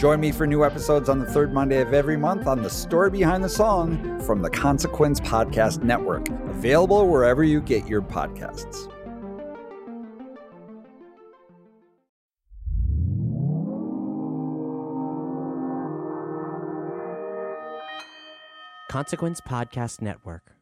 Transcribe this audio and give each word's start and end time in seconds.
Join 0.00 0.18
me 0.18 0.32
for 0.32 0.46
new 0.46 0.64
episodes 0.64 1.10
on 1.10 1.18
the 1.18 1.26
third 1.26 1.52
Monday 1.52 1.82
of 1.82 1.92
every 1.92 2.16
month 2.16 2.46
on 2.46 2.62
The 2.62 2.70
Story 2.70 3.10
Behind 3.10 3.44
the 3.44 3.50
Song 3.50 4.18
from 4.20 4.40
the 4.40 4.48
Consequence 4.48 5.20
Podcast 5.20 5.82
Network, 5.82 6.26
available 6.48 7.06
wherever 7.06 7.44
you 7.44 7.60
get 7.60 7.86
your 7.86 8.00
podcasts. 8.00 8.90
Consequence 18.88 19.42
Podcast 19.42 20.00
Network. 20.00 20.59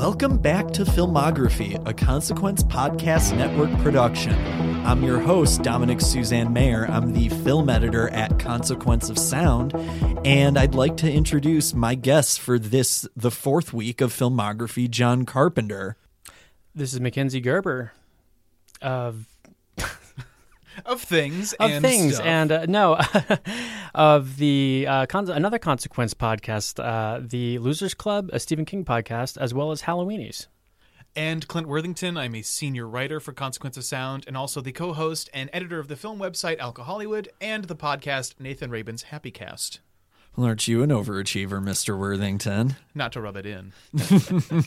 Welcome 0.00 0.38
back 0.38 0.70
to 0.70 0.86
Filmography, 0.86 1.86
a 1.86 1.92
Consequence 1.92 2.62
Podcast 2.62 3.36
Network 3.36 3.70
production. 3.82 4.32
I'm 4.86 5.02
your 5.02 5.20
host, 5.20 5.62
Dominick 5.62 6.00
Suzanne-Mayer. 6.00 6.86
I'm 6.86 7.12
the 7.12 7.28
film 7.28 7.68
editor 7.68 8.08
at 8.08 8.38
Consequence 8.38 9.10
of 9.10 9.18
Sound, 9.18 9.74
and 10.24 10.58
I'd 10.58 10.74
like 10.74 10.96
to 10.96 11.12
introduce 11.12 11.74
my 11.74 11.96
guests 11.96 12.38
for 12.38 12.58
this, 12.58 13.06
the 13.14 13.30
fourth 13.30 13.74
week 13.74 14.00
of 14.00 14.10
Filmography, 14.10 14.88
John 14.88 15.26
Carpenter. 15.26 15.98
This 16.74 16.94
is 16.94 17.00
Mackenzie 17.00 17.42
Gerber 17.42 17.92
of 18.80 19.26
of 20.86 21.00
things 21.00 21.52
of 21.54 21.70
and 21.70 21.84
things 21.84 22.14
stuff. 22.14 22.26
and 22.26 22.52
uh, 22.52 22.66
no 22.66 22.98
of 23.94 24.36
the 24.36 24.86
uh, 24.88 25.06
con- 25.06 25.30
another 25.30 25.58
consequence 25.58 26.14
podcast 26.14 26.82
uh, 26.82 27.20
the 27.24 27.58
losers 27.58 27.94
club 27.94 28.30
a 28.32 28.40
stephen 28.40 28.64
king 28.64 28.84
podcast 28.84 29.36
as 29.38 29.52
well 29.54 29.70
as 29.70 29.82
halloweenies 29.82 30.46
and 31.16 31.48
Clint 31.48 31.66
Worthington. 31.66 32.16
I'm 32.16 32.36
a 32.36 32.42
senior 32.42 32.86
writer 32.86 33.18
for 33.18 33.32
Consequence 33.32 33.76
of 33.76 33.82
Sound 33.82 34.22
and 34.28 34.36
also 34.36 34.60
the 34.60 34.70
co 34.70 34.92
host 34.92 35.28
and 35.34 35.50
editor 35.52 35.80
of 35.80 35.88
the 35.88 35.96
film 35.96 36.20
website 36.20 36.58
Alcohollywood 36.58 37.26
and 37.40 37.64
the 37.64 37.74
podcast 37.74 38.34
Nathan 38.38 38.70
Rabin's 38.70 39.02
Happy 39.02 39.32
Cast. 39.32 39.80
Well, 40.36 40.46
aren't 40.46 40.68
you 40.68 40.84
an 40.84 40.90
overachiever, 40.90 41.60
Mr. 41.60 41.98
Worthington? 41.98 42.76
Not 42.94 43.10
to 43.14 43.20
rub 43.20 43.36
it 43.36 43.44
in. 43.44 43.72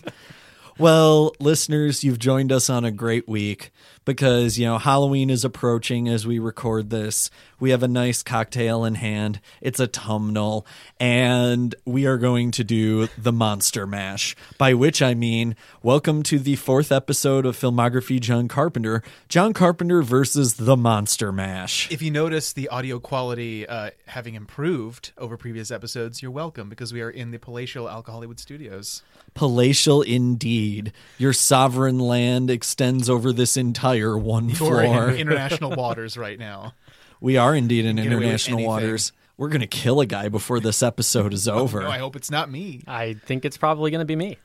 Well, 0.79 1.35
listeners, 1.39 2.03
you've 2.03 2.17
joined 2.17 2.51
us 2.51 2.67
on 2.69 2.83
a 2.83 2.91
great 2.91 3.27
week 3.27 3.71
because, 4.05 4.57
you 4.57 4.65
know, 4.65 4.77
Halloween 4.77 5.29
is 5.29 5.45
approaching 5.45 6.07
as 6.07 6.27
we 6.27 6.39
record 6.39 6.89
this. 6.89 7.29
We 7.59 7.69
have 7.69 7.83
a 7.83 7.87
nice 7.87 8.23
cocktail 8.23 8.83
in 8.83 8.95
hand. 8.95 9.39
It's 9.61 9.79
autumnal, 9.79 10.65
and 10.99 11.73
we 11.85 12.05
are 12.05 12.17
going 12.17 12.51
to 12.51 12.63
do 12.63 13.07
the 13.17 13.31
Monster 13.31 13.87
Mash, 13.87 14.35
by 14.57 14.73
which 14.73 15.01
I 15.01 15.13
mean, 15.13 15.55
welcome 15.81 16.23
to 16.23 16.39
the 16.39 16.57
fourth 16.57 16.91
episode 16.91 17.45
of 17.45 17.57
Filmography 17.57 18.19
John 18.19 18.47
Carpenter 18.47 19.01
John 19.29 19.53
Carpenter 19.53 20.01
versus 20.01 20.55
the 20.55 20.75
Monster 20.75 21.31
Mash. 21.31 21.89
If 21.91 22.01
you 22.01 22.11
notice 22.11 22.51
the 22.53 22.67
audio 22.67 22.99
quality 22.99 23.67
uh, 23.67 23.91
having 24.07 24.35
improved 24.35 25.13
over 25.17 25.37
previous 25.37 25.71
episodes, 25.71 26.21
you're 26.21 26.31
welcome 26.31 26.67
because 26.67 26.91
we 26.91 27.01
are 27.01 27.09
in 27.09 27.31
the 27.31 27.39
palatial 27.39 27.87
Alcohollywood 27.87 28.39
studios. 28.39 29.03
Palatial 29.33 30.01
indeed. 30.01 30.91
Your 31.17 31.33
sovereign 31.33 31.97
land 31.97 32.49
extends 32.49 33.09
over 33.09 33.31
this 33.31 33.57
entire 33.57 33.92
one 34.17 34.49
You're 34.49 34.57
floor. 34.57 35.09
in 35.09 35.17
international 35.17 35.71
waters 35.75 36.17
right 36.17 36.39
now. 36.39 36.73
We 37.21 37.37
are 37.37 37.55
indeed 37.55 37.85
in 37.85 37.95
Get 37.95 38.07
away 38.07 38.15
with 38.15 38.23
international 38.23 38.65
waters. 38.65 39.11
We're 39.37 39.49
going 39.49 39.61
to 39.61 39.67
kill 39.67 39.99
a 39.99 40.05
guy 40.05 40.29
before 40.29 40.59
this 40.59 40.83
episode 40.83 41.33
is 41.33 41.47
oh, 41.47 41.55
over. 41.55 41.81
No, 41.81 41.89
I 41.89 41.97
hope 41.97 42.15
it's 42.15 42.29
not 42.29 42.51
me. 42.51 42.83
i 42.87 43.13
think 43.13 43.45
it's 43.45 43.57
probably 43.57 43.91
going 43.91 43.99
to 43.99 44.05
be 44.05 44.15
me 44.15 44.37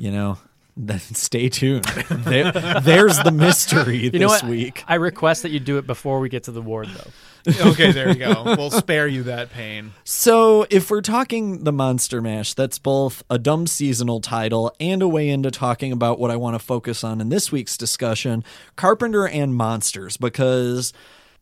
you 0.00 0.10
know, 0.10 0.38
then 0.88 0.98
stay 1.14 1.48
tuned. 1.48 1.84
there, 1.84 2.52
there's 2.52 3.18
the 3.20 3.30
mystery 3.32 3.98
you 3.98 4.10
this 4.10 4.20
know 4.20 4.28
what 4.28 4.44
week. 4.44 4.84
i 4.86 4.94
request 4.94 5.42
that 5.42 5.50
you 5.50 5.60
do 5.60 5.78
it 5.78 5.86
before 5.86 6.20
we 6.20 6.28
get 6.28 6.44
to 6.44 6.52
the 6.52 6.62
ward 6.62 6.88
though 6.88 7.10
okay, 7.60 7.90
there 7.90 8.08
you 8.08 8.16
go. 8.16 8.42
We'll 8.44 8.70
spare 8.70 9.06
you 9.06 9.22
that 9.24 9.50
pain. 9.50 9.92
So, 10.04 10.66
if 10.68 10.90
we're 10.90 11.00
talking 11.00 11.64
the 11.64 11.72
Monster 11.72 12.20
Mash, 12.20 12.52
that's 12.52 12.78
both 12.78 13.22
a 13.30 13.38
dumb 13.38 13.66
seasonal 13.66 14.20
title 14.20 14.74
and 14.78 15.00
a 15.00 15.08
way 15.08 15.30
into 15.30 15.50
talking 15.50 15.90
about 15.90 16.18
what 16.18 16.30
I 16.30 16.36
want 16.36 16.54
to 16.54 16.58
focus 16.58 17.02
on 17.02 17.20
in 17.20 17.30
this 17.30 17.50
week's 17.50 17.78
discussion 17.78 18.44
Carpenter 18.76 19.26
and 19.26 19.54
monsters, 19.54 20.18
because 20.18 20.92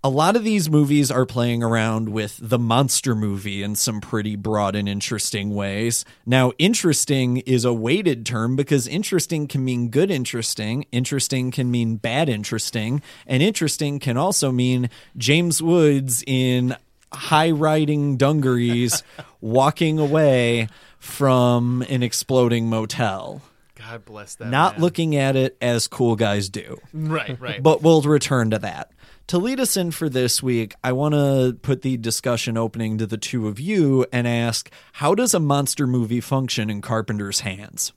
a 0.05 0.09
lot 0.09 0.37
of 0.37 0.45
these 0.45 0.71
movies 0.71 1.11
are 1.11 1.27
playing 1.27 1.63
around 1.63 2.11
with 2.11 2.39
the 2.41 2.59
monster 2.59 3.17
movie 3.17 3.65
in 3.65 3.75
some 3.75 4.01
pretty 4.01 4.37
broad 4.37 4.77
and 4.77 4.89
interesting 4.89 5.55
ways. 5.55 6.05
Now, 6.25 6.53
interesting 6.57 7.39
is 7.39 7.65
a 7.65 7.73
weighted 7.73 8.25
term 8.25 8.55
because 8.55 8.87
interesting 8.87 9.49
can 9.49 9.65
mean 9.65 9.89
good 9.89 10.11
interesting, 10.11 10.87
interesting 10.93 11.51
can 11.51 11.71
mean 11.71 11.97
bad 11.97 12.29
interesting, 12.29 13.03
and 13.27 13.43
interesting 13.43 13.99
can 13.99 14.17
also 14.17 14.53
mean 14.53 14.89
James 15.17 15.61
Woods 15.61 16.23
in 16.27 16.77
high 17.13 17.51
riding 17.51 18.17
dungarees 18.17 19.03
walking 19.41 19.99
away 19.99 20.69
from 21.01 21.83
an 21.89 22.05
exploding 22.05 22.69
motel. 22.69 23.43
God 23.75 24.05
bless 24.05 24.37
that. 24.37 24.49
Not 24.49 24.75
man. 24.75 24.81
looking 24.83 25.17
at 25.17 25.35
it 25.35 25.57
as 25.61 25.89
cool 25.89 26.15
guys 26.15 26.49
do. 26.49 26.79
Right, 26.93 27.41
right. 27.41 27.63
But 27.63 27.83
we'll 27.83 28.03
return 28.03 28.51
to 28.51 28.59
that. 28.61 28.93
To 29.29 29.37
lead 29.37 29.61
us 29.61 29.77
in 29.77 29.91
for 29.91 30.09
this 30.09 30.43
week, 30.43 30.75
I 30.83 30.93
want 30.93 31.13
to 31.13 31.59
put 31.61 31.83
the 31.83 31.99
discussion 31.99 32.57
opening 32.57 32.97
to 32.97 33.07
the 33.07 33.19
two 33.19 33.47
of 33.47 33.61
you 33.61 34.07
and 34.11 34.27
ask 34.27 34.71
how 34.95 35.15
does 35.15 35.35
a 35.35 35.39
monster 35.39 35.87
movie 35.87 36.23
function 36.23 36.71
in 36.71 36.81
Carpenter's 36.81 37.41
hands? 37.41 37.93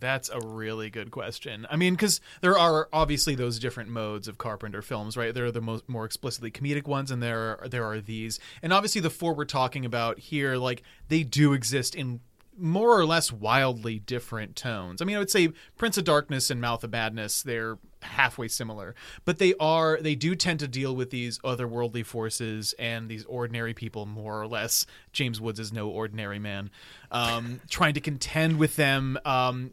That's 0.00 0.28
a 0.28 0.38
really 0.38 0.90
good 0.90 1.10
question. 1.10 1.66
I 1.70 1.76
mean, 1.76 1.94
because 1.94 2.20
there 2.42 2.58
are 2.58 2.90
obviously 2.92 3.34
those 3.34 3.58
different 3.58 3.88
modes 3.88 4.28
of 4.28 4.36
Carpenter 4.36 4.82
films, 4.82 5.16
right? 5.16 5.32
There 5.32 5.46
are 5.46 5.50
the 5.50 5.62
most 5.62 5.88
more 5.88 6.04
explicitly 6.04 6.50
comedic 6.50 6.86
ones, 6.86 7.10
and 7.10 7.22
there 7.22 7.58
are, 7.62 7.68
there 7.68 7.86
are 7.86 8.00
these, 8.00 8.38
and 8.62 8.70
obviously 8.70 9.00
the 9.00 9.08
four 9.08 9.34
we're 9.34 9.46
talking 9.46 9.86
about 9.86 10.18
here, 10.18 10.56
like 10.56 10.82
they 11.08 11.22
do 11.22 11.54
exist 11.54 11.94
in 11.94 12.20
more 12.58 12.98
or 12.98 13.04
less 13.04 13.32
wildly 13.32 13.98
different 13.98 14.56
tones. 14.56 15.02
I 15.02 15.04
mean, 15.04 15.16
I 15.16 15.18
would 15.18 15.30
say 15.30 15.50
Prince 15.76 15.98
of 15.98 16.04
Darkness 16.04 16.50
and 16.50 16.60
Mouth 16.60 16.84
of 16.84 16.92
Madness, 16.92 17.42
they're 17.42 17.78
halfway 18.02 18.48
similar, 18.48 18.94
but 19.24 19.38
they 19.38 19.54
are 19.58 19.98
they 20.00 20.14
do 20.14 20.34
tend 20.34 20.60
to 20.60 20.68
deal 20.68 20.94
with 20.94 21.10
these 21.10 21.38
otherworldly 21.40 22.04
forces 22.04 22.74
and 22.78 23.08
these 23.08 23.24
ordinary 23.24 23.74
people 23.74 24.06
more 24.06 24.40
or 24.40 24.46
less. 24.46 24.86
James 25.12 25.40
Woods 25.40 25.60
is 25.60 25.72
no 25.72 25.88
ordinary 25.88 26.38
man, 26.38 26.70
um, 27.10 27.60
trying 27.68 27.94
to 27.94 28.00
contend 28.00 28.58
with 28.58 28.76
them, 28.76 29.18
um, 29.24 29.72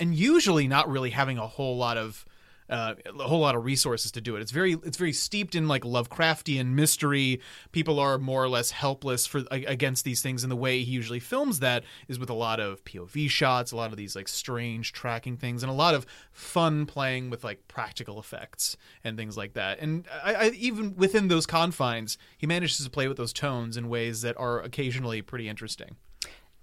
and 0.00 0.14
usually 0.14 0.66
not 0.66 0.88
really 0.88 1.10
having 1.10 1.38
a 1.38 1.46
whole 1.46 1.76
lot 1.76 1.96
of 1.96 2.24
uh, 2.70 2.94
a 3.06 3.22
whole 3.22 3.40
lot 3.40 3.54
of 3.54 3.64
resources 3.64 4.12
to 4.12 4.20
do 4.20 4.36
it. 4.36 4.42
It's 4.42 4.52
very 4.52 4.72
it's 4.84 4.96
very 4.96 5.12
steeped 5.12 5.54
in 5.54 5.68
like 5.68 5.82
Lovecraftian 5.82 6.66
mystery. 6.66 7.40
People 7.72 7.98
are 7.98 8.18
more 8.18 8.42
or 8.42 8.48
less 8.48 8.70
helpless 8.70 9.26
for 9.26 9.44
against 9.50 10.04
these 10.04 10.22
things, 10.22 10.42
and 10.42 10.50
the 10.50 10.56
way 10.56 10.82
he 10.82 10.92
usually 10.92 11.20
films 11.20 11.60
that 11.60 11.84
is 12.08 12.18
with 12.18 12.30
a 12.30 12.34
lot 12.34 12.60
of 12.60 12.84
POV 12.84 13.30
shots, 13.30 13.72
a 13.72 13.76
lot 13.76 13.90
of 13.90 13.96
these 13.96 14.14
like 14.14 14.28
strange 14.28 14.92
tracking 14.92 15.36
things, 15.36 15.62
and 15.62 15.70
a 15.70 15.74
lot 15.74 15.94
of 15.94 16.06
fun 16.32 16.86
playing 16.86 17.30
with 17.30 17.44
like 17.44 17.66
practical 17.68 18.18
effects 18.18 18.76
and 19.04 19.16
things 19.16 19.36
like 19.36 19.54
that. 19.54 19.78
And 19.80 20.06
I, 20.22 20.34
I, 20.34 20.48
even 20.50 20.96
within 20.96 21.28
those 21.28 21.46
confines, 21.46 22.18
he 22.36 22.46
manages 22.46 22.84
to 22.84 22.90
play 22.90 23.08
with 23.08 23.16
those 23.16 23.32
tones 23.32 23.76
in 23.76 23.88
ways 23.88 24.22
that 24.22 24.36
are 24.38 24.60
occasionally 24.60 25.22
pretty 25.22 25.48
interesting. 25.48 25.96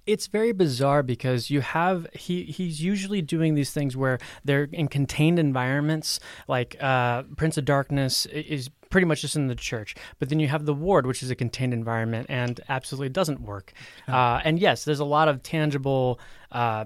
It's 0.06 0.28
very 0.28 0.52
bizarre 0.52 1.04
because 1.04 1.50
you 1.50 1.62
have 1.62 2.08
he 2.14 2.44
he's 2.44 2.82
usually 2.82 3.22
doing 3.22 3.56
these 3.56 3.72
things 3.72 3.98
where 3.98 4.20
they're 4.44 4.68
in 4.72 4.88
contained 4.88 5.40
environments 5.40 6.20
like 6.48 6.76
uh, 6.82 7.24
prince 7.38 7.58
of 7.58 7.66
darkness 7.66 8.26
is 8.28 8.70
pretty 8.90 9.06
much 9.06 9.22
just 9.22 9.36
in 9.36 9.48
the 9.48 9.56
church 9.56 9.96
but 10.20 10.30
then 10.30 10.40
you 10.40 10.48
have 10.48 10.66
the 10.66 10.74
ward 10.74 11.06
which 11.06 11.24
is 11.24 11.32
a 11.32 11.36
contained 11.36 11.74
environment 11.74 12.28
and 12.30 12.62
absolutely 12.70 13.10
doesn't 13.10 13.42
work. 13.42 13.74
Uh, 14.08 14.40
and 14.44 14.60
yes 14.60 14.86
there's 14.86 15.00
a 15.00 15.06
lot 15.06 15.28
of 15.28 15.42
tangible 15.42 16.20
uh, 16.52 16.86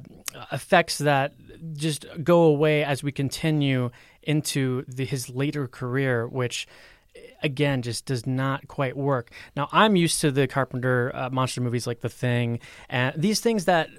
effects 0.51 0.97
that 0.99 1.33
just 1.73 2.05
go 2.23 2.43
away 2.43 2.83
as 2.83 3.03
we 3.03 3.11
continue 3.11 3.89
into 4.23 4.83
the, 4.87 5.05
his 5.05 5.29
later 5.29 5.67
career 5.67 6.27
which 6.27 6.67
again 7.41 7.81
just 7.81 8.05
does 8.05 8.25
not 8.25 8.67
quite 8.67 8.97
work. 8.97 9.31
Now 9.55 9.69
I'm 9.71 9.95
used 9.95 10.21
to 10.21 10.31
the 10.31 10.47
Carpenter 10.47 11.11
uh, 11.13 11.29
monster 11.29 11.61
movies 11.61 11.87
like 11.87 12.01
The 12.01 12.09
Thing 12.09 12.59
and 12.89 13.13
these 13.19 13.39
things 13.39 13.65
that 13.65 13.89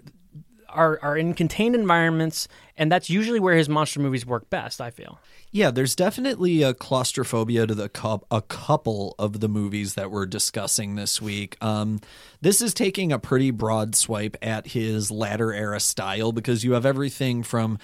are 0.69 0.99
are 1.03 1.17
in 1.17 1.35
contained 1.35 1.75
environments, 1.75 2.49
and 2.77 2.91
that's 2.91 3.11
usually 3.11 3.41
where 3.41 3.57
his 3.57 3.69
monster 3.69 4.01
movies 4.01 4.25
work 4.25 4.49
best. 4.51 4.81
I 4.81 4.91
feel. 4.91 5.19
Yeah, 5.53 5.73
there's 5.73 5.97
definitely 5.97 6.63
a 6.63 6.73
claustrophobia 6.73 7.67
to 7.67 7.75
the 7.75 7.89
cu- 7.89 8.21
a 8.31 8.41
couple 8.41 9.17
of 9.19 9.41
the 9.41 9.49
movies 9.49 9.95
that 9.95 10.11
we're 10.11 10.27
discussing 10.27 10.95
this 10.95 11.21
week. 11.21 11.57
Um, 11.61 12.01
this 12.41 12.63
is 12.63 12.73
taking 12.73 13.11
a 13.11 13.19
pretty 13.19 13.51
broad 13.51 13.97
swipe 13.97 14.37
at 14.41 14.69
his 14.69 15.11
latter 15.11 15.53
era 15.53 15.81
style 15.81 16.31
because 16.31 16.63
you 16.63 16.73
have 16.73 16.87
everything 16.87 17.43
from 17.43 17.79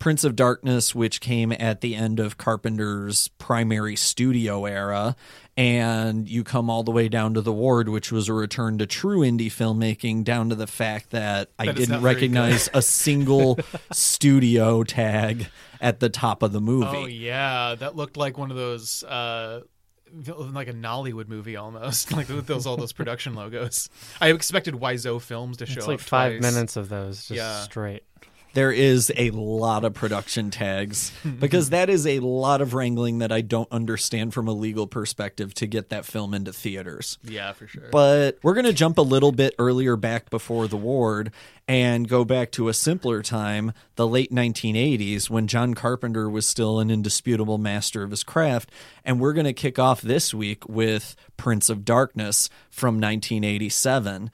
Prince 0.00 0.24
of 0.24 0.34
Darkness, 0.34 0.94
which 0.94 1.20
came 1.20 1.52
at 1.52 1.82
the 1.82 1.94
end 1.94 2.18
of 2.18 2.36
Carpenter's 2.38 3.28
primary 3.38 3.94
studio 3.94 4.64
era, 4.64 5.14
and 5.56 6.26
you 6.28 6.42
come 6.42 6.68
all 6.70 6.82
the 6.82 6.90
way 6.90 7.08
down 7.08 7.34
to 7.34 7.40
The 7.42 7.52
Ward, 7.52 7.88
which 7.88 8.10
was 8.10 8.28
a 8.28 8.32
return 8.32 8.78
to 8.78 8.86
true 8.86 9.20
indie 9.20 9.46
filmmaking, 9.48 10.24
down 10.24 10.48
to 10.48 10.54
the 10.54 10.66
fact 10.66 11.10
that 11.10 11.50
I 11.58 11.70
didn't 11.70 12.00
recognize 12.02 12.68
a 12.74 12.80
single 12.82 13.58
studio 13.92 14.82
tag 14.84 15.46
at 15.80 16.00
the 16.00 16.08
top 16.08 16.42
of 16.42 16.52
the 16.52 16.60
movie. 16.60 16.86
Oh 16.96 17.06
yeah, 17.06 17.74
that 17.76 17.94
looked 17.94 18.16
like 18.16 18.38
one 18.38 18.50
of 18.50 18.56
those 18.56 19.04
uh 19.04 19.60
like 20.26 20.66
a 20.68 20.72
Nollywood 20.72 21.28
movie 21.28 21.56
almost, 21.56 22.10
like 22.16 22.28
with 22.28 22.46
those 22.46 22.66
all 22.66 22.76
those 22.76 22.92
production 22.92 23.34
logos. 23.34 23.88
I 24.20 24.30
expected 24.32 24.74
Wiseau 24.74 25.20
Films 25.20 25.58
to 25.58 25.66
show 25.66 25.72
up. 25.72 25.78
It's 25.78 25.86
like 25.86 25.94
up 25.96 26.00
five 26.00 26.38
twice. 26.40 26.52
minutes 26.54 26.76
of 26.76 26.88
those, 26.88 27.18
just 27.18 27.30
Yeah. 27.30 27.60
straight. 27.62 28.02
There 28.52 28.72
is 28.72 29.12
a 29.16 29.30
lot 29.30 29.84
of 29.84 29.94
production 29.94 30.50
tags 30.50 31.12
because 31.38 31.70
that 31.70 31.88
is 31.88 32.06
a 32.06 32.20
lot 32.20 32.60
of 32.60 32.74
wrangling 32.74 33.18
that 33.18 33.30
I 33.30 33.40
don't 33.40 33.70
understand 33.70 34.34
from 34.34 34.48
a 34.48 34.52
legal 34.52 34.86
perspective 34.86 35.54
to 35.54 35.66
get 35.66 35.90
that 35.90 36.04
film 36.04 36.34
into 36.34 36.52
theaters. 36.52 37.18
Yeah, 37.22 37.52
for 37.52 37.66
sure. 37.66 37.88
But 37.90 38.38
we're 38.42 38.54
going 38.54 38.66
to 38.66 38.72
jump 38.72 38.98
a 38.98 39.02
little 39.02 39.32
bit 39.32 39.54
earlier 39.58 39.96
back 39.96 40.30
before 40.30 40.66
the 40.68 40.76
ward 40.76 41.32
and 41.68 42.08
go 42.08 42.24
back 42.24 42.50
to 42.52 42.68
a 42.68 42.74
simpler 42.74 43.22
time, 43.22 43.72
the 43.94 44.06
late 44.06 44.32
1980s, 44.32 45.30
when 45.30 45.46
John 45.46 45.74
Carpenter 45.74 46.28
was 46.28 46.44
still 46.44 46.80
an 46.80 46.90
indisputable 46.90 47.58
master 47.58 48.02
of 48.02 48.10
his 48.10 48.24
craft. 48.24 48.70
And 49.04 49.20
we're 49.20 49.32
going 49.32 49.44
to 49.46 49.52
kick 49.52 49.78
off 49.78 50.02
this 50.02 50.34
week 50.34 50.68
with 50.68 51.14
Prince 51.36 51.70
of 51.70 51.84
Darkness 51.84 52.50
from 52.70 52.94
1987. 52.96 54.30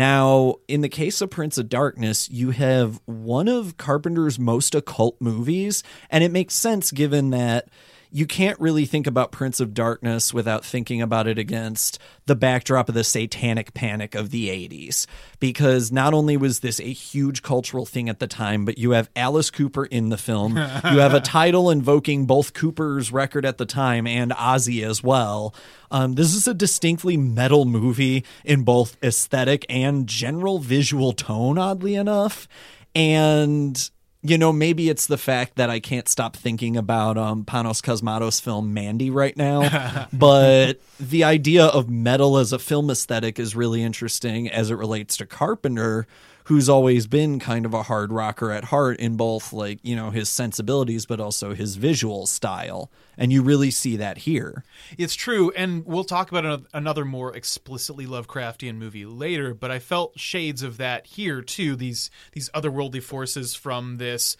Now, 0.00 0.54
in 0.66 0.80
the 0.80 0.88
case 0.88 1.20
of 1.20 1.28
Prince 1.28 1.58
of 1.58 1.68
Darkness, 1.68 2.30
you 2.30 2.52
have 2.52 3.02
one 3.04 3.48
of 3.48 3.76
Carpenter's 3.76 4.38
most 4.38 4.74
occult 4.74 5.20
movies, 5.20 5.82
and 6.08 6.24
it 6.24 6.30
makes 6.30 6.54
sense 6.54 6.90
given 6.90 7.28
that 7.32 7.68
you 8.12 8.26
can't 8.26 8.58
really 8.58 8.84
think 8.84 9.06
about 9.06 9.30
Prince 9.30 9.60
of 9.60 9.72
Darkness 9.72 10.34
without 10.34 10.64
thinking 10.64 11.00
about 11.00 11.26
it 11.26 11.38
against 11.38 11.98
the 12.26 12.34
backdrop 12.34 12.88
of 12.88 12.94
the 12.94 13.04
satanic 13.04 13.72
panic 13.72 14.14
of 14.14 14.30
the 14.30 14.48
80s. 14.48 15.06
Because 15.38 15.92
not 15.92 16.12
only 16.12 16.36
was 16.36 16.60
this 16.60 16.80
a 16.80 16.92
huge 16.92 17.42
cultural 17.42 17.86
thing 17.86 18.08
at 18.08 18.18
the 18.18 18.26
time, 18.26 18.64
but 18.64 18.78
you 18.78 18.92
have 18.92 19.10
Alice 19.14 19.50
Cooper 19.50 19.84
in 19.84 20.08
the 20.08 20.16
film. 20.16 20.56
you 20.56 20.98
have 20.98 21.14
a 21.14 21.20
title 21.24 21.70
invoking 21.70 22.26
both 22.26 22.52
Cooper's 22.52 23.12
record 23.12 23.44
at 23.44 23.58
the 23.58 23.66
time 23.66 24.06
and 24.06 24.32
Ozzy 24.32 24.84
as 24.84 25.02
well. 25.02 25.54
Um, 25.90 26.14
this 26.14 26.34
is 26.34 26.48
a 26.48 26.54
distinctly 26.54 27.16
metal 27.16 27.64
movie 27.64 28.24
in 28.44 28.62
both 28.62 28.96
aesthetic 29.02 29.64
and 29.68 30.06
general 30.06 30.58
visual 30.58 31.12
tone, 31.12 31.58
oddly 31.58 31.94
enough. 31.94 32.48
And 32.94 33.90
you 34.22 34.36
know, 34.36 34.52
maybe 34.52 34.90
it's 34.90 35.06
the 35.06 35.16
fact 35.16 35.56
that 35.56 35.70
I 35.70 35.80
can't 35.80 36.08
stop 36.08 36.36
thinking 36.36 36.76
about 36.76 37.16
um, 37.16 37.44
Panos 37.44 37.82
Cosmatos' 37.82 38.40
film 38.40 38.74
Mandy 38.74 39.08
right 39.08 39.36
now. 39.36 40.06
but 40.12 40.74
the 40.98 41.24
idea 41.24 41.64
of 41.64 41.88
metal 41.88 42.36
as 42.36 42.52
a 42.52 42.58
film 42.58 42.90
aesthetic 42.90 43.38
is 43.38 43.56
really 43.56 43.82
interesting 43.82 44.50
as 44.50 44.70
it 44.70 44.74
relates 44.74 45.16
to 45.18 45.26
Carpenter, 45.26 46.06
who's 46.44 46.68
always 46.68 47.06
been 47.06 47.38
kind 47.38 47.66
of 47.66 47.74
a 47.74 47.84
hard 47.84 48.12
rocker 48.12 48.50
at 48.50 48.64
heart 48.64 48.98
in 48.98 49.16
both, 49.16 49.52
like, 49.52 49.78
you 49.82 49.96
know, 49.96 50.10
his 50.10 50.28
sensibilities, 50.28 51.06
but 51.06 51.20
also 51.20 51.54
his 51.54 51.76
visual 51.76 52.26
style. 52.26 52.90
And 53.16 53.32
you 53.32 53.42
really 53.42 53.70
see 53.70 53.96
that 53.96 54.18
here. 54.18 54.64
It's 54.96 55.14
true, 55.14 55.52
and 55.56 55.84
we'll 55.84 56.04
talk 56.04 56.32
about 56.32 56.64
another 56.72 57.04
more 57.04 57.34
explicitly 57.36 58.06
Lovecraftian 58.06 58.76
movie 58.76 59.04
later. 59.04 59.54
But 59.54 59.70
I 59.70 59.78
felt 59.78 60.18
shades 60.18 60.62
of 60.62 60.78
that 60.78 61.06
here 61.06 61.42
too. 61.42 61.76
These 61.76 62.10
these 62.32 62.48
otherworldly 62.50 63.02
forces 63.02 63.54
from 63.54 63.98
this 63.98 64.36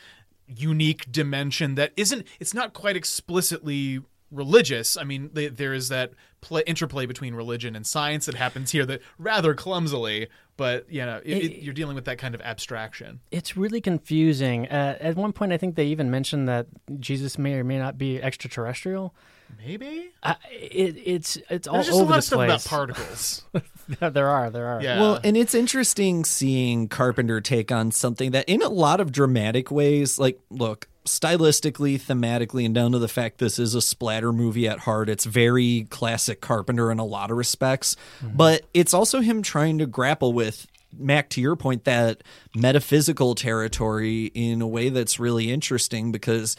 unique 0.46 1.10
dimension 1.12 1.74
that 1.76 1.92
isn't. 1.96 2.26
It's 2.40 2.54
not 2.54 2.72
quite 2.72 2.96
explicitly 2.96 4.00
religious. 4.30 4.96
I 4.96 5.04
mean, 5.04 5.30
they, 5.32 5.48
there 5.48 5.74
is 5.74 5.88
that 5.88 6.12
play, 6.40 6.62
interplay 6.66 7.06
between 7.06 7.34
religion 7.34 7.74
and 7.76 7.86
science 7.86 8.26
that 8.26 8.34
happens 8.34 8.70
here 8.70 8.86
that 8.86 9.02
rather 9.18 9.54
clumsily. 9.54 10.28
But 10.60 10.92
you 10.92 11.06
know, 11.06 11.22
it, 11.24 11.36
it, 11.38 11.62
you're 11.62 11.72
dealing 11.72 11.94
with 11.94 12.04
that 12.04 12.18
kind 12.18 12.34
of 12.34 12.42
abstraction. 12.42 13.20
It's 13.30 13.56
really 13.56 13.80
confusing. 13.80 14.68
Uh, 14.68 14.98
at 15.00 15.16
one 15.16 15.32
point, 15.32 15.54
I 15.54 15.56
think 15.56 15.74
they 15.74 15.86
even 15.86 16.10
mentioned 16.10 16.50
that 16.50 16.66
Jesus 16.98 17.38
may 17.38 17.54
or 17.54 17.64
may 17.64 17.78
not 17.78 17.96
be 17.96 18.22
extraterrestrial. 18.22 19.14
Maybe 19.56 20.10
uh, 20.22 20.34
it, 20.50 20.96
it's 21.02 21.38
it's 21.48 21.66
all 21.66 21.76
There's 21.76 21.86
just 21.86 21.98
over 21.98 22.02
a 22.02 22.08
lot 22.08 22.12
the 22.12 22.18
of 22.18 22.24
stuff 22.24 22.36
place. 22.36 22.50
about 22.50 22.64
particles. 22.66 23.44
there 24.12 24.28
are, 24.28 24.50
there 24.50 24.66
are. 24.66 24.82
Yeah. 24.82 25.00
Well, 25.00 25.20
and 25.24 25.34
it's 25.34 25.54
interesting 25.54 26.26
seeing 26.26 26.88
Carpenter 26.88 27.40
take 27.40 27.72
on 27.72 27.90
something 27.90 28.32
that, 28.32 28.46
in 28.46 28.60
a 28.60 28.68
lot 28.68 29.00
of 29.00 29.12
dramatic 29.12 29.70
ways, 29.70 30.18
like, 30.18 30.38
look, 30.50 30.88
stylistically, 31.04 32.00
thematically, 32.00 32.64
and 32.64 32.74
down 32.74 32.92
to 32.92 32.98
the 32.98 33.08
fact 33.08 33.38
this 33.38 33.58
is 33.58 33.74
a 33.74 33.82
splatter 33.82 34.32
movie 34.32 34.68
at 34.68 34.80
heart, 34.80 35.08
it's 35.08 35.24
very 35.24 35.86
classic 35.90 36.40
Carpenter 36.40 36.90
in 36.90 36.98
a 36.98 37.04
lot 37.04 37.30
of 37.30 37.36
respects. 37.36 37.96
Mm-hmm. 38.22 38.36
But 38.36 38.66
it's 38.74 38.94
also 38.94 39.20
him 39.20 39.42
trying 39.42 39.78
to 39.78 39.86
grapple 39.86 40.32
with. 40.32 40.66
Mac, 40.98 41.28
to 41.30 41.40
your 41.40 41.54
point, 41.54 41.84
that 41.84 42.24
metaphysical 42.54 43.36
territory 43.36 44.26
in 44.34 44.60
a 44.60 44.66
way 44.66 44.88
that's 44.88 45.20
really 45.20 45.52
interesting 45.52 46.10
because 46.10 46.56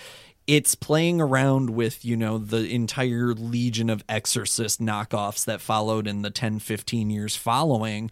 it's 0.48 0.74
playing 0.74 1.21
around 1.21 1.69
with 1.69 2.03
you 2.03 2.17
know 2.17 2.38
the 2.38 2.74
entire 2.74 3.33
legion 3.33 3.89
of 3.89 4.03
exorcist 4.10 4.81
knockoffs 4.81 5.45
that 5.45 5.62
followed 5.62 6.07
in 6.07 6.21
the 6.24 6.31
10 6.31 6.60
15 6.60 7.10
years 7.10 7.36
following 7.36 8.10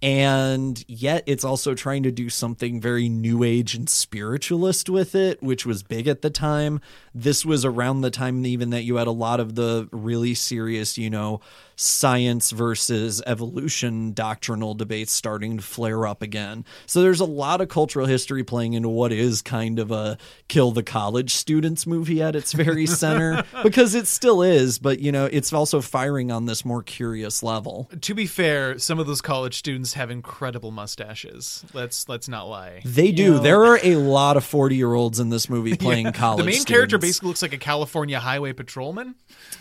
and 0.00 0.84
yet 0.86 1.24
it's 1.26 1.44
also 1.44 1.74
trying 1.74 2.04
to 2.04 2.12
do 2.12 2.28
something 2.28 2.80
very 2.80 3.08
new 3.08 3.42
age 3.42 3.74
and 3.74 3.88
spiritualist 3.88 4.88
with 4.88 5.14
it 5.14 5.42
which 5.42 5.66
was 5.66 5.82
big 5.82 6.06
at 6.06 6.22
the 6.22 6.30
time. 6.30 6.80
This 7.14 7.44
was 7.44 7.64
around 7.64 8.02
the 8.02 8.10
time 8.10 8.46
even 8.46 8.70
that 8.70 8.84
you 8.84 8.96
had 8.96 9.06
a 9.06 9.12
lot 9.12 9.40
of 9.40 9.54
the 9.54 9.88
really 9.90 10.34
serious 10.34 10.96
you 10.96 11.10
know 11.10 11.40
science 11.80 12.50
versus 12.50 13.22
evolution 13.26 14.12
doctrinal 14.12 14.74
debates 14.74 15.12
starting 15.12 15.56
to 15.58 15.62
flare 15.62 16.06
up 16.06 16.22
again 16.22 16.64
so 16.86 17.00
there's 17.02 17.20
a 17.20 17.24
lot 17.24 17.60
of 17.60 17.68
cultural 17.68 18.06
history 18.06 18.42
playing 18.42 18.72
into 18.72 18.88
what 18.88 19.12
is 19.12 19.42
kind 19.42 19.78
of 19.78 19.90
a 19.90 20.18
kill 20.48 20.72
the 20.72 20.82
college 20.82 21.34
students 21.34 21.86
movie 21.86 22.20
at 22.22 22.34
its 22.34 22.52
very 22.52 22.86
center 23.02 23.44
because 23.62 23.94
it 23.94 24.06
still 24.06 24.42
is 24.42 24.78
but 24.78 24.98
you 24.98 25.12
know 25.12 25.26
it's 25.26 25.52
also 25.52 25.80
firing 25.80 26.30
on 26.30 26.46
this 26.46 26.64
more 26.64 26.82
curious 26.82 27.42
level 27.42 27.88
to 28.00 28.14
be 28.14 28.26
fair, 28.26 28.78
some 28.78 28.98
of 28.98 29.06
those 29.06 29.20
college 29.20 29.54
students 29.56 29.94
have 29.94 30.10
incredible 30.10 30.70
mustaches. 30.70 31.64
Let's 31.72 32.08
let's 32.08 32.28
not 32.28 32.48
lie. 32.48 32.82
They 32.84 33.12
do. 33.12 33.34
know- 33.34 33.38
there 33.38 33.64
are 33.64 33.78
a 33.82 33.96
lot 33.96 34.36
of 34.36 34.44
40 34.44 34.76
year 34.76 34.92
olds 34.94 35.20
in 35.20 35.28
this 35.30 35.48
movie 35.48 35.76
playing 35.76 36.12
college. 36.12 36.44
The 36.44 36.50
main 36.50 36.64
character 36.64 36.98
basically 36.98 37.28
looks 37.28 37.42
like 37.42 37.52
a 37.52 37.58
California 37.58 38.18
highway 38.18 38.52
patrolman. 38.52 39.14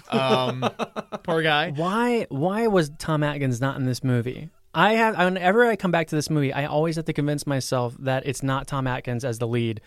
Um, 0.10 0.70
poor 1.24 1.42
guy. 1.42 1.72
Why 1.72 2.07
why 2.30 2.68
was 2.68 2.92
Tom 2.98 3.24
Atkins 3.24 3.60
not 3.62 3.78
in 3.78 3.86
this 3.86 4.04
movie? 4.04 4.50
I 4.74 4.94
have 4.94 5.18
whenever 5.18 5.66
I 5.66 5.76
come 5.76 5.92
back 5.92 6.08
to 6.08 6.16
this 6.16 6.30
movie, 6.30 6.54
I 6.54 6.66
always 6.66 6.98
have 6.98 7.06
to 7.06 7.14
convince 7.14 7.48
myself 7.48 7.96
that 8.00 8.28
it's 8.28 8.44
not 8.44 8.68
Tom 8.68 8.86
Atkins 8.86 9.26
as 9.26 9.40
the 9.40 9.48
lead. 9.48 9.82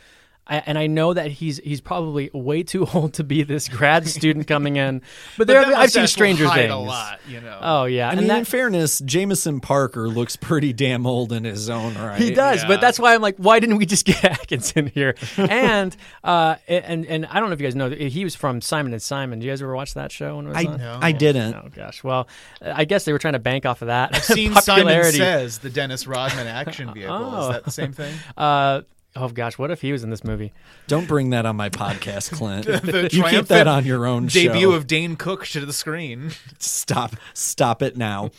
I, 0.50 0.62
and 0.66 0.76
I 0.76 0.88
know 0.88 1.14
that 1.14 1.30
he's 1.30 1.58
he's 1.58 1.80
probably 1.80 2.28
way 2.34 2.64
too 2.64 2.86
old 2.94 3.14
to 3.14 3.24
be 3.24 3.44
this 3.44 3.68
grad 3.68 4.06
student 4.08 4.46
coming 4.48 4.76
in. 4.76 5.00
But 5.38 5.46
there, 5.46 5.60
I've 5.60 5.66
seen 5.66 5.76
mustache 5.78 6.00
will 6.02 6.06
Stranger 6.08 6.48
Things. 6.50 6.72
a 6.72 6.76
lot, 6.76 7.20
you 7.28 7.40
know. 7.40 7.58
Oh 7.62 7.84
yeah, 7.84 8.08
I 8.08 8.10
and 8.10 8.20
mean, 8.20 8.28
that, 8.28 8.38
in 8.40 8.44
fairness, 8.44 8.98
Jameson 8.98 9.60
Parker 9.60 10.08
looks 10.08 10.36
pretty 10.36 10.72
damn 10.72 11.06
old 11.06 11.32
in 11.32 11.44
his 11.44 11.70
own 11.70 11.94
right. 11.94 12.20
He 12.20 12.32
does, 12.34 12.62
Yeah. 12.62 12.68
but 12.68 12.80
that's 12.80 12.98
why 12.98 13.14
I'm 13.14 13.22
like, 13.22 13.36
why 13.36 13.60
didn't 13.60 13.76
we 13.76 13.86
just 13.86 14.04
get 14.04 14.22
Atkinson 14.24 14.88
here? 14.88 15.14
and 15.38 15.96
uh, 16.24 16.56
and 16.68 17.06
and 17.06 17.26
I 17.26 17.38
don't 17.40 17.48
know 17.48 17.54
if 17.54 17.60
you 17.60 17.66
guys 17.66 17.76
know, 17.76 17.88
he 17.90 18.24
was 18.24 18.34
from 18.34 18.60
Simon 18.60 18.92
and 18.92 19.00
Simon. 19.00 19.38
Do 19.38 19.46
you 19.46 19.52
guys 19.52 19.62
ever 19.62 19.74
watch 19.74 19.94
that 19.94 20.10
show? 20.12 20.36
When 20.36 20.46
it 20.46 20.48
was 20.50 20.56
I, 20.58 20.64
on? 20.66 20.80
I 21.04 21.12
didn't. 21.12 21.54
Oh 21.54 21.68
gosh. 21.74 22.02
Well, 22.02 22.28
I 22.60 22.84
guess 22.84 23.04
they 23.04 23.12
were 23.12 23.18
trying 23.20 23.34
to 23.34 23.38
bank 23.38 23.64
off 23.66 23.82
of 23.82 23.86
that. 23.86 24.14
I've 24.14 24.24
seen 24.24 24.52
Simon 24.54 24.84
popularity. 24.84 25.18
Says, 25.18 25.58
the 25.58 25.70
Dennis 25.70 26.06
Rodman 26.06 26.46
action 26.48 26.92
vehicle. 26.92 27.14
Oh. 27.14 27.42
Is 27.42 27.54
that 27.54 27.64
the 27.64 27.70
same 27.70 27.92
thing? 27.92 28.14
Uh, 28.36 28.82
oh 29.16 29.28
gosh, 29.28 29.58
what 29.58 29.70
if 29.70 29.80
he 29.80 29.92
was 29.92 30.02
in 30.04 30.10
this 30.10 30.24
movie? 30.24 30.52
Don't 30.86 31.06
bring 31.08 31.30
that 31.30 31.46
on 31.46 31.56
my 31.56 31.68
podcast, 31.68 32.32
Clint. 32.36 32.66
The 32.66 33.08
you 33.12 33.24
keep 33.24 33.46
that 33.46 33.66
on 33.66 33.84
your 33.84 34.06
own 34.06 34.26
Debut 34.26 34.70
show. 34.70 34.72
of 34.72 34.86
Dane 34.86 35.16
Cook 35.16 35.46
to 35.48 35.64
the 35.64 35.72
screen. 35.72 36.30
stop 36.58 37.14
stop 37.34 37.82
it 37.82 37.96
now 37.96 38.30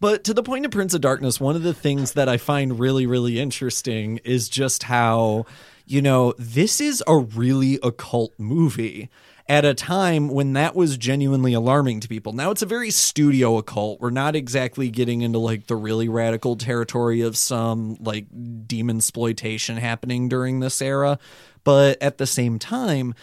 but 0.00 0.24
to 0.24 0.34
the 0.34 0.42
point 0.42 0.64
of 0.64 0.70
prince 0.70 0.94
of 0.94 1.00
darkness 1.00 1.40
one 1.40 1.56
of 1.56 1.62
the 1.62 1.74
things 1.74 2.12
that 2.12 2.28
i 2.28 2.36
find 2.36 2.78
really 2.78 3.06
really 3.06 3.38
interesting 3.40 4.18
is 4.24 4.48
just 4.48 4.84
how 4.84 5.44
you 5.86 6.00
know 6.02 6.32
this 6.38 6.80
is 6.80 7.02
a 7.06 7.16
really 7.16 7.78
occult 7.82 8.32
movie 8.38 9.08
at 9.48 9.64
a 9.64 9.74
time 9.74 10.28
when 10.28 10.54
that 10.54 10.74
was 10.74 10.96
genuinely 10.96 11.52
alarming 11.52 12.00
to 12.00 12.08
people 12.08 12.32
now 12.32 12.50
it's 12.50 12.62
a 12.62 12.66
very 12.66 12.90
studio 12.90 13.56
occult 13.58 14.00
we're 14.00 14.10
not 14.10 14.34
exactly 14.34 14.90
getting 14.90 15.22
into 15.22 15.38
like 15.38 15.66
the 15.66 15.76
really 15.76 16.08
radical 16.08 16.56
territory 16.56 17.20
of 17.20 17.36
some 17.36 17.96
like 18.00 18.26
demon 18.66 18.96
exploitation 18.96 19.76
happening 19.76 20.28
during 20.28 20.60
this 20.60 20.82
era 20.82 21.18
but 21.64 22.00
at 22.02 22.18
the 22.18 22.26
same 22.26 22.58
time 22.58 23.14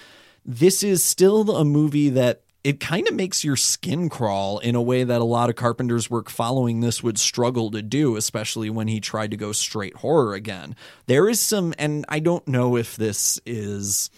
this 0.46 0.84
is 0.84 1.04
still 1.04 1.56
a 1.56 1.66
movie 1.66 2.10
that 2.10 2.42
it 2.64 2.80
kind 2.80 3.08
of 3.10 3.14
makes 3.14 3.44
your 3.44 3.58
skin 3.58 4.08
crawl 4.08 4.60
in 4.60 4.76
a 4.76 4.82
way 4.82 5.04
that 5.04 5.20
a 5.20 5.26
lot 5.26 5.50
of 5.50 5.56
Carpenter's 5.56 6.10
work 6.10 6.30
following 6.30 6.80
this 6.80 7.04
would 7.04 7.20
struggle 7.20 7.70
to 7.72 7.82
do, 7.82 8.16
especially 8.16 8.70
when 8.70 8.88
he 8.88 9.02
tried 9.02 9.32
to 9.32 9.38
go 9.38 9.52
straight 9.52 9.98
horror 9.98 10.34
again. 10.34 10.76
There 11.06 11.28
is 11.28 11.42
some, 11.42 11.74
and 11.78 12.06
I 12.08 12.20
don't 12.20 12.48
know 12.48 12.78
if 12.78 12.96
this 12.96 13.40
is. 13.46 14.10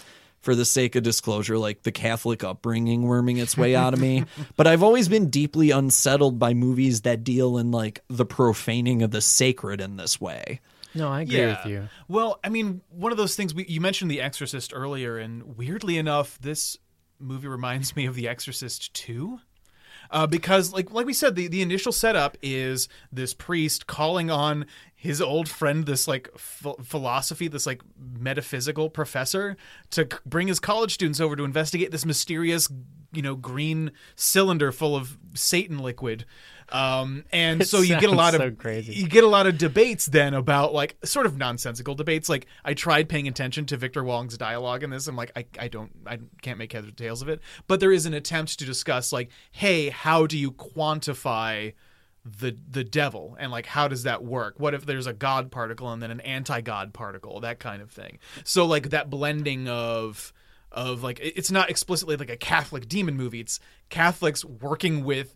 For 0.46 0.54
the 0.54 0.64
sake 0.64 0.96
of 0.96 1.02
disclosure, 1.02 1.58
like 1.58 1.82
the 1.82 1.92
Catholic 1.92 2.44
upbringing 2.44 3.02
worming 3.02 3.38
its 3.38 3.58
way 3.58 3.76
out 3.76 3.96
of 3.96 4.00
me. 4.00 4.26
But 4.56 4.68
I've 4.68 4.84
always 4.84 5.10
been 5.10 5.32
deeply 5.32 5.72
unsettled 5.72 6.38
by 6.38 6.54
movies 6.54 7.02
that 7.02 7.24
deal 7.24 7.58
in 7.58 7.72
like 7.72 8.02
the 8.10 8.28
profaning 8.28 9.02
of 9.02 9.10
the 9.10 9.22
sacred 9.22 9.82
in 9.82 9.98
this 9.98 10.22
way. 10.22 10.62
No, 10.94 11.10
I 11.10 11.22
agree 11.22 11.48
with 11.48 11.66
you. 11.66 11.90
Well, 12.08 12.40
I 12.44 12.50
mean, 12.50 12.82
one 12.92 13.12
of 13.12 13.18
those 13.18 13.36
things 13.36 13.56
we, 13.56 13.66
you 13.66 13.82
mentioned 13.82 14.12
The 14.12 14.22
Exorcist 14.22 14.72
earlier, 14.72 15.18
and 15.18 15.58
weirdly 15.58 15.98
enough, 15.98 16.38
this 16.40 16.78
movie 17.20 17.48
reminds 17.48 17.96
me 17.96 18.06
of 18.06 18.14
The 18.14 18.28
Exorcist 18.28 18.94
2. 18.94 19.40
Uh, 20.12 20.28
because, 20.28 20.72
like, 20.72 20.92
like 20.92 21.08
we 21.08 21.14
said, 21.14 21.36
the, 21.36 21.48
the 21.48 21.64
initial 21.64 21.92
setup 21.92 22.38
is 22.44 22.88
this 23.12 23.34
priest 23.34 23.88
calling 23.88 24.30
on 24.30 24.68
his 24.96 25.22
old 25.22 25.48
friend, 25.50 25.86
this 25.86 26.08
like 26.08 26.30
ph- 26.34 26.76
philosophy, 26.84 27.48
this 27.48 27.66
like 27.66 27.82
metaphysical 28.18 28.90
professor, 28.90 29.58
to 29.92 30.08
c- 30.12 30.18
bring 30.26 30.48
his 30.48 30.60
college 30.60 30.94
students 30.94 31.20
over 31.20 31.36
to 31.36 31.44
investigate 31.44 31.92
this 31.92 32.06
mysterious, 32.06 32.72
you 33.12 33.22
know, 33.22 33.36
green 33.36 33.92
cylinder 34.16 34.72
full 34.72 34.96
of 34.96 35.18
Satan 35.36 35.80
liquid. 35.80 36.26
Um, 36.70 37.26
and 37.32 37.62
It 37.62 37.68
so 37.68 37.82
you 37.82 38.00
get 38.00 38.10
a 38.10 38.16
lot 38.16 38.34
of 38.34 38.42
so 38.42 38.52
crazy. 38.52 38.94
you 38.94 39.08
get 39.08 39.24
a 39.24 39.28
lot 39.28 39.46
of 39.46 39.58
debates 39.60 40.08
then 40.08 40.34
about 40.34 40.74
like 40.74 40.96
sort 41.06 41.28
of 41.28 41.38
nonsensical 41.38 41.94
debates. 41.94 42.28
Like 42.28 42.48
I 42.64 42.74
tried 42.74 43.08
paying 43.08 43.28
attention 43.28 43.68
to 43.68 43.78
Victor 43.78 44.04
Wong's 44.04 44.38
dialogue 44.38 44.82
in 44.82 44.90
this. 44.90 45.08
I'm 45.08 45.16
like, 45.16 45.32
I, 45.36 45.46
I 45.60 45.68
don't, 45.68 45.92
I 46.08 46.18
can't 46.42 46.58
make 46.58 46.74
heads 46.74 46.88
or 46.88 46.92
tails 46.92 47.22
of 47.22 47.30
it. 47.30 47.42
But 47.68 47.80
there 47.82 47.92
is 47.92 48.08
an 48.08 48.16
attempt 48.16 48.58
to 48.58 48.66
discuss 48.66 49.12
like, 49.12 49.30
hey, 49.52 49.90
how 49.90 50.26
do 50.26 50.38
you 50.38 50.52
quantify 50.52 51.74
the 52.26 52.58
the 52.70 52.84
devil 52.84 53.38
and 53.40 53.52
like 53.52 53.68
how 53.68 53.88
does 53.88 54.04
that 54.04 54.24
work? 54.24 54.56
What 54.58 54.74
if 54.74 54.86
there's 54.86 55.08
a 55.08 55.14
god 55.14 55.52
particle 55.52 55.92
and 55.92 56.02
then 56.02 56.12
an 56.12 56.22
anti-god 56.22 56.94
particle, 56.94 57.40
that 57.42 57.60
kind 57.60 57.82
of 57.82 57.92
thing. 57.92 58.18
So 58.44 58.66
like 58.66 58.90
that 58.90 59.10
blending 59.10 59.68
of 59.68 60.34
of 60.72 61.04
like 61.04 61.20
it's 61.22 61.52
not 61.52 61.70
explicitly 61.70 62.18
like 62.18 62.32
a 62.32 62.38
Catholic 62.38 62.90
demon 62.90 63.16
movie. 63.16 63.40
It's 63.40 63.60
Catholics 63.90 64.44
working 64.44 65.04
with 65.04 65.36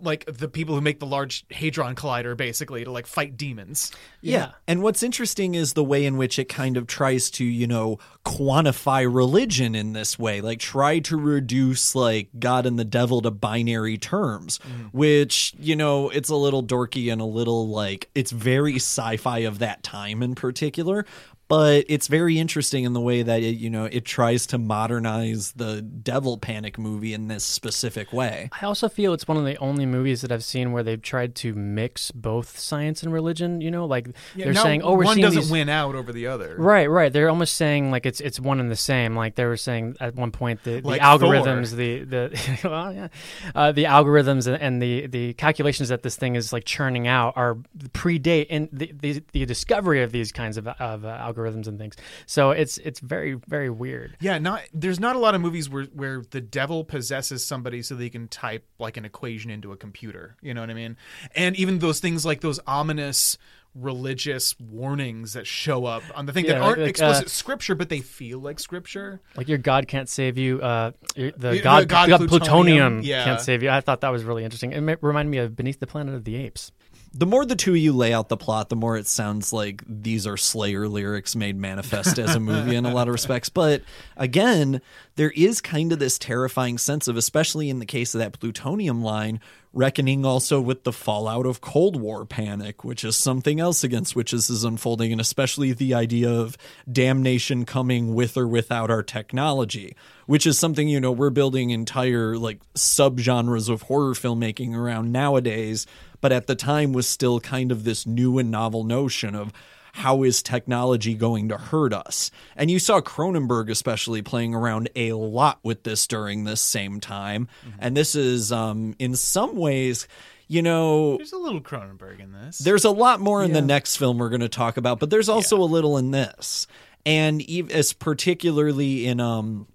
like 0.00 0.24
the 0.26 0.48
people 0.48 0.74
who 0.74 0.80
make 0.80 0.98
the 0.98 1.06
large 1.06 1.44
hadron 1.50 1.94
collider 1.94 2.36
basically 2.36 2.84
to 2.84 2.90
like 2.90 3.06
fight 3.06 3.36
demons. 3.36 3.92
Yeah. 4.20 4.52
And 4.66 4.82
what's 4.82 5.02
interesting 5.02 5.54
is 5.54 5.72
the 5.74 5.84
way 5.84 6.04
in 6.04 6.16
which 6.16 6.38
it 6.38 6.48
kind 6.48 6.76
of 6.76 6.86
tries 6.86 7.30
to, 7.32 7.44
you 7.44 7.66
know, 7.66 7.98
quantify 8.24 9.12
religion 9.12 9.74
in 9.74 9.92
this 9.92 10.18
way, 10.18 10.40
like 10.40 10.58
try 10.58 10.98
to 11.00 11.16
reduce 11.16 11.94
like 11.94 12.28
God 12.38 12.66
and 12.66 12.78
the 12.78 12.84
devil 12.84 13.20
to 13.22 13.30
binary 13.30 13.98
terms, 13.98 14.58
mm-hmm. 14.58 14.96
which, 14.96 15.54
you 15.58 15.76
know, 15.76 16.10
it's 16.10 16.28
a 16.28 16.36
little 16.36 16.62
dorky 16.62 17.12
and 17.12 17.20
a 17.20 17.26
little 17.26 17.68
like 17.68 18.10
it's 18.14 18.30
very 18.30 18.76
sci-fi 18.76 19.40
of 19.40 19.58
that 19.58 19.82
time 19.82 20.22
in 20.22 20.34
particular. 20.34 21.06
But 21.46 21.84
it's 21.88 22.08
very 22.08 22.38
interesting 22.38 22.84
in 22.84 22.94
the 22.94 23.00
way 23.00 23.22
that 23.22 23.42
it, 23.42 23.56
you 23.56 23.68
know, 23.68 23.84
it 23.84 24.04
tries 24.06 24.46
to 24.46 24.58
modernize 24.58 25.52
the 25.52 25.82
Devil 25.82 26.38
Panic 26.38 26.78
movie 26.78 27.12
in 27.12 27.28
this 27.28 27.44
specific 27.44 28.12
way. 28.14 28.48
I 28.60 28.64
also 28.64 28.88
feel 28.88 29.12
it's 29.12 29.28
one 29.28 29.36
of 29.36 29.44
the 29.44 29.56
only 29.58 29.84
movies 29.84 30.22
that 30.22 30.32
I've 30.32 30.42
seen 30.44 30.72
where 30.72 30.82
they've 30.82 31.00
tried 31.02 31.34
to 31.36 31.52
mix 31.54 32.10
both 32.10 32.58
science 32.58 33.02
and 33.02 33.12
religion. 33.12 33.60
You 33.60 33.70
know, 33.70 33.84
like 33.84 34.08
Yeah, 34.34 34.46
they're 34.46 34.54
saying, 34.54 34.82
"Oh, 34.82 34.94
we're 34.94 35.04
one 35.04 35.14
seeing 35.16 35.22
doesn't 35.24 35.42
these- 35.42 35.50
win 35.50 35.68
out 35.68 35.94
over 35.94 36.12
the 36.12 36.26
other. 36.28 36.56
Right, 36.58 36.88
right. 36.88 37.12
They're 37.12 37.28
almost 37.28 37.56
saying 37.56 37.90
like 37.90 38.06
it's 38.06 38.20
it's 38.20 38.40
one 38.40 38.58
and 38.58 38.70
the 38.70 38.76
same. 38.76 39.14
Like 39.14 39.34
they 39.34 39.44
were 39.44 39.56
saying 39.58 39.96
at 40.00 40.14
one 40.14 40.30
point 40.30 40.62
the, 40.64 40.80
the 40.80 40.88
Like 40.88 41.02
algorithms, 41.02 41.74
the 41.76 42.04
the 42.04 42.58
well, 42.68 42.92
yeah, 42.92 43.08
uh, 43.54 43.72
the 43.72 43.84
algorithms 43.84 44.46
and- 44.46 44.60
and 44.62 44.80
the 44.80 45.06
the 45.08 45.34
calculations 45.34 45.90
that 45.90 46.02
this 46.02 46.16
thing 46.16 46.36
is 46.36 46.52
like 46.52 46.64
churning 46.64 47.06
out 47.06 47.34
are 47.36 47.56
predate 47.92 48.46
in 48.46 48.68
the, 48.72 48.92
the 48.98 49.22
the 49.32 49.44
discovery 49.44 50.02
of 50.02 50.10
these 50.10 50.32
kinds 50.32 50.56
of 50.56 50.66
of 50.68 51.04
uh, 51.04 51.08
algorithms 51.34 51.66
and 51.66 51.78
things. 51.78 51.96
So 52.26 52.50
it's 52.50 52.78
it's 52.78 53.00
very 53.00 53.34
very 53.46 53.70
weird. 53.70 54.16
Yeah, 54.20 54.38
not 54.38 54.62
there's 54.72 55.00
not 55.00 55.16
a 55.16 55.18
lot 55.18 55.34
of 55.34 55.40
movies 55.40 55.68
where 55.68 55.84
where 55.84 56.22
the 56.30 56.40
devil 56.40 56.84
possesses 56.84 57.44
somebody 57.44 57.82
so 57.82 57.94
they 57.94 58.10
can 58.10 58.28
type 58.28 58.66
like 58.78 58.96
an 58.96 59.04
equation 59.04 59.50
into 59.50 59.72
a 59.72 59.76
computer. 59.76 60.36
You 60.42 60.54
know 60.54 60.60
what 60.60 60.70
I 60.70 60.74
mean? 60.74 60.96
And 61.34 61.56
even 61.56 61.78
those 61.78 62.00
things 62.00 62.24
like 62.24 62.40
those 62.40 62.60
ominous 62.66 63.38
religious 63.74 64.54
warnings 64.60 65.32
that 65.32 65.46
show 65.46 65.84
up 65.84 66.02
on 66.14 66.26
the 66.26 66.32
thing 66.32 66.44
Yeah, 66.44 66.54
that 66.54 66.62
aren't 66.62 66.78
like, 66.78 66.90
explicit 66.90 67.26
uh, 67.26 67.28
scripture, 67.28 67.74
but 67.74 67.88
they 67.88 68.00
feel 68.00 68.38
like 68.38 68.60
scripture. 68.60 69.20
Like 69.36 69.48
your 69.48 69.58
God 69.58 69.88
can't 69.88 70.08
save 70.08 70.38
you. 70.38 70.60
Uh, 70.60 70.92
your- 71.16 71.32
the 71.32 71.60
God, 71.60 71.88
God 71.88 72.08
God, 72.08 72.28
plutonium, 72.28 72.28
plutonium 72.28 73.00
yeah. 73.02 73.24
can't 73.24 73.40
save 73.40 73.62
you. 73.62 73.70
I 73.70 73.80
thought 73.80 74.00
that 74.02 74.10
was 74.10 74.22
really 74.22 74.44
interesting. 74.44 74.72
It 74.72 74.98
reminded 75.02 75.30
me 75.30 75.38
of 75.38 75.56
Beneath 75.56 75.80
the 75.80 75.86
Planet 75.86 76.14
of 76.14 76.24
the 76.24 76.36
Apes. 76.36 76.70
The 77.16 77.26
more 77.26 77.44
the 77.44 77.54
two 77.54 77.70
of 77.72 77.76
you 77.76 77.92
lay 77.92 78.12
out 78.12 78.28
the 78.28 78.36
plot, 78.36 78.68
the 78.68 78.76
more 78.76 78.96
it 78.96 79.06
sounds 79.06 79.52
like 79.52 79.82
these 79.86 80.26
are 80.26 80.36
Slayer 80.36 80.88
lyrics 80.88 81.36
made 81.36 81.56
manifest 81.56 82.18
as 82.18 82.34
a 82.34 82.40
movie 82.40 82.74
in 82.74 82.84
a 82.84 82.92
lot 82.92 83.06
of 83.06 83.12
respects. 83.14 83.48
But 83.48 83.82
again, 84.16 84.80
there 85.14 85.30
is 85.30 85.60
kind 85.60 85.92
of 85.92 86.00
this 86.00 86.18
terrifying 86.18 86.76
sense 86.76 87.06
of, 87.06 87.16
especially 87.16 87.70
in 87.70 87.78
the 87.78 87.86
case 87.86 88.14
of 88.14 88.18
that 88.18 88.40
plutonium 88.40 89.00
line, 89.00 89.40
reckoning 89.72 90.24
also 90.24 90.60
with 90.60 90.82
the 90.82 90.92
fallout 90.92 91.46
of 91.46 91.60
Cold 91.60 92.00
War 92.00 92.24
panic, 92.24 92.82
which 92.82 93.04
is 93.04 93.16
something 93.16 93.60
else 93.60 93.84
against 93.84 94.16
which 94.16 94.32
this 94.32 94.50
is 94.50 94.64
unfolding, 94.64 95.12
and 95.12 95.20
especially 95.20 95.72
the 95.72 95.94
idea 95.94 96.30
of 96.30 96.58
damnation 96.90 97.64
coming 97.64 98.14
with 98.14 98.36
or 98.36 98.48
without 98.48 98.90
our 98.90 99.04
technology, 99.04 99.94
which 100.26 100.46
is 100.46 100.58
something, 100.58 100.88
you 100.88 101.00
know, 101.00 101.12
we're 101.12 101.30
building 101.30 101.70
entire 101.70 102.36
like 102.36 102.60
subgenres 102.74 103.68
of 103.68 103.82
horror 103.82 104.14
filmmaking 104.14 104.74
around 104.74 105.12
nowadays 105.12 105.86
but 106.24 106.32
at 106.32 106.46
the 106.46 106.54
time 106.54 106.94
was 106.94 107.06
still 107.06 107.38
kind 107.38 107.70
of 107.70 107.84
this 107.84 108.06
new 108.06 108.38
and 108.38 108.50
novel 108.50 108.82
notion 108.82 109.34
of 109.34 109.52
how 109.92 110.22
is 110.22 110.42
technology 110.42 111.12
going 111.12 111.50
to 111.50 111.58
hurt 111.58 111.92
us? 111.92 112.30
And 112.56 112.70
you 112.70 112.78
saw 112.78 113.02
Cronenberg 113.02 113.68
especially 113.68 114.22
playing 114.22 114.54
around 114.54 114.88
a 114.96 115.12
lot 115.12 115.58
with 115.62 115.82
this 115.82 116.06
during 116.06 116.44
this 116.44 116.62
same 116.62 116.98
time. 116.98 117.46
And 117.78 117.94
this 117.94 118.14
is 118.14 118.52
um 118.52 118.96
in 118.98 119.16
some 119.16 119.54
ways, 119.54 120.08
you 120.48 120.62
know, 120.62 121.18
There's 121.18 121.34
a 121.34 121.36
little 121.36 121.60
Cronenberg 121.60 122.20
in 122.20 122.32
this. 122.32 122.56
there's 122.56 122.86
a 122.86 122.90
lot 122.90 123.20
more 123.20 123.44
in 123.44 123.52
the 123.52 123.60
next 123.60 123.96
film 123.96 124.16
we're 124.16 124.30
going 124.30 124.40
to 124.40 124.48
talk 124.48 124.78
about, 124.78 125.00
but 125.00 125.10
there's 125.10 125.28
also 125.28 125.58
a 125.58 125.68
little 125.68 125.98
in 125.98 126.10
this. 126.10 126.66
And 127.04 127.42
as 127.70 127.92
particularly 127.92 129.06
in 129.06 129.20
um 129.20 129.66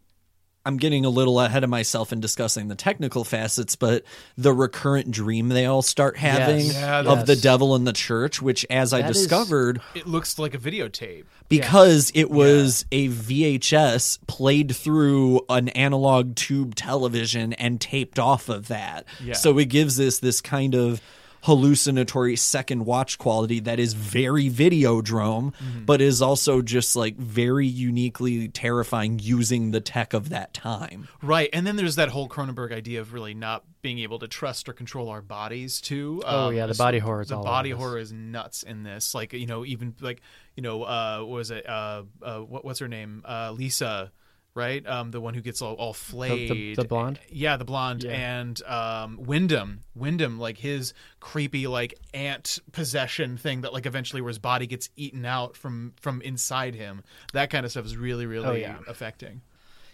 I'm 0.66 0.78
getting 0.78 1.06
a 1.06 1.10
little 1.10 1.40
ahead 1.40 1.64
of 1.64 1.70
myself 1.70 2.12
in 2.12 2.20
discussing 2.20 2.68
the 2.68 2.76
technical 2.76 3.24
facets, 3.24 3.76
but 3.76 4.04
the 4.38 4.54
recurrent 4.54 5.10
dream 5.10 5.50
they 5.50 5.66
all 5.66 5.82
start 5.82 6.18
having 6.18 6.66
Yes. 6.66 6.74
Yeah, 6.76 7.00
of 7.02 7.26
the 7.26 7.36
devil 7.36 7.76
in 7.76 7.86
the 7.86 7.94
church, 7.94 8.42
which 8.42 8.66
as 8.70 8.94
I 8.94 9.02
That 9.02 9.12
is- 9.12 9.18
discovered 9.18 9.82
it 9.96 10.06
looks 10.06 10.38
like 10.38 10.54
a 10.54 10.58
videotape. 10.58 11.24
because 11.48 12.12
it 12.14 12.30
was 12.30 12.86
a 12.92 13.08
VHS 13.08 14.20
played 14.28 14.76
through 14.76 15.42
an 15.50 15.70
analog 15.70 16.36
tube 16.36 16.76
television 16.76 17.54
and 17.54 17.80
taped 17.80 18.20
off 18.20 18.50
of 18.50 18.68
that. 18.68 19.06
Yeah. 19.24 19.34
So 19.34 19.58
it 19.58 19.66
gives 19.66 20.00
us 20.00 20.20
this 20.20 20.42
kind 20.42 20.76
of 20.76 21.02
hallucinatory 21.44 22.36
second 22.36 22.86
watch 22.86 23.18
quality 23.18 23.60
that 23.62 23.80
is 23.80 23.94
very 23.94 24.50
videodrome, 24.50 25.54
but 25.86 26.02
is 26.02 26.22
also 26.22 26.62
just 26.62 26.96
like 26.96 27.16
very 27.18 27.68
uniquely 27.68 28.48
terrifying 28.48 29.20
using 29.20 29.72
the 29.72 29.80
tech 29.80 30.14
of 30.14 30.30
that 30.30 30.54
time. 30.54 31.08
Right, 31.22 31.50
and 31.54 31.66
then 31.66 31.76
there's 31.76 31.96
that 31.96 32.10
whole 32.10 32.28
Cronenberg 32.28 32.74
idea 32.74 33.02
of 33.02 33.14
really 33.14 33.34
not 33.34 33.64
being 33.82 34.00
able 34.00 34.20
to 34.20 34.28
trust 34.28 34.68
or 34.68 34.74
control 34.74 35.10
our 35.10 35.22
bodies 35.22 35.80
too. 35.80 36.22
Oh, 36.26 36.50
yeah, 36.50 36.66
the 36.66 36.74
body 36.74 37.00
horror 37.00 37.22
is 37.22 37.30
The 37.30 37.38
all 37.38 37.44
body 37.44 37.72
horror 37.72 37.98
is 37.98 38.12
nuts 38.12 38.64
in 38.64 38.84
this. 38.84 39.14
Like 39.14 39.34
you 39.34 39.48
know, 39.48 39.66
even 39.66 39.96
like 40.02 40.22
you 40.56 40.64
know, 40.64 40.84
uh, 40.84 41.20
what 41.20 41.30
was 41.30 41.52
it? 41.52 41.68
Uh, 41.68 42.04
uh, 42.22 42.40
what, 42.40 42.66
what's 42.66 42.80
her 42.80 42.88
name? 42.88 43.24
Uh, 43.26 43.52
Lisa. 43.52 44.12
Right, 44.56 44.86
um, 44.88 45.12
the 45.12 45.22
one 45.22 45.36
who 45.36 45.42
gets 45.42 45.62
all, 45.62 45.76
all 45.76 45.94
flayed, 45.94 46.76
the 46.76 46.84
blonde? 46.84 47.20
yeah, 47.30 47.56
the 47.56 47.64
blonde, 47.66 48.04
Yeah. 48.04 48.12
and 48.40 48.62
um, 48.64 49.18
Wyndham, 49.22 49.82
Wyndham, 49.96 50.40
like 50.40 50.58
his 50.58 50.94
creepy 51.20 51.68
like 51.68 51.94
ant 52.14 52.60
possession 52.72 53.38
thing 53.38 53.62
that 53.62 53.74
like 53.74 53.86
eventually 53.86 54.22
where 54.22 54.30
his 54.30 54.40
body 54.40 54.66
gets 54.68 54.90
eaten 54.98 55.24
out 55.24 55.56
from 55.56 55.94
from 56.02 56.22
inside 56.24 56.76
him. 56.76 57.04
That 57.34 57.50
kind 57.52 57.64
of 57.66 57.72
stuff 57.72 57.86
is 57.86 57.96
really 57.96 58.26
really 58.26 58.48
Oh, 58.48 58.54
yeah. 58.54 58.80
affecting. 58.88 59.42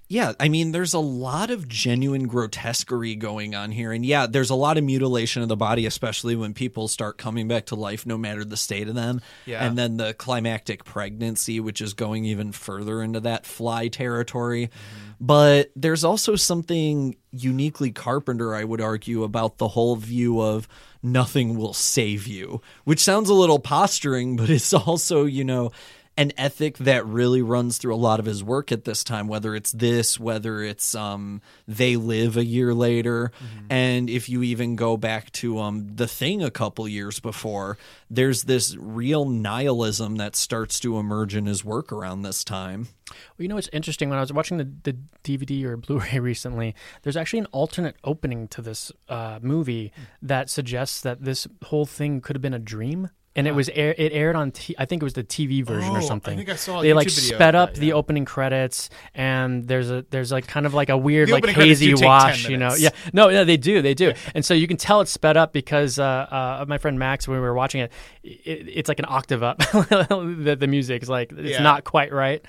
Yeah, 0.07 0.33
I 0.39 0.49
mean, 0.49 0.71
there's 0.71 0.93
a 0.93 0.99
lot 0.99 1.49
of 1.49 1.67
genuine 1.67 2.27
grotesquerie 2.27 3.15
going 3.15 3.55
on 3.55 3.71
here. 3.71 3.91
And 3.91 4.05
yeah, 4.05 4.27
there's 4.27 4.51
a 4.51 4.55
lot 4.55 4.77
of 4.77 4.83
mutilation 4.83 5.41
of 5.41 5.47
the 5.49 5.55
body, 5.55 5.87
especially 5.87 6.35
when 6.35 6.53
people 6.53 6.87
start 6.87 7.17
coming 7.17 7.47
back 7.47 7.67
to 7.67 7.75
life, 7.75 8.05
no 8.05 8.15
matter 8.15 8.45
the 8.45 8.57
state 8.57 8.87
of 8.87 8.93
them. 8.93 9.21
Yeah. 9.47 9.65
And 9.65 9.75
then 9.75 9.97
the 9.97 10.13
climactic 10.13 10.85
pregnancy, 10.85 11.59
which 11.59 11.81
is 11.81 11.95
going 11.95 12.25
even 12.25 12.51
further 12.51 13.01
into 13.01 13.19
that 13.21 13.47
fly 13.47 13.87
territory. 13.87 14.67
Mm-hmm. 14.67 15.11
But 15.19 15.71
there's 15.75 16.03
also 16.03 16.35
something 16.35 17.15
uniquely 17.31 17.91
Carpenter, 17.91 18.53
I 18.53 18.63
would 18.63 18.81
argue, 18.81 19.23
about 19.23 19.57
the 19.57 19.69
whole 19.69 19.95
view 19.95 20.39
of 20.39 20.67
nothing 21.01 21.57
will 21.57 21.73
save 21.73 22.27
you, 22.27 22.61
which 22.83 22.99
sounds 22.99 23.29
a 23.29 23.33
little 23.33 23.59
posturing, 23.59 24.35
but 24.35 24.51
it's 24.51 24.73
also, 24.73 25.25
you 25.25 25.43
know, 25.43 25.71
an 26.17 26.31
ethic 26.37 26.77
that 26.77 27.05
really 27.05 27.41
runs 27.41 27.77
through 27.77 27.93
a 27.93 27.97
lot 27.97 28.19
of 28.19 28.25
his 28.25 28.43
work 28.43 28.71
at 28.71 28.85
this 28.85 29.03
time 29.03 29.27
whether 29.27 29.53
it's 29.55 29.71
this 29.71 30.19
whether 30.19 30.61
it's 30.61 30.95
um 30.95 31.41
they 31.67 31.95
live 31.95 32.37
a 32.37 32.45
year 32.45 32.73
later 32.73 33.31
and 33.69 34.09
if 34.09 34.29
you 34.29 34.41
even 34.43 34.75
go 34.75 34.95
back 34.97 35.31
to 35.31 35.59
um 35.59 35.87
the 35.95 36.07
thing 36.07 36.41
a 36.43 36.51
couple 36.51 36.87
years 36.87 37.19
before 37.19 37.77
there's 38.09 38.43
this 38.43 38.75
real 38.77 39.25
nihilism 39.25 40.15
that 40.15 40.35
starts 40.35 40.79
to 40.79 40.97
emerge 40.97 41.35
in 41.35 41.45
his 41.45 41.65
work 41.65 41.91
around 41.91 42.21
this 42.21 42.43
time 42.43 42.87
Well, 43.11 43.43
you 43.43 43.47
know 43.47 43.55
what's 43.55 43.69
interesting? 43.71 44.09
When 44.09 44.17
I 44.17 44.21
was 44.21 44.33
watching 44.33 44.57
the, 44.57 44.67
the 44.83 44.97
DVD 45.23 45.63
or 45.65 45.77
Blu-ray 45.85 46.17
recently, 46.19 46.73
there's 47.03 47.15
actually 47.15 47.39
an 47.39 47.47
alternate 47.51 47.95
opening 48.03 48.47
to 48.49 48.61
this 48.63 48.91
uh, 49.09 49.37
movie 49.43 49.91
that 50.23 50.49
suggests 50.49 51.01
that 51.01 51.23
this 51.23 51.47
whole 51.65 51.85
thing 51.85 52.19
could 52.19 52.35
have 52.35 52.41
been 52.41 52.53
a 52.53 52.59
dream. 52.59 53.09
And 53.37 53.47
it 53.49 53.51
was 53.51 53.67
air, 53.69 53.93
it 53.97 54.13
aired 54.13 54.37
on 54.37 54.51
t- 54.51 54.75
I 54.77 54.85
think 54.85 55.01
it 55.01 55.05
was 55.05 55.11
the 55.13 55.23
TV 55.23 55.61
version 55.61 55.91
Oh, 55.91 55.97
or 55.97 56.01
something. 56.01 56.33
I 56.35 56.37
think 56.37 56.49
I 56.49 56.55
saw 56.55 56.79
a 56.79 56.83
they 56.83 56.93
like 56.93 57.07
YouTube 57.07 57.15
video 57.21 57.35
sped 57.37 57.53
up 57.55 57.73
that, 57.73 57.79
the 57.81 57.91
opening 57.91 58.23
credits, 58.23 58.89
and 59.13 59.67
there's 59.67 59.91
a 59.91 60.05
there's 60.09 60.31
like 60.31 60.47
kind 60.47 60.65
of 60.65 60.73
like 60.73 60.87
a 60.87 60.97
weird 60.97 61.27
The 61.27 61.33
like 61.33 61.39
opening 61.43 61.55
credits 61.55 61.81
do 61.81 61.89
hazy 61.89 62.05
wash, 62.05 62.47
you 62.47 62.55
know? 62.55 62.73
Yeah, 62.75 62.91
no, 63.11 63.29
no, 63.29 63.43
they 63.43 63.57
do, 63.57 63.81
they 63.81 63.93
do. 63.93 64.13
and 64.33 64.45
so 64.45 64.53
you 64.53 64.67
can 64.69 64.77
tell 64.77 65.01
it's 65.01 65.11
sped 65.11 65.35
up 65.35 65.51
because 65.51 65.99
uh, 65.99 66.03
uh, 66.03 66.65
my 66.67 66.77
friend 66.77 66.97
Max, 66.97 67.27
when 67.27 67.37
we 67.37 67.41
were 67.41 67.53
watching 67.53 67.81
it, 67.81 67.91
it 68.23 68.69
it's 68.73 68.87
like 68.87 68.99
an 68.99 69.05
octave 69.09 69.43
up. 69.43 69.57
the, 69.59 70.55
the 70.57 70.67
music 70.67 71.03
is 71.03 71.09
like 71.09 71.33
it's 71.33 71.49
Yeah. 71.57 71.61
not 71.61 71.83
quite 71.83 72.13
right. 72.13 72.41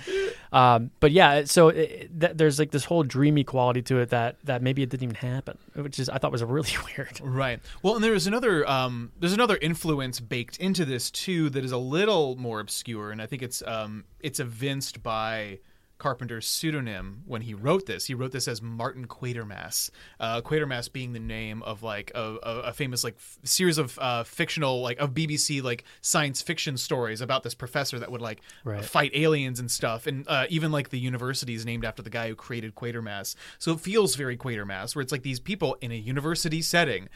Um, 0.56 0.90
but 1.00 1.12
yeah, 1.12 1.44
so 1.44 1.68
it, 1.68 2.08
th- 2.18 2.32
there's 2.34 2.58
like 2.58 2.70
this 2.70 2.86
whole 2.86 3.02
dreamy 3.02 3.44
quality 3.44 3.82
to 3.82 3.98
it 3.98 4.08
that 4.08 4.36
that 4.44 4.62
maybe 4.62 4.82
it 4.82 4.88
didn't 4.88 5.02
even 5.02 5.16
happen, 5.16 5.58
which 5.74 5.98
is 5.98 6.08
I 6.08 6.16
thought 6.16 6.32
was 6.32 6.42
really 6.44 6.70
weird. 6.96 7.20
Right. 7.22 7.60
Well, 7.82 7.96
and 7.96 8.02
there's 8.02 8.26
another 8.26 8.66
um, 8.66 9.12
there's 9.20 9.34
another 9.34 9.58
influence 9.60 10.18
baked 10.18 10.56
into 10.56 10.86
this 10.86 11.10
too 11.10 11.50
that 11.50 11.62
is 11.62 11.72
a 11.72 11.76
little 11.78 12.36
more 12.36 12.60
obscure, 12.60 13.10
and 13.10 13.20
I 13.20 13.26
think 13.26 13.42
it's 13.42 13.62
um, 13.66 14.04
it's 14.20 14.40
evinced 14.40 15.02
by 15.02 15.58
Carpenter's 15.98 16.46
pseudonym 16.46 17.22
when 17.24 17.42
he 17.42 17.54
wrote 17.54 17.86
this. 17.86 18.04
He 18.06 18.14
wrote 18.14 18.32
this 18.32 18.46
as 18.48 18.60
Martin 18.60 19.06
Quatermass. 19.06 19.90
Uh, 20.20 20.42
Quatermass 20.42 20.92
being 20.92 21.12
the 21.14 21.18
name 21.20 21.62
of 21.62 21.82
like 21.82 22.12
a, 22.14 22.36
a, 22.42 22.50
a 22.64 22.72
famous 22.72 23.02
like 23.02 23.14
f- 23.16 23.38
series 23.44 23.78
of 23.78 23.98
uh, 23.98 24.22
fictional 24.24 24.82
like 24.82 24.98
of 24.98 25.12
BBC 25.14 25.62
like 25.62 25.84
science 26.02 26.42
fiction 26.42 26.76
stories 26.76 27.20
about 27.20 27.42
this 27.42 27.54
professor 27.54 27.98
that 27.98 28.10
would 28.12 28.20
like 28.20 28.40
Right. 28.64 28.84
fight 28.84 29.12
aliens 29.14 29.58
and 29.58 29.70
stuff, 29.70 30.06
and 30.06 30.26
uh, 30.28 30.46
even 30.50 30.70
like 30.70 30.90
the 30.90 30.98
university 30.98 31.54
is 31.54 31.64
named 31.64 31.84
after 31.84 32.02
the 32.02 32.10
guy 32.10 32.28
who 32.28 32.34
created 32.34 32.74
Quatermass. 32.74 33.34
So 33.58 33.72
it 33.72 33.80
feels 33.80 34.16
very 34.16 34.36
Quatermass, 34.36 34.94
where 34.94 35.02
it's 35.02 35.12
like 35.12 35.22
these 35.22 35.40
people 35.40 35.76
in 35.80 35.92
a 35.92 35.96
university 35.96 36.60
setting 36.62 37.08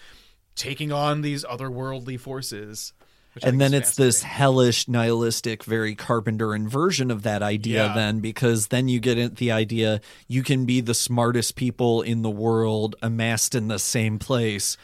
taking 0.57 0.91
on 0.93 1.21
these 1.23 1.45
otherworldly 1.45 2.19
forces. 2.19 2.93
Which 3.33 3.45
and 3.45 3.61
then 3.61 3.73
it's 3.75 3.95
this 3.97 4.23
hellish 4.23 4.89
nihilistic 4.89 5.63
very 5.65 5.95
carpenter 5.95 6.55
inversion 6.55 7.11
of 7.11 7.23
that 7.23 7.43
idea 7.43 7.87
Yeah. 7.87 7.95
then 7.95 8.21
because 8.21 8.69
then 8.69 8.89
you 8.89 8.99
get 9.01 9.37
the 9.37 9.53
idea 9.53 10.01
you 10.29 10.43
can 10.43 10.65
be 10.67 10.81
the 10.81 10.95
smartest 10.95 11.55
people 11.57 12.03
in 12.03 12.23
the 12.23 12.31
world 12.31 12.97
amassed 13.03 13.55
in 13.55 13.69
the 13.69 13.79
same 13.79 14.19
place 14.19 14.77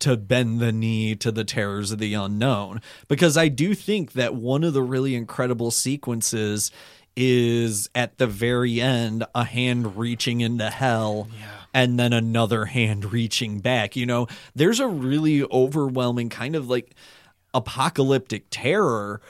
to 0.00 0.16
bend 0.16 0.60
the 0.60 0.72
knee 0.72 1.14
to 1.14 1.30
the 1.30 1.44
terrors 1.44 1.92
of 1.92 1.98
the 1.98 2.14
unknown. 2.14 2.82
Because 3.08 3.36
i 3.36 3.48
do 3.48 3.74
think 3.74 4.12
that 4.12 4.34
one 4.34 4.64
of 4.64 4.74
the 4.74 4.82
really 4.82 5.14
incredible 5.14 5.70
sequences 5.70 6.70
is 7.16 7.88
at 7.94 8.18
the 8.18 8.26
very 8.26 8.80
end 8.80 9.24
a 9.36 9.44
hand 9.44 9.96
reaching 9.96 10.40
into 10.40 10.68
hell 10.68 11.28
and 11.72 11.98
then 11.98 12.12
another 12.12 12.64
hand 12.64 13.12
reaching 13.12 13.60
back 13.60 13.94
you 13.96 14.04
know? 14.04 14.26
There's 14.54 14.80
a 14.80 14.88
really 14.88 15.44
overwhelming 15.44 16.28
kind 16.28 16.56
of 16.56 16.68
like 16.68 16.94
apocalyptic 17.54 18.46
terror 18.50 19.20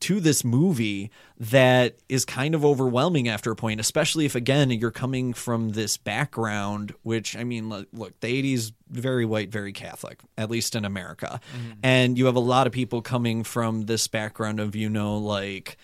to 0.00 0.20
this 0.20 0.44
movie 0.44 1.10
that 1.38 1.96
is 2.08 2.24
kind 2.24 2.54
of 2.54 2.64
overwhelming 2.64 3.28
after 3.28 3.52
a 3.52 3.56
point, 3.56 3.80
especially 3.80 4.26
if 4.26 4.34
again 4.34 4.70
you're 4.70 4.90
coming 4.90 5.32
from 5.32 5.70
this 5.70 5.96
background, 5.96 6.94
which 7.02 7.36
I 7.36 7.44
mean, 7.44 7.68
look, 7.68 7.88
look 7.92 8.18
the 8.20 8.26
'80s 8.26 8.72
very 8.90 9.24
white, 9.24 9.50
very 9.50 9.72
Catholic, 9.72 10.20
at 10.36 10.50
least 10.50 10.74
in 10.74 10.84
America, 10.84 11.40
mm-hmm. 11.56 11.72
and 11.82 12.18
you 12.18 12.26
have 12.26 12.36
a 12.36 12.40
lot 12.40 12.66
of 12.66 12.72
people 12.72 13.02
coming 13.02 13.44
from 13.44 13.86
this 13.86 14.08
background 14.08 14.60
of 14.60 14.76
you 14.76 14.88
know 14.88 15.16
like. 15.16 15.76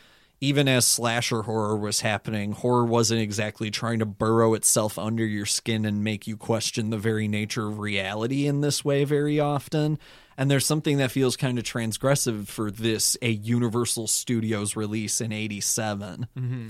Even 0.43 0.69
as 0.69 0.87
slasher 0.87 1.43
horror 1.43 1.77
was 1.77 2.01
happening, 2.01 2.53
horror 2.53 2.87
wasn't 2.87 3.21
exactly 3.21 3.71
trying 3.71 3.99
to 3.99 4.07
burrow 4.07 4.55
itself 4.55 4.99
under 4.99 5.23
your 5.23 5.45
skin 5.45 5.85
and 5.85 6.03
make 6.03 6.27
you 6.27 6.35
question 6.35 6.89
the 6.89 6.97
very 6.97 7.29
nature 7.29 7.69
of 7.69 7.79
reality 7.79 8.47
in 8.47 8.63
this 8.63 8.83
way 8.83 9.05
very 9.05 9.39
often. 9.39 9.99
And 10.41 10.51
there's 10.51 10.65
something 10.65 10.97
that 10.97 11.11
feels 11.11 11.37
kind 11.37 11.59
of 11.59 11.65
transgressive 11.65 12.47
for 12.47 12.71
this, 12.71 13.15
a 13.21 13.29
Universal 13.29 14.07
Studios 14.07 14.75
release 14.75 15.21
in 15.21 15.33
87. 15.33 16.29
Mm-hmm. 16.35 16.67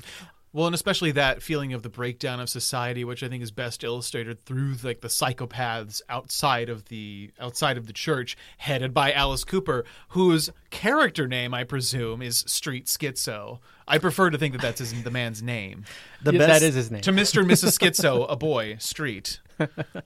Well, 0.53 0.67
and 0.67 0.75
especially 0.75 1.13
that 1.13 1.41
feeling 1.41 1.73
of 1.73 1.85
the 1.85 1.89
breakdown 1.89 2.41
of 2.41 2.49
society, 2.49 3.05
which 3.05 3.23
I 3.23 3.29
think 3.29 3.45
is 3.45 3.53
best 3.53 3.85
illustrated 3.85 4.45
through 4.45 4.75
like 4.83 5.03
the 5.03 5.07
psychopaths 5.09 6.03
outside 6.09 6.69
of 6.69 6.87
the 6.87 7.31
outside 7.39 7.77
of 7.77 7.87
the 7.87 7.93
church, 7.93 8.37
headed 8.59 8.93
by 8.93 9.13
Alice 9.13 9.45
Cooper, 9.45 9.85
whose 10.09 10.51
character 10.71 11.27
name 11.29 11.53
I 11.55 11.65
presume 11.65 12.23
is 12.23 12.39
Street 12.47 12.87
Schizo. 12.87 13.59
I 13.89 13.99
prefer 13.99 14.31
to 14.31 14.39
think 14.39 14.53
that 14.53 14.63
that's 14.63 14.79
his, 14.79 15.03
the 15.03 15.11
man's 15.11 15.43
name. 15.43 15.85
The 16.23 16.33
Yeah, 16.33 16.39
best, 16.39 16.61
that 16.61 16.67
is 16.67 16.75
his 16.77 16.91
name. 16.93 17.01
To 17.03 17.11
Mr. 17.13 17.41
and 17.41 17.51
Mrs. 17.51 17.77
Schizo, 17.79 18.25
a 18.29 18.37
boy, 18.37 18.77
Street. 18.79 19.41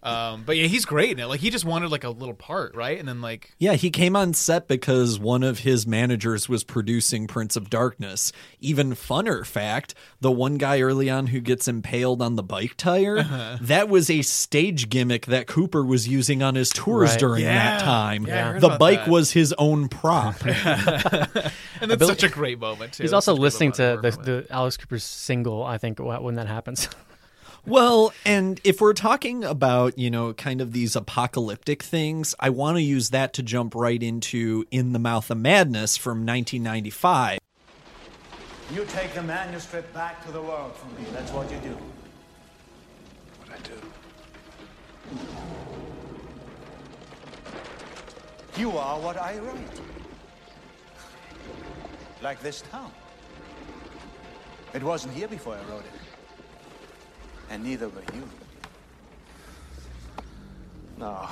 Um, 0.02 0.42
but 0.44 0.56
yeah, 0.56 0.66
he's 0.66 0.84
great 0.84 1.10
in 1.12 1.20
it. 1.20 1.26
Like 1.26 1.38
he 1.38 1.48
just 1.48 1.64
wanted 1.64 1.90
like 1.92 2.02
a 2.02 2.10
little 2.10 2.34
part, 2.34 2.74
right? 2.74 2.98
And 2.98 3.06
then 3.06 3.20
like 3.20 3.52
Yeah, 3.58 3.74
he 3.74 3.88
came 3.90 4.16
on 4.16 4.34
set 4.34 4.66
because 4.66 5.18
one 5.20 5.44
of 5.44 5.60
his 5.60 5.86
managers 5.86 6.48
was 6.48 6.64
producing 6.64 7.28
Prince 7.28 7.54
of 7.54 7.70
Darkness. 7.70 8.32
Even 8.58 8.94
funner 8.94 9.46
fact, 9.46 9.94
the 10.20 10.32
one 10.32 10.58
guy 10.58 10.80
early 10.80 11.08
on 11.08 11.28
who 11.28 11.38
gets 11.40 11.68
impaled 11.68 12.20
on 12.20 12.34
the 12.34 12.42
bike 12.42 12.74
tire, 12.76 13.18
Uh-huh. 13.18 13.58
that 13.60 13.88
was 13.88 14.10
a 14.10 14.22
stage 14.22 14.88
gimmick 14.88 15.26
that 15.26 15.46
Cooper 15.46 15.84
was 15.84 16.08
using 16.08 16.42
on 16.42 16.56
his 16.56 16.70
tours 16.70 17.10
Right. 17.10 17.18
during 17.20 17.42
Yeah. 17.44 17.78
that 17.78 17.84
time. 17.84 18.26
Yeah, 18.26 18.58
the 18.58 18.70
bike 18.70 19.04
that. 19.04 19.08
was 19.08 19.32
his 19.32 19.52
own 19.56 19.88
prop. 19.88 20.36
and 21.80 21.90
that's 21.90 22.06
such 22.06 22.22
a 22.22 22.28
great 22.28 22.58
moment 22.58 22.94
too. 22.94 23.02
He's 23.02 23.10
That's 23.10 23.28
also 23.28 23.32
such 23.32 23.34
a 23.34 23.38
good 23.38 23.42
listening 23.42 23.72
to 23.72 23.98
the, 24.02 24.10
the 24.10 24.46
Alex 24.50 24.76
Cooper's 24.76 25.04
single. 25.04 25.62
I 25.62 25.78
think 25.78 25.98
when 25.98 26.36
that 26.36 26.46
happens. 26.46 26.88
Well, 27.66 28.12
and 28.26 28.60
if 28.62 28.82
we're 28.82 28.92
talking 28.92 29.42
about, 29.42 29.98
you 29.98 30.10
know, 30.10 30.34
kind 30.34 30.60
of 30.60 30.74
these 30.74 30.94
apocalyptic 30.94 31.82
things, 31.82 32.34
I 32.38 32.50
want 32.50 32.76
to 32.76 32.82
use 32.82 33.08
that 33.08 33.32
to 33.34 33.42
jump 33.42 33.74
right 33.74 34.02
into 34.02 34.66
In 34.70 34.92
the 34.92 34.98
Mouth 34.98 35.30
of 35.30 35.38
Madness 35.38 35.96
from 35.96 36.26
1995. 36.26 37.38
You 38.74 38.84
take 38.84 39.14
the 39.14 39.22
manuscript 39.22 39.94
back 39.94 40.22
to 40.26 40.32
the 40.32 40.42
world 40.42 40.76
for 40.76 40.88
me. 41.00 41.06
That's 41.14 41.32
what 41.32 41.50
you 41.50 41.56
do. 41.58 41.74
What 43.40 43.50
I 43.50 43.56
do. 43.62 43.80
You 48.60 48.76
are 48.76 49.00
what 49.00 49.16
I 49.16 49.38
write. 49.38 49.80
Like 52.24 52.40
this 52.40 52.62
town. 52.62 52.90
It 54.72 54.82
wasn't 54.82 55.12
here 55.12 55.28
before 55.28 55.56
I 55.56 55.70
wrote 55.70 55.84
it. 55.84 56.00
And 57.50 57.62
neither 57.62 57.90
were 57.90 58.00
you. 58.14 58.26
No. 60.96 61.28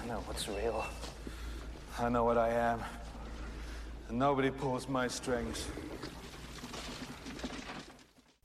I 0.00 0.06
know 0.06 0.20
what's 0.26 0.46
real. 0.48 0.86
I 1.98 2.08
know 2.08 2.22
what 2.22 2.38
I 2.38 2.50
am. 2.50 2.80
And 4.08 4.16
nobody 4.16 4.50
pulls 4.50 4.88
my 4.88 5.08
strings. 5.08 5.66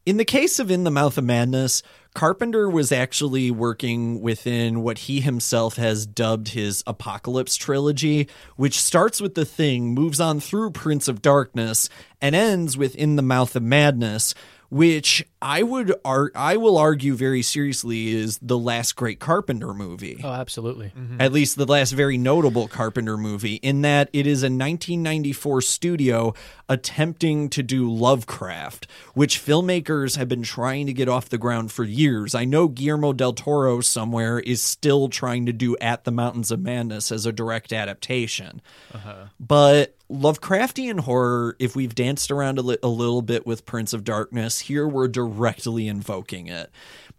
In 0.04 0.18
the 0.18 0.26
case 0.26 0.58
of 0.58 0.72
In 0.72 0.84
the 0.84 0.90
Mouth 0.90 1.16
of 1.20 1.24
Madness, 1.24 1.84
Carpenter 2.14 2.70
was 2.70 2.92
actually 2.92 3.52
working 3.52 4.22
within 4.22 4.84
what 4.84 5.00
he 5.00 5.22
himself 5.22 5.78
has 5.78 6.06
dubbed 6.06 6.50
his 6.50 6.84
Apocalypse 6.86 7.56
trilogy, 7.56 8.28
which 8.58 8.82
starts 8.82 9.22
with 9.22 9.36
The 9.36 9.46
Thing, 9.46 9.94
moves 9.94 10.20
on 10.20 10.42
through 10.42 10.72
Prince 10.72 11.08
of 11.08 11.22
Darkness, 11.22 11.88
and 12.22 12.36
ends 12.36 12.78
with 12.78 12.96
In 12.96 13.16
the 13.16 13.22
Mouth 13.22 13.56
of 13.56 13.64
Madness, 13.64 14.36
which 14.70 15.26
I 15.42 15.64
would 15.64 15.94
ar- 16.06 16.32
I 16.36 16.58
will 16.58 16.78
argue 16.78 17.16
very 17.16 17.42
seriously 17.42 18.10
is 18.10 18.38
the 18.42 18.58
last 18.58 18.96
great 18.96 19.20
Carpenter 19.20 19.74
movie. 19.74 20.22
Oh, 20.24 20.30
absolutely. 20.30 20.92
Mm-hmm. 20.98 21.20
At 21.20 21.34
least 21.34 21.56
the 21.56 21.66
last 21.66 21.92
very 21.92 22.18
notable 22.18 22.68
Carpenter 22.68 23.18
movie, 23.18 23.56
in 23.56 23.82
that 23.82 24.10
it 24.14 24.28
is 24.28 24.44
a 24.44 24.46
1994 24.46 25.62
studio 25.62 26.34
attempting 26.70 27.50
to 27.50 27.64
do 27.64 27.92
Lovecraft, 27.92 28.88
which 29.14 29.44
filmmakers 29.44 30.16
have 30.18 30.30
been 30.30 30.44
trying 30.44 30.86
to 30.86 30.94
get 30.94 31.10
off 31.10 31.30
the 31.30 31.38
ground 31.38 31.72
for 31.72 31.84
years. 31.84 32.36
I 32.36 32.46
know 32.46 32.68
Guillermo 32.68 33.12
del 33.14 33.34
Toro 33.34 33.82
somewhere 33.82 34.40
is 34.40 34.62
still 34.62 35.10
trying 35.10 35.46
to 35.48 35.54
do 35.54 35.76
At 35.82 36.04
the 36.04 36.12
Mountains 36.12 36.52
of 36.52 36.60
Madness 36.60 37.12
as 37.12 37.26
a 37.26 37.32
direct 37.32 37.74
adaptation. 37.74 38.62
Uh-huh. 38.94 39.26
But 39.40 39.98
Lovecraftian 40.10 41.02
horror, 41.02 41.56
if 41.60 41.76
we've 41.76 41.96
danced 41.96 42.32
around 42.32 42.58
a, 42.58 42.62
li- 42.62 42.78
a 42.84 42.88
little 42.88 43.22
bit 43.22 43.46
with 43.46 43.66
Prince 43.66 43.94
of 43.94 44.04
Darkness, 44.04 44.60
here 44.60 44.88
we're 44.88 45.08
directly 45.32 45.88
invoking 45.88 46.48
it. 46.48 46.70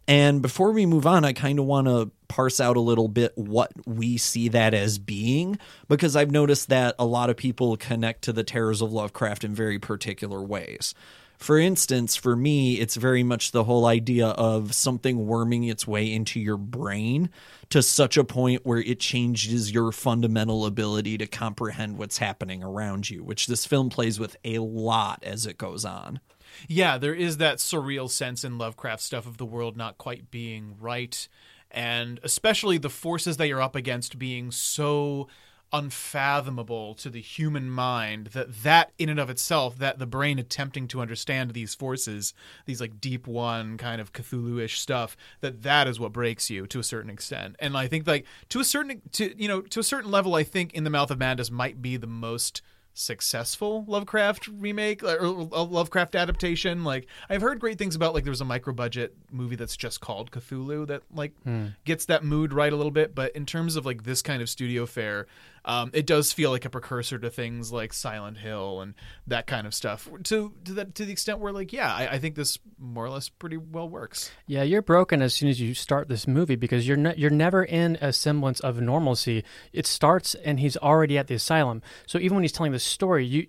And 0.09 0.42
before 0.42 0.72
we 0.72 0.87
move 0.87 1.07
on, 1.07 1.25
I 1.25 1.33
kind 1.33 1.59
of 1.59 1.64
want 1.64 1.87
to 1.87 2.11
parse 2.29 2.61
out 2.61 2.77
a 2.77 2.81
little 2.81 3.09
bit 3.09 3.33
what 3.37 3.72
we 3.87 4.16
see 4.16 4.48
that 4.48 4.75
as 4.75 4.98
being, 4.98 5.59
because 5.88 6.16
I've 6.16 6.31
noticed 6.31 6.68
that 6.70 6.94
a 6.98 7.07
lot 7.07 7.31
of 7.31 7.37
people 7.37 7.77
connect 7.77 8.22
to 8.22 8.33
the 8.33 8.44
terrors 8.44 8.83
of 8.83 8.92
Lovecraft 8.92 9.44
in 9.44 9.55
very 9.55 9.79
particular 9.79 10.42
ways. 10.42 10.94
For 11.38 11.59
instance, 11.59 12.14
for 12.14 12.37
me, 12.37 12.75
it's 12.75 12.94
very 12.94 13.25
much 13.25 13.51
the 13.51 13.64
whole 13.64 13.87
idea 13.87 14.29
of 14.29 14.75
something 14.75 15.27
worming 15.27 15.64
its 15.64 15.88
way 15.88 16.12
into 16.12 16.38
your 16.38 16.57
brain 16.57 17.31
to 17.70 17.83
such 17.83 18.16
a 18.16 18.22
point 18.22 18.64
where 18.64 18.79
it 18.79 19.01
changes 19.01 19.72
your 19.72 19.90
fundamental 19.90 20.66
ability 20.66 21.18
to 21.18 21.27
comprehend 21.27 21.98
what's 21.98 22.18
happening 22.18 22.62
around 22.62 23.11
you, 23.11 23.25
which 23.25 23.48
this 23.48 23.66
film 23.66 23.88
plays 23.88 24.20
with 24.20 24.37
a 24.44 24.59
lot 24.59 25.22
as 25.25 25.44
it 25.44 25.59
goes 25.59 25.85
on. 25.85 26.20
Yeah, 26.69 26.99
there 26.99 27.15
is 27.15 27.38
that 27.38 27.59
surreal 27.59 28.11
sense 28.11 28.45
in 28.45 28.59
Lovecraft 28.59 29.03
stuff 29.03 29.27
of 29.27 29.38
the 29.38 29.47
world 29.47 29.77
not 29.77 29.99
quite 29.99 30.31
being 30.31 30.77
right, 30.81 31.29
and 31.71 32.21
especially 32.23 32.79
the 32.79 32.91
forces 32.91 33.37
that 33.37 33.49
you're 33.49 33.62
up 33.62 33.77
against 33.77 34.19
being 34.19 34.51
so 34.51 35.29
unfathomable 35.73 36.95
to 36.95 37.09
the 37.09 37.21
human 37.21 37.71
mind 37.71 38.27
that 38.29 38.62
that 38.62 38.93
in 38.99 39.09
and 39.09 39.19
of 39.19 39.31
itself 39.31 39.79
that 39.79 39.99
the 39.99 40.07
brain 40.07 40.38
attempting 40.38 40.87
to 40.87 41.01
understand 41.01 41.53
these 41.53 41.75
forces 41.75 42.35
these 42.67 42.81
like 42.81 43.01
deep 43.01 43.27
one 43.27 43.79
kind 43.79 43.99
of 43.99 44.12
cthulhu-ish 44.12 44.79
stuff 44.79 45.17
that 45.41 45.62
that 45.62 45.88
is 45.88 45.99
what 45.99 46.12
breaks 46.12 46.51
you 46.51 46.67
to 46.67 46.79
a 46.79 46.83
certain 46.83 47.09
extent. 47.11 47.57
And 47.59 47.75
i 47.75 47.87
think 47.87 48.07
like 48.07 48.27
to 48.51 48.61
a 48.61 48.65
certain 48.65 49.01
to 49.12 49.35
you 49.41 49.49
know 49.49 49.62
to 49.62 49.81
a 49.81 49.85
certain 49.85 50.11
level 50.11 50.35
i 50.35 50.43
think 50.43 50.75
in 50.75 50.85
the 50.85 50.91
mouth 50.91 51.11
of 51.11 51.19
madness 51.19 51.51
might 51.51 51.81
be 51.81 51.97
the 51.97 52.07
most 52.07 52.61
successful 52.94 53.85
Lovecraft 53.87 54.48
remake 54.48 55.02
or 55.02 55.20
Lovecraft 55.26 56.14
adaptation. 56.14 56.85
Like 56.85 57.07
I've 57.28 57.42
heard 57.42 57.59
great 57.61 57.78
things 57.78 57.94
about 57.94 58.14
like 58.14 58.24
there's 58.24 58.40
a 58.40 58.44
micro 58.44 58.72
budget 58.72 59.14
movie 59.31 59.57
that's 59.57 59.76
just 59.76 60.00
called 60.00 60.31
Cthulhu 60.31 60.87
that 60.88 61.02
like 61.14 61.33
Hmm. 61.44 61.68
gets 61.85 62.07
that 62.07 62.24
mood 62.24 62.52
right 62.52 62.72
a 62.72 62.76
little 62.76 62.90
bit. 62.92 63.14
But 63.14 63.35
in 63.37 63.46
terms 63.46 63.76
of 63.76 63.85
like 63.87 64.05
this 64.05 64.22
kind 64.22 64.42
of 64.42 64.48
studio 64.48 64.87
fare, 64.87 65.26
um, 65.64 65.90
it 65.94 66.07
does 66.07 66.33
feel 66.33 66.51
like 66.51 66.64
a 66.64 66.70
precursor 66.70 67.18
to 67.18 67.31
things 67.31 67.72
like 67.72 67.92
Silent 67.92 68.38
Hill 68.38 68.81
and 68.81 68.94
that 69.27 69.46
kind 69.46 69.66
of 69.66 69.75
stuff. 69.75 70.09
To 70.25 70.53
to 70.64 70.72
that 70.75 70.94
to 70.96 71.05
the 71.05 71.12
extent 71.12 71.38
where 71.38 71.53
like 71.53 71.72
yeah, 71.72 71.94
I, 71.94 72.14
I 72.14 72.18
think 72.18 72.35
this 72.35 72.59
more 72.79 73.05
or 73.05 73.11
less 73.11 73.29
pretty 73.29 73.57
well 73.57 73.88
works. 73.88 74.33
Yeah, 74.46 74.62
you're 74.62 74.83
broken 74.83 75.22
as 75.22 75.35
soon 75.35 75.48
as 75.48 75.61
you 75.61 75.75
start 75.75 76.09
this 76.09 76.27
movie 76.27 76.57
because 76.57 76.88
you're 76.88 76.96
ne- 76.96 77.14
you're 77.16 77.31
never 77.31 77.62
in 77.62 77.96
a 78.01 78.12
semblance 78.12 78.61
of 78.61 78.81
normalcy. 78.81 79.44
It 79.72 79.87
starts 79.87 80.35
and 80.35 80.59
he's 80.59 80.77
already 80.77 81.16
at 81.16 81.29
the 81.29 81.35
asylum. 81.35 81.83
So 82.07 82.18
even 82.18 82.37
when 82.37 82.44
he's 82.44 82.53
telling 82.53 82.72
the 82.72 82.81
story, 82.81 83.25
you 83.25 83.46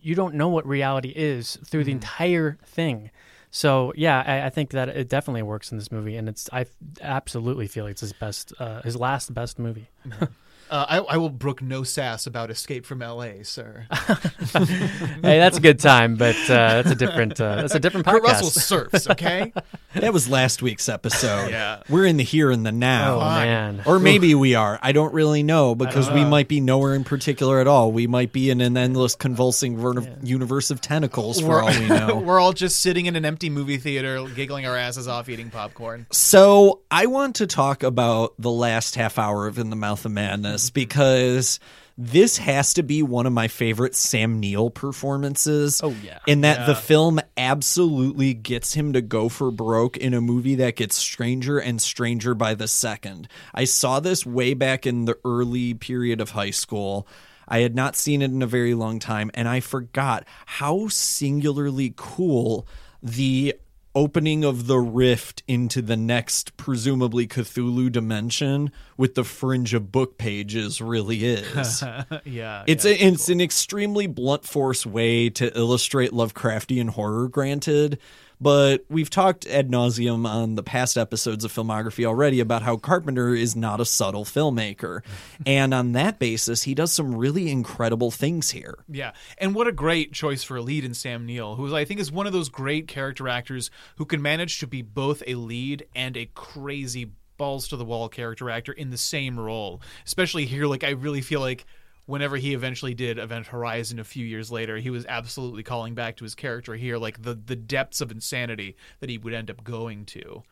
you 0.00 0.14
don't 0.14 0.34
know 0.34 0.48
what 0.48 0.66
reality 0.66 1.10
is 1.10 1.58
through 1.64 1.84
the 1.84 1.92
entire 1.92 2.58
thing. 2.66 3.10
So 3.50 3.92
yeah, 3.96 4.22
I, 4.26 4.46
I 4.46 4.50
think 4.50 4.70
that 4.70 4.88
it 4.88 5.08
definitely 5.08 5.42
works 5.42 5.70
in 5.70 5.78
this 5.78 5.90
movie, 5.90 6.16
and 6.16 6.28
it's 6.28 6.50
I 6.52 6.66
absolutely 7.00 7.68
feel 7.68 7.86
it's 7.86 8.00
his 8.00 8.12
best, 8.12 8.52
uh, 8.58 8.82
his 8.82 8.96
last 8.96 9.32
best 9.32 9.58
movie. 9.58 9.88
Uh, 10.70 10.86
I, 10.88 10.98
I 10.98 11.16
will 11.16 11.30
brook 11.30 11.62
no 11.62 11.82
sass 11.84 12.26
about 12.26 12.50
Escape 12.50 12.84
from 12.86 13.02
L.A., 13.02 13.44
sir. 13.44 13.86
hey, 13.90 15.38
that's 15.38 15.58
a 15.58 15.60
good 15.60 15.78
time, 15.78 16.16
but 16.16 16.36
uh, 16.44 16.82
that's 16.82 16.90
a 16.90 16.94
different 16.94 17.40
uh, 17.40 17.56
that's 17.56 17.74
a 17.74 17.80
different 17.80 18.06
podcast. 18.06 18.12
Kurt 18.12 18.22
Russell 18.22 18.50
surfs, 18.50 19.10
okay? 19.10 19.52
That 19.96 20.12
was 20.12 20.28
last 20.28 20.60
week's 20.60 20.90
episode. 20.90 21.48
Yeah. 21.48 21.82
We're 21.88 22.04
in 22.04 22.18
the 22.18 22.22
here 22.22 22.50
and 22.50 22.66
the 22.66 22.72
now. 22.72 23.14
Oh, 23.16 23.20
man. 23.20 23.82
Or 23.86 23.98
maybe 23.98 24.34
we 24.34 24.54
are. 24.54 24.78
I 24.82 24.92
don't 24.92 25.14
really 25.14 25.42
know 25.42 25.74
because 25.74 26.10
we 26.10 26.22
might 26.22 26.48
be 26.48 26.60
nowhere 26.60 26.94
in 26.94 27.02
particular 27.02 27.60
at 27.60 27.66
all. 27.66 27.92
We 27.92 28.06
might 28.06 28.30
be 28.30 28.50
in 28.50 28.60
an 28.60 28.76
endless 28.76 29.14
convulsing 29.14 29.78
ver- 29.78 30.18
universe 30.22 30.70
of 30.70 30.82
tentacles 30.82 31.40
for 31.40 31.62
all 31.62 31.70
we 31.70 31.88
know. 31.88 32.16
We're 32.26 32.38
all 32.38 32.52
just 32.52 32.80
sitting 32.80 33.06
in 33.06 33.16
an 33.16 33.24
empty 33.24 33.48
movie 33.48 33.78
theater, 33.78 34.22
giggling 34.34 34.66
our 34.66 34.76
asses 34.76 35.08
off, 35.08 35.30
eating 35.30 35.48
popcorn. 35.48 36.06
So 36.10 36.82
I 36.90 37.06
want 37.06 37.36
to 37.36 37.46
talk 37.46 37.82
about 37.82 38.34
the 38.38 38.50
last 38.50 38.96
half 38.96 39.18
hour 39.18 39.46
of 39.46 39.58
In 39.58 39.70
the 39.70 39.76
Mouth 39.76 40.04
of 40.04 40.12
Madness 40.12 40.55
because 40.70 41.60
this 41.98 42.36
has 42.36 42.74
to 42.74 42.82
be 42.82 43.02
one 43.02 43.26
of 43.26 43.32
my 43.32 43.48
favorite 43.48 43.94
Sam 43.94 44.38
Neill 44.38 44.68
performances. 44.68 45.80
Oh, 45.82 45.94
yeah. 46.02 46.18
In 46.26 46.42
that 46.42 46.66
the 46.66 46.74
film 46.74 47.20
absolutely 47.36 48.34
gets 48.34 48.74
him 48.74 48.92
to 48.92 49.00
go 49.00 49.28
for 49.28 49.50
broke 49.50 49.96
in 49.96 50.12
a 50.12 50.20
movie 50.20 50.56
that 50.56 50.76
gets 50.76 50.96
stranger 50.96 51.58
and 51.58 51.80
stranger 51.80 52.34
by 52.34 52.54
the 52.54 52.68
second. 52.68 53.28
I 53.54 53.64
saw 53.64 54.00
this 54.00 54.26
way 54.26 54.52
back 54.52 54.86
in 54.86 55.06
the 55.06 55.18
early 55.24 55.72
period 55.72 56.20
of 56.20 56.30
high 56.30 56.50
school. 56.50 57.08
I 57.48 57.60
had 57.60 57.74
not 57.74 57.96
seen 57.96 58.22
it 58.22 58.30
in 58.30 58.42
a 58.42 58.46
very 58.46 58.74
long 58.74 58.98
time, 58.98 59.30
and 59.32 59.48
I 59.48 59.60
forgot 59.60 60.24
how 60.44 60.88
singularly 60.88 61.94
cool 61.96 62.66
the 63.02 63.54
opening 63.96 64.44
of 64.44 64.66
the 64.66 64.78
rift 64.78 65.42
into 65.48 65.80
the 65.80 65.96
next 65.96 66.54
presumably 66.58 67.26
Cthulhu 67.26 67.90
dimension 67.90 68.70
with 68.98 69.14
the 69.14 69.24
fringe 69.24 69.72
of 69.72 69.90
book 69.90 70.18
pages 70.18 70.82
really 70.82 71.24
is. 71.24 71.82
yeah. 72.24 72.62
It's 72.66 72.84
yeah, 72.84 72.90
a, 72.90 72.94
it's 72.94 73.30
an 73.30 73.40
extremely 73.40 74.06
blunt 74.06 74.44
force 74.44 74.84
way 74.84 75.30
to 75.30 75.56
illustrate 75.58 76.10
Lovecraftian 76.10 76.90
horror, 76.90 77.28
granted. 77.28 77.98
But 78.40 78.84
we've 78.88 79.10
talked 79.10 79.46
ad 79.46 79.70
nauseum 79.70 80.26
on 80.26 80.54
the 80.54 80.62
past 80.62 80.98
episodes 80.98 81.44
of 81.44 81.52
filmography 81.52 82.04
already 82.04 82.40
about 82.40 82.62
how 82.62 82.76
Carpenter 82.76 83.34
is 83.34 83.56
not 83.56 83.80
a 83.80 83.84
subtle 83.84 84.24
filmmaker, 84.24 85.02
and 85.46 85.72
on 85.72 85.92
that 85.92 86.18
basis, 86.18 86.64
he 86.64 86.74
does 86.74 86.92
some 86.92 87.14
really 87.14 87.50
incredible 87.50 88.10
things 88.10 88.50
here. 88.50 88.76
Yeah, 88.88 89.12
and 89.38 89.54
what 89.54 89.68
a 89.68 89.72
great 89.72 90.12
choice 90.12 90.42
for 90.42 90.56
a 90.56 90.62
lead 90.62 90.84
in 90.84 90.94
Sam 90.94 91.26
Neill, 91.26 91.56
who 91.56 91.74
I 91.74 91.84
think 91.84 92.00
is 92.00 92.12
one 92.12 92.26
of 92.26 92.32
those 92.32 92.48
great 92.48 92.88
character 92.88 93.28
actors 93.28 93.70
who 93.96 94.04
can 94.04 94.20
manage 94.20 94.58
to 94.60 94.66
be 94.66 94.82
both 94.82 95.22
a 95.26 95.34
lead 95.34 95.86
and 95.94 96.16
a 96.16 96.26
crazy 96.34 97.12
balls 97.36 97.68
to 97.68 97.76
the 97.76 97.84
wall 97.84 98.08
character 98.08 98.50
actor 98.50 98.72
in 98.72 98.90
the 98.90 98.98
same 98.98 99.38
role. 99.38 99.80
Especially 100.04 100.46
here, 100.46 100.66
like 100.66 100.84
I 100.84 100.90
really 100.90 101.20
feel 101.20 101.40
like 101.40 101.66
whenever 102.06 102.36
he 102.36 102.54
eventually 102.54 102.94
did 102.94 103.18
Event 103.18 103.48
Horizon 103.48 103.98
a 103.98 104.04
few 104.04 104.24
years 104.24 104.50
later, 104.50 104.78
he 104.78 104.90
was 104.90 105.04
absolutely 105.06 105.62
calling 105.62 105.94
back 105.94 106.16
to 106.16 106.24
his 106.24 106.34
character 106.34 106.74
here, 106.74 106.96
like 106.96 107.22
the 107.22 107.34
the 107.34 107.56
depths 107.56 108.00
of 108.00 108.10
insanity 108.10 108.76
that 109.00 109.10
he 109.10 109.18
would 109.18 109.34
end 109.34 109.50
up 109.50 109.62
going 109.62 110.06
to. 110.06 110.42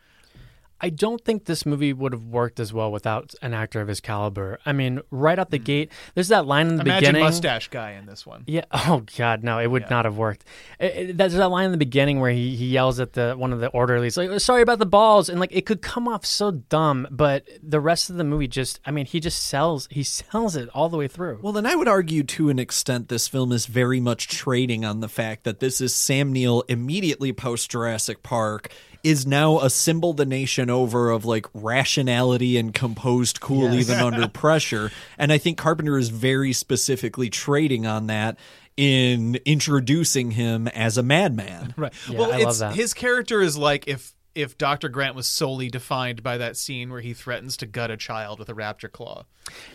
I 0.81 0.91
don't 0.91 1.25
think 1.25 1.45
this 1.45 1.65
movie 1.65 1.93
would 1.93 2.13
have 2.13 2.25
worked 2.25 2.61
as 2.61 2.73
well 2.73 2.93
without 2.93 3.35
an 3.41 3.55
actor 3.55 3.81
of 3.81 3.89
his 3.89 4.01
caliber. 4.01 4.59
I 4.67 4.73
mean, 4.73 5.01
right 5.11 5.39
out 5.39 5.51
the 5.51 5.59
hmm. 5.59 5.65
gate, 5.65 5.93
there's 6.15 6.29
that 6.29 6.47
line 6.47 6.67
in 6.67 6.77
the 6.77 6.85
beginning. 6.85 6.99
Imagine 6.99 7.13
beginning. 7.15 7.25
mustache 7.25 7.69
guy 7.69 7.93
in 7.93 8.07
this 8.07 8.27
one. 8.27 8.45
Yeah. 8.47 8.65
Oh 8.87 9.03
God, 9.17 9.43
no! 9.43 9.59
It 9.61 9.69
would 9.69 9.83
Yeah. 9.83 9.89
not 9.91 10.05
have 10.05 10.19
worked. 10.19 10.45
It- 10.79 10.97
it- 10.97 11.17
there's 11.17 11.33
that 11.35 11.49
line 11.49 11.67
in 11.67 11.73
the 11.73 11.79
beginning 11.79 12.21
where 12.21 12.31
he, 12.31 12.55
he 12.55 12.67
yells 12.67 13.01
at 13.01 13.15
the 13.15 13.35
one 13.35 13.53
of 13.53 13.61
the 13.61 13.69
orderlies, 13.69 14.17
like, 14.17 14.39
"Sorry 14.41 14.61
about 14.61 14.79
the 14.79 14.87
balls," 14.87 15.31
and 15.31 15.41
like 15.41 15.53
it 15.53 15.65
could 15.65 15.81
come 15.81 16.07
off 16.07 16.27
so 16.27 16.51
dumb, 16.51 17.09
but 17.11 17.45
the 17.63 17.81
rest 17.81 18.11
of 18.11 18.17
the 18.17 18.25
movie 18.25 18.47
just, 18.47 18.79
I 18.85 18.91
mean, 18.91 19.07
he 19.07 19.21
just 19.21 19.43
sells. 19.45 19.89
He 19.91 20.03
sells 20.03 20.55
it 20.55 20.69
all 20.75 20.91
the 20.91 20.99
way 20.99 21.09
through. 21.09 21.39
Well, 21.41 21.53
then 21.55 21.65
I 21.67 21.75
would 21.77 21.89
argue 21.89 22.23
to 22.25 22.51
an 22.51 22.59
extent 22.59 23.09
this 23.09 23.27
film 23.27 23.53
is 23.53 23.67
very 23.67 24.01
much 24.01 24.29
trading 24.29 24.85
on 24.85 25.01
the 25.01 25.09
fact 25.09 25.45
that 25.45 25.61
this 25.61 25.81
is 25.81 25.95
Sam 25.95 26.33
Neill 26.33 26.63
immediately 26.69 27.33
post 27.33 27.71
Jurassic 27.71 28.23
Park 28.23 28.71
is 29.05 29.27
now 29.27 29.61
a 29.61 29.69
symbol 29.71 30.13
the 30.15 30.25
nation 30.27 30.71
over 30.71 31.11
of 31.11 31.25
like 31.25 31.47
rationality 31.55 32.57
and 32.57 32.73
composed 32.75 33.41
cool 33.41 33.71
Yes. 33.73 33.89
even 33.91 34.01
under 34.03 34.27
pressure. 34.43 34.91
And 35.19 35.31
I 35.33 35.39
think 35.39 35.59
Carpenter 35.59 35.97
is 35.99 36.09
very 36.09 36.53
specifically 36.53 37.31
trading 37.31 37.87
on 37.87 38.07
that 38.09 38.39
in 38.77 39.37
introducing 39.45 40.33
him 40.33 40.67
as 40.69 40.99
a 40.99 41.03
madman. 41.03 41.75
Right. 41.77 41.93
Yeah, 42.09 42.19
well, 42.19 42.33
I 42.33 42.37
it's, 42.39 42.45
love 42.45 42.59
that. 42.59 42.75
his 42.75 42.93
character 42.95 43.41
is 43.41 43.57
like 43.57 43.87
if 43.87 44.13
if 44.35 44.59
Dr. 44.59 44.89
Grant 44.89 45.15
was 45.15 45.27
solely 45.27 45.69
defined 45.69 46.23
by 46.23 46.39
that 46.39 46.57
scene 46.57 46.91
where 46.91 47.01
he 47.01 47.15
threatens 47.15 47.57
to 47.59 47.67
gut 47.67 47.91
a 47.91 47.97
child 47.97 48.39
with 48.39 48.49
a 48.49 48.55
raptor 48.55 48.91
claw. 48.91 49.25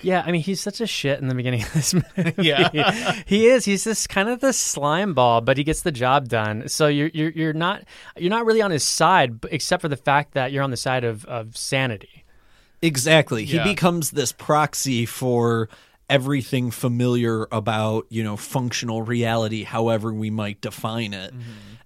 Yeah, 0.01 0.23
I 0.25 0.31
mean, 0.31 0.41
he's 0.41 0.59
such 0.59 0.81
a 0.81 0.87
shit 0.87 1.19
in 1.19 1.27
the 1.27 1.35
beginning 1.35 1.63
of 1.63 1.73
this 1.73 1.93
movie. 1.93 2.33
Yeah. 2.37 3.21
he 3.25 3.47
is. 3.47 3.65
He's 3.65 3.83
just 3.83 4.09
kind 4.09 4.29
of 4.29 4.39
the 4.39 4.53
slime 4.53 5.13
ball, 5.13 5.41
but 5.41 5.57
he 5.57 5.63
gets 5.63 5.81
the 5.81 5.91
job 5.91 6.27
done. 6.27 6.67
So 6.67 6.87
you're 6.87 7.11
you're 7.13 7.31
you're 7.31 7.53
not 7.53 7.83
you're 8.17 8.29
not 8.29 8.45
really 8.45 8.61
on 8.61 8.71
his 8.71 8.83
side, 8.83 9.45
except 9.51 9.81
for 9.81 9.87
the 9.87 9.97
fact 9.97 10.33
that 10.33 10.51
you're 10.51 10.63
on 10.63 10.71
the 10.71 10.77
side 10.77 11.03
of 11.03 11.25
of 11.25 11.55
sanity. 11.55 12.25
Exactly. 12.81 13.45
He 13.45 13.59
becomes 13.59 14.11
this 14.11 14.31
proxy 14.31 15.05
for 15.05 15.69
everything 16.09 16.71
familiar 16.71 17.47
about, 17.51 18.07
you 18.09 18.23
know, 18.23 18.35
functional 18.35 19.01
reality, 19.01 19.63
however 19.63 20.11
we 20.11 20.29
might 20.29 20.59
define 20.61 21.13
it. 21.13 21.31
Mm-hmm. 21.31 21.41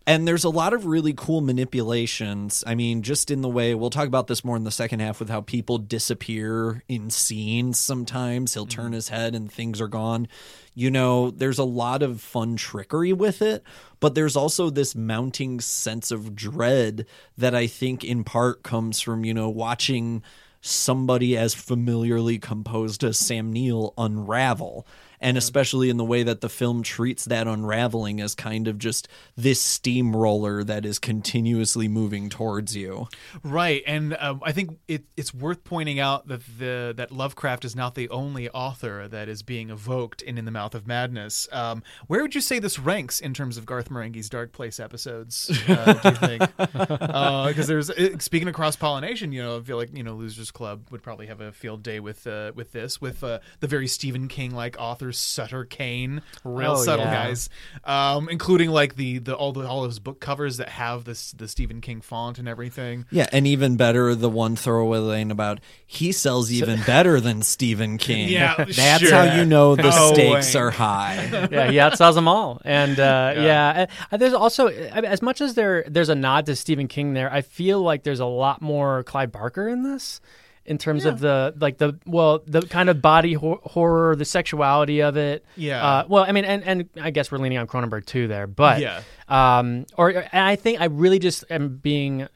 And 0.06 0.28
there's 0.28 0.44
a 0.44 0.50
lot 0.50 0.74
of 0.74 0.86
really 0.86 1.14
cool 1.14 1.40
manipulations. 1.40 2.62
I 2.68 2.76
mean, 2.76 3.04
just 3.04 3.32
in 3.32 3.42
the 3.42 3.50
way 3.50 3.74
we'll 3.74 3.90
talk 3.90 4.08
about 4.08 4.28
this 4.28 4.44
more 4.44 4.58
in 4.58 4.66
the 4.66 4.72
second 4.72 5.00
half 5.00 5.20
with 5.20 5.30
how 5.30 5.42
people 5.42 5.78
disappear 5.78 6.84
in 6.90 7.10
scenes 7.10 7.80
sometimes. 7.80 8.54
He'll 8.54 8.66
turn 8.66 8.88
mm-hmm. 8.88 8.94
his 8.96 9.10
head 9.10 9.34
and 9.34 9.50
things 9.50 9.80
are 9.80 9.88
gone. 9.88 10.28
You 10.76 10.92
know, 10.92 11.32
there's 11.32 11.60
a 11.60 11.64
lot 11.64 12.04
of 12.04 12.20
fun 12.20 12.58
trickery 12.58 13.14
with 13.14 13.42
it, 13.42 13.64
but 14.02 14.14
there's 14.14 14.36
also 14.36 14.70
this 14.70 14.94
mounting 14.94 15.62
sense 15.62 16.12
of 16.12 16.36
dread 16.36 17.06
that 17.38 17.56
I 17.56 17.68
think 17.68 18.04
in 18.04 18.26
part 18.26 18.62
comes 18.64 19.00
from, 19.00 19.24
you 19.24 19.34
know, 19.34 19.50
watching 19.50 20.22
somebody 20.60 21.38
as 21.38 21.54
familiarly 21.54 22.40
composed 22.40 23.04
as 23.04 23.18
Sam 23.18 23.54
Neill 23.54 23.94
unravel. 23.98 24.88
And 25.24 25.38
especially 25.38 25.90
in 25.90 25.98
the 25.98 26.04
way 26.04 26.24
that 26.24 26.42
the 26.42 26.50
film 26.50 26.84
treats 26.84 27.26
that 27.26 27.48
unraveling 27.48 28.20
as 28.22 28.36
kind 28.36 28.68
of 28.68 28.78
just 28.78 29.08
this 29.36 29.62
steamroller 29.62 30.64
that 30.64 30.86
is 30.86 31.00
continuously 31.00 31.88
moving 31.88 32.30
towards 32.30 32.76
you. 32.76 33.08
Right, 33.44 33.84
and 33.88 34.16
um, 34.20 34.42
I 34.44 34.52
think 34.52 34.78
it, 34.88 35.06
it's 35.16 35.34
worth 35.34 35.64
pointing 35.64 36.00
out 36.00 36.28
that 36.28 36.42
the 36.60 36.94
that 36.98 37.12
Lovecraft 37.12 37.66
is 37.66 37.76
not 37.76 37.96
the 37.96 38.10
only 38.10 38.50
author 38.50 39.08
that 39.08 39.30
is 39.30 39.44
being 39.44 39.70
evoked 39.70 40.22
in 40.22 40.38
In 40.38 40.46
the 40.46 40.52
Mouth 40.52 40.76
of 40.76 40.88
Madness. 40.88 41.48
Um, 41.52 41.84
where 42.08 42.22
would 42.22 42.36
you 42.36 42.42
say 42.42 42.60
this 42.60 42.78
ranks 42.78 43.20
in 43.20 43.34
terms 43.34 43.58
of 43.58 43.66
Garth 43.66 43.90
Marenghi's 43.90 44.30
Dark 44.30 44.52
Place 44.52 44.80
episodes? 44.80 45.50
Uh, 45.68 45.94
do 45.94 46.10
you 46.10 46.16
think? 46.16 46.44
Because 47.54 47.68
there's 47.68 47.90
uh, 47.90 48.18
speaking 48.20 48.48
of 48.48 48.54
cross 48.54 48.76
pollination, 48.76 49.32
you 49.32 49.42
know, 49.42 49.58
I 49.58 49.62
feel 49.62 49.78
like 49.78 49.96
you 49.96 50.04
know 50.04 50.14
Losers 50.16 50.52
Club 50.52 50.88
would 50.92 51.02
probably 51.02 51.28
have 51.28 51.42
a 51.42 51.52
field 51.52 51.84
day 51.84 52.00
with 52.00 52.26
uh, 52.28 52.52
with 52.56 52.72
this 52.72 53.00
with 53.00 53.24
uh, 53.24 53.40
the 53.60 53.68
very 53.68 53.88
Stephen 53.88 54.28
King 54.28 54.52
like 54.52 54.76
authors 54.80 55.13
Sutter 55.14 55.66
Kane, 55.66 56.22
real 56.44 56.72
Oh, 56.72 56.84
subtle 56.84 57.06
yeah. 57.06 57.28
guys, 57.28 57.50
um, 57.86 58.28
including 58.30 58.70
like 58.72 58.96
the 58.96 59.20
the 59.20 59.36
all 59.36 59.52
the 59.54 59.68
all 59.68 59.84
those 59.84 60.00
book 60.00 60.20
covers 60.20 60.58
that 60.58 60.70
have 60.70 61.06
this 61.06 61.32
the 61.32 61.48
Stephen 61.48 61.80
King 61.82 62.02
font 62.02 62.40
and 62.40 62.48
everything. 62.48 63.06
Yeah, 63.12 63.28
and 63.32 63.46
even 63.48 63.78
better, 63.78 64.16
the 64.16 64.30
one 64.30 64.56
throwaway 64.56 64.98
line 65.00 65.32
about 65.32 65.60
he 65.86 66.12
sells 66.12 66.52
even 66.52 66.82
better 66.88 67.20
than 67.20 67.42
Stephen 67.42 67.98
King. 67.98 68.30
Yeah, 68.30 68.56
that's 68.58 68.74
sure. 69.04 69.12
how 69.14 69.36
you 69.36 69.46
know 69.46 69.76
the 69.76 69.92
Oh, 69.94 70.14
stakes 70.14 70.54
wait. 70.54 70.60
are 70.60 70.72
high. 70.72 71.48
yeah, 71.52 71.70
he 71.70 71.78
outsells 71.78 72.16
them 72.16 72.28
all. 72.28 72.62
And 72.66 73.00
uh, 73.00 73.34
yeah, 73.38 73.86
uh, 74.12 74.18
there's 74.18 74.34
also 74.34 74.68
as 74.68 75.22
much 75.22 75.40
as 75.42 75.54
there 75.56 75.84
there's 75.88 76.10
a 76.10 76.16
nod 76.16 76.46
to 76.48 76.56
Stephen 76.56 76.88
King 76.88 77.14
there, 77.14 77.32
I 77.32 77.42
feel 77.42 77.82
like 77.82 78.04
there's 78.04 78.20
a 78.20 78.26
lot 78.26 78.62
more 78.62 79.04
Clive 79.04 79.32
Barker 79.32 79.68
in 79.68 79.84
this. 79.84 80.20
In 80.66 80.78
terms 80.78 81.04
of 81.04 81.20
the 81.20 81.54
like 81.60 81.78
the 81.78 82.00
well 82.06 82.42
the 82.48 82.62
kind 82.62 82.90
of 82.90 83.02
body 83.02 83.34
hor- 83.34 83.60
horror 83.64 84.16
the 84.16 84.24
sexuality 84.24 85.02
of 85.02 85.18
it 85.18 85.44
Yeah. 85.58 85.86
uh, 85.86 86.06
well 86.08 86.24
I 86.24 86.32
mean 86.32 86.46
and, 86.46 86.64
and 86.64 86.90
I 87.02 87.10
guess 87.10 87.32
we're 87.32 87.38
leaning 87.40 87.58
on 87.58 87.68
Cronenberg 87.68 88.06
too 88.06 88.28
there 88.30 88.48
but 88.48 88.80
Yeah. 88.80 89.02
um 89.28 89.86
or 89.98 90.10
and 90.12 90.28
I 90.46 90.56
think 90.56 90.80
I 90.80 90.86
really 90.86 91.20
just 91.20 91.44
am 91.50 91.78
being 91.78 92.30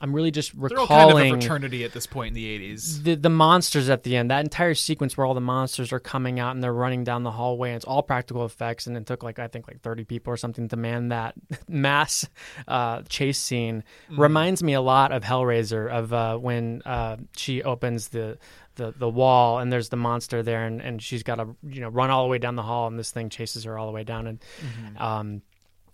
I'm 0.00 0.12
really 0.14 0.30
just 0.30 0.52
They're 0.60 0.78
all 0.78 0.86
kind 0.86 1.10
of 1.10 1.28
fraternity 1.30 1.82
at 1.82 1.92
this 1.92 2.06
point 2.06 2.28
in 2.28 2.34
the 2.34 2.74
80s. 2.74 3.02
the 3.02 3.14
the 3.14 3.30
monsters 3.30 3.88
at 3.88 4.02
the 4.02 4.14
end. 4.16 4.30
That 4.30 4.44
entire 4.44 4.74
sequence 4.74 5.16
where 5.16 5.24
all 5.26 5.32
the 5.32 5.40
monsters 5.40 5.90
are 5.92 5.98
coming 6.00 6.38
out 6.38 6.54
and 6.54 6.62
they're 6.62 6.72
running 6.72 7.02
down 7.02 7.22
the 7.22 7.30
hallway. 7.30 7.70
And 7.70 7.76
it's 7.76 7.84
all 7.86 8.02
practical 8.02 8.44
effects, 8.44 8.86
and 8.86 8.96
it 8.96 9.06
took 9.06 9.22
like 9.22 9.38
I 9.38 9.48
think 9.48 9.66
like 9.66 9.80
thirty 9.80 10.04
people 10.04 10.32
or 10.32 10.36
something 10.36 10.68
to 10.68 10.76
man 10.76 11.08
that 11.08 11.34
mass 11.68 12.28
uh, 12.68 13.02
chase 13.08 13.38
scene. 13.38 13.84
Mm. 14.10 14.18
Reminds 14.18 14.62
me 14.62 14.74
a 14.74 14.82
lot 14.82 15.12
of 15.12 15.22
Hellraiser 15.22 15.90
of 15.90 16.12
uh, 16.12 16.36
when 16.36 16.82
uh, 16.84 17.16
she 17.36 17.62
opens 17.62 18.08
the. 18.08 18.38
The, 18.76 18.92
the 18.94 19.08
wall 19.08 19.58
and 19.58 19.72
there's 19.72 19.88
the 19.88 19.96
monster 19.96 20.42
there 20.42 20.66
and, 20.66 20.82
and 20.82 21.00
she's 21.02 21.22
got 21.22 21.36
to 21.36 21.56
you 21.66 21.80
know 21.80 21.88
run 21.88 22.10
all 22.10 22.24
the 22.24 22.28
way 22.28 22.36
down 22.36 22.56
the 22.56 22.62
hall 22.62 22.86
and 22.88 22.98
this 22.98 23.10
thing 23.10 23.30
chases 23.30 23.64
her 23.64 23.78
all 23.78 23.86
the 23.86 23.92
way 23.92 24.04
down 24.04 24.26
and 24.26 24.38
Mm-hmm. 24.60 25.02
um 25.02 25.42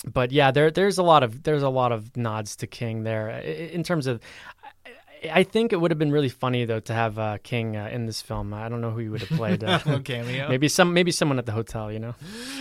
but 0.06 0.32
yeah 0.32 0.50
there 0.50 0.70
there's 0.70 0.98
a 0.98 1.02
lot 1.02 1.22
of 1.22 1.42
there's 1.44 1.62
a 1.62 1.68
lot 1.68 1.92
of 1.92 2.16
nods 2.16 2.56
to 2.56 2.66
King 2.66 3.04
there 3.04 3.28
in 3.30 3.82
terms 3.82 4.06
of 4.06 4.20
I 5.32 5.44
think 5.44 5.72
it 5.72 5.76
would 5.76 5.92
have 5.92 5.98
been 6.00 6.10
really 6.10 6.28
funny 6.28 6.64
though 6.64 6.80
to 6.80 6.92
have 6.92 7.16
uh, 7.16 7.38
King 7.44 7.76
uh, 7.76 7.86
in 7.92 8.06
this 8.06 8.20
film. 8.20 8.52
I 8.52 8.68
don't 8.68 8.80
know 8.80 8.90
who 8.90 8.98
you 8.98 9.12
would 9.12 9.20
have 9.20 9.38
played. 9.38 9.62
Uh, 9.62 9.78
A 9.86 10.00
cameo? 10.00 10.48
Maybe 10.48 10.66
some, 10.66 10.92
maybe 10.94 11.12
someone 11.12 11.38
at 11.38 11.46
the 11.46 11.52
hotel. 11.52 11.92
You 11.92 12.00
know. 12.00 12.14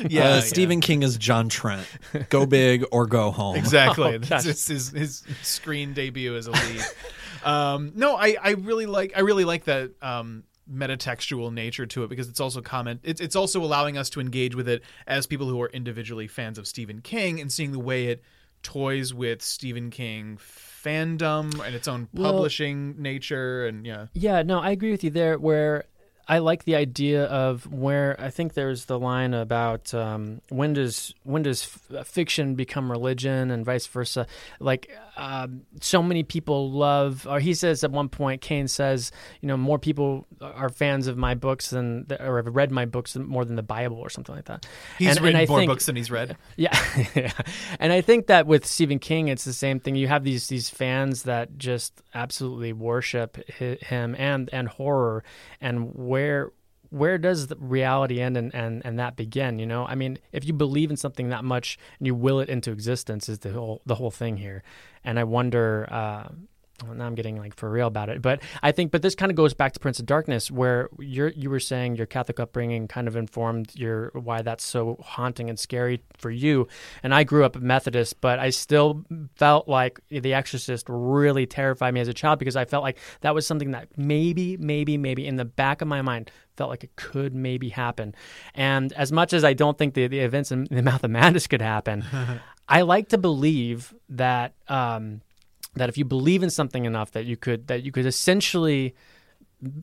Yeah, 0.07 0.33
Uh, 0.33 0.35
yeah. 0.35 0.39
Stephen 0.41 0.79
King 0.79 1.01
is 1.01 1.17
John 1.17 1.49
Trent. 1.49 1.87
Go 2.29 2.45
big 2.61 2.85
or 2.91 3.07
go 3.07 3.31
home. 3.31 3.55
Exactly. 3.55 4.13
Oh, 4.15 4.17
This 4.19 4.45
is 4.45 4.67
his, 4.67 4.89
his 4.91 5.23
screen 5.41 5.93
debut 5.93 6.35
as 6.35 6.45
a 6.45 6.51
lead. 6.51 6.83
um, 7.43 7.93
no, 7.95 8.15
I, 8.15 8.37
I 8.39 8.51
really 8.51 8.85
like 8.85 9.13
I 9.15 9.21
really 9.21 9.43
like 9.45 9.63
that 9.63 9.93
um, 10.03 10.43
metatextual 10.71 11.53
nature 11.53 11.85
to 11.85 12.03
it 12.03 12.09
because 12.09 12.29
it's 12.29 12.39
also 12.39 12.61
comment 12.61 12.99
it's 13.03 13.19
it's 13.19 13.35
also 13.35 13.61
allowing 13.63 13.97
us 13.97 14.09
to 14.09 14.19
engage 14.19 14.55
with 14.55 14.69
it 14.69 14.81
as 15.07 15.27
people 15.27 15.47
who 15.47 15.61
are 15.61 15.69
individually 15.69 16.27
fans 16.27 16.57
of 16.57 16.65
Stephen 16.65 17.01
King 17.01 17.39
and 17.41 17.51
seeing 17.51 17.71
the 17.71 17.79
way 17.79 18.07
it 18.07 18.23
toys 18.63 19.13
with 19.13 19.41
Stephen 19.41 19.89
King 19.89 20.37
fandom 20.37 21.59
and 21.65 21.75
its 21.75 21.87
own 21.87 22.07
Well- 22.13 22.33
publishing 22.33 23.01
nature 23.01 23.65
and 23.65 23.85
yeah. 23.85 24.07
Yeah, 24.13 24.43
no, 24.43 24.59
I 24.59 24.71
agree 24.71 24.91
with 24.91 25.03
you 25.03 25.09
there. 25.09 25.37
Where 25.37 25.85
I 26.27 26.37
like 26.39 26.63
the 26.63 26.75
idea 26.75 27.25
of 27.25 27.71
where 27.71 28.15
I 28.19 28.29
think 28.29 28.53
there's 28.53 28.85
the 28.85 28.97
line 28.97 29.33
about 29.33 29.93
um, 29.93 30.41
when 30.49 30.73
does 30.73 31.13
when 31.23 31.41
does 31.43 31.63
f- 31.91 32.07
fiction 32.07 32.55
become 32.55 32.89
religion 32.89 33.51
and 33.51 33.65
vice 33.65 33.85
versa. 33.87 34.27
Like 34.59 34.89
um, 35.17 35.63
so 35.81 36.01
many 36.01 36.23
people 36.23 36.71
love, 36.71 37.27
or 37.27 37.39
he 37.39 37.53
says 37.53 37.83
at 37.83 37.91
one 37.91 38.07
point, 38.07 38.41
Kane 38.41 38.67
says, 38.69 39.11
you 39.41 39.47
know, 39.47 39.57
more 39.57 39.77
people 39.77 40.25
are 40.41 40.69
fans 40.69 41.07
of 41.07 41.17
my 41.17 41.35
books 41.35 41.71
than 41.71 42.07
or 42.19 42.37
have 42.37 42.55
read 42.55 42.71
my 42.71 42.85
books 42.85 43.15
more 43.17 43.43
than 43.43 43.55
the 43.57 43.63
Bible 43.63 43.97
or 43.97 44.09
something 44.09 44.33
like 44.35 44.45
that. 44.45 44.65
He's 44.97 45.09
And- 45.09 45.17
and 45.17 45.25
written 45.25 45.41
I 45.41 45.45
more 45.47 45.59
think- 45.59 45.69
books 45.69 45.85
than 45.87 45.95
he's 45.95 46.09
read. 46.11 46.37
Yeah, 46.55 46.77
yeah. 47.15 47.31
and 47.79 47.91
I 47.91 48.01
think 48.01 48.27
that 48.27 48.45
with 48.47 48.65
Stephen 48.65 48.99
King, 48.99 49.27
it's 49.27 49.43
the 49.45 49.53
same 49.53 49.79
thing. 49.79 49.95
You 49.95 50.07
have 50.07 50.23
these 50.23 50.47
these 50.47 50.69
fans 50.69 51.23
that 51.23 51.57
just 51.57 52.01
absolutely 52.13 52.71
worship 52.73 53.37
hi- 53.59 53.77
him 53.81 54.15
and 54.17 54.49
and 54.53 54.67
horror, 54.67 55.23
and 55.59 55.93
where 56.11 56.51
where 56.89 57.17
does 57.17 57.47
the 57.47 57.55
reality 57.55 58.19
end 58.19 58.35
and, 58.35 58.53
and 58.53 58.81
and 58.85 58.99
that 58.99 59.15
begin? 59.15 59.59
You 59.59 59.65
know, 59.65 59.85
I 59.85 59.95
mean, 59.95 60.19
if 60.33 60.45
you 60.45 60.53
believe 60.53 60.91
in 60.91 60.97
something 60.97 61.29
that 61.29 61.45
much 61.45 61.79
and 61.99 62.05
you 62.05 62.13
will 62.13 62.41
it 62.41 62.49
into 62.49 62.71
existence, 62.71 63.29
is 63.29 63.39
the 63.39 63.51
whole 63.53 63.81
the 63.85 63.95
whole 63.95 64.11
thing 64.11 64.37
here. 64.37 64.61
And 65.03 65.17
I 65.17 65.23
wonder. 65.23 65.87
Uh, 65.89 66.29
well, 66.85 66.95
now 66.95 67.05
I'm 67.05 67.15
getting 67.15 67.37
like 67.37 67.55
for 67.55 67.69
real 67.69 67.87
about 67.87 68.09
it, 68.09 68.21
but 68.21 68.41
I 68.63 68.71
think, 68.71 68.91
but 68.91 69.01
this 69.01 69.15
kind 69.15 69.31
of 69.31 69.35
goes 69.35 69.53
back 69.53 69.73
to 69.73 69.79
Prince 69.79 69.99
of 69.99 70.05
Darkness, 70.05 70.49
where 70.49 70.89
you're 70.99 71.29
you 71.29 71.49
were 71.49 71.59
saying 71.59 71.95
your 71.95 72.05
Catholic 72.05 72.39
upbringing 72.39 72.87
kind 72.87 73.07
of 73.07 73.15
informed 73.15 73.71
your 73.75 74.09
why 74.13 74.41
that's 74.41 74.63
so 74.63 74.97
haunting 75.01 75.49
and 75.49 75.59
scary 75.59 76.01
for 76.17 76.31
you. 76.31 76.67
And 77.03 77.13
I 77.13 77.23
grew 77.23 77.45
up 77.45 77.55
Methodist, 77.55 78.19
but 78.21 78.39
I 78.39 78.49
still 78.49 79.05
felt 79.35 79.67
like 79.67 79.99
The 80.09 80.33
Exorcist 80.33 80.87
really 80.89 81.45
terrified 81.45 81.93
me 81.93 81.99
as 81.99 82.07
a 82.07 82.13
child 82.13 82.39
because 82.39 82.55
I 82.55 82.65
felt 82.65 82.83
like 82.83 82.97
that 83.21 83.35
was 83.35 83.45
something 83.45 83.71
that 83.71 83.89
maybe, 83.97 84.57
maybe, 84.57 84.97
maybe 84.97 85.27
in 85.27 85.35
the 85.35 85.45
back 85.45 85.81
of 85.81 85.87
my 85.87 86.01
mind 86.01 86.31
felt 86.57 86.69
like 86.69 86.83
it 86.83 86.95
could 86.95 87.33
maybe 87.33 87.69
happen. 87.69 88.15
And 88.55 88.91
as 88.93 89.11
much 89.11 89.33
as 89.33 89.43
I 89.43 89.53
don't 89.53 89.77
think 89.77 89.93
the, 89.93 90.07
the 90.07 90.19
events 90.19 90.51
in 90.51 90.65
the 90.65 90.81
Mouth 90.83 91.03
of 91.03 91.11
Madness 91.11 91.47
could 91.47 91.61
happen, 91.61 92.03
I 92.67 92.81
like 92.81 93.09
to 93.09 93.17
believe 93.17 93.93
that. 94.09 94.53
Um, 94.67 95.21
that 95.75 95.89
if 95.89 95.97
you 95.97 96.05
believe 96.05 96.43
in 96.43 96.49
something 96.49 96.85
enough 96.85 97.11
that 97.11 97.25
you 97.25 97.37
could 97.37 97.67
that 97.67 97.83
you 97.83 97.91
could 97.91 98.05
essentially 98.05 98.95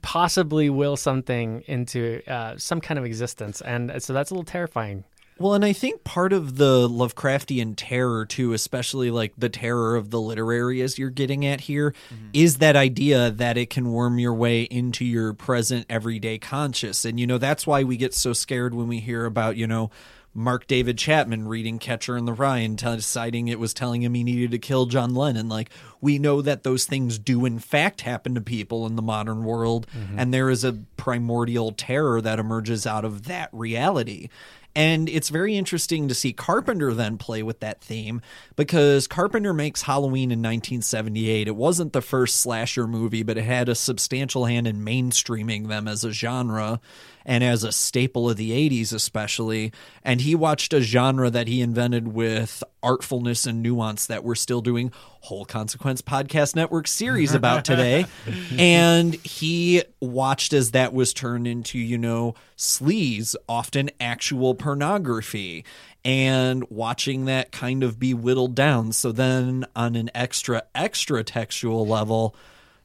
possibly 0.02 0.70
will 0.70 0.96
something 0.96 1.62
into 1.66 2.20
uh, 2.26 2.56
some 2.56 2.80
kind 2.80 2.98
of 2.98 3.04
existence. 3.04 3.60
And 3.60 4.02
so 4.02 4.12
that's 4.12 4.30
a 4.30 4.34
little 4.34 4.44
terrifying. 4.44 5.04
Well, 5.38 5.54
and 5.54 5.64
I 5.64 5.72
think 5.72 6.02
part 6.02 6.32
of 6.32 6.56
the 6.56 6.88
Lovecraftian 6.88 7.74
terror 7.76 8.26
too, 8.26 8.54
especially 8.54 9.12
like 9.12 9.34
the 9.38 9.48
terror 9.48 9.94
of 9.94 10.10
the 10.10 10.20
literary 10.20 10.82
as 10.82 10.98
you're 10.98 11.10
getting 11.10 11.46
at 11.46 11.60
here, 11.60 11.94
is 12.32 12.58
that 12.58 12.74
idea 12.74 13.30
that 13.30 13.56
it 13.56 13.70
can 13.70 13.92
worm 13.92 14.18
your 14.18 14.34
way 14.34 14.62
into 14.62 15.04
your 15.04 15.34
present 15.34 15.86
everyday 15.88 16.38
conscious. 16.38 17.04
And 17.04 17.20
you 17.20 17.26
know, 17.28 17.38
that's 17.38 17.68
why 17.68 17.84
we 17.84 17.96
get 17.96 18.14
so 18.14 18.32
scared 18.32 18.74
when 18.74 18.88
we 18.88 18.98
hear 18.98 19.26
about, 19.26 19.56
you 19.56 19.68
know, 19.68 19.92
Mark 20.38 20.68
David 20.68 20.96
Chapman 20.96 21.48
reading 21.48 21.80
Catcher 21.80 22.16
in 22.16 22.24
the 22.24 22.32
Rye 22.32 22.58
and 22.58 22.78
tell- 22.78 22.94
deciding 22.94 23.48
it 23.48 23.58
was 23.58 23.74
telling 23.74 24.02
him 24.02 24.14
he 24.14 24.22
needed 24.22 24.52
to 24.52 24.58
kill 24.58 24.86
John 24.86 25.14
Lennon. 25.14 25.48
Like, 25.48 25.70
we 26.00 26.18
know 26.18 26.40
that 26.42 26.62
those 26.62 26.84
things 26.84 27.18
do, 27.18 27.44
in 27.44 27.58
fact, 27.58 28.02
happen 28.02 28.36
to 28.36 28.40
people 28.40 28.86
in 28.86 28.94
the 28.94 29.02
modern 29.02 29.42
world. 29.42 29.88
Mm-hmm. 29.96 30.18
And 30.18 30.32
there 30.32 30.48
is 30.48 30.62
a 30.62 30.78
primordial 30.96 31.72
terror 31.72 32.20
that 32.20 32.38
emerges 32.38 32.86
out 32.86 33.04
of 33.04 33.24
that 33.24 33.50
reality. 33.52 34.28
And 34.76 35.08
it's 35.08 35.28
very 35.28 35.56
interesting 35.56 36.06
to 36.06 36.14
see 36.14 36.32
Carpenter 36.32 36.94
then 36.94 37.18
play 37.18 37.42
with 37.42 37.58
that 37.58 37.80
theme 37.80 38.20
because 38.54 39.08
Carpenter 39.08 39.52
makes 39.52 39.82
Halloween 39.82 40.30
in 40.30 40.38
1978. 40.38 41.48
It 41.48 41.56
wasn't 41.56 41.92
the 41.92 42.00
first 42.00 42.36
slasher 42.36 42.86
movie, 42.86 43.24
but 43.24 43.38
it 43.38 43.42
had 43.42 43.68
a 43.68 43.74
substantial 43.74 44.44
hand 44.44 44.68
in 44.68 44.84
mainstreaming 44.84 45.66
them 45.66 45.88
as 45.88 46.04
a 46.04 46.12
genre 46.12 46.80
and 47.24 47.44
as 47.44 47.64
a 47.64 47.72
staple 47.72 48.30
of 48.30 48.36
the 48.36 48.50
80s, 48.50 48.92
especially. 48.92 49.72
And 50.02 50.20
he 50.20 50.34
watched 50.34 50.72
a 50.72 50.80
genre 50.80 51.30
that 51.30 51.48
he 51.48 51.60
invented 51.60 52.08
with 52.08 52.62
artfulness 52.82 53.46
and 53.46 53.62
nuance 53.62 54.06
that 54.06 54.24
we're 54.24 54.34
still 54.34 54.60
doing 54.60 54.92
whole 55.20 55.44
consequence 55.44 56.00
podcast 56.00 56.54
network 56.54 56.86
series 56.86 57.34
about 57.34 57.64
today 57.64 58.06
and 58.58 59.14
he 59.16 59.82
watched 60.00 60.52
as 60.52 60.70
that 60.70 60.92
was 60.92 61.12
turned 61.12 61.46
into 61.46 61.76
you 61.76 61.98
know 61.98 62.34
sleaze 62.56 63.34
often 63.48 63.90
actual 63.98 64.54
pornography 64.54 65.64
and 66.04 66.64
watching 66.70 67.24
that 67.24 67.50
kind 67.50 67.82
of 67.82 67.98
be 67.98 68.14
whittled 68.14 68.54
down 68.54 68.92
so 68.92 69.10
then 69.10 69.66
on 69.74 69.96
an 69.96 70.08
extra 70.14 70.62
extra 70.74 71.24
textual 71.24 71.84
level 71.84 72.34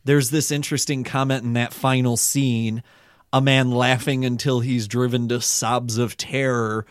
there's 0.03 0.31
this 0.31 0.51
interesting 0.51 1.03
comment 1.03 1.43
in 1.43 1.53
that 1.53 1.71
final 1.71 2.17
scene 2.17 2.81
a 3.33 3.41
man 3.41 3.71
laughing 3.71 4.23
until 4.23 4.59
he's 4.59 4.87
driven 4.87 5.27
to 5.27 5.41
sobs 5.41 5.97
of 5.97 6.15
terror 6.15 6.85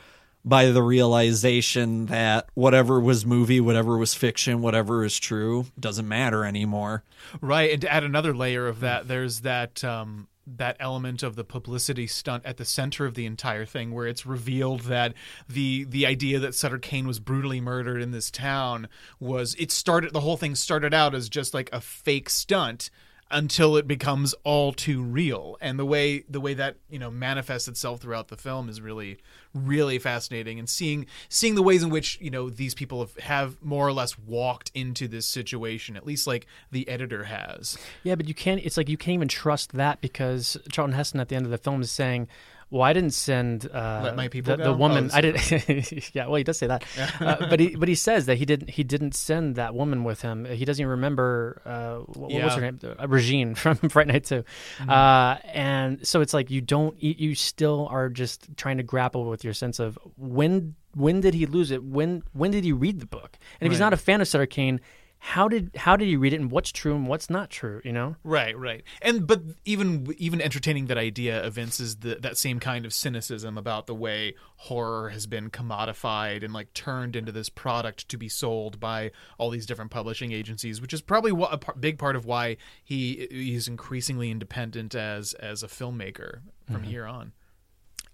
by 0.44 0.66
the 0.66 0.82
realization 0.82 2.06
that 2.06 2.48
whatever 2.54 2.98
was 2.98 3.24
movie, 3.24 3.60
whatever 3.60 3.96
was 3.96 4.12
fiction, 4.12 4.60
whatever 4.60 5.04
is 5.04 5.16
true 5.18 5.66
doesn't 5.78 6.08
matter 6.08 6.44
anymore. 6.44 7.04
Right, 7.40 7.70
and 7.70 7.80
to 7.82 7.92
add 7.92 8.02
another 8.02 8.34
layer 8.34 8.66
of 8.66 8.80
that, 8.80 9.06
there's 9.06 9.42
that 9.42 9.84
um, 9.84 10.26
that 10.44 10.76
element 10.80 11.22
of 11.22 11.36
the 11.36 11.44
publicity 11.44 12.08
stunt 12.08 12.44
at 12.44 12.56
the 12.56 12.64
center 12.64 13.06
of 13.06 13.14
the 13.14 13.24
entire 13.26 13.64
thing, 13.64 13.92
where 13.92 14.08
it's 14.08 14.26
revealed 14.26 14.80
that 14.82 15.14
the 15.48 15.84
the 15.84 16.06
idea 16.06 16.40
that 16.40 16.56
Sutter 16.56 16.78
Kane 16.78 17.06
was 17.06 17.20
brutally 17.20 17.60
murdered 17.60 18.02
in 18.02 18.10
this 18.10 18.32
town 18.32 18.88
was 19.20 19.54
it 19.60 19.70
started 19.70 20.12
the 20.12 20.20
whole 20.20 20.36
thing 20.36 20.56
started 20.56 20.92
out 20.92 21.14
as 21.14 21.28
just 21.28 21.54
like 21.54 21.70
a 21.72 21.80
fake 21.80 22.28
stunt 22.28 22.90
until 23.32 23.76
it 23.76 23.88
becomes 23.88 24.34
all 24.44 24.72
too 24.72 25.02
real 25.02 25.56
and 25.60 25.78
the 25.78 25.86
way 25.86 26.24
the 26.28 26.40
way 26.40 26.54
that 26.54 26.76
you 26.88 26.98
know 26.98 27.10
manifests 27.10 27.66
itself 27.66 28.00
throughout 28.00 28.28
the 28.28 28.36
film 28.36 28.68
is 28.68 28.80
really 28.80 29.18
really 29.54 29.98
fascinating 29.98 30.58
and 30.58 30.68
seeing 30.68 31.06
seeing 31.28 31.54
the 31.54 31.62
ways 31.62 31.82
in 31.82 31.90
which 31.90 32.18
you 32.20 32.30
know 32.30 32.48
these 32.48 32.74
people 32.74 33.00
have, 33.00 33.16
have 33.18 33.62
more 33.62 33.86
or 33.86 33.92
less 33.92 34.18
walked 34.18 34.70
into 34.74 35.08
this 35.08 35.26
situation 35.26 35.96
at 35.96 36.06
least 36.06 36.26
like 36.26 36.46
the 36.70 36.88
editor 36.88 37.24
has 37.24 37.78
Yeah, 38.02 38.14
but 38.14 38.28
you 38.28 38.34
can't. 38.34 38.60
It's 38.64 38.76
like 38.76 38.88
you 38.88 38.96
can't 38.96 39.14
even 39.14 39.28
trust 39.28 39.72
that 39.72 40.00
because 40.00 40.56
Charlton 40.70 40.94
Heston 40.94 41.20
at 41.20 41.28
the 41.28 41.36
end 41.36 41.44
of 41.44 41.50
the 41.50 41.58
film 41.58 41.82
is 41.82 41.90
saying, 41.90 42.28
"Well, 42.72 42.82
I 42.82 42.92
didn't 42.92 43.12
send 43.12 43.68
uh, 43.72 44.00
Let 44.02 44.16
my 44.16 44.28
people 44.28 44.56
the, 44.56 44.56
go?" 44.56 44.72
the 44.72 44.76
woman. 44.76 45.10
Oh, 45.12 45.16
I 45.16 45.20
did. 45.20 46.10
yeah, 46.14 46.26
well, 46.26 46.36
he 46.36 46.44
does 46.44 46.58
say 46.58 46.66
that, 46.66 46.84
uh, 47.20 47.46
but 47.48 47.60
he 47.60 47.76
but 47.76 47.88
he 47.88 47.94
says 47.94 48.26
that 48.26 48.36
he 48.36 48.44
didn't 48.44 48.70
he 48.70 48.82
didn't 48.82 49.14
send 49.14 49.56
that 49.56 49.74
woman 49.74 50.04
with 50.04 50.22
him. 50.22 50.46
He 50.46 50.64
doesn't 50.64 50.80
even 50.82 50.90
remember 50.90 51.60
uh, 51.66 51.96
what, 51.98 52.32
what 52.32 52.42
was 52.42 52.54
her 52.54 52.60
name, 52.60 52.80
uh, 52.82 53.06
Regine 53.06 53.54
from 53.62 53.76
Fright 53.76 54.06
Night 54.06 54.24
2 54.24 54.42
Mm-hmm. 54.42 54.90
Uh, 54.90 55.36
and 55.52 56.06
so 56.06 56.20
it's 56.20 56.32
like 56.32 56.50
you 56.50 56.60
don't 56.60 57.00
you, 57.02 57.14
you 57.16 57.34
still 57.34 57.86
are 57.90 58.08
just 58.08 58.48
trying 58.56 58.78
to 58.78 58.82
grapple 58.82 59.24
with 59.28 59.44
your 59.44 59.52
sense 59.52 59.78
of 59.78 59.98
when 60.16 60.74
when 60.94 61.20
did 61.20 61.34
he 61.34 61.46
lose 61.46 61.70
it? 61.70 61.82
When 61.82 62.22
when 62.32 62.50
did 62.50 62.64
he 62.64 62.72
read 62.72 63.00
the 63.00 63.06
book? 63.06 63.38
And 63.60 63.66
if 63.66 63.72
he's 63.72 63.80
not 63.80 63.92
a 63.92 63.96
fan 63.96 64.20
of 64.20 64.28
Sutter 64.28 64.46
Kane. 64.46 64.80
How 65.24 65.46
did 65.46 65.70
how 65.76 65.96
did 65.96 66.08
he 66.08 66.16
read 66.16 66.32
it 66.32 66.40
and 66.40 66.50
what's 66.50 66.72
true 66.72 66.96
and 66.96 67.06
what's 67.06 67.30
not 67.30 67.48
true? 67.48 67.80
You 67.84 67.92
know, 67.92 68.16
Right, 68.24 68.58
right, 68.58 68.82
and 69.00 69.24
but 69.24 69.40
even 69.64 70.12
even 70.18 70.40
entertaining 70.40 70.86
that 70.86 70.98
idea 70.98 71.42
evinces 71.46 71.96
the, 71.98 72.16
that 72.16 72.36
same 72.36 72.58
kind 72.58 72.84
of 72.84 72.92
cynicism 72.92 73.56
about 73.56 73.86
the 73.86 73.94
way 73.94 74.34
horror 74.56 75.10
has 75.10 75.28
been 75.28 75.48
commodified 75.48 76.42
and 76.42 76.52
like 76.52 76.74
turned 76.74 77.14
into 77.14 77.30
this 77.30 77.48
product 77.48 78.08
to 78.08 78.16
be 78.16 78.28
sold 78.28 78.80
by 78.80 79.12
all 79.38 79.48
these 79.48 79.64
different 79.64 79.92
publishing 79.92 80.32
agencies, 80.32 80.80
which 80.80 80.92
is 80.92 81.00
probably 81.00 81.30
what, 81.32 81.52
a 81.68 81.78
big 81.78 81.98
part 81.98 82.16
of 82.16 82.24
why 82.26 82.56
he 82.82 83.28
he's 83.30 83.68
increasingly 83.68 84.28
independent 84.28 84.92
as 84.94 85.34
as 85.34 85.62
a 85.62 85.68
filmmaker 85.68 86.40
from 86.66 86.82
Mhm. 86.82 86.86
here 86.86 87.06
on. 87.06 87.32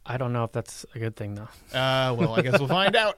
I 0.04 0.18
don't 0.18 0.34
know 0.34 0.44
if 0.44 0.52
that's 0.52 0.84
a 0.94 0.98
good 0.98 1.16
thing 1.16 1.34
though. 1.36 1.48
Uh, 1.76 2.14
well, 2.14 2.34
I 2.34 2.42
guess 2.42 2.58
we'll 2.58 2.68
find 2.68 2.94
out. 3.04 3.16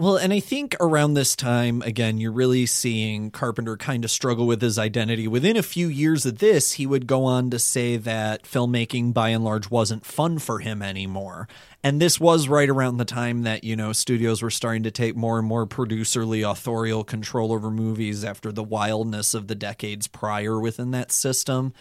Well, 0.00 0.16
and 0.16 0.32
I 0.32 0.38
think 0.38 0.76
around 0.78 1.14
this 1.14 1.34
time, 1.34 1.82
again, 1.82 2.18
you're 2.18 2.30
really 2.30 2.66
seeing 2.66 3.32
Carpenter 3.32 3.76
kind 3.76 4.04
of 4.04 4.12
struggle 4.12 4.46
with 4.46 4.62
his 4.62 4.78
identity. 4.78 5.26
Within 5.26 5.56
a 5.56 5.62
few 5.64 5.88
years 5.88 6.24
of 6.24 6.38
this, 6.38 6.74
he 6.74 6.86
would 6.86 7.08
go 7.08 7.24
on 7.24 7.50
to 7.50 7.58
say 7.58 7.96
that 7.96 8.44
filmmaking 8.44 9.12
by 9.12 9.30
and 9.30 9.42
large 9.42 9.72
wasn't 9.72 10.06
fun 10.06 10.38
for 10.38 10.60
him 10.60 10.82
anymore. 10.82 11.48
And 11.82 12.00
this 12.00 12.20
was 12.20 12.46
right 12.46 12.68
around 12.68 12.98
the 12.98 13.04
time 13.04 13.42
that, 13.42 13.64
you 13.64 13.74
know, 13.74 13.92
studios 13.92 14.40
were 14.40 14.50
starting 14.50 14.84
to 14.84 14.92
take 14.92 15.16
more 15.16 15.36
and 15.36 15.48
more 15.48 15.66
producerly 15.66 16.48
authorial 16.48 17.02
control 17.02 17.52
over 17.52 17.68
movies 17.68 18.24
after 18.24 18.52
the 18.52 18.62
wildness 18.62 19.34
of 19.34 19.48
the 19.48 19.56
decades 19.56 20.06
prior 20.06 20.60
within 20.60 20.92
that 20.92 21.10
system. 21.10 21.74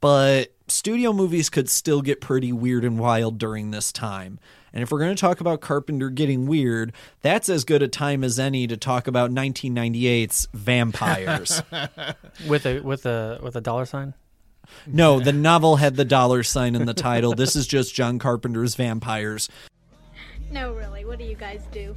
But 0.00 0.54
studio 0.68 1.12
movies 1.12 1.50
could 1.50 1.68
still 1.68 2.00
get 2.00 2.20
pretty 2.20 2.52
weird 2.52 2.84
and 2.84 2.96
wild 2.96 3.38
during 3.38 3.72
this 3.72 3.90
time. 3.90 4.38
And 4.72 4.82
if 4.82 4.90
we're 4.90 4.98
going 4.98 5.14
to 5.14 5.20
talk 5.20 5.40
about 5.40 5.60
Carpenter 5.60 6.10
getting 6.10 6.46
weird, 6.46 6.92
that's 7.22 7.48
as 7.48 7.64
good 7.64 7.82
a 7.82 7.88
time 7.88 8.22
as 8.22 8.38
any 8.38 8.66
to 8.66 8.76
talk 8.76 9.06
about 9.06 9.30
1998's 9.30 10.48
Vampires. 10.52 11.62
with 12.48 12.66
a 12.66 12.80
with 12.80 13.06
a 13.06 13.40
with 13.42 13.56
a 13.56 13.60
dollar 13.60 13.84
sign. 13.84 14.14
no, 14.86 15.18
the 15.20 15.32
novel 15.32 15.76
had 15.76 15.96
the 15.96 16.04
dollar 16.04 16.42
sign 16.42 16.74
in 16.74 16.86
the 16.86 16.94
title. 16.94 17.34
This 17.34 17.56
is 17.56 17.66
just 17.66 17.94
John 17.94 18.18
Carpenter's 18.18 18.74
Vampires. 18.74 19.48
No, 20.50 20.72
really. 20.72 21.04
What 21.04 21.18
do 21.18 21.24
you 21.24 21.36
guys 21.36 21.62
do? 21.72 21.94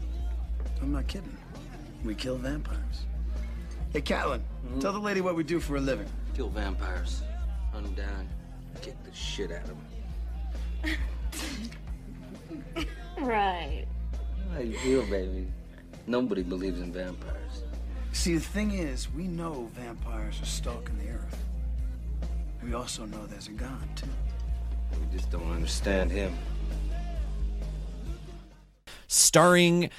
I'm 0.82 0.92
not 0.92 1.08
kidding. 1.08 1.38
We 2.04 2.16
kill 2.16 2.38
vampires. 2.38 3.06
Hey, 3.94 4.02
Catlin, 4.02 4.42
mm-hmm. 4.42 4.80
tell 4.80 4.92
the 4.92 5.00
lady 5.00 5.22
what 5.22 5.36
we 5.36 5.44
do 5.44 5.60
for 5.60 5.76
a 5.76 5.80
living. 5.80 6.08
Kill 6.36 6.50
vampires. 6.50 7.22
Hunt 7.72 7.86
them 7.86 7.94
down. 7.94 8.30
Kick 8.82 9.02
the 9.04 9.14
shit 9.14 9.52
out 9.52 9.64
of 9.64 9.76
them. 10.84 10.98
Right. 13.20 13.86
How 14.52 14.60
you 14.60 14.78
feel, 14.80 15.06
baby? 15.06 15.48
Nobody 16.08 16.44
believes 16.44 16.82
in 16.82 16.92
vampires. 16.92 17.64
See, 18.12 18.36
the 18.36 18.42
thing 18.42 18.72
is, 18.72 19.12
we 19.14 19.28
know 19.28 19.70
vampires 19.74 20.42
are 20.42 20.46
stalking 20.46 20.98
the 20.98 21.10
earth. 21.10 21.38
We 22.64 22.74
also 22.74 23.06
know 23.06 23.26
there's 23.28 23.48
a 23.48 23.52
God, 23.52 23.88
too. 23.96 24.08
We 24.92 25.18
just 25.18 25.32
don't 25.32 25.52
understand 25.52 26.12
him. 26.12 26.36
Starring 29.08 29.90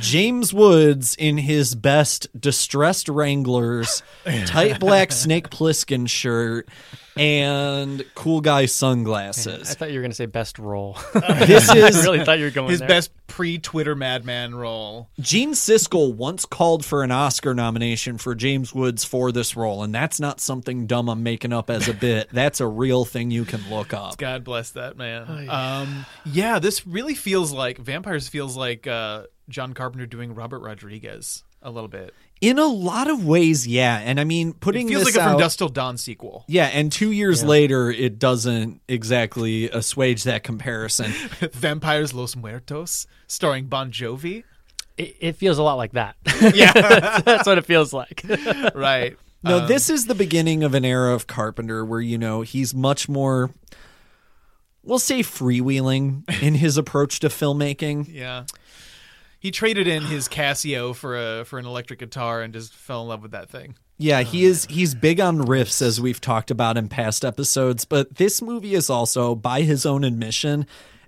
James 0.00 0.54
Woods 0.54 1.14
in 1.16 1.36
his 1.38 1.74
best 1.74 2.28
distressed 2.38 3.08
Wranglers, 3.08 4.02
tight 4.46 4.80
black 4.80 5.12
Snake 5.12 5.50
Plissken 5.50 6.08
shirt, 6.08 6.68
and 7.16 8.02
cool 8.14 8.40
guy 8.40 8.64
sunglasses. 8.66 9.70
I 9.70 9.74
thought 9.74 9.90
you 9.90 9.96
were 9.98 10.02
going 10.02 10.12
to 10.12 10.16
say 10.16 10.26
best 10.26 10.58
role. 10.58 10.96
This 11.42 11.70
is 11.74 11.98
I 11.98 12.02
really 12.10 12.24
thought 12.24 12.38
you 12.38 12.44
were 12.46 12.50
going 12.50 12.70
His 12.70 12.78
there. 12.78 12.88
best 12.88 13.10
pre-Twitter 13.26 13.94
madman 13.94 14.54
role. 14.54 15.08
Gene 15.20 15.52
Siskel 15.52 16.14
once 16.14 16.44
called 16.44 16.84
for 16.84 17.02
an 17.02 17.10
Oscar 17.10 17.54
nomination 17.54 18.18
for 18.18 18.34
James 18.34 18.74
Woods 18.74 19.04
for 19.04 19.32
this 19.32 19.56
role, 19.56 19.82
and 19.82 19.94
that's 19.94 20.20
not 20.20 20.40
something 20.40 20.86
dumb 20.86 21.08
I'm 21.08 21.22
making 21.22 21.52
up 21.52 21.68
as 21.70 21.88
a 21.88 21.94
bit. 21.94 22.28
That's 22.32 22.60
a 22.60 22.66
real 22.66 23.04
thing 23.04 23.30
you 23.30 23.44
can 23.44 23.68
look 23.70 23.92
up. 23.92 24.16
God 24.18 24.44
bless 24.44 24.70
that 24.70 24.96
man. 24.96 25.48
Um, 25.50 26.06
yeah, 26.24 26.58
this 26.58 26.86
really 26.86 27.14
feels 27.14 27.52
like 27.52 27.78
Vampires 27.78 28.28
feels 28.28 28.51
like 28.56 28.86
uh, 28.86 29.24
John 29.48 29.72
Carpenter 29.74 30.06
doing 30.06 30.34
Robert 30.34 30.60
Rodriguez 30.60 31.44
a 31.62 31.70
little 31.70 31.88
bit. 31.88 32.12
In 32.40 32.58
a 32.58 32.66
lot 32.66 33.08
of 33.08 33.24
ways, 33.24 33.66
yeah. 33.68 33.98
And 33.98 34.18
I 34.18 34.24
mean, 34.24 34.52
putting 34.52 34.88
it 34.88 34.90
feels 34.90 35.04
this 35.04 35.14
like 35.16 35.22
a 35.22 35.24
From 35.26 35.34
out- 35.36 35.38
Dusk 35.40 35.58
Till 35.58 35.68
Dawn 35.68 35.96
sequel. 35.96 36.44
Yeah, 36.48 36.66
and 36.66 36.90
two 36.90 37.12
years 37.12 37.42
Yeah. 37.42 37.48
later, 37.48 37.90
it 37.90 38.18
doesn't 38.18 38.80
exactly 38.88 39.70
assuage 39.70 40.24
that 40.24 40.42
comparison. 40.42 41.12
Vampires 41.52 42.12
Los 42.12 42.34
Muertos, 42.34 43.06
starring 43.28 43.66
Bon 43.66 43.92
Jovi. 43.92 44.42
It, 44.98 45.16
it 45.20 45.36
feels 45.36 45.58
a 45.58 45.62
lot 45.62 45.74
like 45.74 45.92
that. 45.92 46.16
Yeah. 46.54 47.20
that's 47.24 47.46
what 47.46 47.58
it 47.58 47.64
feels 47.64 47.92
like. 47.92 48.24
right. 48.74 49.16
No, 49.44 49.58
Um, 49.60 49.68
this 49.68 49.88
is 49.90 50.06
the 50.06 50.14
beginning 50.14 50.64
of 50.64 50.74
an 50.74 50.84
era 50.84 51.14
of 51.14 51.26
Carpenter 51.28 51.84
where, 51.84 52.00
you 52.00 52.18
know, 52.18 52.42
he's 52.42 52.74
much 52.74 53.08
more, 53.08 53.50
we'll 54.82 54.98
say, 54.98 55.20
freewheeling 55.20 56.28
in 56.42 56.54
his 56.54 56.76
approach 56.76 57.20
to 57.20 57.28
filmmaking. 57.28 58.08
Yeah. 58.12 58.44
He 59.40 59.50
traded 59.50 59.88
in 59.88 60.04
his 60.04 60.28
Casio 60.28 60.94
for 60.94 61.16
a 61.16 61.44
for 61.44 61.58
an 61.58 61.66
electric 61.66 61.98
guitar 61.98 62.42
and 62.42 62.54
just 62.54 62.72
fell 62.72 63.02
in 63.02 63.08
love 63.08 63.22
with 63.22 63.32
that 63.32 63.50
thing. 63.50 63.74
Yeah, 63.98 64.22
he 64.22 64.46
oh, 64.46 64.50
is 64.50 64.66
he's 64.66 64.94
big 64.94 65.18
on 65.18 65.38
riffs 65.38 65.82
as 65.82 66.00
we've 66.00 66.20
talked 66.20 66.52
about 66.52 66.76
in 66.76 66.88
past 66.88 67.24
episodes, 67.24 67.84
but 67.84 68.16
this 68.16 68.40
movie 68.40 68.74
is 68.74 68.88
also 68.88 69.34
by 69.34 69.62
his 69.62 69.84
own 69.84 70.04
admission 70.04 70.64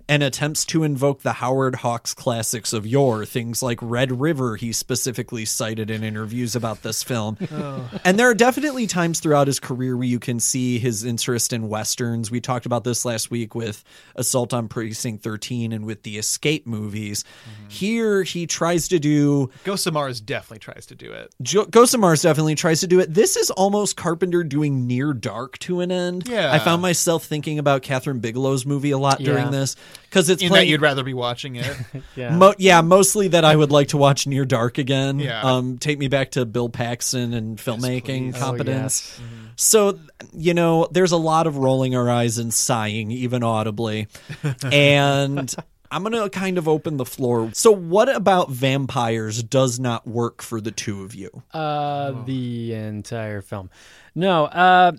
and 0.07 0.21
attempts 0.21 0.65
to 0.65 0.83
invoke 0.83 1.21
the 1.21 1.33
Howard 1.33 1.75
Hawks 1.75 2.13
classics 2.13 2.73
of 2.73 2.85
yore, 2.85 3.25
things 3.25 3.63
like 3.63 3.79
Red 3.81 4.19
River, 4.19 4.55
he 4.55 4.71
specifically 4.71 5.45
cited 5.45 5.89
in 5.89 6.03
interviews 6.03 6.55
about 6.55 6.81
this 6.83 7.03
film. 7.03 7.37
Oh. 7.55 7.89
And 8.03 8.19
there 8.19 8.29
are 8.29 8.33
definitely 8.33 8.85
times 8.85 9.21
throughout 9.21 9.47
his 9.47 9.61
career 9.61 9.95
where 9.95 10.07
you 10.07 10.19
can 10.19 10.41
see 10.41 10.77
his 10.77 11.05
interest 11.05 11.53
in 11.53 11.69
westerns. 11.69 12.29
We 12.29 12.41
talked 12.41 12.65
about 12.65 12.83
this 12.83 13.05
last 13.05 13.31
week 13.31 13.55
with 13.55 13.83
Assault 14.15 14.53
on 14.53 14.67
Precinct 14.67 15.23
13 15.23 15.71
and 15.71 15.85
with 15.85 16.03
the 16.03 16.17
Escape 16.17 16.67
movies. 16.67 17.23
Mm-hmm. 17.23 17.69
Here, 17.69 18.23
he 18.23 18.45
tries 18.45 18.89
to 18.89 18.99
do 18.99 19.51
Ghost 19.63 19.87
of 19.87 19.93
Mars 19.93 20.19
definitely 20.19 20.59
tries 20.59 20.85
to 20.87 20.95
do 20.95 21.13
it. 21.13 21.33
Jo- 21.41 21.65
Ghost 21.65 21.93
of 21.93 22.01
Mars 22.01 22.23
definitely 22.23 22.55
tries 22.55 22.81
to 22.81 22.87
do 22.87 22.99
it. 22.99 23.13
This 23.13 23.37
is 23.37 23.51
almost 23.51 23.95
Carpenter 23.95 24.43
doing 24.43 24.85
Near 24.85 25.13
Dark 25.13 25.57
to 25.59 25.79
an 25.79 25.91
end. 25.91 26.27
Yeah. 26.27 26.51
I 26.51 26.59
found 26.59 26.81
myself 26.81 27.23
thinking 27.23 27.57
about 27.57 27.83
Kathryn 27.83 28.19
Bigelow's 28.19 28.65
movie 28.65 28.91
a 28.91 28.97
lot 28.97 29.19
during 29.19 29.51
this 29.51 29.77
because 30.03 30.29
it's 30.29 30.41
In 30.41 30.49
playing. 30.49 30.65
that 30.65 30.69
you'd 30.69 30.81
rather 30.81 31.03
be 31.03 31.13
watching 31.13 31.55
it. 31.55 31.77
yeah. 32.15 32.35
Mo- 32.35 32.53
yeah, 32.57 32.81
mostly 32.81 33.27
that 33.29 33.43
I 33.45 33.55
would 33.55 33.71
like 33.71 33.89
to 33.89 33.97
watch 33.97 34.27
Near 34.27 34.45
Dark 34.45 34.77
again. 34.77 35.19
Yeah. 35.19 35.41
Um, 35.41 35.77
take 35.77 35.97
me 35.99 36.07
back 36.07 36.31
to 36.31 36.45
Bill 36.45 36.69
Paxton 36.69 37.33
and 37.33 37.57
filmmaking 37.57 38.31
please. 38.31 38.35
Oh, 38.35 38.39
competence. 38.45 39.19
yes. 39.19 39.21
So, 39.57 39.99
you 40.33 40.53
know, 40.53 40.87
there's 40.91 41.11
a 41.13 41.17
lot 41.17 41.47
of 41.47 41.57
rolling 41.57 41.95
our 41.95 42.09
eyes 42.09 42.37
and 42.37 42.53
sighing, 42.53 43.11
even 43.11 43.43
audibly. 43.43 44.07
and 44.71 45.53
I'm 45.91 46.03
going 46.03 46.13
to 46.21 46.29
kind 46.29 46.57
of 46.57 46.67
open 46.67 46.97
the 46.97 47.05
floor. 47.05 47.51
So, 47.53 47.71
what 47.71 48.13
about 48.13 48.49
vampires 48.49 49.41
does 49.43 49.79
not 49.79 50.05
work 50.07 50.41
for 50.41 50.59
the 50.59 50.71
two 50.71 51.03
of 51.03 51.15
you? 51.15 51.43
Uh, 51.53 52.23
the 52.25 52.73
entire 52.73 53.41
film. 53.41 53.69
No, 54.13 54.45
uh, 54.45 54.91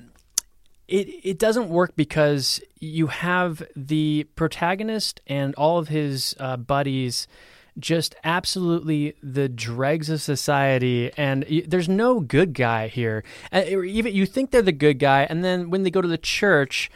it 0.88 1.08
it 1.24 1.38
doesn't 1.38 1.68
work 1.68 1.96
because 1.96 2.60
you 2.78 3.08
have 3.08 3.62
the 3.74 4.26
protagonist 4.36 5.20
and 5.26 5.54
all 5.56 5.78
of 5.78 5.88
his 5.88 6.34
uh, 6.38 6.56
buddies 6.56 7.26
just 7.78 8.14
absolutely 8.24 9.14
the 9.22 9.48
dregs 9.48 10.08
of 10.08 10.22
society 10.22 11.10
and 11.16 11.44
y- 11.50 11.64
there's 11.66 11.88
no 11.88 12.20
good 12.20 12.54
guy 12.54 12.88
here. 12.88 13.22
Uh, 13.52 13.64
even 13.84 14.14
you 14.14 14.24
think 14.24 14.50
they're 14.50 14.62
the 14.62 14.72
good 14.72 14.98
guy 14.98 15.26
and 15.28 15.44
then 15.44 15.70
when 15.70 15.82
they 15.82 15.90
go 15.90 16.00
to 16.00 16.08
the 16.08 16.18
church 16.18 16.90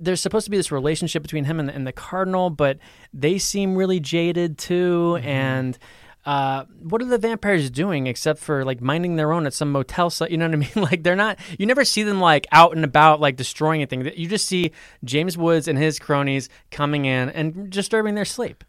there's 0.00 0.20
supposed 0.20 0.44
to 0.44 0.50
be 0.50 0.56
this 0.56 0.72
relationship 0.72 1.22
between 1.22 1.44
him 1.44 1.60
and 1.60 1.68
the, 1.68 1.74
and 1.74 1.86
the 1.86 1.92
cardinal 1.92 2.48
but 2.48 2.78
they 3.12 3.38
seem 3.38 3.76
really 3.76 4.00
jaded 4.00 4.56
too 4.56 5.18
and 5.22 5.78
uh, 6.24 6.64
what 6.80 7.02
are 7.02 7.06
the 7.06 7.18
vampires 7.18 7.68
doing 7.68 8.06
except 8.06 8.38
for 8.38 8.64
like 8.64 8.80
minding 8.80 9.16
their 9.16 9.32
own 9.32 9.46
at 9.46 9.54
some 9.54 9.72
motel 9.72 10.08
site? 10.08 10.30
You 10.30 10.38
know 10.38 10.46
what 10.46 10.54
I 10.54 10.56
mean? 10.56 10.70
Like 10.76 11.02
they're 11.02 11.16
not. 11.16 11.38
You 11.58 11.66
never 11.66 11.84
see 11.84 12.02
them 12.02 12.20
like 12.20 12.46
out 12.52 12.74
and 12.74 12.84
about 12.84 13.20
like 13.20 13.36
destroying 13.36 13.80
anything. 13.80 14.10
You 14.16 14.28
just 14.28 14.46
see 14.46 14.72
James 15.04 15.36
Woods 15.36 15.68
and 15.68 15.78
his 15.78 15.98
cronies 15.98 16.48
coming 16.70 17.04
in 17.04 17.30
and 17.30 17.70
disturbing 17.70 18.14
their 18.14 18.24
sleep. 18.24 18.64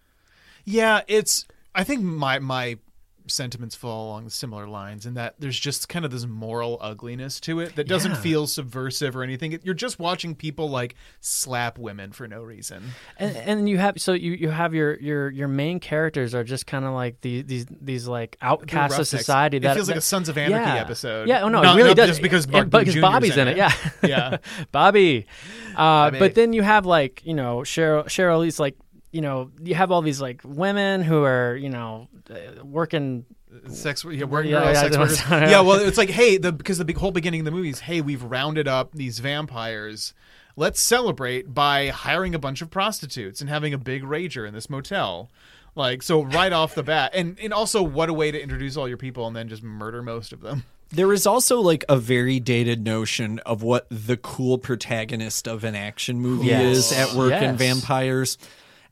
Yeah, 0.66 1.02
it's. 1.08 1.46
I 1.76 1.84
think 1.84 2.02
my 2.02 2.40
my 2.40 2.78
sentiments 3.28 3.76
fall 3.76 4.08
along 4.08 4.30
similar 4.30 4.68
lines 4.68 5.06
in 5.06 5.14
that 5.14 5.36
there's 5.40 5.60
just 5.60 5.88
kind 5.90 6.06
of 6.06 6.12
this 6.12 6.26
moral 6.26 6.78
ugliness 6.82 7.40
to 7.42 7.60
it 7.60 7.76
that 7.76 7.88
doesn't 7.88 8.12
Yeah. 8.12 8.18
feel 8.22 8.48
subversive 8.48 9.16
or 9.16 9.24
anything. 9.24 9.58
You're 9.64 9.74
just 9.74 10.00
watching 10.00 10.36
people 10.36 10.70
like 10.70 10.96
slap 11.22 11.78
women 11.78 12.12
for 12.12 12.28
no 12.28 12.42
reason. 12.44 12.84
And, 13.18 13.36
and 13.38 13.70
you 13.70 13.78
have 13.78 14.00
so 14.02 14.14
you, 14.14 14.34
you 14.34 14.50
have 14.50 14.74
your 14.74 14.98
your 15.00 15.30
your 15.30 15.48
main 15.48 15.80
characters 15.80 16.36
are 16.36 16.44
just 16.44 16.68
kind 16.68 16.86
of 16.86 16.94
like 16.94 17.22
these 17.22 17.46
these 17.46 17.66
these 17.82 18.08
like 18.08 18.38
outcasts 18.42 18.98
of 19.00 19.08
society. 19.08 19.58
It 19.58 19.62
That 19.62 19.76
feels 19.76 19.88
like 19.88 19.96
that- 19.96 20.00
a 20.00 20.02
Sons 20.02 20.30
of 20.30 20.38
Anarchy 20.38 20.66
yeah. 20.66 20.76
episode. 20.82 21.28
Yeah, 21.28 21.42
oh 21.44 21.50
no, 21.50 21.62
Not- 21.62 21.76
it 21.76 21.82
really 21.82 21.94
does. 21.94 22.10
just 22.10 22.22
because 22.22 22.44
And- 22.46 22.54
Mark 22.54 22.70
because 22.70 22.96
Bobby's 22.96 23.38
in 23.38 23.48
it. 23.48 23.52
it. 23.52 23.58
Yeah, 23.58 23.74
Yeah. 24.04 24.38
Bobby. 24.72 25.26
Uh, 25.72 25.76
Bobby. 25.76 26.20
But 26.20 26.36
then 26.36 26.54
you 26.54 26.62
have 26.62 26.86
like 26.86 27.22
you 27.26 27.34
know 27.34 27.60
Sheryl 27.60 28.06
Sheryl 28.06 28.46
is 28.46 28.60
like 28.60 28.76
you 29.14 29.22
know 29.22 29.50
you 29.64 29.76
have 29.76 29.92
all 29.92 30.02
these 30.02 30.20
like 30.20 30.42
women 30.44 31.02
who 31.02 31.24
are 31.24 31.56
you 31.56 31.70
know 31.70 32.10
uh, 32.30 32.64
working 32.66 33.26
sex 33.68 34.04
yeah, 34.04 34.26
working 34.26 34.52
Yeah, 34.52 34.64
girls, 34.64 34.76
yeah, 34.76 34.82
sex 34.82 34.98
workers. 34.98 35.50
yeah 35.52 35.62
well 35.62 35.80
it's 35.80 35.98
like 35.98 36.10
hey 36.10 36.38
the 36.38 36.52
because 36.52 36.78
the 36.80 36.86
big 36.86 36.98
whole 36.98 37.12
beginning 37.12 37.42
of 37.42 37.46
the 37.46 37.52
movie 37.52 37.70
is 37.70 37.80
hey 37.82 38.02
we've 38.02 38.24
rounded 38.24 38.68
up 38.68 38.92
these 38.94 39.20
vampires 39.20 40.14
let's 40.56 40.82
celebrate 40.82 41.54
by 41.54 41.88
hiring 41.90 42.34
a 42.36 42.40
bunch 42.40 42.62
of 42.62 42.70
prostitutes 42.70 43.40
and 43.42 43.50
having 43.50 43.74
a 43.74 43.78
big 43.78 44.04
rager 44.04 44.48
in 44.48 44.54
this 44.54 44.70
motel 44.70 45.30
like 45.76 46.02
so 46.04 46.24
right 46.24 46.52
off 46.52 46.74
the 46.76 46.84
bat 46.84 47.12
and 47.14 47.38
and 47.40 47.54
also 47.54 47.82
what 47.84 48.10
a 48.10 48.14
way 48.14 48.32
to 48.32 48.42
introduce 48.42 48.76
all 48.76 48.88
your 48.88 48.98
people 48.98 49.28
and 49.28 49.36
then 49.36 49.48
just 49.48 49.64
murder 49.64 50.02
most 50.02 50.34
of 50.34 50.42
them 50.42 50.64
There 50.90 51.12
is 51.14 51.26
also 51.26 51.60
like 51.60 51.84
a 51.90 51.98
very 51.98 52.40
dated 52.40 52.84
notion 52.84 53.40
of 53.48 53.64
what 53.64 53.88
the 53.90 54.16
cool 54.18 54.60
protagonist 54.60 55.48
of 55.48 55.64
an 55.64 55.74
action 55.76 56.20
movie 56.20 56.48
Yes. 56.48 56.92
is 56.92 56.92
at 56.94 57.14
work 57.16 57.34
in 57.34 57.56
vampires. 57.58 58.38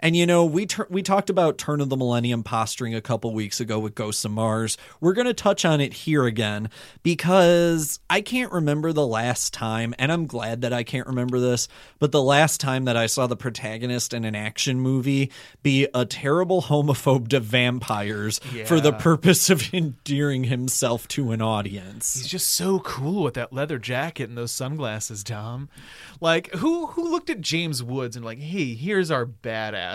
And 0.01 0.15
you 0.15 0.25
know, 0.25 0.45
we 0.45 0.65
tur- 0.65 0.87
we 0.89 1.03
talked 1.03 1.29
about 1.29 1.57
Turn 1.57 1.79
of 1.81 1.89
the 1.89 1.97
Millennium 1.97 2.43
posturing 2.43 2.95
a 2.95 3.01
couple 3.01 3.33
weeks 3.33 3.59
ago 3.59 3.77
with 3.79 3.93
Ghosts 3.93 4.25
of 4.25 4.31
Mars. 4.31 4.77
We're 4.99 5.13
going 5.13 5.27
to 5.27 5.33
touch 5.33 5.63
on 5.65 5.79
it 5.79 5.93
here 5.93 6.25
again 6.25 6.69
because 7.03 7.99
I 8.09 8.21
can't 8.21 8.51
remember 8.51 8.93
the 8.93 9.05
last 9.05 9.53
time, 9.53 9.93
and 9.99 10.11
I'm 10.11 10.25
glad 10.25 10.61
that 10.61 10.73
I 10.73 10.83
can't 10.83 11.07
remember 11.07 11.39
this, 11.39 11.67
but 11.99 12.11
the 12.11 12.21
last 12.21 12.59
time 12.59 12.85
that 12.85 12.97
I 12.97 13.05
saw 13.05 13.27
the 13.27 13.35
protagonist 13.35 14.13
in 14.13 14.25
an 14.25 14.35
action 14.35 14.79
movie 14.79 15.31
be 15.61 15.87
a 15.93 16.05
terrible 16.05 16.63
homophobe 16.63 17.27
to 17.29 17.39
vampires 17.39 18.39
for 18.65 18.79
the 18.79 18.93
purpose 18.93 19.49
of 19.49 19.73
endearing 19.73 20.45
himself 20.45 21.07
to 21.09 21.31
an 21.31 21.41
audience. 21.41 22.15
he's 22.15 22.27
just 22.27 22.51
so 22.53 22.79
cool 22.79 23.23
with 23.23 23.35
that 23.35 23.53
leather 23.53 23.77
jacket 23.77 24.29
and 24.29 24.37
those 24.37 24.51
sunglasses 24.51 25.23
tom 25.23 25.69
like 26.19 26.51
who 26.55 26.87
who 26.87 27.09
looked 27.11 27.29
at 27.29 27.41
james 27.41 27.83
woods 27.83 28.15
and 28.15 28.25
like 28.25 28.39
hey 28.39 28.73
here's 28.73 29.11
our 29.11 29.25
badass 29.25 29.90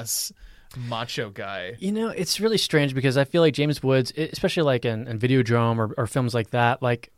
macho 0.88 1.30
guy 1.30 1.74
You 1.78 1.92
know, 1.92 2.08
it's 2.08 2.38
really 2.40 2.58
strange 2.58 2.94
because 2.94 3.16
I 3.16 3.24
feel 3.24 3.40
like 3.40 3.54
James 3.54 3.82
Woods, 3.82 4.12
especially 4.16 4.64
like 4.64 4.84
in, 4.84 5.06
in 5.08 5.18
Videodrome 5.18 5.78
or, 5.78 5.94
or 5.96 6.06
films 6.06 6.34
like 6.34 6.50
that, 6.50 6.82
like 6.82 7.10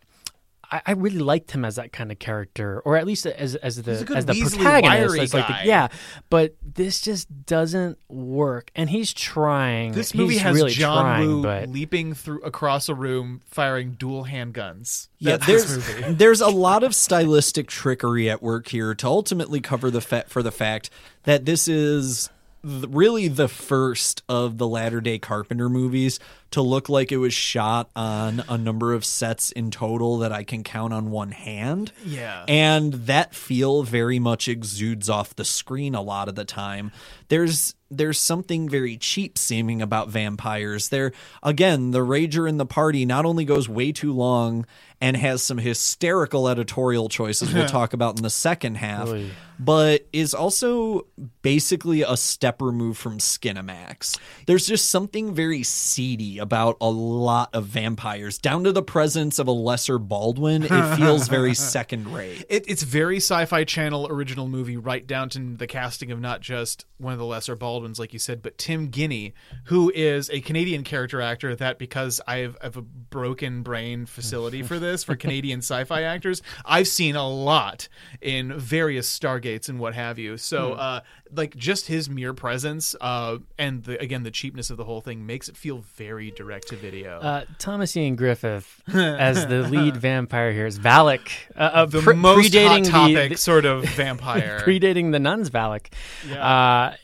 I, 0.71 0.83
I 0.87 0.93
really 0.93 1.19
liked 1.19 1.51
him 1.51 1.65
as 1.65 1.77
that 1.77 1.93
kind 1.93 2.13
of 2.13 2.19
character, 2.19 2.81
or 2.85 2.97
at 2.99 3.07
least 3.07 3.25
as 3.25 3.55
as 3.57 3.83
the 3.83 3.91
He's 3.93 4.03
a 4.03 4.05
good 4.05 4.17
as 4.19 4.27
the 4.27 4.35
Weasley, 4.35 4.57
protagonist. 4.63 5.09
wiry 5.09 5.21
as 5.21 5.35
like 5.35 5.49
the- 5.49 5.67
yeah, 5.67 5.89
but 6.29 6.57
this 6.63 7.01
just 7.01 7.47
doesn't 7.47 7.99
work, 8.11 8.71
and 8.77 8.91
he's 8.91 9.15
trying. 9.15 9.93
This 9.93 10.13
He's 10.13 10.21
movie 10.21 10.37
has 10.37 10.55
really 10.55 10.73
John 10.73 11.03
trying, 11.05 11.27
Woo 11.27 11.43
but 11.43 11.69
leaping 11.71 12.13
through 12.13 12.43
across 12.43 12.91
a 12.91 12.95
room, 12.95 13.41
firing 13.47 13.93
dual 13.93 14.27
handguns. 14.27 15.09
Yeah, 15.19 15.39
there's 15.39 15.75
movie. 15.75 16.13
there's 16.13 16.43
a 16.43 16.49
lot 16.49 16.83
of 16.85 16.95
stylistic 16.95 17.69
trickery 17.69 18.29
at 18.29 18.43
work 18.43 18.69
here 18.69 18.95
to 18.95 19.07
ultimately 19.07 19.63
cover 19.63 19.91
the 19.91 20.03
fa- 20.03 20.27
for 20.29 20.43
the 20.43 20.53
fact 20.53 20.91
that 21.23 21.47
this 21.47 21.67
is 21.67 22.29
th- 22.69 22.87
really 22.89 23.29
the 23.29 23.49
first 23.49 24.23
of 24.29 24.59
the 24.59 24.69
latter 24.69 25.01
day 25.01 25.19
Carpenter 25.19 25.69
movies 25.69 26.21
to 26.51 26.63
look 26.63 26.89
like 26.89 27.13
it 27.13 27.19
was 27.19 27.35
shot 27.35 27.91
on 27.95 28.43
a 28.49 28.57
number 28.57 28.95
of 28.95 29.05
sets 29.05 29.53
in 29.53 29.71
total 29.71 30.19
that 30.19 30.33
I 30.33 30.45
can 30.45 30.65
count 30.65 30.95
on 30.95 31.11
one 31.11 31.33
hand. 31.33 31.93
Yeah. 32.05 32.45
And 32.49 32.95
that 32.95 33.35
feel 33.35 33.83
very 33.83 34.19
much 34.19 34.49
exudes 34.49 35.11
off 35.11 35.37
the 35.37 35.45
screen 35.45 35.95
a 35.95 36.01
lot 36.01 36.29
of 36.29 36.35
the 36.35 36.45
time. 36.45 36.91
There's 37.29 37.75
there's 37.91 38.19
something 38.19 38.69
very 38.69 38.97
cheap 38.99 39.39
seeming 39.39 39.81
about 39.83 40.09
vampires. 40.09 40.91
There 40.91 41.13
again, 41.43 41.91
the 41.91 42.01
rager 42.01 42.49
in 42.49 42.57
the 42.57 42.67
party 42.67 43.05
not 43.05 43.25
only 43.25 43.45
goes 43.45 43.69
way 43.69 43.93
too 43.93 44.13
long 44.13 44.67
and 45.01 45.17
has 45.17 45.43
some 45.43 45.59
hysterical 45.59 46.49
editorial 46.49 47.09
choices 47.09 47.53
we'll 47.53 47.67
talk 47.69 47.93
about 47.93 48.17
in 48.17 48.23
the 48.23 48.31
second 48.31 48.77
half, 48.77 49.09
Oy. 49.09 49.31
But 49.59 50.07
is 50.13 50.35
also 50.35 51.07
basically 51.43 52.03
a 52.03 52.17
step 52.17 52.63
removed 52.63 52.99
from 52.99 53.19
Skinamax. 53.19 54.19
There's 54.47 54.67
just 54.67 54.89
something 54.91 55.35
very 55.35 55.63
seedy 55.63 56.39
about 56.39 56.77
a 56.81 56.91
lot 56.91 57.51
of 57.55 57.67
vampires, 57.67 58.39
down 58.39 58.65
to 58.65 58.73
the 58.73 58.83
presence 58.83 59.39
of 59.39 59.49
a 59.49 59.53
lesser 59.53 59.99
Baldwin. 59.99 60.63
It 60.63 60.69
feels 60.97 61.29
very 61.29 61.55
second 61.55 62.13
rate. 62.13 62.45
It, 62.49 62.65
it's 62.69 62.83
very 62.83 63.17
Sci-Fi 63.17 63.65
Channel 63.65 64.09
original 64.11 64.49
movie, 64.49 64.77
right 64.77 65.07
down 65.07 65.29
to 65.31 65.57
the 65.57 65.67
casting 65.67 66.11
of 66.13 66.21
not 66.21 66.41
just 66.41 66.87
one 66.99 67.13
of 67.13 67.19
the 67.19 67.25
lesser 67.25 67.57
Baldwins, 67.57 67.99
like 67.99 68.13
you 68.13 68.19
said, 68.19 68.43
but 68.43 68.59
Tim 68.59 68.91
Guinee, 68.91 69.33
who 69.65 69.91
is 69.95 70.31
a 70.31 70.41
Canadian 70.41 70.85
character 70.85 71.21
actor. 71.21 71.55
That 71.55 71.79
because 71.79 72.21
I 72.27 72.39
have, 72.39 72.57
I 72.61 72.65
have 72.65 72.77
a 72.77 72.83
broken 72.83 73.63
brain 73.63 74.07
facility 74.07 74.63
for 74.63 74.79
this 74.79 75.05
for 75.05 75.17
Canadian 75.29 75.59
sci-fi 75.59 76.03
actors, 76.03 76.43
I've 76.65 76.89
seen 76.89 77.17
a 77.17 77.29
lot 77.29 77.89
in 78.21 78.59
various 78.59 79.09
And 79.49 79.79
what 79.79 79.95
have 79.95 80.19
you. 80.19 80.37
So, 80.37 80.75
Hmm. 80.75 80.81
uh, 80.81 81.01
like 81.35 81.57
just 81.57 81.87
his 81.87 82.09
mere 82.11 82.35
presence, 82.35 82.95
uh, 83.01 83.39
and 83.59 83.83
the, 83.85 83.99
again 84.01 84.23
the 84.23 84.31
cheapness 84.31 84.71
of 84.71 84.77
the 84.77 84.85
whole 84.85 85.01
thing 85.01 85.27
makes 85.27 85.49
it 85.49 85.57
feel 85.57 85.79
very 85.97 86.31
direct 86.31 86.69
to 86.69 86.77
video. 86.77 87.19
Uh, 87.21 87.45
Thomas 87.59 87.97
Ian 87.97 88.17
Griffith 88.17 88.83
as 88.95 89.47
the 89.47 89.63
lead 89.63 89.97
vampire 89.97 90.53
here 90.53 90.67
is 90.67 90.79
Valek, 90.79 91.31
uh, 91.57 91.61
uh, 91.61 91.87
the 91.87 92.01
pre- 92.03 92.15
most 92.17 92.53
predating 92.53 92.89
hot 92.89 93.01
topic 93.09 93.15
the, 93.15 93.29
the- 93.31 93.37
sort 93.37 93.65
of 93.65 93.85
vampire. 93.97 94.61
predating 94.65 95.13
the 95.13 95.19
nuns 95.19 95.51
Valak, 95.51 95.87
Yeah. 96.29 96.47
uh, 96.47 96.95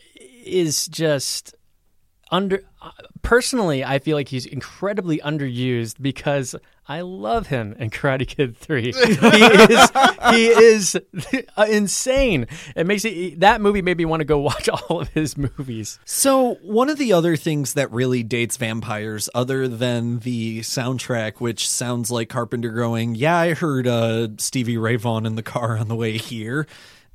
is 0.45 0.87
just 0.89 1.55
under. 2.35 2.63
Uh, 2.83 2.91
personally, 3.23 3.85
I 3.85 4.01
feel 4.01 4.17
like 4.17 4.29
he's 4.29 4.45
incredibly 4.45 5.19
underused 5.19 6.03
because 6.03 6.57
I 6.87 7.01
love 7.01 7.47
him 7.47 7.75
in 7.79 7.91
Karate 7.91 8.27
Kid 8.27 8.57
Three. 8.57 8.93
he 8.93 8.93
is 8.93 9.91
he 10.31 10.47
is 10.49 10.99
insane. 11.69 12.47
It 12.75 12.87
makes 12.87 13.05
it 13.05 13.41
that 13.41 13.61
movie 13.61 13.83
made 13.83 13.97
me 13.97 14.05
want 14.05 14.21
to 14.21 14.25
go 14.25 14.39
watch 14.51 14.69
all 14.69 15.01
of 15.01 15.09
his 15.11 15.39
movies. 15.39 15.99
So, 16.05 16.55
one 16.57 16.91
of 16.91 16.99
the 16.99 17.13
other 17.13 17.37
things 17.37 17.75
that 17.75 17.91
really 17.93 18.23
dates 18.23 18.57
vampires, 18.57 19.31
other 19.35 19.69
than 19.69 20.19
the 20.19 20.61
soundtrack, 20.61 21.41
which 21.41 21.69
sounds 21.69 22.11
like 22.11 22.29
Carpenter 22.29 22.71
going, 22.71 23.15
Yeah, 23.15 23.37
I 23.37 23.55
heard 23.55 23.87
uh, 23.87 24.29
Stevie 24.39 24.77
Ray 24.77 24.97
Vaughan 24.97 25.25
in 25.25 25.37
the 25.37 25.43
car 25.43 25.79
on 25.79 25.89
the 25.89 25.97
way 25.97 26.19
here, 26.19 26.67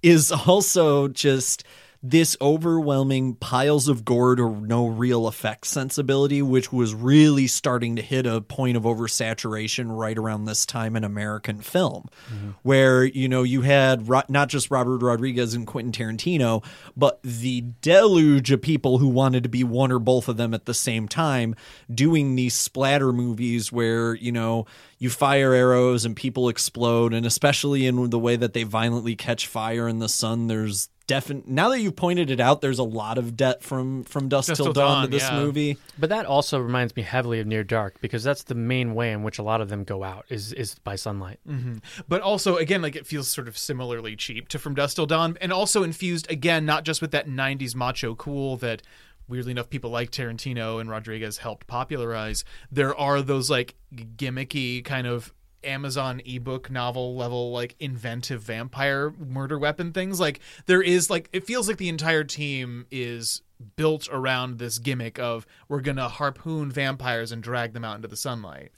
is 0.01 0.31
also 0.31 1.09
just 1.09 1.65
this 2.01 2.37
overwhelming 2.39 3.35
piles 3.35 3.89
of 3.89 4.05
gore 4.05 4.35
to 4.35 4.49
no 4.61 4.87
real 4.87 5.27
effect 5.27 5.67
sensibility, 5.67 6.41
which 6.41 6.71
was 6.71 6.95
really 6.95 7.45
starting 7.45 7.97
to 7.97 8.01
hit 8.01 8.25
a 8.25 8.39
point 8.39 8.77
of 8.77 8.83
oversaturation 8.83 9.87
right 9.89 10.17
around 10.17 10.45
this 10.45 10.65
time 10.65 10.95
in 10.95 11.03
American 11.03 11.59
film, 11.59 12.07
Mm-hmm. 12.33 12.49
where, 12.63 13.03
you 13.03 13.27
know, 13.27 13.43
you 13.43 13.61
had 13.63 14.07
ro- 14.07 14.21
not 14.29 14.47
just 14.49 14.71
Robert 14.71 15.01
Rodriguez 15.01 15.53
and 15.53 15.67
Quentin 15.67 15.91
Tarantino, 15.91 16.63
but 16.95 17.19
the 17.23 17.61
deluge 17.81 18.51
of 18.51 18.61
people 18.61 18.97
who 18.99 19.07
wanted 19.09 19.43
to 19.43 19.49
be 19.49 19.63
one 19.63 19.91
or 19.91 19.99
both 19.99 20.29
of 20.29 20.37
them 20.37 20.53
at 20.53 20.65
the 20.65 20.73
same 20.73 21.07
time 21.07 21.55
doing 21.93 22.35
these 22.35 22.53
splatter 22.53 23.11
movies 23.11 23.71
where, 23.71 24.13
you 24.15 24.31
know, 24.31 24.65
you 24.99 25.09
fire 25.09 25.53
arrows 25.53 26.05
and 26.05 26.15
people 26.15 26.49
explode. 26.49 27.13
And 27.13 27.25
especially 27.25 27.87
in 27.87 28.09
the 28.09 28.19
way 28.19 28.35
that 28.37 28.53
they 28.53 28.63
violently 28.63 29.15
catch 29.15 29.47
fire 29.47 29.87
in 29.87 29.99
the 29.99 30.09
sun, 30.09 30.47
there's 30.47 30.89
definite 31.09 31.47
now 31.47 31.69
that 31.69 31.81
you've 31.81 31.95
pointed 31.95 32.29
it 32.29 32.39
out 32.39 32.61
there's 32.61 32.77
a 32.77 32.83
lot 32.83 33.17
of 33.17 33.35
debt 33.35 33.63
from 33.63 34.03
from 34.03 34.29
dust, 34.29 34.47
Dust 34.47 34.57
till 34.57 34.65
Till 34.67 34.73
dawn, 34.73 34.91
Dawn, 34.91 35.03
to 35.05 35.09
this 35.09 35.23
yeah. 35.23 35.39
movie 35.39 35.77
But 35.97 36.11
that 36.11 36.27
also 36.27 36.59
reminds 36.59 36.95
me 36.95 37.01
heavily 37.01 37.39
of 37.39 37.47
Near 37.47 37.63
Dark 37.63 37.99
because 37.99 38.23
that's 38.23 38.43
the 38.43 38.53
main 38.53 38.93
way 38.93 39.11
in 39.11 39.23
which 39.23 39.39
a 39.39 39.43
lot 39.43 39.59
of 39.59 39.69
them 39.69 39.83
go 39.83 40.03
out 40.03 40.25
is 40.29 40.53
is 40.53 40.75
by 40.75 40.95
sunlight. 40.95 41.39
hmm 41.45 41.77
But 42.07 42.21
also, 42.21 42.57
again, 42.57 42.83
like 42.83 42.95
it 42.95 43.07
feels 43.07 43.27
sort 43.27 43.47
of 43.47 43.57
similarly 43.57 44.15
cheap 44.15 44.47
to 44.49 44.59
From 44.59 44.75
Dust 44.75 44.95
Till 44.97 45.07
Dawn, 45.07 45.35
and 45.41 45.51
also 45.51 45.81
infused 45.83 46.29
again, 46.31 46.65
not 46.65 46.85
just 46.85 47.01
with 47.01 47.11
that 47.11 47.27
'90s 47.27 47.75
macho 47.75 48.13
cool 48.13 48.55
that 48.57 48.83
weirdly 49.27 49.51
enough 49.51 49.69
people 49.69 49.89
like 49.89 50.11
Tarantino 50.11 50.79
and 50.79 50.89
Rodriguez 50.89 51.39
helped 51.39 51.67
popularize. 51.67 52.43
There 52.71 52.95
are 52.95 53.21
those 53.21 53.49
like 53.49 53.75
gimmicky 53.95 54.83
kind 54.83 55.07
of 55.07 55.33
Amazon 55.63 56.21
ebook 56.25 56.69
novel 56.69 57.15
level 57.15 57.51
like 57.51 57.75
inventive 57.79 58.41
vampire 58.41 59.11
murder 59.11 59.57
weapon 59.59 59.91
things. 59.91 60.19
Like 60.19 60.39
there 60.65 60.81
is 60.81 61.09
like 61.09 61.29
it 61.33 61.45
feels 61.45 61.67
like 61.67 61.77
the 61.77 61.89
entire 61.89 62.23
team 62.23 62.85
is 62.91 63.41
built 63.75 64.07
around 64.11 64.57
this 64.57 64.79
gimmick 64.79 65.19
of 65.19 65.45
we're 65.67 65.81
gonna 65.81 66.07
harpoon 66.07 66.71
vampires 66.71 67.31
and 67.31 67.43
drag 67.43 67.73
them 67.73 67.83
out 67.83 67.95
into 67.97 68.07
the 68.07 68.15
sunlight. 68.15 68.71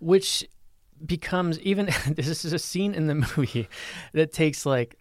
which 0.00 0.46
becomes 1.04 1.58
even 1.60 1.86
this 2.08 2.44
is 2.44 2.52
a 2.52 2.58
scene 2.58 2.94
in 2.94 3.06
the 3.06 3.14
movie 3.36 3.68
that 4.12 4.32
takes 4.32 4.66
like 4.66 4.98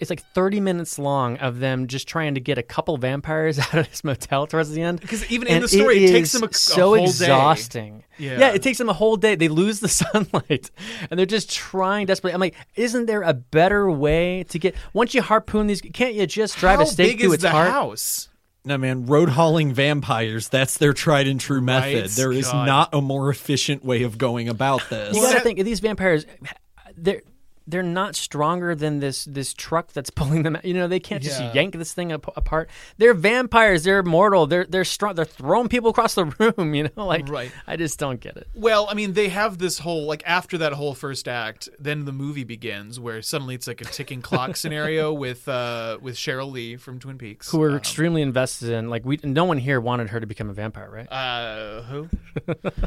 it's 0.00 0.10
like 0.10 0.24
30 0.34 0.60
minutes 0.60 0.98
long 0.98 1.36
of 1.38 1.58
them 1.58 1.86
just 1.88 2.06
trying 2.06 2.34
to 2.34 2.40
get 2.40 2.56
a 2.58 2.62
couple 2.62 2.96
vampires 2.98 3.58
out 3.60 3.74
of 3.74 3.88
this 3.88 4.04
motel 4.04 4.46
towards 4.46 4.70
the 4.70 4.80
end 4.82 5.00
Because 5.00 5.28
even 5.30 5.48
in 5.48 5.60
the 5.62 5.68
story, 5.68 6.04
it 6.04 6.10
takes 6.12 6.32
them 6.32 6.42
a- 6.44 6.46
a 6.46 6.54
so 6.54 6.88
whole 6.88 6.96
day. 6.96 7.02
exhausting 7.04 8.04
Yeah. 8.18 8.50
it 8.52 8.62
takes 8.62 8.78
them 8.78 8.88
a 8.88 8.92
whole 8.92 9.16
day 9.16 9.34
they 9.34 9.48
lose 9.48 9.80
the 9.80 9.88
sunlight 10.02 10.70
and 11.10 11.18
they're 11.18 11.26
just 11.26 11.50
trying 11.50 12.06
desperately 12.06 12.34
i'm 12.34 12.40
like 12.40 12.54
isn't 12.76 13.06
there 13.06 13.22
a 13.22 13.34
better 13.34 13.90
way 13.90 14.44
to 14.50 14.58
get 14.58 14.74
once 14.92 15.14
you 15.14 15.22
harpoon 15.22 15.66
these 15.66 15.80
can't 15.80 16.14
you 16.14 16.26
just 16.26 16.56
drive 16.58 16.78
How 16.78 16.84
a 16.84 16.86
stake 16.86 17.12
big 17.12 17.20
through 17.20 17.28
is 17.30 17.34
its 17.34 17.42
the 17.42 17.50
heart 17.50 17.70
house? 17.70 18.28
no 18.64 18.78
man 18.78 19.06
road 19.06 19.30
hauling 19.30 19.72
vampires 19.74 20.48
that's 20.48 20.78
their 20.78 20.92
tried 20.92 21.26
and 21.26 21.40
true 21.40 21.60
method 21.60 22.02
Right, 22.02 22.10
there 22.10 22.32
is 22.32 22.46
God. 22.50 22.66
not 22.66 22.94
a 22.94 23.00
more 23.00 23.30
efficient 23.30 23.84
way 23.84 24.04
of 24.04 24.18
going 24.18 24.48
about 24.48 24.82
this 24.90 25.16
You 25.16 25.22
got 25.22 25.32
to 25.34 25.40
think 25.40 25.58
these 25.64 25.80
vampires. 25.80 26.24
They're 26.96 27.22
they're 27.66 27.82
not 27.82 28.14
stronger 28.16 28.74
than 28.74 29.00
this 29.00 29.24
this 29.24 29.54
truck 29.54 29.92
that's 29.92 30.10
pulling 30.20 30.42
them. 30.42 30.56
out. 30.56 30.64
You 30.64 30.74
know, 30.74 30.88
they 30.88 31.00
can't 31.00 31.22
just 31.22 31.40
Yeah. 31.40 31.52
yank 31.52 31.74
this 31.76 31.92
thing 31.92 32.12
ap- 32.12 32.36
apart. 32.36 32.68
They're 32.98 33.14
vampires. 33.14 33.84
They're 33.84 33.98
immortal. 34.00 34.46
They're 34.46 34.64
they're 34.64 34.84
strong. 34.84 35.14
They're 35.14 35.24
throwing 35.24 35.68
people 35.68 35.90
across 35.90 36.14
the 36.14 36.24
room. 36.56 36.74
You 36.74 36.90
know, 36.96 37.06
like 37.06 37.28
Right. 37.28 37.52
I 37.66 37.76
just 37.76 37.98
don't 37.98 38.20
get 38.20 38.36
it. 38.36 38.48
Well, 38.54 38.86
I 38.90 38.94
mean, 38.94 39.12
they 39.12 39.28
have 39.28 39.58
this 39.58 39.78
whole 39.78 40.06
like 40.06 40.22
after 40.26 40.58
that 40.58 40.72
whole 40.72 40.94
first 40.94 41.28
act, 41.28 41.68
then 41.78 42.04
the 42.04 42.12
movie 42.12 42.44
begins 42.44 42.98
where 43.00 43.22
suddenly 43.22 43.54
it's 43.54 43.66
like 43.66 43.80
a 43.80 43.84
ticking 43.84 44.22
clock 44.22 44.56
scenario 44.62 45.12
with 45.12 45.48
uh 45.48 45.98
with 46.00 46.16
Sheryl 46.16 46.50
Lee 46.50 46.76
from 46.76 46.98
Twin 46.98 47.18
Peaks. 47.18 47.50
Who 47.50 47.62
are 47.62 47.76
extremely 47.76 48.22
invested 48.22 48.70
in 48.70 48.90
like 48.90 49.04
we. 49.04 49.18
No 49.22 49.44
one 49.44 49.58
here 49.58 49.80
wanted 49.80 50.10
her 50.10 50.20
to 50.20 50.26
become 50.26 50.50
a 50.50 50.52
vampire, 50.52 50.90
right? 50.90 51.10
Uh, 51.10 51.82
who? 51.82 52.08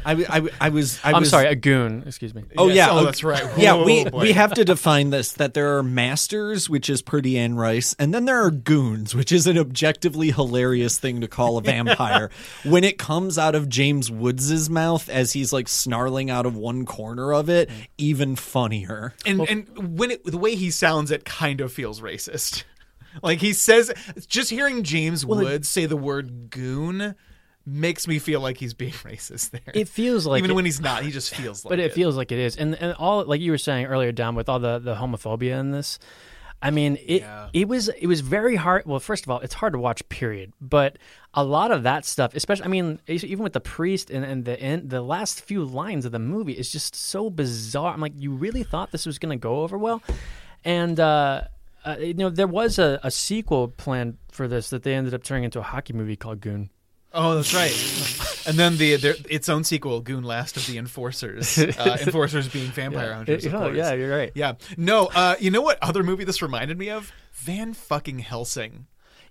I, 0.04 0.12
I, 0.28 0.48
I 0.60 0.68
was 0.68 1.00
I 1.02 1.12
I'm 1.12 1.20
was, 1.20 1.30
sorry, 1.30 1.46
a 1.46 1.54
goon. 1.54 2.02
Excuse 2.06 2.34
me. 2.34 2.44
Oh 2.58 2.66
Yes, 2.68 2.76
yeah, 2.76 2.90
oh, 2.90 2.96
okay. 2.98 3.04
that's 3.06 3.24
right. 3.24 3.58
Yeah, 3.58 3.82
we 3.84 4.04
boy. 4.04 4.20
we 4.22 4.32
have 4.32 4.52
to 4.54 4.64
define 4.66 5.10
this 5.10 5.32
that 5.32 5.54
there 5.54 5.78
are 5.78 5.82
masters, 5.82 6.68
which 6.68 6.90
is 6.90 7.00
pretty 7.00 7.38
Anne 7.38 7.54
Rice, 7.54 7.94
and 7.98 8.12
then 8.12 8.26
there 8.26 8.42
are 8.44 8.50
goons, 8.50 9.14
which 9.14 9.32
is 9.32 9.46
an 9.46 9.56
objectively 9.56 10.30
hilarious 10.30 10.98
thing 10.98 11.20
to 11.22 11.28
call 11.28 11.56
a 11.56 11.62
vampire. 11.62 12.30
when 12.64 12.84
it 12.84 12.98
comes 12.98 13.38
out 13.38 13.54
of 13.54 13.68
James 13.68 14.10
Woods's 14.10 14.68
mouth 14.68 15.08
as 15.08 15.32
he's 15.32 15.52
like 15.52 15.68
snarling 15.68 16.30
out 16.30 16.46
of 16.46 16.54
one 16.56 16.84
corner 16.84 17.32
of 17.32 17.48
it, 17.48 17.68
mm. 17.68 17.86
even 17.96 18.36
funnier. 18.36 19.14
And 19.24 19.40
and 19.48 19.98
when 19.98 20.10
it 20.10 20.24
the 20.24 20.38
way 20.38 20.54
he 20.54 20.70
sounds, 20.70 21.10
it 21.10 21.24
kind 21.24 21.60
of 21.60 21.72
feels 21.72 22.00
racist. 22.00 22.64
Like 23.22 23.38
he 23.38 23.54
says, 23.54 23.94
just 24.26 24.50
hearing 24.50 24.82
James 24.82 25.24
Woods 25.24 25.70
say 25.70 25.86
the 25.86 25.96
word 25.96 26.50
"goon" 26.50 27.14
makes 27.66 28.06
me 28.06 28.18
feel 28.20 28.40
like 28.40 28.56
he's 28.58 28.74
being 28.74 28.92
racist 29.04 29.50
there. 29.50 29.60
It 29.74 29.88
feels 29.88 30.26
like 30.26 30.38
even 30.38 30.52
it- 30.52 30.54
when 30.54 30.64
he's 30.64 30.80
not, 30.80 31.02
he 31.02 31.10
just 31.10 31.34
feels 31.34 31.64
like 31.64 31.70
but 31.70 31.78
it, 31.80 31.92
feels 31.92 32.16
like 32.16 32.30
it 32.32 32.38
is, 32.38 32.56
and 32.56 32.74
and 32.76 32.94
all 32.94 33.24
like 33.24 33.40
you 33.40 33.50
were 33.50 33.58
saying 33.58 33.86
earlier, 33.86 34.12
Don, 34.12 34.34
with 34.34 34.48
all 34.48 34.58
the 34.60 34.78
the 34.78 34.94
homophobia 34.94 35.58
in 35.58 35.72
this. 35.72 35.98
I 36.62 36.70
mean, 36.70 36.96
it 37.04 37.22
it 37.52 37.68
was 37.68 37.88
it 37.88 38.06
was 38.06 38.22
very 38.22 38.56
hard. 38.56 38.86
Well, 38.86 38.98
first 38.98 39.24
of 39.24 39.30
all, 39.30 39.40
it's 39.40 39.52
hard 39.52 39.74
to 39.74 39.78
watch. 39.78 40.08
Period. 40.08 40.54
But 40.58 40.96
a 41.34 41.44
lot 41.44 41.70
of 41.70 41.82
that 41.82 42.06
stuff, 42.06 42.34
especially, 42.34 42.64
I 42.64 42.68
mean, 42.68 42.98
even 43.06 43.42
with 43.44 43.52
the 43.52 43.60
priest 43.60 44.10
and, 44.10 44.24
and 44.24 44.46
the 44.46 44.58
end, 44.58 44.88
the 44.88 45.02
last 45.02 45.42
few 45.42 45.62
lines 45.64 46.06
of 46.06 46.12
the 46.12 46.18
movie 46.18 46.54
is 46.54 46.72
just 46.72 46.94
so 46.96 47.28
bizarre. 47.28 47.92
I'm 47.92 48.00
like, 48.00 48.14
you 48.16 48.32
really 48.32 48.62
thought 48.62 48.90
this 48.90 49.04
was 49.04 49.18
going 49.18 49.38
to 49.38 49.40
go 49.40 49.60
over 49.60 49.76
well? 49.76 50.02
And 50.64 50.98
uh, 50.98 51.42
uh, 51.84 51.96
you 52.00 52.14
know, 52.14 52.30
there 52.30 52.46
was 52.48 52.78
a, 52.78 52.98
a 53.02 53.10
sequel 53.10 53.68
planned 53.68 54.16
for 54.32 54.48
this 54.48 54.70
that 54.70 54.82
they 54.82 54.94
ended 54.94 55.12
up 55.12 55.22
turning 55.24 55.44
into 55.44 55.58
a 55.60 55.62
hockey 55.62 55.92
movie 55.92 56.16
called 56.16 56.40
Goon. 56.40 56.70
Oh, 57.18 57.34
that's 57.34 57.54
right. 57.54 57.72
and 58.46 58.56
then 58.58 58.76
the 58.76 58.96
their, 58.96 59.14
its 59.28 59.48
own 59.48 59.64
sequel, 59.64 60.00
Goon 60.00 60.22
Last 60.22 60.56
of 60.56 60.66
the 60.66 60.76
Enforcers. 60.78 61.58
Uh, 61.78 61.96
enforcers 62.00 62.48
being 62.48 62.70
vampire 62.70 63.08
Yeah. 63.08 63.14
hunters, 63.16 63.46
of 63.46 63.54
Oh, 63.54 63.70
yeah, 63.70 63.92
you're 63.94 64.14
right. 64.16 64.30
Yeah. 64.34 64.52
No, 64.76 65.06
uh, 65.06 65.36
you 65.40 65.50
know 65.50 65.62
what 65.62 65.78
other 65.82 66.02
movie 66.02 66.24
this 66.24 66.42
reminded 66.42 66.78
me 66.78 66.90
of? 66.90 67.10
Van 67.32 67.74
fucking 67.74 68.18
Helsing. 68.20 68.86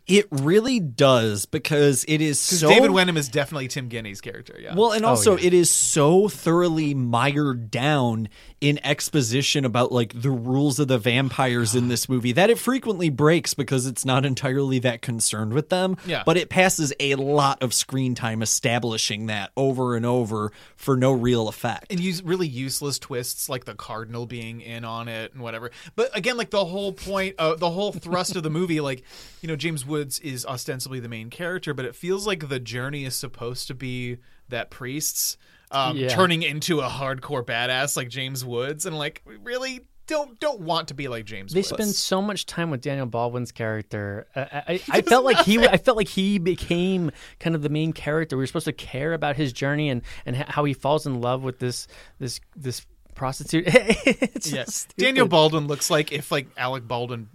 It 0.08 0.28
really 0.30 0.80
does 0.80 1.46
because 1.46 2.06
it 2.08 2.22
is 2.22 2.40
so 2.40 2.70
David 2.70 2.92
Wenham 2.92 3.18
is 3.18 3.28
definitely 3.28 3.68
Tim 3.68 3.88
Guinee's 3.90 4.22
character. 4.22 4.56
Yeah. 4.60 4.76
Well, 4.76 4.90
Oh, 4.90 4.92
and 4.92 5.06
also 5.06 5.36
it 5.36 5.54
is 5.54 5.70
so 5.72 6.28
thoroughly 6.28 6.94
mired 6.94 7.72
down 7.72 8.30
in 8.62 8.80
exposition 8.86 9.66
about 9.66 9.92
like 9.92 10.20
the 10.22 10.30
rules 10.30 10.80
of 10.80 10.88
the 10.88 10.98
vampires 10.98 11.76
in 11.76 11.88
this 11.88 12.08
movie 12.08 12.32
that 12.34 12.50
it 12.50 12.58
frequently 12.58 13.10
breaks 13.10 13.54
because 13.54 13.86
it's 13.86 14.06
not 14.06 14.26
entirely 14.26 14.80
that 14.80 15.02
concerned 15.02 15.54
with 15.54 15.70
them. 15.70 15.98
Yeah. 16.06 16.24
But 16.26 16.38
it 16.38 16.50
passes 16.50 16.94
a 17.00 17.16
lot 17.16 17.62
of 17.64 17.74
screen 17.74 18.16
time 18.16 18.42
establishing 18.42 19.26
that 19.28 19.52
over 19.58 19.96
and 19.96 20.06
over 20.06 20.52
for 20.76 20.96
no 20.98 21.12
real 21.12 21.48
effect. 21.48 21.92
and 21.92 22.00
use 22.00 22.22
really 22.24 22.48
useless 22.48 23.00
twists 23.00 23.50
like 23.50 23.66
the 23.66 23.76
cardinal 23.76 24.26
being 24.26 24.62
in 24.62 24.86
on 24.86 25.08
it 25.08 25.34
and 25.34 25.42
whatever. 25.42 25.72
But 25.96 26.16
again, 26.16 26.38
like 26.38 26.50
the 26.52 26.64
whole 26.66 26.94
point, 26.94 27.36
uh, 27.40 27.56
the 27.56 27.70
whole 27.72 27.92
thrust 27.92 28.36
of 28.36 28.44
the 28.44 28.50
movie, 28.50 28.82
like 28.82 29.04
you 29.42 29.48
know, 29.48 29.56
James 29.56 29.86
Woods 29.96 30.20
is 30.20 30.46
ostensibly 30.46 31.00
the 31.00 31.10
main 31.10 31.30
character, 31.30 31.74
but 31.74 31.86
it 31.86 31.96
feels 31.96 32.28
like 32.28 32.50
the 32.50 32.60
journey 32.60 33.06
is 33.06 33.16
supposed 33.16 33.68
to 33.68 33.74
be 33.74 34.18
that 34.50 34.70
priest's 34.70 35.38
um, 35.72 35.96
Yeah. 35.98 36.10
turning 36.10 36.44
into 36.44 36.82
a 36.82 36.88
hardcore 36.90 37.44
badass 37.46 37.96
like 37.98 38.10
James 38.10 38.44
Woods, 38.44 38.86
and 38.86 38.98
like 38.98 39.22
we 39.26 39.38
really 39.38 39.82
don't 40.08 40.40
don't 40.40 40.60
want 40.62 40.90
to 40.90 40.94
be 40.94 41.08
like 41.08 41.26
James. 41.26 41.54
Woods. 41.54 41.54
They 41.54 41.60
Woods. 41.74 41.84
spend 41.84 41.96
so 41.96 42.22
much 42.22 42.46
time 42.46 42.70
with 42.70 42.82
Daniel 42.82 43.08
Baldwin's 43.08 43.52
character. 43.52 44.28
Uh, 44.36 44.46
I, 44.52 44.74
I, 44.90 45.02
felt 45.02 45.26
like 45.26 45.38
he, 45.40 45.58
I 45.66 45.78
felt 45.78 45.98
like 45.98 46.08
he 46.10 46.38
became 46.38 47.12
kind 47.40 47.56
of 47.56 47.62
the 47.64 47.70
main 47.70 47.94
character. 47.94 48.38
We 48.38 48.44
were 48.44 48.48
supposed 48.48 48.66
to 48.68 48.74
care 48.74 49.14
about 49.14 49.36
his 49.38 49.52
journey 49.54 49.90
and 49.90 50.02
and 50.26 50.36
how 50.36 50.64
he 50.66 50.74
falls 50.74 51.08
in 51.08 51.22
love 51.22 51.42
with 51.44 51.58
this 51.60 51.88
this 52.20 52.40
this 52.56 52.86
prostitute. 53.16 53.64
it's 53.68 54.52
Yeah. 54.52 54.66
Daniel. 54.98 55.28
Baldwin 55.28 55.68
looks 55.68 55.90
like 55.90 56.12
if 56.12 56.32
like 56.32 56.48
Alec 56.58 56.88
Baldwin 56.88 57.30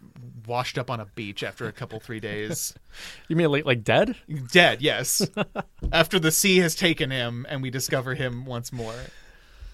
washed 0.51 0.79
up 0.79 0.91
on 0.91 0.99
a 0.99 1.07
beach 1.07 1.45
after 1.45 1.69
a 1.69 1.73
couple 1.73 2.01
three 2.01 2.21
days. 2.21 2.75
You 3.29 3.37
mean 3.37 3.53
like, 3.53 3.65
like 3.65 3.85
dead? 3.85 4.17
Dead, 4.51 4.83
yes. 4.83 5.23
after 5.93 6.19
the 6.19 6.33
sea 6.33 6.59
has 6.59 6.75
taken 6.75 7.13
him 7.13 7.47
and 7.49 7.63
we 7.63 7.71
discover 7.71 8.17
him 8.17 8.45
once 8.45 8.73
more. 8.73 8.97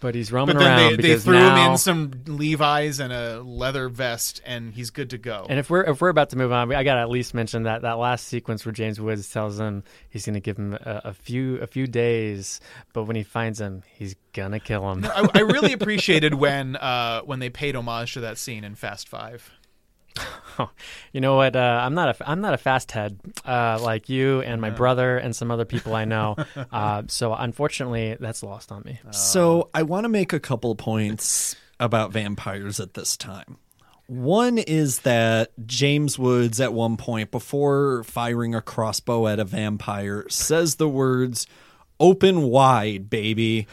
But 0.01 0.15
he's 0.15 0.31
roaming 0.31 0.57
But 0.57 0.65
then 0.65 0.79
around 0.79 0.97
they, 0.99 1.15
they 1.15 1.19
threw 1.19 1.39
now, 1.39 1.65
him 1.65 1.73
in 1.73 1.79
some 1.79 2.11
Levi's 2.27 3.01
and 3.01 3.13
a 3.13 3.41
leather 3.41 3.89
vest, 3.89 4.43
and 4.45 4.75
he's 4.75 4.91
good 4.91 5.11
to 5.11 5.19
go. 5.19 5.47
And 5.49 5.59
if 5.59 5.71
we're 5.71 5.85
if 5.85 6.03
we're 6.03 6.11
about 6.11 6.31
to 6.31 6.37
move 6.37 6.53
on, 6.53 6.73
I 6.75 6.85
got 6.85 6.97
to 6.97 7.01
at 7.01 7.09
least 7.09 7.33
mention 7.33 7.63
that 7.63 7.83
that 7.83 7.95
last 7.95 8.29
sequence 8.29 8.67
where 8.67 8.73
James 8.73 9.01
Woods 9.01 9.31
tells 9.31 9.59
him 9.59 9.83
he's 10.11 10.27
going 10.27 10.35
to 10.35 10.41
give 10.41 10.59
him 10.59 10.75
a, 10.75 11.01
a 11.05 11.15
few 11.15 11.57
a 11.63 11.67
few 11.67 11.87
days, 11.87 12.61
but 12.93 13.05
when 13.05 13.17
he 13.17 13.23
finds 13.23 13.59
him, 13.59 13.83
he's 13.95 14.15
gonna 14.35 14.61
kill 14.61 14.93
him. 14.93 15.07
I, 15.07 15.29
I 15.33 15.41
really 15.41 15.73
appreciated 15.81 16.35
when 16.35 16.77
uh, 16.77 17.23
when 17.23 17.39
they 17.39 17.49
paid 17.49 17.75
homage 17.75 18.13
to 18.15 18.21
that 18.21 18.37
scene 18.37 18.65
in 18.65 18.75
Fast 18.75 19.09
Five. 19.09 19.51
You 21.13 21.21
know 21.21 21.37
what? 21.37 21.55
Uh, 21.57 21.81
I'm 21.85 21.95
not 21.95 22.21
a 22.21 22.31
I'm 22.31 22.41
not 22.41 22.55
a 22.55 22.59
fast 22.59 22.93
head 22.93 23.19
uh, 23.45 23.79
like 23.81 24.09
you 24.09 24.41
and 24.43 24.61
my 24.61 24.69
Yeah. 24.69 24.75
brother 24.75 25.19
and 25.19 25.35
some 25.35 25.51
other 25.51 25.65
people 25.65 25.95
I 25.95 26.05
know. 26.05 26.37
uh, 26.73 27.03
so 27.09 27.35
unfortunately, 27.35 28.17
that's 28.19 28.43
lost 28.43 28.73
on 28.73 28.83
me. 28.85 29.01
So 29.11 29.71
I 29.75 29.83
want 29.83 30.05
to 30.05 30.09
make 30.09 30.33
a 30.33 30.41
couple 30.41 30.75
points 30.75 31.57
about 31.79 32.13
vampires 32.13 32.81
at 32.81 32.95
this 32.95 33.17
time. 33.17 33.59
One 34.09 34.59
is 34.59 35.01
that 35.01 35.51
James 35.67 36.17
Woods, 36.19 36.61
at 36.61 36.73
one 36.73 36.97
point, 36.97 37.31
before 37.33 38.05
firing 38.05 38.55
a 38.55 38.63
crossbow 38.63 39.27
at 39.27 39.41
a 39.41 39.45
vampire, 39.45 40.25
says 40.29 40.77
the 40.77 40.89
words, 40.89 41.47
open 41.99 42.43
wide, 42.43 43.11
baby. 43.11 43.67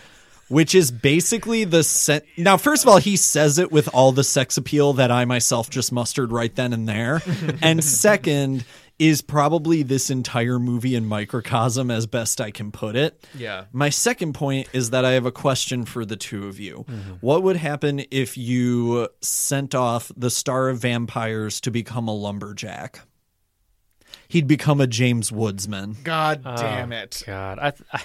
Which 0.54 0.76
is 0.76 0.92
basically 0.92 1.64
the 1.64 1.84
set. 1.84 2.26
Now, 2.38 2.58
first 2.58 2.84
of 2.84 2.90
all, 2.90 2.98
he 2.98 3.18
says 3.18 3.58
it 3.60 3.72
with 3.72 3.90
all 3.94 4.12
the 4.12 4.24
sex 4.24 4.58
appeal 4.58 4.94
that 4.94 5.12
I 5.12 5.26
myself 5.26 5.70
just 5.70 5.92
mustered 5.92 6.32
right 6.32 6.56
then 6.56 6.74
and 6.74 6.88
there. 6.88 7.22
and 7.62 7.84
second, 7.84 8.64
is 9.00 9.22
probably 9.22 9.84
this 9.84 10.10
entire 10.10 10.60
movie 10.60 10.96
in 10.96 11.06
microcosm 11.06 11.90
as 11.90 12.06
best 12.06 12.40
I 12.40 12.52
can 12.52 12.72
put 12.72 12.96
it. 12.96 13.28
Yeah. 13.36 13.66
My 13.72 13.90
second 13.90 14.34
point 14.34 14.70
is 14.72 14.92
that 14.92 15.04
I 15.04 15.12
have 15.12 15.26
a 15.26 15.32
question 15.32 15.86
for 15.86 16.06
the 16.06 16.16
two 16.16 16.48
of 16.48 16.60
you. 16.60 16.86
Mm-hmm. 16.88 17.14
What 17.22 17.44
would 17.44 17.58
happen 17.58 18.06
if 18.12 18.38
you 18.38 19.10
sent 19.22 19.74
off 19.74 20.12
the 20.16 20.30
star 20.30 20.70
of 20.70 20.80
vampires 20.80 21.60
to 21.62 21.72
become 21.72 22.08
a 22.08 22.14
lumberjack? 22.14 23.00
He'd 24.28 24.48
become 24.48 24.80
a 24.80 24.88
James 24.88 25.32
Woodsman. 25.32 25.98
God 26.04 26.42
Oh, 26.46 26.56
damn 26.56 26.92
it! 26.92 27.24
God, 27.26 27.60
I, 27.60 27.74
I 27.92 28.02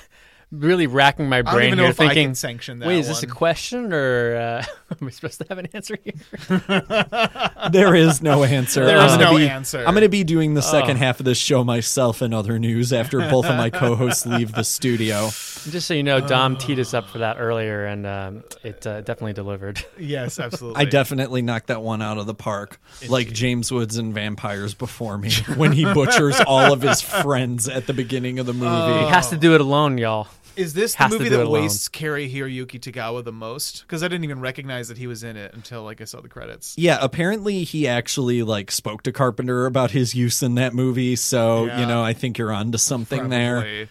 really 0.50 0.86
racking 0.86 1.28
my 1.28 1.42
brain 1.42 1.76
here, 1.78 1.86
if 1.86 2.00
I 2.00 2.08
thinking, 2.08 2.28
can 2.28 2.34
sanction 2.34 2.78
that 2.80 2.88
Wait, 2.88 2.98
is 3.00 3.08
this 3.08 3.22
a 3.22 3.26
one." 3.26 3.34
question 3.36 3.92
or 3.92 4.36
uh, 4.36 4.64
am 5.00 5.06
I 5.06 5.10
supposed 5.10 5.38
to 5.40 5.46
have 5.48 5.58
an 5.58 5.68
answer 5.74 5.96
here? 6.02 6.14
There 7.70 7.94
is 7.94 8.22
no 8.22 8.44
answer. 8.44 8.84
There 8.86 8.98
I'm 8.98 9.18
gonna 9.18 9.30
no 9.32 9.36
be- 9.36 9.48
answer. 9.48 9.78
I'm 9.80 9.92
going 9.92 10.02
to 10.02 10.08
be 10.08 10.24
doing 10.24 10.54
the 10.54 10.62
second 10.62 10.96
Oh. 10.96 11.00
half 11.00 11.20
of 11.20 11.26
this 11.26 11.36
show 11.38 11.62
myself 11.64 12.22
and 12.22 12.32
other 12.32 12.58
news 12.58 12.92
after 12.92 13.18
both 13.28 13.44
of 13.46 13.56
my 13.56 13.68
co-hosts 13.68 14.24
leave 14.24 14.52
the 14.52 14.62
studio. 14.64 15.26
Just 15.68 15.86
so 15.86 15.92
you 15.94 16.02
know, 16.02 16.20
Dom 16.20 16.56
teed 16.56 16.78
us 16.78 16.94
up 16.94 17.08
for 17.10 17.18
that 17.18 17.36
earlier, 17.38 17.84
and 17.84 18.06
um, 18.06 18.44
it 18.64 18.86
uh, 18.86 19.00
definitely 19.02 19.34
delivered. 19.34 19.84
Yes, 19.98 20.38
absolutely. 20.40 20.80
I 20.80 20.84
definitely 20.86 21.42
knocked 21.42 21.66
that 21.66 21.82
one 21.82 22.00
out 22.00 22.16
of 22.16 22.26
the 22.26 22.34
park, 22.34 22.80
like 23.08 23.32
James 23.32 23.70
Woods 23.70 23.98
and 23.98 24.14
Vampires 24.14 24.72
before 24.74 25.18
me, 25.18 25.30
when 25.56 25.72
he 25.72 25.84
butchers 25.84 26.40
all 26.46 26.72
of 26.72 26.80
his 26.80 27.00
friends 27.02 27.68
at 27.68 27.86
the 27.86 27.92
beginning 27.92 28.38
of 28.38 28.46
the 28.46 28.54
movie. 28.54 29.04
He 29.04 29.10
has 29.10 29.28
to 29.30 29.36
do 29.36 29.54
it 29.54 29.60
alone, 29.60 29.98
y'all. 29.98 30.28
Is 30.58 30.74
this 30.74 30.94
the 30.96 31.08
movie 31.08 31.28
that 31.28 31.48
wastes 31.48 31.88
Cary 31.88 32.28
Hiroyuki 32.30 32.80
Tagawa 32.80 33.24
the 33.24 33.32
most? 33.32 33.82
Because 33.82 34.02
I 34.02 34.08
didn't 34.08 34.24
even 34.24 34.40
recognize 34.40 34.88
that 34.88 34.98
he 34.98 35.06
was 35.06 35.22
in 35.22 35.36
it 35.36 35.54
until 35.54 35.84
like 35.84 36.00
I 36.00 36.04
saw 36.04 36.20
the 36.20 36.28
credits. 36.28 36.74
Yeah, 36.76 36.98
apparently 37.00 37.64
he 37.64 37.86
actually 37.86 38.42
like 38.42 38.70
spoke 38.70 39.02
to 39.04 39.12
Carpenter 39.12 39.66
about 39.66 39.92
his 39.92 40.14
use 40.14 40.42
in 40.42 40.56
that 40.56 40.74
movie, 40.74 41.14
so 41.16 41.66
Yeah. 41.66 41.80
you 41.80 41.86
know, 41.86 42.02
I 42.02 42.12
think 42.12 42.38
you're 42.38 42.52
onto 42.52 42.78
something 42.78 43.28
there. 43.28 43.88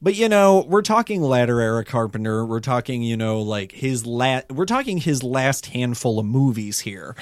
But 0.00 0.14
you 0.14 0.28
know, 0.28 0.64
we're 0.68 0.82
talking 0.82 1.22
latter 1.22 1.60
era 1.60 1.84
Carpenter. 1.84 2.44
We're 2.44 2.60
talking, 2.60 3.02
you 3.02 3.16
know, 3.16 3.40
like 3.40 3.72
his 3.72 4.04
la- 4.06 4.42
we're 4.50 4.66
talking 4.66 4.98
his 4.98 5.22
last 5.22 5.66
handful 5.66 6.18
of 6.18 6.26
movies 6.26 6.80
here. 6.80 7.16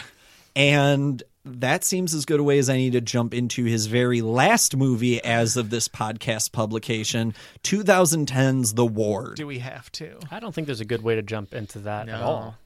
And 0.56 1.22
that 1.44 1.84
seems 1.84 2.14
as 2.14 2.24
good 2.24 2.40
a 2.40 2.42
way 2.42 2.58
as 2.58 2.70
any 2.70 2.90
to 2.90 3.00
jump 3.00 3.34
into 3.34 3.64
his 3.64 3.86
very 3.86 4.22
last 4.22 4.76
movie 4.76 5.22
as 5.22 5.56
of 5.56 5.70
this 5.70 5.88
podcast 5.88 6.52
publication, 6.52 7.34
2010's 7.62 8.74
The 8.74 8.86
Ward. 8.86 9.36
Do 9.36 9.46
we 9.46 9.58
have 9.58 9.90
to? 9.92 10.18
I 10.30 10.40
don't 10.40 10.54
think 10.54 10.66
there's 10.66 10.80
a 10.80 10.84
good 10.86 11.02
way 11.02 11.14
to 11.16 11.22
jump 11.22 11.54
into 11.54 11.80
that 11.80 12.08
at 12.08 12.22
all. 12.22 12.56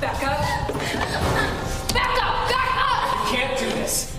Back 0.00 0.22
up! 0.24 0.38
Back 1.92 2.22
up! 2.22 2.48
Back 2.48 2.86
up! 2.86 3.30
You 3.30 3.36
Can't 3.36 3.58
do 3.58 3.66
this. 3.66 4.16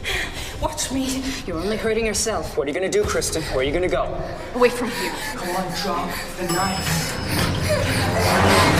Watch 0.61 0.91
me. 0.91 1.23
You're 1.45 1.57
only 1.57 1.77
hurting 1.77 2.05
yourself. 2.05 2.57
What 2.57 2.65
are 2.65 2.69
you 2.69 2.73
gonna 2.73 2.89
do, 2.89 3.03
Kristen? 3.03 3.41
Where 3.43 3.59
are 3.59 3.63
you 3.63 3.71
gonna 3.71 3.87
go? 3.87 4.03
Away 4.55 4.69
from 4.69 4.89
here. 4.89 5.13
Come 5.35 5.55
on, 5.55 5.71
drop 5.81 6.09
the 6.37 6.47
knife. 6.53 7.15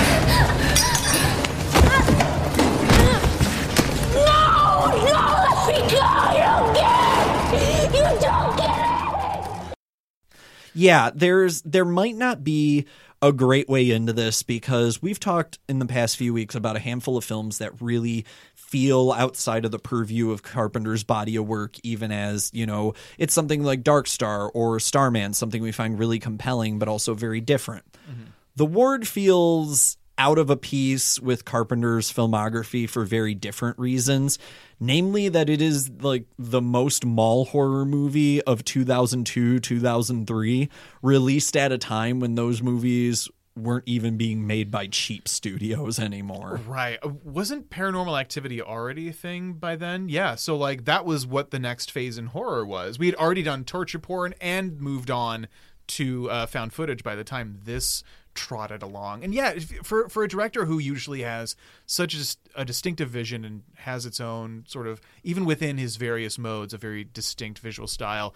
yeah 10.74 11.10
there's 11.14 11.62
there 11.64 11.86
might 11.86 12.16
not 12.16 12.44
be 12.44 12.86
a 13.22 13.32
great 13.34 13.68
way 13.68 13.92
into 13.92 14.14
this 14.14 14.44
because 14.44 15.02
we've 15.02 15.20
talked 15.20 15.60
in 15.68 15.80
the 15.80 15.86
past 15.86 16.16
few 16.16 16.34
weeks 16.34 16.56
about 16.56 16.76
a 16.76 16.80
handful 16.80 17.18
of 17.18 17.24
films 17.24 17.58
that 17.58 17.82
really 17.82 18.26
feel 18.56 19.12
outside 19.12 19.66
of 19.66 19.72
the 19.72 19.80
purview 19.80 20.32
of 20.32 20.44
Carpenter's 20.44 21.04
body 21.04 21.36
of 21.36 21.48
work 21.48 21.76
even 21.84 22.12
as 22.12 22.50
you 22.54 22.66
know 22.66 22.94
it's 23.18 23.34
something 23.34 23.64
like 23.64 23.84
Dark 23.84 24.08
Star 24.08 24.50
or 24.50 24.80
Starman 24.80 25.34
something 25.34 25.62
we 25.62 25.72
find 25.72 26.00
really 26.00 26.20
compelling 26.20 26.80
but 26.80 26.88
also 26.88 27.14
very 27.14 27.42
different. 27.42 27.84
Mm-hmm. 28.10 28.30
The 28.56 28.66
ward 28.66 29.08
feels 29.08 29.98
out 30.20 30.38
of 30.38 30.52
a 30.52 30.58
piece 30.58 31.20
with 31.20 31.46
Carpenter's 31.46 32.12
filmography 32.12 32.88
for 32.88 33.06
very 33.06 33.34
different 33.34 33.80
reasons. 33.80 34.38
Namely, 34.80 35.30
that 35.30 35.50
it 35.50 35.62
is 35.62 35.90
like 36.02 36.26
the 36.38 36.62
most 36.62 37.06
mall 37.06 37.46
horror 37.46 37.86
movie 37.86 38.42
of 38.44 38.64
2002, 38.64 39.60
2003, 39.60 40.70
released 41.02 41.58
at 41.58 41.72
a 41.72 41.78
time 41.78 42.20
when 42.20 42.36
those 42.36 42.62
movies 42.62 43.28
weren't 43.58 43.84
even 43.88 44.16
being 44.16 44.48
made 44.48 44.72
by 44.72 44.88
cheap 44.88 45.28
studios 45.28 46.00
anymore. 46.00 46.62
Right. 46.66 46.98
Uh, 47.04 47.10
Wasn't 47.24 47.70
paranormal 47.70 48.20
activity 48.20 48.62
already 48.62 49.10
a 49.10 49.14
thing 49.14 49.54
by 49.54 49.76
then? 49.76 50.08
Yeah. 50.08 50.36
So, 50.36 50.56
like, 50.56 50.86
that 50.86 51.06
was 51.06 51.28
what 51.28 51.52
the 51.52 51.60
next 51.60 51.92
phase 51.92 52.18
in 52.18 52.28
horror 52.28 52.66
was. 52.66 52.98
We 52.98 53.08
had 53.08 53.16
already 53.16 53.44
done 53.44 53.66
torture 53.66 54.00
porn 54.00 54.34
and 54.40 54.80
moved 54.80 55.12
on 55.12 55.48
to 55.88 56.30
uh, 56.30 56.46
found 56.46 56.72
footage 56.72 57.04
by 57.04 57.16
the 57.16 57.24
time 57.24 57.60
this 57.64 58.04
trotted 58.40 58.82
along. 58.82 59.24
And 59.24 59.34
yeah, 59.34 59.56
for, 59.84 60.08
for 60.10 60.24
a 60.24 60.28
director 60.28 60.66
who 60.66 60.80
usually 60.80 61.22
has 61.22 61.56
such 61.86 62.16
a 62.56 62.66
distinctive 62.66 63.10
vision 63.10 63.44
and 63.44 63.64
has 63.76 64.06
its 64.06 64.22
own 64.22 64.64
sort 64.68 64.88
of, 64.88 65.02
even 65.24 65.46
within 65.46 65.78
his 65.78 65.98
various 65.98 66.38
modes, 66.38 66.74
a 66.74 66.78
very 66.78 67.04
distinct 67.04 67.60
visual 67.60 67.88
style. 67.88 68.34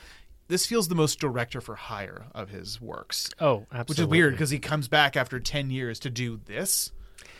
This 0.49 0.65
feels 0.65 0.89
the 0.89 0.95
most 0.95 1.19
director 1.19 1.61
for 1.61 1.75
hire 1.75 2.25
of 2.35 2.49
his 2.49 2.81
works. 2.81 3.29
Oh, 3.39 3.65
Which 3.87 3.97
is 3.97 4.05
weird 4.05 4.33
because 4.33 4.49
he 4.49 4.59
comes 4.59 4.89
back 4.89 5.15
after 5.15 5.39
10 5.39 5.71
years 5.71 5.99
to 5.99 6.09
do 6.09 6.39
this 6.45 6.91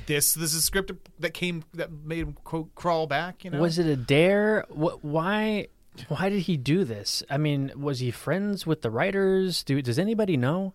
this 0.06 0.34
this 0.34 0.54
is 0.54 0.56
a 0.56 0.62
script 0.62 0.92
that 1.20 1.34
came 1.34 1.64
that 1.74 1.92
made 1.92 2.20
him 2.20 2.34
quote, 2.44 2.74
crawl 2.76 3.08
back 3.08 3.44
you 3.44 3.52
know 3.52 3.60
Was 3.60 3.80
it 3.80 3.86
a 3.86 3.96
dare? 3.96 4.66
What? 4.70 5.04
Why? 5.04 5.68
Why 6.08 6.30
did 6.30 6.42
he 6.42 6.58
do 6.58 6.84
this? 6.86 7.22
I 7.30 7.38
mean, 7.38 7.72
was 7.76 8.00
he 8.00 8.10
friends 8.10 8.66
with 8.66 8.82
the 8.82 8.90
writers? 8.90 9.64
Do, 9.64 9.80
does 9.82 10.00
anybody 10.00 10.38
know? 10.38 10.74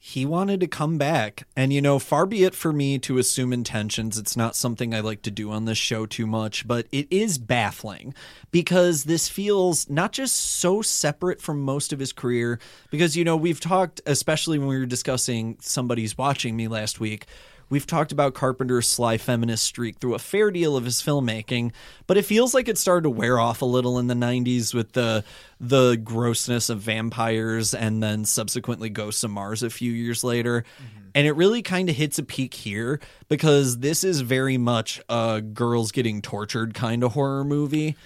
He 0.00 0.24
wanted 0.24 0.60
to 0.60 0.66
come 0.68 0.96
back. 0.96 1.46
And, 1.56 1.72
you 1.72 1.82
know, 1.82 1.98
far 1.98 2.24
be 2.24 2.44
it 2.44 2.54
for 2.54 2.72
me 2.72 2.98
to 3.00 3.18
assume 3.18 3.52
intentions. 3.52 4.16
It's 4.16 4.36
not 4.36 4.54
something 4.54 4.94
I 4.94 5.00
like 5.00 5.22
to 5.22 5.30
do 5.30 5.50
on 5.50 5.64
this 5.64 5.76
show 5.76 6.06
too 6.06 6.26
much, 6.26 6.66
but 6.68 6.86
it 6.92 7.08
is 7.10 7.36
baffling 7.36 8.14
because 8.50 9.04
this 9.04 9.28
feels 9.28 9.90
not 9.90 10.12
just 10.12 10.36
so 10.36 10.82
separate 10.82 11.42
from 11.42 11.60
most 11.60 11.92
of 11.92 11.98
his 11.98 12.12
career, 12.12 12.60
because, 12.90 13.16
you 13.16 13.24
know, 13.24 13.36
we've 13.36 13.60
talked, 13.60 14.00
especially 14.06 14.58
when 14.58 14.68
we 14.68 14.78
were 14.78 14.86
discussing 14.86 15.56
somebody's 15.60 16.16
watching 16.16 16.56
me 16.56 16.68
last 16.68 17.00
week. 17.00 17.26
We've 17.70 17.86
talked 17.86 18.12
about 18.12 18.34
Carpenter's 18.34 18.88
sly 18.88 19.18
feminist 19.18 19.64
streak 19.64 19.98
through 19.98 20.14
a 20.14 20.18
fair 20.18 20.50
deal 20.50 20.76
of 20.76 20.84
his 20.84 21.02
filmmaking, 21.02 21.72
but 22.06 22.16
it 22.16 22.24
feels 22.24 22.54
like 22.54 22.68
it 22.68 22.78
started 22.78 23.02
to 23.02 23.10
wear 23.10 23.38
off 23.38 23.62
a 23.62 23.66
little 23.66 23.98
in 23.98 24.06
the 24.06 24.14
90s 24.14 24.72
with 24.72 24.92
the 24.92 25.24
the 25.60 25.96
grossness 25.96 26.70
of 26.70 26.80
vampires 26.80 27.74
and 27.74 28.02
then 28.02 28.24
subsequently 28.24 28.88
Ghosts 28.88 29.24
of 29.24 29.30
Mars 29.30 29.62
a 29.62 29.70
few 29.70 29.92
years 29.92 30.22
later. 30.22 30.64
Mm-hmm. 30.82 31.07
And 31.18 31.26
it 31.26 31.32
really 31.32 31.62
kind 31.62 31.90
of 31.90 31.96
hits 31.96 32.20
a 32.20 32.22
peak 32.22 32.54
here 32.54 33.00
because 33.26 33.78
this 33.78 34.04
is 34.04 34.20
very 34.20 34.56
much 34.56 35.00
a 35.08 35.40
girls 35.40 35.90
getting 35.90 36.22
tortured 36.22 36.74
kind 36.74 37.02
of 37.02 37.14
horror 37.14 37.42
movie. 37.42 37.96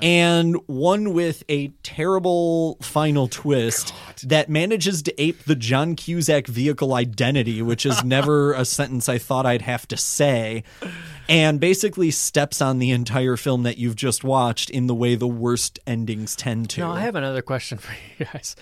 And 0.00 0.56
one 0.68 1.12
with 1.12 1.44
a 1.50 1.68
terrible 1.82 2.78
final 2.80 3.28
twist 3.28 3.92
that 4.22 4.48
manages 4.48 5.02
to 5.02 5.22
ape 5.22 5.44
the 5.44 5.54
John 5.54 5.96
Cusack 5.96 6.46
vehicle 6.46 6.94
identity, 6.94 7.60
which 7.60 7.84
is 7.84 8.02
never 8.04 8.52
a 8.54 8.64
sentence 8.64 9.06
I 9.06 9.18
thought 9.18 9.44
I'd 9.44 9.60
have 9.60 9.86
to 9.88 9.98
say, 9.98 10.64
and 11.28 11.60
basically 11.60 12.10
steps 12.10 12.62
on 12.62 12.78
the 12.78 12.90
entire 12.90 13.36
film 13.36 13.64
that 13.64 13.76
you've 13.76 13.96
just 13.96 14.24
watched 14.24 14.70
in 14.70 14.86
the 14.86 14.94
way 14.94 15.14
the 15.14 15.28
worst 15.28 15.78
endings 15.86 16.34
tend 16.34 16.70
to. 16.70 16.80
No, 16.80 16.92
I 16.92 17.00
have 17.00 17.16
another 17.16 17.42
question 17.42 17.76
for 17.76 17.92
you 18.18 18.24
guys. 18.24 18.56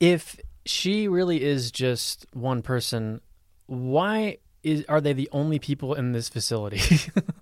If 0.00 0.40
she 0.68 1.08
really 1.08 1.42
is 1.42 1.70
just 1.70 2.26
one 2.32 2.62
person. 2.62 3.20
Why 3.66 4.38
is 4.62 4.84
are 4.88 5.00
they 5.00 5.12
the 5.14 5.28
only 5.32 5.58
people 5.58 5.94
in 5.94 6.12
this 6.12 6.28
facility? 6.28 6.80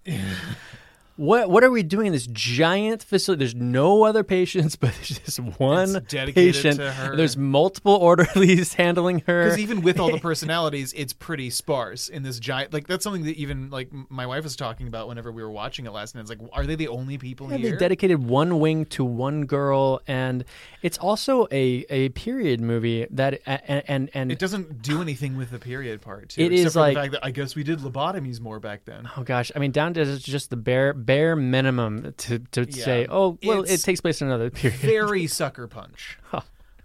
what 1.16 1.50
what 1.50 1.64
are 1.64 1.70
we 1.70 1.82
doing 1.82 2.06
in 2.08 2.12
this 2.12 2.26
giant 2.26 3.02
facility? 3.02 3.40
There's 3.40 3.54
no 3.54 4.04
other 4.04 4.22
patients, 4.24 4.76
but 4.80 4.92
there's 4.94 5.18
just 5.18 5.38
one 5.40 6.00
patient. 6.04 6.76
to 6.76 6.92
her. 6.92 7.16
There's 7.16 7.36
multiple 7.36 7.94
orderlies 8.00 8.74
handling 8.74 9.22
her. 9.26 9.44
Because 9.44 9.58
even 9.58 9.82
with 9.82 9.98
all 9.98 10.10
the 10.12 10.18
personalities, 10.20 10.92
it's 10.94 11.12
pretty 11.12 11.50
sparse 11.50 12.08
in 12.08 12.22
this 12.22 12.38
giant. 12.38 12.72
Like 12.72 12.86
that's 12.86 13.04
something 13.04 13.24
that 13.24 13.36
even 13.36 13.70
like 13.70 13.90
my 14.08 14.26
wife 14.26 14.44
was 14.44 14.56
talking 14.56 14.88
about 14.88 15.08
whenever 15.08 15.32
we 15.32 15.42
were 15.42 15.50
watching 15.50 15.86
it 15.86 15.92
last 15.92 16.14
night. 16.14 16.22
It's 16.22 16.30
like, 16.30 16.40
are 16.52 16.66
they 16.66 16.74
the 16.76 16.88
only 16.88 17.18
people 17.18 17.50
Yeah, 17.50 17.56
here? 17.58 17.70
they 17.72 17.76
dedicated 17.76 18.22
one 18.24 18.60
wing 18.60 18.84
to 18.86 19.04
one 19.04 19.46
girl, 19.46 20.00
and 20.06 20.44
it's 20.82 20.98
also 20.98 21.46
a, 21.50 21.84
a 21.90 22.08
period 22.10 22.60
movie 22.60 23.06
that 23.10 23.40
and 23.46 23.82
and, 23.88 24.10
and 24.14 24.32
it 24.32 24.38
doesn't 24.38 24.82
do 24.82 25.00
anything 25.02 25.36
with 25.36 25.50
the 25.50 25.58
period 25.58 26.00
part. 26.02 26.30
Too, 26.30 26.42
It 26.42 26.52
except 26.52 26.66
is 26.66 26.72
for 26.74 26.80
like- 26.80 26.94
the 26.94 27.00
fact 27.00 27.12
that 27.12 27.24
I 27.24 27.30
guess 27.30 27.54
we 27.56 27.62
did 27.64 27.78
lobotomies 27.80 28.40
more 28.40 28.60
back 28.60 28.84
then. 28.84 29.08
Oh 29.16 29.22
gosh, 29.22 29.50
I 29.54 29.58
mean, 29.58 29.70
down 29.72 29.94
to 29.94 30.18
just 30.18 30.50
the 30.50 30.56
bare 30.56 30.92
bare 31.06 31.36
minimum 31.36 32.12
to 32.18 32.40
to 32.40 32.66
Yeah. 32.68 32.84
say, 32.84 33.06
oh 33.08 33.38
well, 33.44 33.62
It's 33.62 33.72
it 33.72 33.82
takes 33.82 34.00
place 34.00 34.20
in 34.20 34.26
another 34.28 34.50
period. 34.50 34.80
Very 34.80 35.26
sucker 35.40 35.66
punch. 35.68 36.18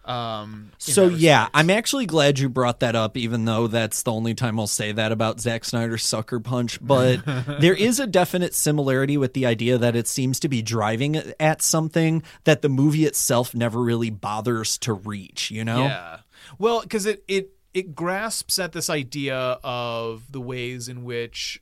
Um, 0.04 0.72
So 0.80 1.08
yeah, 1.10 1.50
I'm 1.54 1.70
actually 1.70 2.08
glad 2.08 2.40
you 2.40 2.50
brought 2.50 2.80
that 2.80 2.96
up, 2.96 3.16
even 3.16 3.46
though 3.46 3.68
that's 3.68 4.02
the 4.02 4.12
only 4.12 4.34
time 4.34 4.60
I'll 4.60 4.66
say 4.66 4.92
that 4.94 5.12
about 5.12 5.40
Zack 5.40 5.64
Snyder's 5.64 6.04
Sucker 6.04 6.40
Punch. 6.40 6.80
But 6.82 7.24
there 7.60 7.76
is 7.76 8.00
a 8.00 8.08
definite 8.08 8.56
similarity 8.56 9.16
with 9.16 9.34
the 9.34 9.46
idea 9.46 9.78
that 9.78 9.96
it 9.96 10.08
seems 10.08 10.40
to 10.40 10.50
be 10.50 10.64
driving 10.64 11.18
at 11.40 11.62
something 11.62 12.24
that 12.46 12.64
the 12.64 12.70
movie 12.70 13.06
itself 13.06 13.54
never 13.54 13.80
really 13.80 14.10
bothers 14.10 14.80
to 14.80 14.94
reach. 14.94 15.52
You 15.52 15.64
know? 15.66 15.84
Yeah. 15.84 16.18
Well, 16.58 16.82
because 16.82 17.06
it 17.06 17.24
it 17.28 17.52
it 17.76 17.94
grasps 17.94 18.58
at 18.58 18.72
this 18.74 18.90
idea 18.90 19.38
of 19.64 20.32
the 20.32 20.42
ways 20.42 20.88
in 20.90 21.04
which 21.04 21.62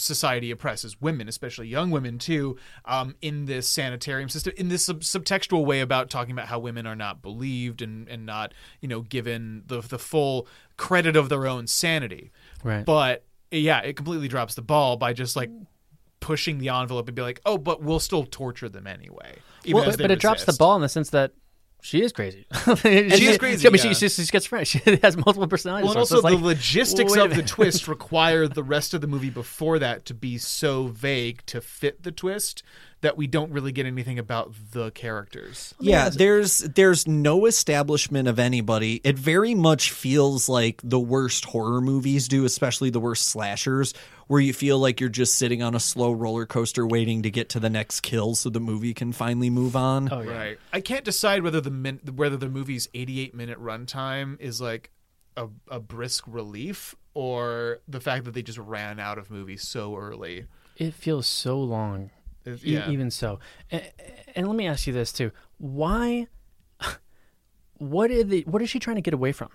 society 0.00 0.50
oppresses 0.50 1.00
women, 1.00 1.28
especially 1.28 1.68
young 1.68 1.90
women 1.90 2.18
too, 2.18 2.56
um, 2.84 3.14
in 3.20 3.44
this 3.44 3.68
sanitarium 3.68 4.28
system, 4.28 4.52
in 4.56 4.68
this 4.68 4.84
sub- 4.84 5.00
subtextual 5.00 5.64
way 5.64 5.80
about 5.80 6.10
talking 6.10 6.32
about 6.32 6.48
how 6.48 6.58
women 6.58 6.86
are 6.86 6.96
not 6.96 7.22
believed 7.22 7.82
and, 7.82 8.08
and 8.08 8.26
not, 8.26 8.52
you 8.80 8.88
know, 8.88 9.02
given 9.02 9.62
the 9.66 9.80
the 9.80 9.98
full 9.98 10.46
credit 10.76 11.16
of 11.16 11.28
their 11.28 11.46
own 11.46 11.66
sanity. 11.66 12.30
Right. 12.64 12.84
But 12.84 13.24
yeah, 13.50 13.80
it 13.80 13.96
completely 13.96 14.28
drops 14.28 14.54
the 14.54 14.62
ball 14.62 14.96
by 14.96 15.12
just 15.12 15.36
like 15.36 15.50
pushing 16.20 16.58
the 16.58 16.68
envelope 16.68 17.08
and 17.08 17.16
be 17.16 17.22
like, 17.22 17.40
oh, 17.46 17.58
but 17.58 17.82
we'll 17.82 18.00
still 18.00 18.24
torture 18.24 18.68
them 18.68 18.86
anyway. 18.86 19.36
even 19.64 19.80
Well, 19.80 19.90
they 19.90 19.96
but 19.96 20.10
it 20.10 20.20
drops 20.20 20.44
the 20.44 20.52
ball 20.52 20.76
in 20.76 20.82
the 20.82 20.88
sense 20.88 21.10
that 21.10 21.32
she 21.82 22.02
is 22.02 22.12
crazy. 22.12 22.46
She 22.80 23.26
is 23.26 23.38
crazy, 23.38 23.66
I 23.66 23.70
mean, 23.70 23.80
yeah. 23.82 23.92
she, 23.92 24.08
she's 24.08 24.28
schizophrenic. 24.30 24.66
She 24.66 24.78
has 25.02 25.16
multiple 25.16 25.48
personalities. 25.48 25.84
Well, 25.84 25.92
and 25.92 25.98
also 25.98 26.16
it's 26.16 26.26
the 26.26 26.32
like, 26.34 26.44
logistics 26.44 27.16
of 27.16 27.34
the 27.34 27.42
twist 27.42 27.88
require 27.88 28.46
the 28.48 28.62
rest 28.62 28.94
of 28.94 29.00
the 29.00 29.06
movie 29.06 29.30
before 29.30 29.78
that 29.78 30.04
to 30.06 30.14
be 30.14 30.38
so 30.38 30.86
vague 30.88 31.44
to 31.46 31.60
fit 31.60 32.02
the 32.02 32.12
twist 32.12 32.62
that 33.02 33.16
we 33.16 33.26
don't 33.26 33.50
really 33.50 33.72
get 33.72 33.86
anything 33.86 34.18
about 34.18 34.52
the 34.72 34.90
characters. 34.90 35.74
Yeah, 35.80 36.10
there's 36.10 36.58
there's 36.58 37.06
no 37.08 37.46
establishment 37.46 38.28
of 38.28 38.38
anybody. 38.38 39.00
It 39.04 39.18
very 39.18 39.54
much 39.54 39.90
feels 39.90 40.48
like 40.48 40.80
the 40.84 41.00
worst 41.00 41.46
horror 41.46 41.80
movies 41.80 42.28
do, 42.28 42.44
especially 42.44 42.90
the 42.90 43.00
worst 43.00 43.28
slashers, 43.28 43.94
where 44.26 44.40
you 44.40 44.52
feel 44.52 44.78
like 44.78 45.00
you're 45.00 45.08
just 45.08 45.36
sitting 45.36 45.62
on 45.62 45.74
a 45.74 45.80
slow 45.80 46.12
roller 46.12 46.44
coaster 46.46 46.86
waiting 46.86 47.22
to 47.22 47.30
get 47.30 47.48
to 47.50 47.60
the 47.60 47.70
next 47.70 48.00
kill 48.02 48.34
so 48.34 48.50
the 48.50 48.60
movie 48.60 48.92
can 48.94 49.12
finally 49.12 49.50
move 49.50 49.76
on. 49.76 50.08
Oh, 50.12 50.22
Right. 50.22 50.58
I 50.72 50.80
can't 50.80 51.04
decide 51.04 51.42
whether 51.42 51.60
the 51.60 51.70
min- 51.70 52.00
whether 52.14 52.36
the 52.36 52.48
movie's 52.50 52.88
88 52.92 53.34
minute 53.34 53.58
runtime 53.58 54.38
is 54.40 54.60
like 54.60 54.90
a, 55.36 55.48
a 55.68 55.80
brisk 55.80 56.24
relief 56.26 56.94
or 57.14 57.78
the 57.88 58.00
fact 58.00 58.26
that 58.26 58.34
they 58.34 58.42
just 58.42 58.58
ran 58.58 59.00
out 59.00 59.16
of 59.18 59.30
movies 59.30 59.66
so 59.66 59.96
early. 59.96 60.44
It 60.76 60.92
feels 60.94 61.26
so 61.26 61.58
long. 61.60 62.10
It- 62.44 62.64
E- 62.64 62.82
even 62.92 63.10
so, 63.10 63.38
and, 63.70 63.82
and 64.34 64.46
let 64.46 64.56
me 64.56 64.66
ask 64.66 64.86
you 64.86 64.92
this 64.92 65.12
too: 65.12 65.30
Why? 65.58 66.26
What 67.78 68.10
is 68.10 68.26
the, 68.26 68.42
What 68.42 68.60
is 68.62 68.68
she 68.70 68.78
trying 68.78 68.96
to 68.96 69.02
get 69.02 69.14
away 69.14 69.32
from? 69.32 69.48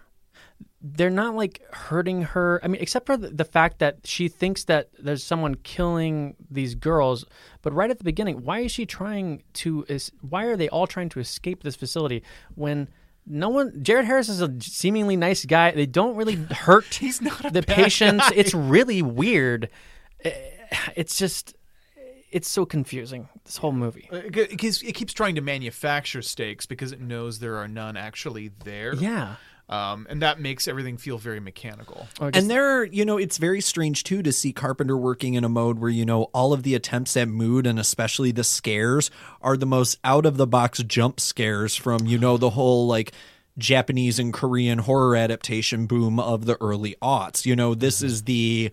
They're 0.81 1.09
not 1.11 1.35
like 1.35 1.61
hurting 1.71 2.23
her. 2.23 2.59
I 2.63 2.67
mean, 2.67 2.81
except 2.81 3.05
for 3.05 3.17
the, 3.17 3.29
the 3.29 3.45
fact 3.45 3.79
that 3.79 3.99
she 4.05 4.27
thinks 4.27 4.63
that 4.65 4.89
there's 4.99 5.23
someone 5.23 5.55
killing 5.55 6.35
these 6.49 6.75
girls. 6.75 7.25
But 7.61 7.73
right 7.73 7.89
at 7.89 7.97
the 7.97 8.03
beginning, 8.03 8.43
why 8.43 8.59
is 8.59 8.71
she 8.71 8.85
trying 8.85 9.43
to? 9.53 9.85
Is 9.89 10.11
why 10.21 10.45
are 10.45 10.57
they 10.57 10.69
all 10.69 10.87
trying 10.87 11.09
to 11.09 11.19
escape 11.19 11.63
this 11.63 11.75
facility 11.75 12.23
when? 12.55 12.89
No 13.27 13.49
one. 13.49 13.83
Jared 13.83 14.05
Harris 14.05 14.29
is 14.29 14.39
a 14.41 14.53
seemingly 14.61 15.15
nice 15.17 15.45
guy. 15.45 15.71
They 15.71 15.87
don't 15.87 16.15
really 16.15 16.35
hurt 16.51 16.85
He's 16.93 17.21
not 17.21 17.53
the 17.53 17.63
patients. 17.63 18.29
guy. 18.29 18.35
It's 18.35 18.53
really 18.53 19.01
weird. 19.01 19.69
Eh, 20.23 20.31
It's 20.95 21.17
just, 21.17 21.55
it's 22.31 22.49
so 22.49 22.65
confusing. 22.65 23.29
This 23.43 23.57
whole 23.57 23.71
movie. 23.71 24.09
Because 24.11 24.81
it 24.81 24.93
keeps 24.93 25.13
trying 25.13 25.35
to 25.35 25.41
manufacture 25.41 26.21
stakes 26.21 26.65
because 26.65 26.91
it 26.91 26.99
knows 26.99 27.39
there 27.39 27.57
are 27.57 27.67
none 27.67 27.97
actually 27.97 28.51
there. 28.63 28.93
Yeah. 28.95 29.35
Um, 29.67 30.05
and 30.09 30.21
that 30.21 30.39
makes 30.39 30.67
everything 30.67 30.97
feel 30.97 31.17
very 31.17 31.39
mechanical. 31.39 32.07
And 32.19 32.49
there, 32.49 32.83
you 32.83 33.03
know, 33.03 33.17
it's 33.17 33.37
very 33.37 33.61
strange 33.61 34.03
too 34.03 34.21
to 34.21 34.31
see 34.31 34.53
Carpenter 34.53 34.95
working 34.95 35.33
in 35.33 35.43
a 35.43 35.49
mode 35.49 35.79
where, 35.79 35.89
you 35.89 36.05
know, 36.05 36.23
all 36.33 36.53
of 36.53 36.61
the 36.63 36.75
attempts 36.75 37.17
at 37.17 37.27
mood 37.27 37.65
and 37.65 37.79
especially 37.79 38.31
the 38.31 38.43
scares 38.43 39.09
are 39.41 39.57
the 39.57 39.65
most 39.65 39.97
out 40.03 40.27
of 40.27 40.37
the 40.37 40.45
box 40.45 40.83
jump 40.83 41.19
scares 41.19 41.75
from, 41.75 42.05
you 42.05 42.19
know, 42.19 42.37
the 42.37 42.51
whole 42.51 42.85
like 42.85 43.11
Japanese 43.57 44.19
and 44.19 44.33
Korean 44.33 44.79
horror 44.79 45.15
adaptation 45.15 45.87
boom 45.87 46.19
of 46.19 46.45
the 46.45 46.57
early 46.61 46.95
aughts. 47.01 47.45
You 47.45 47.55
know, 47.55 47.73
this 47.73 48.03
is 48.03 48.23
the 48.23 48.71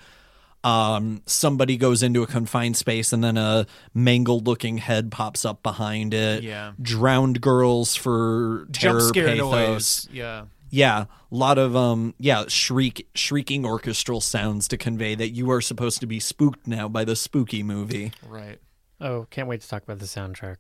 um 0.65 1.23
somebody 1.27 1.77
goes 1.77 2.03
into 2.03 2.23
a 2.23 2.27
confined 2.27 2.77
space 2.77 3.13
and 3.13 3.23
then 3.23 3.37
a 3.37 3.67
mangled 3.95 4.47
looking 4.47 4.79
head 4.79 5.11
pops 5.11 5.45
up 5.45 5.63
behind 5.63 6.15
it. 6.15 6.43
Yeah. 6.43 6.73
Drowned 6.81 7.41
girls 7.41 7.97
for 7.97 8.67
terror 8.73 9.01
Jump 9.01 9.09
scare 9.09 9.27
pathos. 9.29 10.07
noise. 10.07 10.09
Yeah. 10.13 10.45
Yeah, 10.75 11.01
a 11.03 11.35
lot 11.35 11.59
of 11.59 11.77
um 11.77 12.15
yeah, 12.19 12.45
shriek 12.49 13.07
shrieking 13.15 13.67
orchestral 13.67 14.21
sounds 14.23 14.69
to 14.69 14.79
convey 14.79 15.15
that 15.15 15.31
you 15.31 15.51
are 15.51 15.61
supposed 15.61 16.01
to 16.01 16.07
be 16.07 16.19
spooked 16.19 16.67
now 16.67 16.89
by 16.89 17.05
the 17.05 17.15
spooky 17.17 17.63
movie. 17.63 18.13
Right. 18.27 18.59
Oh, 19.01 19.27
can't 19.31 19.49
wait 19.49 19.61
to 19.61 19.69
talk 19.69 19.83
about 19.83 19.99
the 19.99 20.07
soundtrack. 20.07 20.57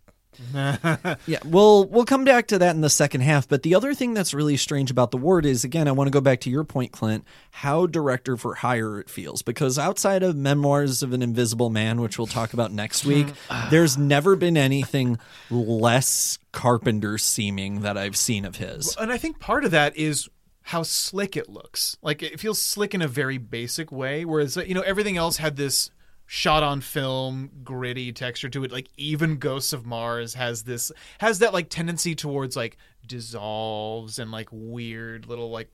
Yeah, 1.27 1.39
we'll 1.45 1.85
we'll 1.87 2.05
come 2.05 2.25
back 2.25 2.49
to 2.49 2.59
that 2.59 2.75
in 2.75 2.81
the 2.81 2.91
second 2.91 3.21
half, 3.21 3.49
but 3.49 3.63
the 3.63 3.75
other 3.75 3.95
thing 3.95 4.15
that's 4.15 4.33
really 4.33 4.57
strange 4.57 4.91
about 4.91 5.11
the 5.11 5.17
word 5.17 5.47
is 5.47 5.65
again, 5.65 5.89
I 5.89 5.93
want 5.93 6.09
to 6.09 6.13
go 6.13 6.21
back 6.21 6.41
to 6.41 6.51
your 6.51 6.65
point 6.65 6.93
Clint, 6.93 7.25
how 7.51 7.87
director 7.87 8.37
for 8.37 8.55
hire 8.55 8.99
it 9.01 9.11
feels 9.11 9.43
because 9.43 9.79
outside 9.79 10.23
of 10.23 10.37
Memoirs 10.37 11.03
of 11.03 11.13
an 11.13 11.23
Invisible 11.23 11.71
Man, 11.71 12.01
which 12.01 12.19
we'll 12.19 12.27
talk 12.27 12.53
about 12.53 12.73
next 12.73 13.05
week, 13.05 13.29
there's 13.71 13.99
never 13.99 14.37
been 14.37 14.57
anything 14.57 15.19
less 15.51 16.39
Carpenter 16.53 17.19
seeming 17.19 17.81
that 17.81 17.97
I've 17.97 18.17
seen 18.17 18.45
of 18.45 18.57
his. 18.57 18.97
And 18.97 19.13
I 19.13 19.19
think 19.19 19.39
part 19.39 19.65
of 19.65 19.71
that 19.71 19.97
is 19.97 20.29
how 20.63 20.83
slick 20.83 21.37
it 21.37 21.49
looks. 21.49 21.97
Like 22.03 22.23
it 22.23 22.41
feels 22.41 22.61
slick 22.61 22.95
in 22.95 23.03
a 23.03 23.09
very 23.09 23.39
basic 23.39 23.91
way, 23.93 24.25
whereas 24.25 24.57
you 24.57 24.75
know 24.75 24.83
everything 24.83 25.17
else 25.17 25.37
had 25.37 25.57
this 25.57 25.91
shot 26.35 26.63
on 26.63 26.81
film 26.81 27.51
gritty 27.63 28.11
texture 28.11 28.49
to 28.49 28.65
it. 28.65 28.73
Like 28.73 28.89
even 28.97 29.37
ghosts 29.37 29.75
of 29.75 29.85
mars 29.85 30.33
has 30.33 30.63
this 30.63 30.91
has 31.19 31.41
that 31.41 31.53
like 31.53 31.69
tendency 31.69 32.15
towards 32.15 32.57
like 32.57 32.79
dissolves 33.07 34.19
and 34.19 34.31
like 34.31 34.49
weird 34.51 35.27
little 35.27 35.51
like 35.51 35.69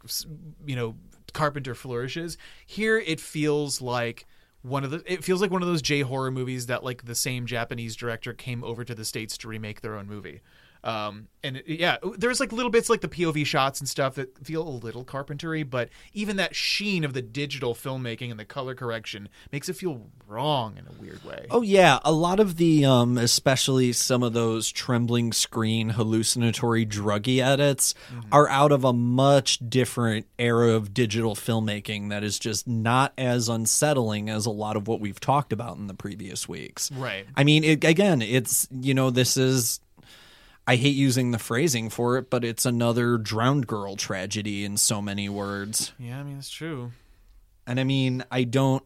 you 0.66 0.74
know 0.74 0.96
carpenter 1.32 1.76
flourishes. 1.76 2.36
Here 2.66 2.98
it 2.98 3.20
feels 3.20 3.80
like 3.80 4.26
one 4.62 4.82
of 4.82 4.90
the 4.90 5.00
it 5.06 5.22
feels 5.22 5.40
like 5.40 5.52
one 5.52 5.62
of 5.62 5.68
those 5.68 5.80
j 5.80 6.00
horror 6.00 6.32
movies 6.32 6.66
that 6.66 6.82
like 6.82 7.04
the 7.04 7.14
same 7.14 7.46
japanese 7.46 7.94
director 7.94 8.32
came 8.32 8.64
over 8.64 8.84
to 8.84 8.96
the 8.96 9.04
states 9.04 9.38
to 9.38 9.46
remake 9.46 9.80
their 9.80 9.96
own 9.96 10.08
movie 10.08 10.40
um 10.84 11.28
and 11.42 11.56
it, 11.58 11.64
yeah 11.66 11.96
there's 12.16 12.40
like 12.40 12.52
little 12.52 12.70
bits 12.70 12.88
like 12.90 13.00
the 13.00 13.08
pov 13.08 13.44
shots 13.46 13.80
and 13.80 13.88
stuff 13.88 14.14
that 14.14 14.46
feel 14.46 14.66
a 14.66 14.70
little 14.70 15.04
carpentry, 15.04 15.62
but 15.62 15.88
even 16.12 16.36
that 16.36 16.54
sheen 16.54 17.04
of 17.04 17.12
the 17.12 17.22
digital 17.22 17.74
filmmaking 17.74 18.30
and 18.30 18.38
the 18.38 18.44
color 18.44 18.74
correction 18.74 19.28
makes 19.52 19.68
it 19.68 19.74
feel 19.74 20.06
wrong 20.26 20.76
in 20.76 20.86
a 20.86 21.00
weird 21.00 21.22
way 21.24 21.46
Oh 21.50 21.62
yeah, 21.62 21.98
a 22.04 22.12
lot 22.12 22.40
of 22.40 22.56
the 22.56 22.84
um 22.84 23.18
especially 23.18 23.92
some 23.92 24.22
of 24.22 24.32
those 24.32 24.70
trembling 24.70 25.32
screen 25.32 25.90
hallucinatory 25.90 26.86
druggy 26.86 27.42
edits 27.42 27.94
are 28.32 28.48
out 28.48 28.72
of 28.72 28.84
a 28.84 28.92
much 28.92 29.58
different 29.68 30.26
era 30.38 30.70
of 30.70 30.92
digital 30.94 31.34
filmmaking 31.34 32.10
that 32.10 32.22
is 32.22 32.38
just 32.38 32.66
not 32.66 33.12
as 33.18 33.48
unsettling 33.48 34.28
as 34.28 34.46
a 34.46 34.50
lot 34.50 34.76
of 34.76 34.88
what 34.88 35.00
we've 35.00 35.20
talked 35.20 35.52
about 35.52 35.76
in 35.76 35.86
the 35.86 35.94
previous 35.94 36.48
weeks. 36.48 36.90
Right. 36.92 37.26
I 37.36 37.44
mean, 37.44 37.64
it, 37.64 37.84
again, 37.84 38.22
it's 38.22 38.68
you 38.70 38.94
know, 38.94 39.10
this 39.10 39.36
is 39.36 39.80
I 40.68 40.76
hate 40.76 40.94
using 40.94 41.30
the 41.32 41.38
phrasing 41.38 41.88
for 41.90 42.18
it, 42.18 42.30
but 42.30 42.44
it's 42.44 42.64
another 42.66 43.18
drowned 43.18 43.66
girl 43.66 43.96
tragedy 43.96 44.64
in 44.64 44.76
so 44.76 45.00
many 45.02 45.28
words. 45.28 45.92
yeah 45.98 46.20
i 46.20 46.22
mean 46.22 46.38
it's 46.38 46.50
true 46.50 46.92
And 47.66 47.78
I 47.80 47.84
mean, 47.84 48.24
I 48.30 48.44
don't. 48.44 48.82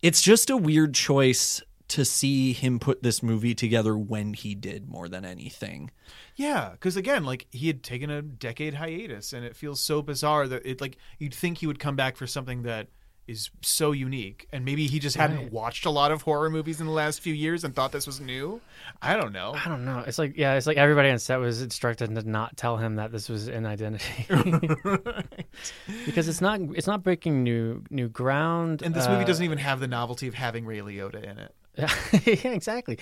It's 0.00 0.22
just 0.22 0.48
a 0.50 0.56
weird 0.56 0.94
choice 0.94 1.60
to 1.88 2.04
see 2.04 2.52
him 2.52 2.78
put 2.78 3.02
this 3.02 3.22
movie 3.22 3.54
together 3.54 3.96
when 3.98 4.32
he 4.34 4.54
did 4.54 4.88
more 4.88 5.08
than 5.08 5.24
anything. 5.24 5.90
Yeah, 6.36 6.70
because 6.72 6.96
again, 6.96 7.24
like 7.24 7.46
he 7.50 7.66
had 7.66 7.82
taken 7.82 8.08
a 8.10 8.22
decade 8.22 8.74
hiatus, 8.74 9.32
and 9.32 9.44
it 9.44 9.56
feels 9.56 9.80
so 9.80 10.00
bizarre 10.02 10.46
that 10.48 10.64
it 10.64 10.80
like 10.80 10.96
you'd 11.18 11.34
think 11.34 11.58
he 11.58 11.66
would 11.66 11.78
come 11.78 11.96
back 11.96 12.16
for 12.16 12.26
something 12.26 12.62
that 12.62 12.88
is 13.28 13.50
so 13.62 13.92
unique, 13.92 14.48
and 14.52 14.64
maybe 14.64 14.86
he 14.86 14.98
just 14.98 15.16
hadn't 15.16 15.36
Right. 15.36 15.52
watched 15.52 15.84
a 15.84 15.90
lot 15.90 16.10
of 16.10 16.22
horror 16.22 16.48
movies 16.50 16.80
in 16.80 16.86
the 16.86 16.92
last 16.92 17.20
few 17.20 17.34
years 17.34 17.62
and 17.62 17.74
thought 17.76 17.92
this 17.92 18.06
was 18.06 18.20
new. 18.20 18.60
I 19.02 19.16
don't 19.16 19.32
know. 19.32 19.54
I 19.54 19.68
don't 19.68 19.84
know. 19.84 20.02
It's 20.06 20.18
like 20.18 20.36
yeah, 20.36 20.54
it's 20.54 20.66
like 20.66 20.78
everybody 20.78 21.10
on 21.10 21.18
set 21.18 21.36
was 21.38 21.60
instructed 21.62 22.14
to 22.14 22.28
not 22.28 22.56
tell 22.56 22.78
him 22.78 22.96
that 22.96 23.12
this 23.12 23.28
was 23.28 23.46
an 23.48 23.66
identity, 23.66 24.26
because 26.06 26.28
it's 26.28 26.40
not 26.40 26.60
it's 26.74 26.86
not 26.86 27.02
breaking 27.02 27.42
new 27.42 27.82
new 27.90 28.08
ground. 28.08 28.82
And 28.82 28.94
this 28.94 29.06
movie 29.08 29.22
uh, 29.24 29.26
doesn't 29.26 29.44
even 29.44 29.58
have 29.58 29.80
the 29.80 29.88
novelty 29.88 30.26
of 30.28 30.34
having 30.34 30.64
Ray 30.64 30.78
Liotta 30.78 31.22
in 31.22 31.38
it. 31.38 31.54
yeah, 32.24 32.50
exactly. 32.50 32.98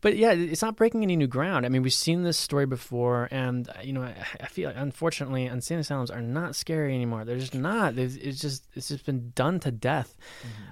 But 0.00 0.16
yeah, 0.16 0.32
it's 0.32 0.62
not 0.62 0.76
breaking 0.76 1.02
any 1.02 1.16
new 1.16 1.26
ground. 1.26 1.66
I 1.66 1.68
mean, 1.68 1.82
we've 1.82 1.92
seen 1.92 2.22
this 2.22 2.36
story 2.38 2.66
before, 2.66 3.28
and 3.30 3.68
uh, 3.68 3.72
you 3.82 3.92
know, 3.92 4.02
I, 4.02 4.14
I 4.40 4.46
feel 4.46 4.68
like, 4.68 4.76
unfortunately, 4.78 5.46
insane 5.46 5.78
asylums 5.78 6.10
are 6.10 6.20
not 6.20 6.54
scary 6.54 6.94
anymore. 6.94 7.24
They're 7.24 7.38
just 7.38 7.54
not. 7.54 7.98
It's, 7.98 8.14
it's 8.16 8.40
just 8.40 8.66
it's 8.74 8.88
just 8.88 9.04
been 9.06 9.32
done 9.34 9.58
to 9.60 9.70
death. 9.70 10.16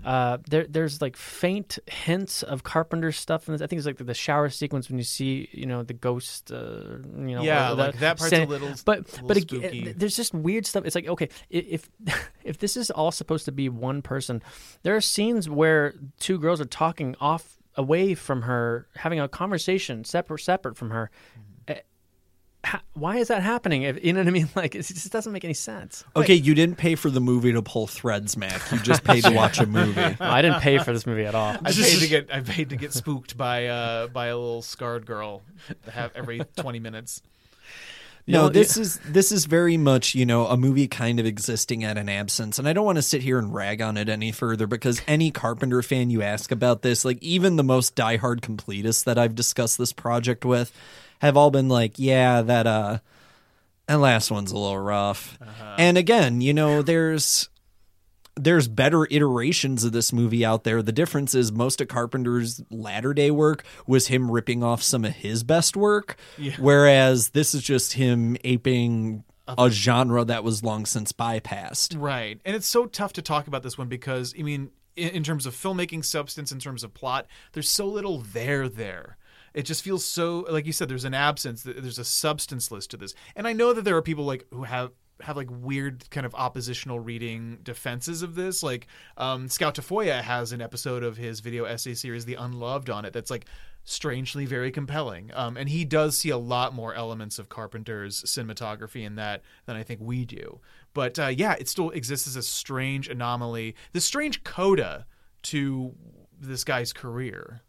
Uh, 0.04 0.38
there 0.48 0.66
there's 0.68 1.02
like 1.02 1.16
faint 1.16 1.78
hints 1.86 2.42
of 2.42 2.62
Carpenter 2.62 3.12
stuff, 3.12 3.48
and 3.48 3.60
I 3.62 3.66
think 3.66 3.78
it's 3.78 3.86
like 3.86 3.98
the, 3.98 4.04
the 4.04 4.14
shower 4.14 4.48
sequence 4.48 4.88
when 4.88 4.98
you 4.98 5.04
see 5.04 5.48
you 5.52 5.66
know 5.66 5.82
the 5.82 5.94
ghost. 5.94 6.52
Uh, 6.52 6.98
you 7.16 7.34
know, 7.36 7.42
Yeah, 7.42 7.70
like 7.70 7.98
that 7.98 8.18
part's 8.18 8.32
a 8.32 8.44
little- 8.46 8.70
But 8.84 9.06
little 9.10 9.26
but 9.28 9.36
again, 9.36 9.60
spooky. 9.60 9.92
there's 9.92 10.16
just 10.16 10.32
weird 10.34 10.66
stuff. 10.66 10.84
It's 10.84 10.94
like 10.94 11.08
okay, 11.08 11.28
if 11.50 11.88
if 12.44 12.58
this 12.58 12.76
is 12.76 12.90
all 12.90 13.10
supposed 13.10 13.44
to 13.46 13.52
be 13.52 13.68
one 13.68 14.02
person, 14.02 14.42
there 14.82 14.94
are 14.96 15.00
scenes 15.00 15.48
where 15.48 15.94
two 16.18 16.38
girls 16.38 16.60
are 16.60 16.64
talking 16.66 17.16
off 17.20 17.39
away 17.76 18.14
from 18.14 18.42
her, 18.42 18.86
having 18.96 19.20
a 19.20 19.28
conversation 19.28 20.04
separate 20.04 20.40
separate 20.40 20.76
from 20.76 20.90
her. 20.90 21.10
Eh, 21.68 21.80
ha- 22.64 22.82
Why 22.94 23.18
is 23.18 23.28
that 23.28 23.42
happening? 23.42 23.82
If, 23.82 24.04
you 24.04 24.12
know 24.12 24.20
what 24.20 24.26
I 24.28 24.30
mean? 24.30 24.48
Like 24.56 24.74
it 24.74 24.82
just 24.82 25.10
doesn't 25.12 25.32
make 25.32 25.44
any 25.44 25.54
sense. 25.54 26.04
Okay, 26.16 26.34
you 26.34 26.54
didn't 26.54 26.76
pay 26.76 26.94
for 26.94 27.10
the 27.10 27.20
movie 27.20 27.52
to 27.52 27.62
pull 27.62 27.86
threads, 27.86 28.36
Mac. 28.36 28.60
You 28.72 28.78
just 28.78 29.04
paid 29.04 29.24
to 29.24 29.30
watch 29.32 29.58
a 29.60 29.66
movie. 29.78 30.00
I 30.20 30.42
didn't 30.42 30.60
pay 30.60 30.78
for 30.78 30.92
this 30.92 31.06
movie 31.06 31.24
at 31.24 31.34
all. 31.34 31.56
I 31.64 31.72
paid 31.72 32.00
to 32.00 32.08
get 32.08 32.34
I 32.34 32.40
paid 32.40 32.70
to 32.70 32.76
get 32.76 32.92
spooked 32.92 33.36
by 33.36 33.66
uh 33.66 34.06
by 34.08 34.26
a 34.26 34.36
little 34.36 34.62
scarred 34.62 35.06
girl 35.06 35.42
have 35.90 36.12
every 36.14 36.40
twenty 36.56 36.80
minutes. 36.80 37.22
No, 38.30 38.48
this 38.48 38.76
is 38.76 38.98
this 39.00 39.32
is 39.32 39.44
very 39.46 39.76
much 39.76 40.14
you 40.14 40.24
know 40.26 40.46
a 40.46 40.56
movie 40.56 40.88
kind 40.88 41.20
of 41.20 41.26
existing 41.26 41.84
at 41.84 41.98
an 41.98 42.08
absence, 42.08 42.58
and 42.58 42.68
I 42.68 42.72
don't 42.72 42.84
want 42.84 42.96
to 42.96 43.02
sit 43.02 43.22
here 43.22 43.38
and 43.38 43.52
rag 43.52 43.80
on 43.82 43.96
it 43.96 44.08
any 44.08 44.32
further 44.32 44.66
because 44.66 45.00
any 45.06 45.30
Carpenter 45.30 45.82
fan 45.82 46.10
you 46.10 46.22
ask 46.22 46.50
about 46.52 46.82
this, 46.82 47.04
like 47.04 47.22
even 47.22 47.56
the 47.56 47.64
most 47.64 47.96
diehard 47.96 48.40
completists 48.40 49.04
that 49.04 49.18
I've 49.18 49.34
discussed 49.34 49.78
this 49.78 49.92
project 49.92 50.44
with, 50.44 50.72
have 51.20 51.36
all 51.36 51.50
been 51.50 51.68
like, 51.68 51.94
yeah, 51.96 52.42
that 52.42 52.66
uh, 52.66 52.98
that 53.86 53.96
last 53.96 54.30
one's 54.30 54.52
a 54.52 54.56
little 54.58 54.78
rough. 54.78 55.38
And 55.78 55.98
again, 55.98 56.40
you 56.40 56.54
know, 56.54 56.82
there's 56.82 57.48
there's 58.42 58.68
better 58.68 59.06
iterations 59.10 59.84
of 59.84 59.92
this 59.92 60.12
movie 60.12 60.44
out 60.44 60.64
there. 60.64 60.82
The 60.82 60.92
difference 60.92 61.34
is 61.34 61.52
most 61.52 61.80
of 61.80 61.88
Carpenter's 61.88 62.62
latter 62.70 63.12
day 63.14 63.30
work 63.30 63.64
was 63.86 64.08
him 64.08 64.30
ripping 64.30 64.62
off 64.62 64.82
some 64.82 65.04
of 65.04 65.12
his 65.16 65.42
best 65.42 65.76
work, 65.76 66.16
Yeah. 66.38 66.56
whereas 66.58 67.30
this 67.30 67.54
is 67.54 67.62
just 67.62 67.94
him 67.94 68.36
aping 68.44 69.24
a 69.58 69.68
genre 69.70 70.24
that 70.24 70.44
was 70.44 70.62
long 70.62 70.86
since 70.86 71.12
bypassed. 71.12 71.96
Right. 71.98 72.40
And 72.44 72.54
it's 72.54 72.68
so 72.68 72.86
tough 72.86 73.12
to 73.14 73.22
talk 73.22 73.46
about 73.48 73.62
this 73.62 73.76
one 73.76 73.88
because, 73.88 74.32
I 74.38 74.42
mean, 74.42 74.70
in, 74.96 75.08
in 75.10 75.22
terms 75.24 75.44
of 75.46 75.54
filmmaking 75.54 76.04
substance, 76.04 76.52
in 76.52 76.58
terms 76.60 76.84
of 76.84 76.94
plot, 76.94 77.26
there's 77.52 77.68
so 77.68 77.86
little 77.86 78.18
there 78.20 78.68
there. 78.68 79.16
It 79.52 79.62
just 79.64 79.82
feels 79.82 80.04
so, 80.04 80.46
like 80.48 80.66
you 80.66 80.72
said, 80.72 80.88
there's 80.88 81.04
an 81.04 81.14
absence, 81.14 81.64
there's 81.64 81.98
a 81.98 82.04
substance 82.04 82.70
list 82.70 82.92
to 82.92 82.96
this. 82.96 83.14
And 83.34 83.48
I 83.48 83.52
know 83.52 83.72
that 83.72 83.82
there 83.84 83.96
are 83.96 84.02
people 84.02 84.24
like 84.24 84.46
who 84.52 84.62
have 84.62 84.92
have 85.22 85.36
like 85.36 85.48
weird 85.50 86.08
kind 86.10 86.26
of 86.26 86.34
oppositional 86.34 87.00
reading 87.00 87.58
defenses 87.62 88.22
of 88.22 88.34
this. 88.34 88.62
Like 88.62 88.86
um 89.16 89.48
scout 89.48 89.74
tafoya 89.74 90.20
has 90.22 90.52
an 90.52 90.60
episode 90.60 91.02
of 91.02 91.16
his 91.16 91.40
video 91.40 91.64
essay 91.64 91.94
series 91.94 92.24
the 92.24 92.34
unloved 92.34 92.90
on 92.90 93.04
it 93.04 93.12
that's 93.12 93.30
like 93.30 93.46
strangely 93.84 94.46
very 94.46 94.70
compelling. 94.70 95.30
Um 95.34 95.56
and 95.56 95.68
he 95.68 95.84
does 95.84 96.16
see 96.16 96.30
a 96.30 96.38
lot 96.38 96.74
more 96.74 96.94
elements 96.94 97.38
of 97.38 97.48
carpenter's 97.48 98.22
cinematography 98.24 99.04
in 99.04 99.16
that 99.16 99.42
than 99.66 99.76
i 99.76 99.82
think 99.82 100.00
we 100.00 100.24
do. 100.24 100.60
But 100.94 101.18
uh 101.18 101.28
yeah 101.28 101.54
it 101.58 101.68
still 101.68 101.90
exists 101.90 102.26
as 102.26 102.36
a 102.36 102.42
strange 102.42 103.08
anomaly 103.08 103.74
this 103.92 104.04
strange 104.04 104.44
coda 104.44 105.06
to 105.42 105.94
this 106.40 106.64
guy's 106.64 106.92
career. 106.92 107.62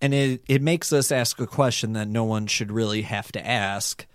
And 0.00 0.14
it, 0.14 0.42
it 0.48 0.62
makes 0.62 0.92
us 0.92 1.12
ask 1.12 1.40
a 1.40 1.46
question 1.46 1.92
that 1.92 2.08
no 2.08 2.24
one 2.24 2.46
should 2.46 2.72
really 2.72 3.02
have 3.02 3.30
to 3.32 3.46
ask. 3.46 4.06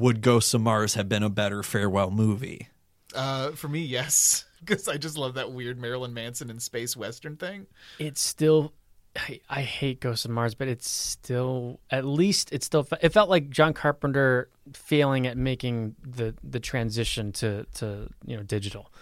Would 0.00 0.22
Ghosts 0.22 0.52
of 0.54 0.62
Mars 0.62 0.94
have 0.94 1.08
been 1.08 1.22
a 1.22 1.30
better 1.30 1.62
farewell 1.62 2.10
movie? 2.10 2.68
uh 3.12 3.50
for 3.52 3.66
me 3.66 3.80
yes 3.80 4.44
because 4.60 4.86
i 4.86 4.96
just 4.96 5.18
love 5.18 5.34
that 5.34 5.50
weird 5.50 5.76
marilyn 5.80 6.14
manson 6.14 6.48
and 6.48 6.62
space 6.62 6.96
western 6.96 7.36
thing 7.36 7.66
It's 7.98 8.20
still. 8.20 8.72
I, 9.16 9.40
I 9.48 9.62
hate 9.62 10.00
Ghosts 10.00 10.24
of 10.24 10.30
Mars, 10.30 10.54
but 10.54 10.68
it's 10.68 10.88
still 10.88 11.80
at 11.90 12.04
least 12.04 12.52
it 12.52 12.62
still 12.62 12.86
it 13.02 13.08
felt 13.08 13.28
like 13.28 13.50
John 13.50 13.74
Carpenter 13.74 14.48
failing 14.72 15.26
at 15.26 15.36
making 15.36 15.96
the 16.00 16.32
the 16.44 16.60
transition 16.60 17.32
to 17.32 17.66
to 17.74 18.08
you 18.24 18.36
know 18.36 18.44
digital. 18.44 18.92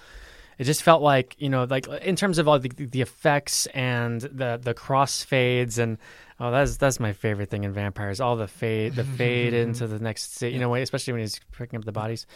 It 0.56 0.64
just 0.64 0.82
felt 0.82 1.02
like 1.02 1.36
you 1.38 1.50
know 1.50 1.64
like 1.64 1.86
in 2.00 2.16
terms 2.16 2.38
of 2.38 2.48
all 2.48 2.58
the, 2.58 2.70
the 2.70 3.02
effects 3.02 3.66
and 3.74 4.22
the 4.22 4.58
the 4.62 4.72
crossfades 4.72 5.76
and 5.76 5.98
oh 6.40 6.50
that's 6.50 6.76
that's 6.76 7.00
my 7.00 7.12
favorite 7.12 7.50
thing 7.50 7.64
in 7.64 7.72
vampires 7.72 8.20
all 8.20 8.36
the 8.36 8.46
fade 8.46 8.94
the 8.94 9.04
fade 9.04 9.52
into 9.62 9.86
the 9.86 9.98
next 9.98 10.40
you 10.42 10.58
know 10.58 10.74
especially 10.74 11.12
when 11.12 11.20
he's 11.20 11.40
picking 11.52 11.78
up 11.78 11.84
the 11.84 11.92
bodies. 11.92 12.26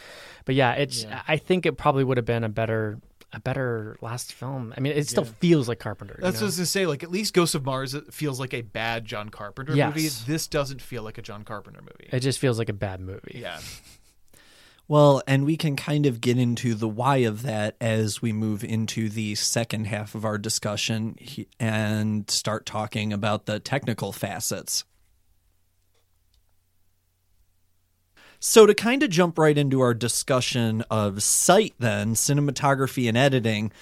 But 0.45 0.55
yeah, 0.55 0.73
it's 0.73 1.05
Yeah. 1.05 1.23
I 1.29 1.37
think 1.37 1.67
it 1.67 1.79
probably 1.79 2.05
would 2.05 2.17
have 2.17 2.27
been 2.27 2.45
a 2.45 2.49
better 2.49 2.99
a 3.35 3.41
better 3.41 3.97
last 4.03 4.35
film. 4.35 4.75
I 4.77 4.81
mean, 4.81 4.93
it 4.93 5.09
still 5.09 5.25
Yeah. 5.25 5.31
feels 5.41 5.67
like 5.67 5.79
Carpenter. 5.79 6.17
you 6.19 6.23
That's 6.23 6.35
know? 6.37 6.41
what 6.41 6.43
I 6.43 6.49
was 6.49 6.57
gonna 6.57 6.67
say. 6.67 6.87
Like 6.87 7.03
at 7.03 7.11
least 7.11 7.33
Ghost 7.33 7.55
of 7.55 7.65
Mars 7.65 7.97
feels 8.11 8.39
like 8.39 8.53
a 8.53 8.61
bad 8.61 9.07
John 9.07 9.31
Carpenter 9.31 9.75
Yes. 9.75 9.95
movie. 9.95 10.09
This 10.27 10.47
doesn't 10.49 10.83
feel 10.83 11.03
like 11.03 11.17
a 11.17 11.23
John 11.23 11.43
Carpenter 11.45 11.81
movie. 11.81 12.11
It 12.13 12.21
just 12.21 12.39
feels 12.39 12.59
like 12.59 12.69
a 12.69 12.75
bad 12.75 13.01
movie. 13.01 13.39
Yeah. 13.41 13.59
Well, 14.93 15.23
and 15.27 15.47
we 15.47 15.57
can 15.57 15.75
kind 15.75 16.05
of 16.05 16.21
get 16.21 16.37
into 16.37 16.75
the 16.75 16.87
why 16.87 17.17
of 17.25 17.41
that 17.45 17.77
as 17.81 18.21
we 18.21 18.31
move 18.31 18.63
into 18.63 19.09
the 19.09 19.35
second 19.37 19.87
half 19.87 20.15
of 20.15 20.27
our 20.27 20.37
discussion 20.37 21.17
and 21.59 22.31
start 22.31 22.67
talking 22.67 23.11
about 23.11 23.47
the 23.47 23.59
technical 23.59 24.13
facets. 24.13 24.85
So, 28.39 28.67
to 28.67 28.75
kind 28.75 29.03
of 29.03 29.09
jump 29.09 29.39
right 29.39 29.57
into 29.57 29.81
our 29.81 29.95
discussion 29.95 30.85
of 30.91 31.23
sight, 31.23 31.73
then, 31.79 32.13
cinematography 32.13 33.09
and 33.09 33.17
editing, 33.17 33.73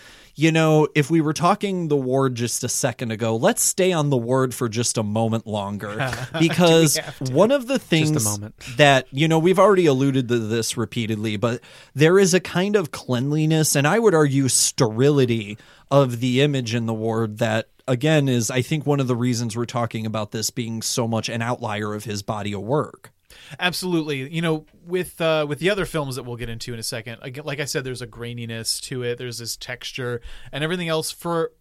you 0.41 0.51
know, 0.51 0.88
if 0.95 1.11
we 1.11 1.20
were 1.20 1.34
talking 1.34 1.88
the 1.88 1.97
ward 1.97 2.34
just 2.34 2.64
a 2.64 2.68
second 2.68 3.12
ago, 3.12 3.36
let's 3.36 3.61
stay 3.61 3.93
on 3.93 4.09
the 4.09 4.16
ward 4.16 4.55
for 4.55 4.70
just 4.70 4.97
a 4.97 5.03
moment 5.03 5.47
longer. 5.47 6.11
Because 6.38 6.95
Do 6.95 7.01
we 7.01 7.05
have 7.05 7.18
to? 7.18 7.32
one 7.34 7.51
of 7.51 7.66
the 7.66 7.78
things 7.78 8.41
that, 8.76 9.07
you 9.11 9.28
know, 9.28 9.38
we've 9.38 9.59
already 9.59 9.84
alluded 9.84 10.28
to 10.28 10.38
this 10.38 10.78
repeatedly, 10.78 11.36
but 11.36 11.61
there 11.95 12.18
is 12.18 12.32
a 12.32 12.41
kind 12.41 12.74
of 12.74 12.91
cleanliness 12.91 13.76
and 13.76 13.86
I 13.86 13.99
would 13.99 14.14
argue 14.14 14.49
sterility 14.49 15.59
of 15.91 16.20
the 16.20 16.41
image 16.41 16.74
in 16.74 16.86
the 16.86 16.95
ward 16.95 17.36
that, 17.36 17.68
again, 17.86 18.26
is, 18.26 18.51
I 18.51 18.62
think, 18.62 18.86
one 18.86 18.99
of 18.99 19.09
the 19.09 19.16
reasons 19.16 19.59
we're 19.59 19.66
talking 19.66 20.07
about 20.07 20.30
this 20.30 20.49
being 20.49 20.80
so 20.80 21.07
much 21.07 21.28
an 21.28 21.43
outlier 21.43 21.93
of 21.93 22.05
his 22.05 22.22
body 22.22 22.55
of 22.55 22.62
work. 22.62 23.12
Absolutely. 23.59 24.32
You 24.32 24.42
know, 24.42 24.66
with 24.84 25.20
uh, 25.20 25.46
with 25.48 25.59
the 25.59 25.70
other 25.70 25.86
films 25.86 26.16
that 26.16 26.22
we'll 26.22 26.36
get 26.36 26.48
into 26.48 26.72
in 26.72 26.78
a 26.78 26.84
second, 26.84 27.18
like, 27.20 27.44
like 27.44 27.61
I 27.61 27.64
said, 27.64 27.84
there's 27.84 28.03
a 28.03 28.07
graininess 28.07 28.80
to 28.82 29.03
it. 29.03 29.18
There's 29.18 29.38
this 29.38 29.57
texture 29.57 30.20
and 30.53 30.62
everything 30.62 30.88
else 30.88 31.11
for 31.11 31.53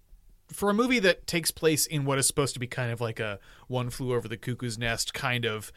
for 0.52 0.70
a 0.70 0.74
movie 0.74 1.00
that 1.00 1.28
takes 1.28 1.52
place 1.52 1.86
in 1.86 2.06
what 2.06 2.18
is 2.18 2.28
supposed 2.28 2.54
to 2.56 2.60
be 2.60 2.68
kind 2.68 2.92
of 2.92 3.02
like 3.02 3.20
a 3.20 3.40
one 3.68 3.90
flew 3.90 4.14
over 4.14 4.28
the 4.28 4.38
cuckoo's 4.38 4.78
nest 4.78 5.14
kind 5.14 5.46
of 5.46 5.72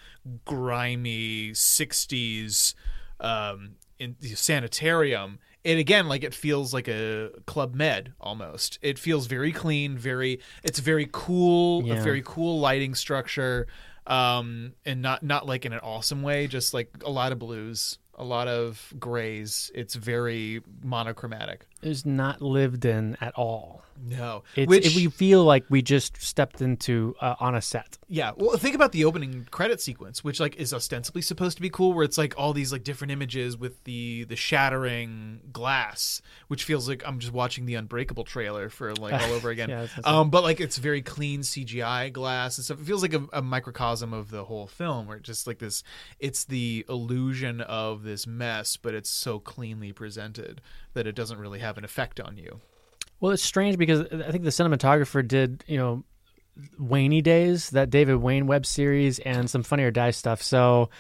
grimy 0.45 1.51
60s 1.51 2.75
um, 3.21 3.73
in 3.99 4.17
sanitarium 4.35 5.39
it 5.65 5.79
again 5.79 6.09
like 6.09 6.25
it 6.25 6.35
feels 6.35 6.73
like 6.73 6.89
a 6.89 7.31
club 7.47 7.75
med 7.75 8.13
almost 8.21 8.79
it 8.83 8.99
feels 8.99 9.27
very 9.27 9.53
clean 9.53 9.97
very 9.97 10.41
it's 10.63 10.79
very 10.79 11.09
cool 11.13 11.91
a 11.93 12.01
very 12.01 12.23
cool 12.25 12.59
lighting 12.59 12.95
structure 12.95 13.67
um 14.07 14.73
and 14.85 15.01
not 15.01 15.23
not 15.23 15.47
like 15.47 15.65
in 15.65 15.73
an 15.73 15.81
awesome 15.81 16.23
way 16.23 16.47
just 16.47 16.75
like 16.75 16.91
a 17.05 17.11
lot 17.11 17.33
of 17.33 17.39
blues 17.39 17.99
a 18.15 18.25
lot 18.25 18.49
of 18.49 18.93
grays. 18.99 19.71
It's 19.75 19.95
very 19.95 20.63
monochromatic. 20.83 21.67
Is 21.83 22.07
not 22.07 22.41
lived 22.41 22.85
in 22.85 23.17
at 23.21 23.35
all. 23.35 23.83
No, 24.05 24.43
It's, 24.57 24.69
which 24.69 24.87
it, 24.87 24.97
we 24.97 25.09
feel 25.09 25.45
like 25.45 25.65
we 25.69 25.81
just 25.81 26.21
stepped 26.21 26.61
into 26.61 27.15
uh, 27.21 27.37
on 27.39 27.55
a 27.55 27.63
set. 27.63 27.99
Yeah, 28.09 28.33
well, 28.37 28.57
think 28.57 28.75
about 28.75 28.91
the 28.91 29.05
opening 29.05 29.47
credit 29.51 29.81
sequence, 29.81 30.25
which 30.25 30.41
like 30.41 30.57
is 30.57 30.75
ostensibly 30.75 31.23
supposed 31.23 31.57
to 31.59 31.63
be 31.63 31.71
cool, 31.71 31.93
where 31.93 32.05
it's 32.05 32.19
like 32.19 32.35
all 32.37 32.53
these 32.53 32.73
like 32.73 32.83
different 32.83 33.13
images 33.13 33.57
with 33.57 33.85
the 33.85 34.25
the 34.25 34.35
shattering 34.35 35.41
glass, 35.53 36.21
which 36.49 36.65
feels 36.65 36.89
like 36.89 37.03
I'm 37.07 37.21
just 37.21 37.33
watching 37.33 37.65
the 37.65 37.77
Unbreakable 37.77 38.25
trailer 38.25 38.69
for 38.69 38.93
like 38.95 39.15
all 39.15 39.33
over 39.33 39.51
again. 39.51 39.69
Yeah, 39.71 39.87
um, 40.05 40.31
but 40.31 40.43
like 40.43 40.61
it's 40.61 40.79
very 40.79 41.01
clean 41.01 41.43
CGI 41.43 42.13
glass 42.13 42.59
and 42.59 42.65
stuff. 42.65 42.81
It 42.81 42.87
feels 42.87 43.03
like 43.03 43.15
a, 43.15 43.25
a 43.33 43.43
microcosm 43.43 44.13
of 44.13 44.31
the 44.31 44.45
whole 44.45 44.67
film, 44.67 45.07
where 45.07 45.19
it's 45.19 45.27
just 45.27 45.47
like 45.47 45.61
this. 45.61 45.85
It's 46.19 46.45
the 46.45 46.85
illusion 46.89 47.61
of 47.61 48.03
this 48.03 48.27
mess, 48.27 48.77
but 48.77 48.95
it's 48.95 49.11
so 49.11 49.39
cleanly 49.39 49.93
presented 49.93 50.61
that 50.95 51.07
it 51.07 51.15
doesn't 51.15 51.39
really 51.39 51.61
have 51.61 51.79
an 51.79 51.85
effect 51.85 52.19
on 52.19 52.37
you. 52.37 52.61
Well, 53.23 53.31
it's 53.33 53.43
strange 53.43 53.79
because 53.79 54.01
I 54.13 54.31
think 54.33 54.43
the 54.45 54.51
cinematographer 54.51 55.27
did, 55.27 55.63
you 55.69 55.79
know, 55.79 56.03
Wainy 56.79 57.23
Days, 57.23 57.71
that 57.71 57.89
David 57.89 58.17
Wain 58.17 58.49
web 58.49 58.67
series, 58.67 59.21
and 59.21 59.49
some 59.49 59.63
Funny 59.63 59.85
or 59.85 59.93
Die 59.93 60.11
stuff. 60.11 60.43
So 60.43 60.91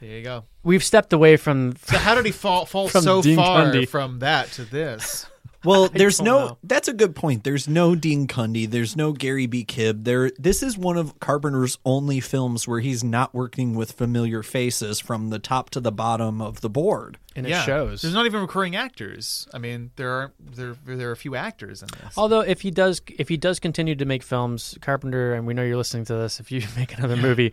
There 0.00 0.10
you 0.10 0.22
go. 0.22 0.44
we've 0.62 0.84
stepped 0.84 1.12
away 1.14 1.38
from. 1.38 1.74
So 1.86 1.96
how 1.96 2.14
did 2.14 2.26
he 2.26 2.32
fall 2.32 2.66
fall 2.66 2.88
so 2.90 3.22
Dean 3.22 3.34
far 3.36 3.64
Cundy. 3.64 3.88
from 3.88 4.18
that 4.18 4.52
to 4.52 4.64
this? 4.66 5.24
Well, 5.64 5.88
there's 5.92 6.20
no. 6.20 6.38
know. 6.38 6.58
That's 6.62 6.88
a 6.88 6.92
good 6.92 7.14
point. 7.14 7.44
There's 7.44 7.68
no 7.68 7.94
Dean 7.94 8.26
Cundy. 8.26 8.68
There's 8.68 8.96
no 8.96 9.12
Gary 9.12 9.46
B. 9.46 9.64
Kibbe. 9.64 10.04
There. 10.04 10.30
This 10.38 10.62
is 10.62 10.78
one 10.78 10.96
of 10.96 11.18
Carpenter's 11.20 11.78
only 11.84 12.20
films 12.20 12.66
where 12.66 12.80
he's 12.80 13.04
not 13.04 13.34
working 13.34 13.74
with 13.74 13.92
familiar 13.92 14.42
faces 14.42 15.00
from 15.00 15.30
the 15.30 15.38
top 15.38 15.70
to 15.70 15.80
the 15.80 15.92
bottom 15.92 16.40
of 16.40 16.60
the 16.60 16.70
board. 16.70 17.18
And 17.36 17.46
it 17.46 17.50
yeah. 17.50 17.62
shows. 17.62 18.02
There's 18.02 18.14
not 18.14 18.26
even 18.26 18.40
recurring 18.40 18.74
actors. 18.74 19.46
I 19.54 19.58
mean, 19.58 19.90
there 19.96 20.10
are 20.10 20.32
there 20.40 20.76
there 20.84 21.08
are 21.08 21.12
a 21.12 21.16
few 21.16 21.36
actors 21.36 21.82
in 21.82 21.88
this. 22.02 22.16
Although 22.16 22.40
if 22.40 22.62
he 22.62 22.70
does 22.70 23.00
if 23.18 23.28
he 23.28 23.36
does 23.36 23.60
continue 23.60 23.94
to 23.94 24.04
make 24.04 24.22
films, 24.22 24.76
Carpenter, 24.80 25.34
and 25.34 25.46
we 25.46 25.54
know 25.54 25.62
you're 25.62 25.76
listening 25.76 26.06
to 26.06 26.14
this, 26.14 26.40
if 26.40 26.50
you 26.50 26.62
make 26.76 26.96
another 26.96 27.16
movie, 27.16 27.52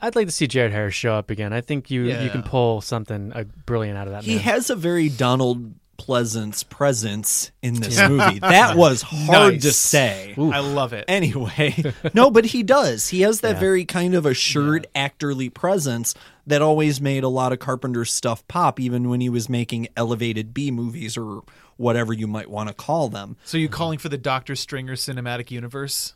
I'd 0.00 0.16
like 0.16 0.26
to 0.26 0.32
see 0.32 0.46
Jared 0.46 0.72
Harris 0.72 0.94
show 0.94 1.14
up 1.14 1.30
again. 1.30 1.52
I 1.52 1.60
think 1.60 1.90
you 1.90 2.04
you 2.04 2.30
can 2.30 2.42
pull 2.42 2.80
something 2.80 3.32
uh, 3.32 3.44
brilliant 3.66 3.96
out 3.96 4.08
of 4.08 4.12
that. 4.14 4.24
He 4.24 4.34
man. 4.34 4.44
has 4.44 4.68
a 4.68 4.76
very 4.76 5.08
Donald 5.08 5.74
Pleasance 5.98 6.64
presence 6.64 7.52
in 7.62 7.74
this 7.74 7.96
Yeah. 7.98 8.08
movie. 8.08 8.38
That 8.40 8.76
was 8.76 9.02
hard 9.02 9.60
to 9.60 9.66
Nice. 9.68 9.76
say. 9.76 10.34
I 10.36 10.58
love 10.58 10.92
it. 10.92 11.04
Anyway, 11.06 11.92
no, 12.14 12.30
but 12.30 12.46
he 12.46 12.62
does. 12.64 13.08
He 13.10 13.20
has 13.20 13.40
that 13.40 13.54
Yeah. 13.54 13.60
very 13.60 13.84
kind 13.84 14.14
of 14.14 14.26
assured 14.26 14.86
actorly 14.96 15.52
presence 15.52 16.14
that 16.46 16.60
always 16.60 17.00
made 17.00 17.22
a 17.22 17.28
lot 17.28 17.52
of 17.52 17.60
Carpenter's 17.60 18.12
stuff 18.12 18.46
pop, 18.48 18.80
even 18.80 19.08
when 19.08 19.20
he 19.20 19.28
was 19.28 19.48
making 19.48 19.86
elevated 19.96 20.52
B 20.52 20.70
movies 20.72 21.16
or 21.16 21.42
whatever 21.76 22.12
you 22.12 22.26
might 22.26 22.50
want 22.50 22.68
to 22.68 22.74
call 22.74 23.08
them. 23.08 23.36
So 23.44 23.56
you 23.56 23.68
calling 23.68 23.98
for 23.98 24.08
the 24.08 24.18
Doctor 24.18 24.56
Stringer 24.56 24.94
cinematic 24.96 25.50
universe? 25.52 26.14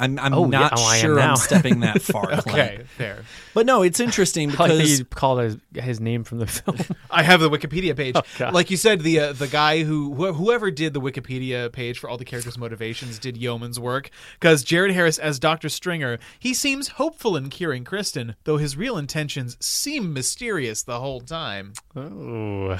I'm 0.00 0.18
I'm 0.18 0.34
Oh, 0.34 0.44
yeah. 0.44 0.58
not 0.60 0.72
Oh, 0.76 0.94
sure. 0.94 1.20
I'm 1.20 1.36
stepping 1.48 1.80
that 1.80 2.02
far. 2.02 2.32
Okay, 2.32 2.40
Clint. 2.76 2.88
fair. 2.88 3.24
But 3.54 3.66
no, 3.66 3.82
it's 3.82 4.00
interesting 4.00 4.50
I 4.52 4.54
like 4.54 4.58
that 4.58 4.76
because 4.78 4.98
you 5.00 5.04
called 5.04 5.40
his, 5.40 5.56
his 5.74 6.00
name 6.00 6.24
from 6.24 6.38
the 6.38 6.46
film. 6.46 6.78
I 7.10 7.22
have 7.22 7.40
the 7.40 7.50
Wikipedia 7.50 7.96
page. 7.96 8.14
Oh, 8.16 8.50
like 8.52 8.70
you 8.70 8.76
said, 8.76 9.00
the 9.00 9.20
uh, 9.20 9.32
the 9.32 9.48
guy 9.48 9.82
who 9.82 10.14
wh- 10.14 10.34
whoever 10.36 10.70
did 10.70 10.94
the 10.94 11.00
Wikipedia 11.00 11.70
page 11.72 11.98
for 11.98 12.08
all 12.08 12.16
the 12.16 12.24
characters' 12.24 12.56
motivations 12.58 13.18
did 13.18 13.36
yeoman's 13.36 13.78
work. 13.78 14.10
Because 14.38 14.62
Jared 14.64 14.92
Harris 14.94 15.18
as 15.18 15.38
Doctor 15.38 15.68
Stringer, 15.68 16.18
he 16.38 16.54
seems 16.54 16.88
hopeful 16.88 17.36
in 17.36 17.50
curing 17.50 17.84
Kristen, 17.84 18.36
though 18.44 18.56
his 18.56 18.76
real 18.76 18.96
intentions 18.96 19.56
seem 19.60 20.12
mysterious 20.12 20.82
the 20.82 21.00
whole 21.00 21.20
time. 21.20 21.72
oh, 21.96 22.78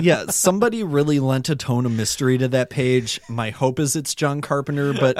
yeah, 0.00 0.24
somebody 0.30 0.82
really 0.82 1.20
lent 1.20 1.48
a 1.48 1.56
tone 1.56 1.86
of 1.86 1.92
mystery 1.92 2.38
to 2.38 2.48
that 2.48 2.70
page. 2.70 3.20
My 3.28 3.50
hope 3.50 3.78
is 3.78 3.94
it's 3.94 4.14
John 4.14 4.40
Carpenter, 4.40 4.92
but 4.94 5.16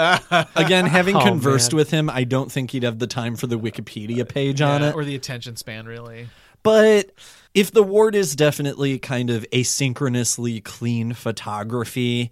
again, 0.57 0.87
having 0.87 1.17
conversed 1.29 1.73
man. 1.73 1.77
with 1.77 1.91
him, 1.91 2.11
I 2.11 2.25
don't 2.25 2.51
think 2.51 2.71
he'd 2.71 2.83
have 2.83 2.99
the 2.99 3.07
time 3.07 3.37
for 3.37 3.47
the 3.47 3.59
Wikipedia 3.59 4.29
page 4.29 4.61
on 4.61 4.83
it. 4.83 4.95
or 4.95 5.05
the 5.05 5.15
attention 5.15 5.57
span, 5.57 5.87
really. 5.87 6.29
But 6.63 7.11
if 7.55 7.71
the 7.71 7.83
ward 7.83 8.15
is 8.15 8.37
definitely 8.37 8.99
kind 8.99 9.31
of 9.31 9.47
asynchronously 9.53 10.63
clean 10.63 11.13
photography, 11.15 12.31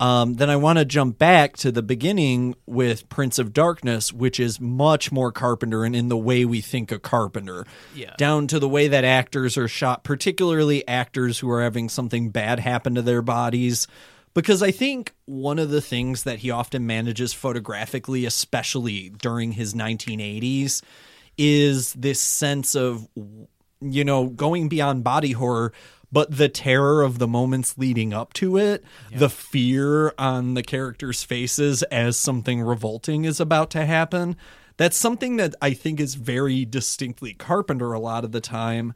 um, 0.00 0.34
then 0.34 0.50
I 0.50 0.56
want 0.56 0.78
to 0.78 0.84
jump 0.84 1.18
back 1.18 1.56
to 1.58 1.70
the 1.70 1.82
beginning 1.82 2.56
with 2.66 3.08
Prince 3.08 3.38
of 3.38 3.52
Darkness, 3.52 4.12
which 4.12 4.40
is 4.40 4.60
much 4.60 5.12
more 5.12 5.30
Carpenter 5.30 5.84
and 5.84 5.94
in 5.94 6.08
the 6.08 6.16
way 6.16 6.44
we 6.44 6.60
think 6.60 6.90
a 6.90 6.98
Carpenter. 6.98 7.64
Yeah. 7.94 8.14
Down 8.18 8.48
to 8.48 8.58
the 8.58 8.68
way 8.68 8.88
that 8.88 9.04
actors 9.04 9.56
are 9.56 9.68
shot, 9.68 10.02
particularly 10.02 10.86
actors 10.88 11.38
who 11.38 11.50
are 11.50 11.62
having 11.62 11.88
something 11.88 12.30
bad 12.30 12.58
happen 12.58 12.96
to 12.96 13.02
their 13.02 13.22
bodies. 13.22 13.86
Because 14.34 14.62
I 14.62 14.72
think 14.72 15.14
one 15.26 15.60
of 15.60 15.70
the 15.70 15.80
things 15.80 16.24
that 16.24 16.40
he 16.40 16.50
often 16.50 16.86
manages 16.86 17.32
photographically, 17.32 18.26
especially 18.26 19.10
during 19.10 19.52
his 19.52 19.74
1980s, 19.74 20.82
is 21.38 21.92
this 21.94 22.20
sense 22.20 22.74
of 22.74 23.08
you 23.80 24.04
know 24.04 24.26
going 24.28 24.68
beyond 24.68 25.02
body 25.04 25.32
horror 25.32 25.72
but 26.12 26.36
the 26.36 26.48
terror 26.48 27.02
of 27.02 27.18
the 27.18 27.26
moments 27.26 27.76
leading 27.76 28.14
up 28.14 28.32
to 28.32 28.56
it 28.56 28.84
the 29.12 29.28
fear 29.28 30.14
on 30.16 30.54
the 30.54 30.62
characters 30.62 31.24
faces 31.24 31.82
as 31.84 32.16
something 32.16 32.60
revolting 32.62 33.24
is 33.24 33.40
about 33.40 33.68
to 33.70 33.84
happen. 33.84 34.36
That's 34.76 34.96
something 34.96 35.36
that 35.36 35.54
i 35.60 35.72
think 35.72 36.00
is 36.00 36.14
very 36.14 36.64
distinctly 36.64 37.34
carpenter 37.34 37.92
a 37.92 38.00
lot 38.00 38.24
of 38.24 38.32
the 38.32 38.40
time 38.40 38.94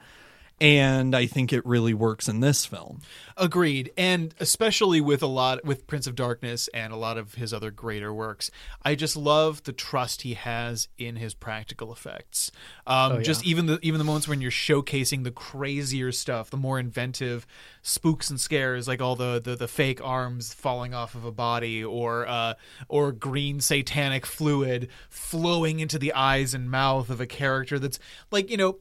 and 0.61 1.15
i 1.15 1.27
think 1.27 1.53
it 1.53 1.65
really 1.65 1.95
works 1.95 2.29
in 2.29 2.41
this 2.41 2.67
film 2.67 3.01
Agreed, 3.41 3.93
and 3.97 4.35
especially 4.41 5.01
with 5.01 5.23
a 5.23 5.29
lot 5.29 5.65
with 5.65 5.87
Prince 5.87 6.09
of 6.09 6.17
Darkness 6.17 6.69
and 6.75 6.93
a 6.93 6.97
lot 6.97 7.17
of 7.17 7.35
his 7.35 7.55
other 7.55 7.71
greater 7.71 8.13
works, 8.13 8.51
I 8.83 8.97
just 8.97 9.17
love 9.17 9.63
the 9.63 9.73
trust 9.73 10.23
he 10.23 10.35
has 10.35 10.89
in 10.99 11.15
his 11.15 11.35
practical 11.35 11.93
effects. 11.93 12.51
Um, 12.85 13.13
Oh, 13.13 13.17
yeah. 13.19 13.23
Just 13.23 13.47
even 13.47 13.67
the 13.67 13.79
even 13.81 13.99
the 13.99 14.05
moments 14.05 14.27
when 14.27 14.41
you're 14.41 14.51
showcasing 14.51 15.23
the 15.23 15.31
crazier 15.31 16.11
stuff, 16.11 16.51
the 16.51 16.57
more 16.57 16.81
inventive 16.81 17.47
spooks 17.81 18.29
and 18.29 18.41
scares, 18.41 18.89
like 18.89 19.01
all 19.01 19.15
the 19.15 19.41
the, 19.41 19.55
the 19.55 19.69
fake 19.69 20.05
arms 20.05 20.53
falling 20.53 20.93
off 20.93 21.15
of 21.15 21.25
a 21.25 21.31
body, 21.31 21.85
or 21.85 22.27
uh, 22.27 22.55
or 22.89 23.13
green 23.13 23.61
satanic 23.61 24.27
fluid 24.27 24.89
flowing 25.09 25.79
into 25.79 25.99
the 25.99 26.13
eyes 26.13 26.55
and 26.55 26.73
mouth 26.73 27.09
of 27.09 27.21
a 27.21 27.27
character. 27.27 27.79
That's 27.79 28.01
like 28.33 28.51
you 28.51 28.57
know 28.57 28.79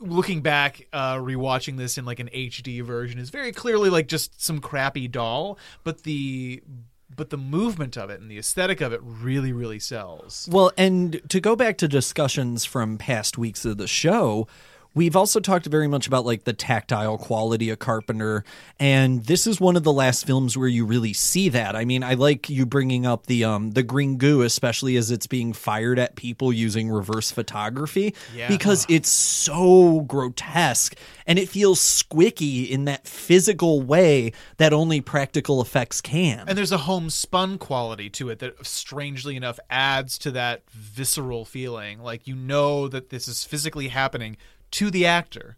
looking 0.00 0.40
back 0.40 0.86
uh 0.92 1.16
rewatching 1.16 1.76
this 1.76 1.98
in 1.98 2.04
like 2.04 2.20
an 2.20 2.30
HD 2.34 2.82
version 2.82 3.18
is 3.18 3.28
very 3.30 3.52
clearly 3.52 3.90
like 3.90 4.08
just 4.08 4.42
some 4.42 4.58
crappy 4.58 5.06
doll 5.06 5.58
but 5.84 6.04
the 6.04 6.62
but 7.14 7.30
the 7.30 7.36
movement 7.36 7.98
of 7.98 8.10
it 8.10 8.20
and 8.20 8.30
the 8.30 8.38
aesthetic 8.38 8.80
of 8.80 8.92
it 8.92 9.00
really 9.02 9.52
really 9.52 9.78
sells. 9.78 10.48
Well, 10.50 10.72
and 10.78 11.20
to 11.28 11.40
go 11.40 11.56
back 11.56 11.76
to 11.78 11.88
discussions 11.88 12.64
from 12.64 12.98
past 12.98 13.36
weeks 13.36 13.64
of 13.64 13.76
the 13.78 13.86
show, 13.86 14.46
we've 14.94 15.14
also 15.16 15.40
talked 15.40 15.66
very 15.66 15.86
much 15.88 16.06
about 16.06 16.24
like 16.26 16.44
the 16.44 16.52
tactile 16.52 17.18
quality 17.18 17.70
of 17.70 17.78
Carpenter, 17.78 18.44
and 18.78 19.24
this 19.24 19.46
is 19.46 19.60
one 19.60 19.76
of 19.76 19.82
the 19.84 19.92
last 19.92 20.26
films 20.26 20.56
where 20.56 20.68
you 20.68 20.84
really 20.84 21.12
see 21.12 21.48
that. 21.50 21.76
I 21.76 21.84
mean, 21.84 22.02
I 22.02 22.14
like 22.14 22.48
you 22.50 22.66
bringing 22.66 23.06
up 23.06 23.26
the 23.26 23.44
um 23.44 23.72
the 23.72 23.82
green 23.82 24.16
goo, 24.16 24.42
especially 24.42 24.96
as 24.96 25.10
it's 25.10 25.26
being 25.26 25.52
fired 25.52 25.98
at 25.98 26.16
people 26.16 26.52
using 26.52 26.90
reverse 26.90 27.30
photography, 27.30 28.14
Yeah. 28.34 28.48
because 28.48 28.86
it's 28.88 29.08
so 29.08 30.00
grotesque 30.02 30.96
and 31.26 31.38
it 31.38 31.48
feels 31.48 31.80
squicky 31.80 32.68
in 32.68 32.86
that 32.86 33.06
physical 33.06 33.82
way 33.82 34.32
that 34.56 34.72
only 34.72 35.00
practical 35.00 35.60
effects 35.60 36.00
can. 36.00 36.44
and 36.48 36.58
there's 36.58 36.72
a 36.72 36.78
homespun 36.78 37.58
quality 37.58 38.10
to 38.10 38.28
it 38.30 38.38
that 38.40 38.66
strangely 38.66 39.36
enough 39.36 39.58
adds 39.70 40.18
to 40.18 40.30
that 40.32 40.62
visceral 40.70 41.44
feeling 41.44 42.02
like 42.02 42.26
you 42.26 42.34
know 42.34 42.88
that 42.88 43.10
this 43.10 43.28
is 43.28 43.44
physically 43.44 43.88
happening 43.88 44.36
to 44.70 44.90
the 44.90 45.06
actor 45.06 45.56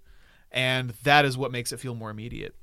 and 0.50 0.90
that 1.02 1.24
is 1.24 1.36
what 1.36 1.50
makes 1.50 1.72
it 1.72 1.80
feel 1.80 1.94
more 1.94 2.10
immediate 2.10 2.54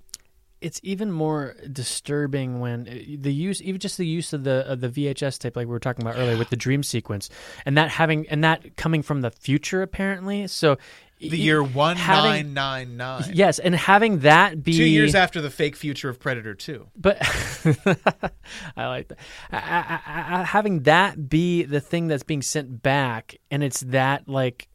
it's 0.62 0.80
even 0.84 1.12
more 1.12 1.56
disturbing 1.72 2.60
when 2.60 2.88
uh, 2.88 3.18
the 3.22 3.34
use, 3.34 3.62
even 3.62 3.80
just 3.80 3.98
the 3.98 4.06
use 4.06 4.34
of 4.34 4.44
the 4.44 4.70
of 4.70 4.82
the 4.82 4.90
VHS 4.90 5.40
tape, 5.40 5.56
like 5.56 5.68
we 5.68 5.72
were 5.72 5.80
talking 5.80 6.06
about 6.06 6.18
earlier, 6.18 6.38
with 6.38 6.50
the 6.50 6.58
dream 6.58 6.84
sequence, 6.84 7.30
and 7.66 7.78
that 7.78 7.90
having 7.92 8.28
and 8.28 8.44
that 8.44 8.76
coming 8.76 9.02
from 9.02 9.22
the 9.22 9.32
future 9.32 9.82
apparently. 9.82 10.48
So 10.48 10.78
the 11.20 11.38
year 11.38 11.62
having- 11.64 12.56
1999 12.56 13.32
Yes, 13.34 13.60
and 13.60 13.76
having 13.76 14.20
that 14.20 14.64
be 14.64 14.74
two 14.74 14.86
years 14.86 15.16
after 15.16 15.42
the 15.42 15.50
fake 15.50 15.76
future 15.76 16.08
of 16.08 16.18
predator 16.18 16.56
2 16.56 16.88
But 16.96 17.18
I 18.78 18.88
like 18.88 19.10
that. 19.10 19.20
I, 19.52 19.58
I, 19.58 20.40
I, 20.40 20.44
having 20.44 20.84
that 20.84 21.30
be 21.30 21.64
the 21.64 21.82
thing 21.82 22.08
that's 22.08 22.24
being 22.24 22.42
sent 22.42 22.82
back, 22.82 23.36
and 23.52 23.64
it's 23.64 23.82
that 23.82 24.30
like 24.30 24.69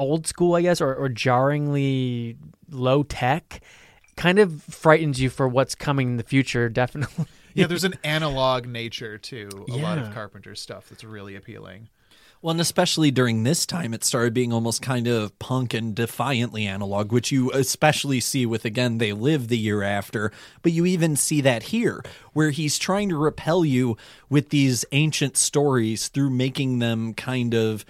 old 0.00 0.26
school, 0.26 0.56
I 0.56 0.62
guess, 0.62 0.80
or, 0.80 0.94
or 0.94 1.08
jarringly 1.08 2.36
low 2.70 3.02
tech, 3.02 3.60
kind 4.16 4.38
of 4.38 4.62
frightens 4.62 5.20
you 5.20 5.30
for 5.30 5.46
what's 5.46 5.74
coming 5.74 6.08
in 6.08 6.16
the 6.16 6.24
future. 6.24 6.68
Definitely. 6.80 7.26
Yeah, 7.54 7.66
there's 7.66 7.84
an 7.84 7.94
analog 8.04 8.66
nature 8.66 9.18
to 9.18 9.48
a 9.68 9.76
lot 9.76 9.98
of 9.98 10.06
Yeah. 10.06 10.12
Carpenter's 10.12 10.60
stuff 10.60 10.88
that's 10.88 11.04
really 11.04 11.34
appealing. 11.36 11.88
Well, 12.42 12.52
and 12.52 12.60
especially 12.60 13.10
during 13.10 13.42
this 13.42 13.66
time, 13.66 13.92
it 13.92 14.02
started 14.02 14.32
being 14.32 14.50
almost 14.50 14.80
kind 14.80 15.06
of 15.06 15.38
punk 15.38 15.74
and 15.74 15.94
defiantly 15.94 16.64
analog, 16.66 17.12
which 17.12 17.30
you 17.30 17.50
especially 17.52 18.18
see 18.20 18.46
with, 18.46 18.64
again, 18.64 18.96
They 18.96 19.12
Live 19.12 19.48
the 19.48 19.58
year 19.58 19.82
after. 19.82 20.32
But 20.62 20.72
you 20.72 20.86
even 20.86 21.16
see 21.16 21.42
that 21.42 21.64
here, 21.64 22.02
where 22.32 22.48
he's 22.50 22.78
trying 22.78 23.10
to 23.10 23.16
repel 23.16 23.62
you 23.64 23.98
with 24.30 24.48
these 24.48 24.86
ancient 24.92 25.36
stories 25.36 26.08
through 26.08 26.30
making 26.30 26.78
them 26.78 27.12
kind 27.14 27.52
of. 27.54 27.84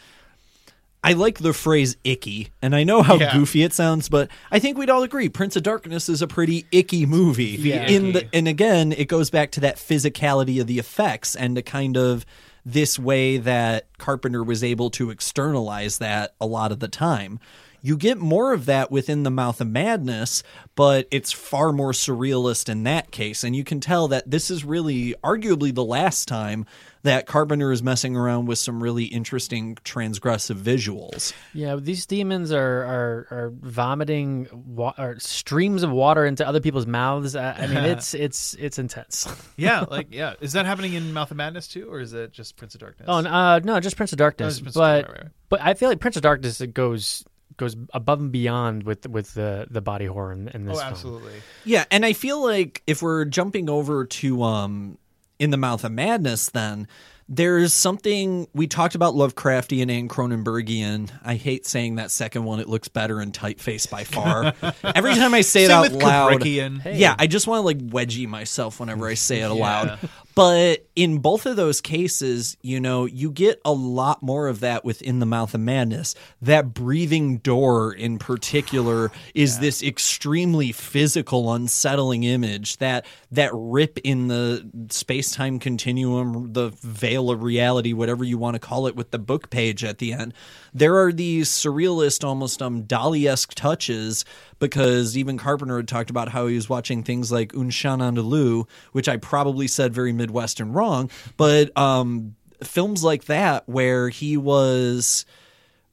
I 1.02 1.14
like 1.14 1.38
the 1.38 1.52
phrase 1.54 1.96
icky, 2.04 2.50
and 2.60 2.74
I 2.76 2.84
know 2.84 3.02
how 3.02 3.16
Yeah. 3.16 3.32
goofy 3.32 3.62
it 3.62 3.72
sounds, 3.72 4.08
but 4.08 4.28
I 4.50 4.58
think 4.58 4.76
we'd 4.76 4.90
all 4.90 5.02
agree 5.02 5.28
Prince 5.30 5.56
of 5.56 5.62
Darkness 5.62 6.08
is 6.08 6.20
a 6.20 6.26
pretty 6.26 6.66
icky 6.70 7.06
movie. 7.06 7.56
Yeah. 7.58 7.86
In 7.88 8.12
the 8.12 8.28
and 8.34 8.46
again, 8.46 8.92
it 8.92 9.08
goes 9.08 9.30
back 9.30 9.50
to 9.52 9.60
that 9.60 9.76
physicality 9.76 10.60
of 10.60 10.66
the 10.66 10.78
effects 10.78 11.34
and 11.34 11.56
the 11.56 11.62
kind 11.62 11.96
of 11.96 12.26
this 12.66 12.98
way 12.98 13.38
that 13.38 13.86
Carpenter 13.96 14.44
was 14.44 14.62
able 14.62 14.90
to 14.90 15.08
externalize 15.10 15.96
that 15.98 16.34
a 16.40 16.46
lot 16.46 16.70
of 16.72 16.80
the 16.80 16.88
time. 16.88 17.40
You 17.82 17.96
get 17.96 18.18
more 18.18 18.52
of 18.52 18.66
that 18.66 18.90
within 18.90 19.22
the 19.22 19.30
Mouth 19.30 19.62
of 19.62 19.68
Madness, 19.68 20.42
but 20.74 21.08
it's 21.10 21.32
far 21.32 21.72
more 21.72 21.92
surrealist 21.92 22.68
in 22.68 22.82
that 22.82 23.10
case. 23.10 23.42
And 23.42 23.56
you 23.56 23.64
can 23.64 23.80
tell 23.80 24.06
that 24.08 24.30
this 24.30 24.50
is 24.50 24.66
really 24.66 25.14
arguably 25.24 25.74
the 25.74 25.82
last 25.82 26.28
time 26.28 26.66
that 27.02 27.26
Carpenter 27.26 27.72
is 27.72 27.82
messing 27.82 28.16
around 28.16 28.46
with 28.46 28.58
some 28.58 28.82
really 28.82 29.04
interesting 29.04 29.76
transgressive 29.76 30.56
visuals. 30.56 31.32
Yeah, 31.54 31.76
these 31.76 32.06
demons 32.06 32.52
are 32.52 32.58
are, 32.82 33.26
are 33.30 33.52
vomiting 33.60 34.48
wa- 34.52 34.94
or 34.98 35.18
streams 35.18 35.82
of 35.82 35.90
water 35.90 36.26
into 36.26 36.46
other 36.46 36.60
people's 36.60 36.86
mouths. 36.86 37.34
I, 37.36 37.52
I 37.52 37.66
mean, 37.66 37.78
it's 37.84 38.14
it's 38.14 38.54
it's 38.54 38.78
intense. 38.78 39.26
yeah, 39.56 39.84
like 39.90 40.08
yeah. 40.10 40.34
Is 40.40 40.52
that 40.52 40.66
happening 40.66 40.92
in 40.94 41.12
Mouth 41.12 41.30
of 41.30 41.36
Madness 41.36 41.68
too, 41.68 41.90
or 41.90 42.00
is 42.00 42.12
it 42.12 42.32
just 42.32 42.56
Prince 42.56 42.74
of 42.74 42.80
Darkness? 42.80 43.06
Oh 43.08 43.18
uh, 43.18 43.60
no, 43.62 43.80
just 43.80 43.96
Prince 43.96 44.12
of 44.12 44.18
Darkness. 44.18 44.54
just 44.54 44.62
Prince 44.64 44.76
of- 44.76 44.80
but 44.80 45.04
right, 45.04 45.08
right, 45.08 45.22
right. 45.24 45.32
but 45.48 45.60
I 45.62 45.74
feel 45.74 45.88
like 45.88 46.00
Prince 46.00 46.16
of 46.16 46.22
Darkness 46.22 46.60
it 46.60 46.74
goes 46.74 47.24
goes 47.56 47.76
above 47.92 48.20
and 48.20 48.32
beyond 48.32 48.84
with 48.84 49.06
with 49.08 49.34
the 49.34 49.66
the 49.70 49.80
body 49.80 50.06
horror 50.06 50.32
in, 50.32 50.48
in 50.48 50.64
this. 50.64 50.76
Oh, 50.76 50.80
film. 50.80 50.92
absolutely. 50.92 51.32
Yeah, 51.64 51.84
and 51.90 52.04
I 52.04 52.12
feel 52.12 52.42
like 52.42 52.82
if 52.86 53.02
we're 53.02 53.24
jumping 53.24 53.68
over 53.70 54.06
to 54.06 54.42
um 54.42 54.98
in 55.40 55.50
the 55.50 55.56
mouth 55.56 55.82
of 55.82 55.90
madness 55.90 56.50
then 56.50 56.86
there's 57.32 57.72
something 57.72 58.48
we 58.54 58.66
talked 58.66 58.96
about 58.96 59.14
Lovecraftian 59.14 59.88
and 59.96 60.10
Cronenbergian. 60.10 61.12
I 61.24 61.36
hate 61.36 61.64
saying 61.64 61.94
that 61.94 62.10
second 62.10 62.42
one; 62.42 62.58
it 62.58 62.68
looks 62.68 62.88
better 62.88 63.22
in 63.22 63.30
typeface 63.30 63.88
by 63.88 64.02
far. 64.02 64.52
Every 64.96 65.14
time 65.14 65.32
I 65.32 65.42
say 65.42 65.62
it 65.62 65.68
Same 65.68 65.76
out 65.76 65.92
loud, 65.92 66.42
Hey. 66.42 66.96
yeah, 66.96 67.14
I 67.16 67.28
just 67.28 67.46
want 67.46 67.60
to 67.60 67.66
like 67.66 67.78
wedgie 67.78 68.26
myself 68.26 68.80
whenever 68.80 69.06
I 69.06 69.14
say 69.14 69.42
it 69.42 69.50
aloud. 69.50 70.00
Yeah. 70.36 70.42
But 70.42 70.86
in 70.96 71.18
both 71.18 71.46
of 71.46 71.56
those 71.56 71.80
cases, 71.80 72.56
you 72.62 72.80
know, 72.80 73.04
you 73.04 73.30
get 73.30 73.60
a 73.64 73.72
lot 73.72 74.22
more 74.22 74.48
of 74.48 74.60
that 74.60 74.84
within 74.84 75.18
the 75.18 75.26
mouth 75.26 75.54
of 75.54 75.60
madness. 75.60 76.14
That 76.42 76.72
breathing 76.74 77.38
door 77.38 77.92
in 77.92 78.18
particular 78.18 79.10
is 79.34 79.58
this 79.58 79.82
extremely 79.82 80.72
physical, 80.72 81.52
unsettling 81.52 82.24
image. 82.24 82.78
That 82.78 83.06
that 83.32 83.50
rip 83.54 83.98
in 84.04 84.28
the 84.28 84.68
space 84.90 85.32
time 85.32 85.58
continuum, 85.58 86.52
the 86.52 86.70
veil 86.80 87.30
of 87.30 87.42
reality, 87.42 87.92
whatever 87.92 88.24
you 88.24 88.38
want 88.38 88.54
to 88.54 88.60
call 88.60 88.86
it, 88.86 88.96
with 88.96 89.10
the 89.10 89.18
book 89.18 89.50
page 89.50 89.84
at 89.84 89.98
the 89.98 90.12
end. 90.12 90.34
There 90.72 90.96
are 91.02 91.12
these 91.12 91.48
surrealist, 91.48 92.24
almost 92.24 92.62
um 92.62 92.84
Dali 92.84 93.28
esque 93.28 93.54
touches 93.54 94.24
because 94.58 95.16
even 95.16 95.38
Carpenter 95.38 95.76
had 95.76 95.88
talked 95.88 96.10
about 96.10 96.28
how 96.28 96.46
he 96.46 96.54
was 96.54 96.68
watching 96.68 97.02
things 97.02 97.32
like 97.32 97.54
Un 97.54 97.70
Chien 97.70 97.98
Andalou, 97.98 98.68
which 98.92 99.08
I 99.08 99.16
probably 99.16 99.66
said 99.66 99.92
very 99.92 100.12
Midwestern 100.12 100.72
wrong, 100.72 101.10
but 101.36 101.76
um, 101.76 102.36
films 102.62 103.02
like 103.02 103.24
that 103.24 103.68
where 103.68 104.08
he 104.08 104.36
was 104.36 105.24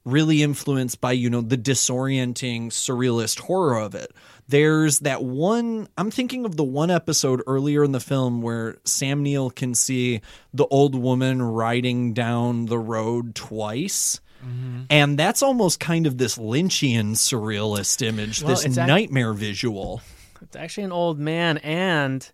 really 0.05 0.41
influenced 0.41 1.01
by 1.01 1.11
you 1.11 1.29
know 1.29 1.41
the 1.41 1.57
disorienting 1.57 2.67
surrealist 2.67 3.39
horror 3.39 3.79
of 3.79 3.93
it. 3.93 4.11
There's 4.47 4.99
that 4.99 5.21
one 5.21 5.89
i'm 5.97 6.09
thinking 6.09 6.45
of 6.45 6.55
the 6.55 6.63
one 6.63 6.89
episode 6.89 7.43
earlier 7.45 7.83
in 7.83 7.91
the 7.91 7.99
film 7.99 8.41
where 8.41 8.77
sam 8.85 9.21
neill 9.21 9.49
can 9.49 9.75
see 9.75 10.21
the 10.53 10.65
old 10.67 10.95
woman 10.95 11.41
riding 11.41 12.13
down 12.13 12.67
the 12.67 12.79
road 12.79 13.35
twice 13.35 14.21
and 14.89 15.17
that's 15.19 15.41
almost 15.41 15.79
kind 15.79 16.05
of 16.07 16.17
this 16.17 16.37
lynchian 16.37 17.11
surrealist 17.11 18.01
image 18.05 18.41
Well, 18.41 18.49
this 18.55 18.65
it's 18.65 18.77
act- 18.77 18.87
nightmare 18.87 19.33
visual 19.33 20.01
It's 20.41 20.55
actually 20.55 20.83
an 20.85 20.91
old 20.91 21.19
man 21.19 21.57
and 21.59 22.29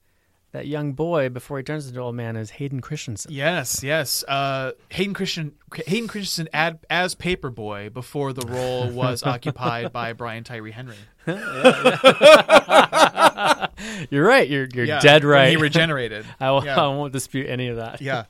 that 0.51 0.67
young 0.67 0.93
boy 0.93 1.29
before 1.29 1.57
he 1.57 1.63
turns 1.63 1.87
into 1.87 1.99
an 1.99 2.03
old 2.05 2.13
man 2.15 2.35
is 2.35 2.51
Hayden 2.51 2.79
Christensen. 2.79 3.31
Yes, 3.31 3.81
yes. 3.81 4.23
Uh, 4.27 4.73
Hayden 4.89 5.15
Christian, 5.15 5.53
Hayden 5.87 6.07
Christensen 6.07 6.47
ad, 6.53 6.77
as 6.91 7.15
Paperboy 7.15 7.91
before 7.91 8.33
the 8.33 8.45
role 8.45 8.87
was 8.91 9.23
occupied 9.33 9.91
by 9.91 10.13
Brian 10.13 10.43
Tyree 10.43 10.69
Henry. 10.71 10.95
You're 14.09 14.25
right. 14.25 14.47
You're 14.47 14.67
you're 14.73 14.85
Yeah, 14.85 14.99
dead 14.99 15.23
right. 15.23 15.49
he 15.49 15.57
regenerated. 15.57 16.25
I, 16.39 16.51
will, 16.51 16.63
Yeah. 16.65 16.79
I 16.79 16.87
won't 16.87 17.13
dispute 17.13 17.47
any 17.49 17.67
of 17.69 17.77
that. 17.77 18.01
yeah. 18.01 18.25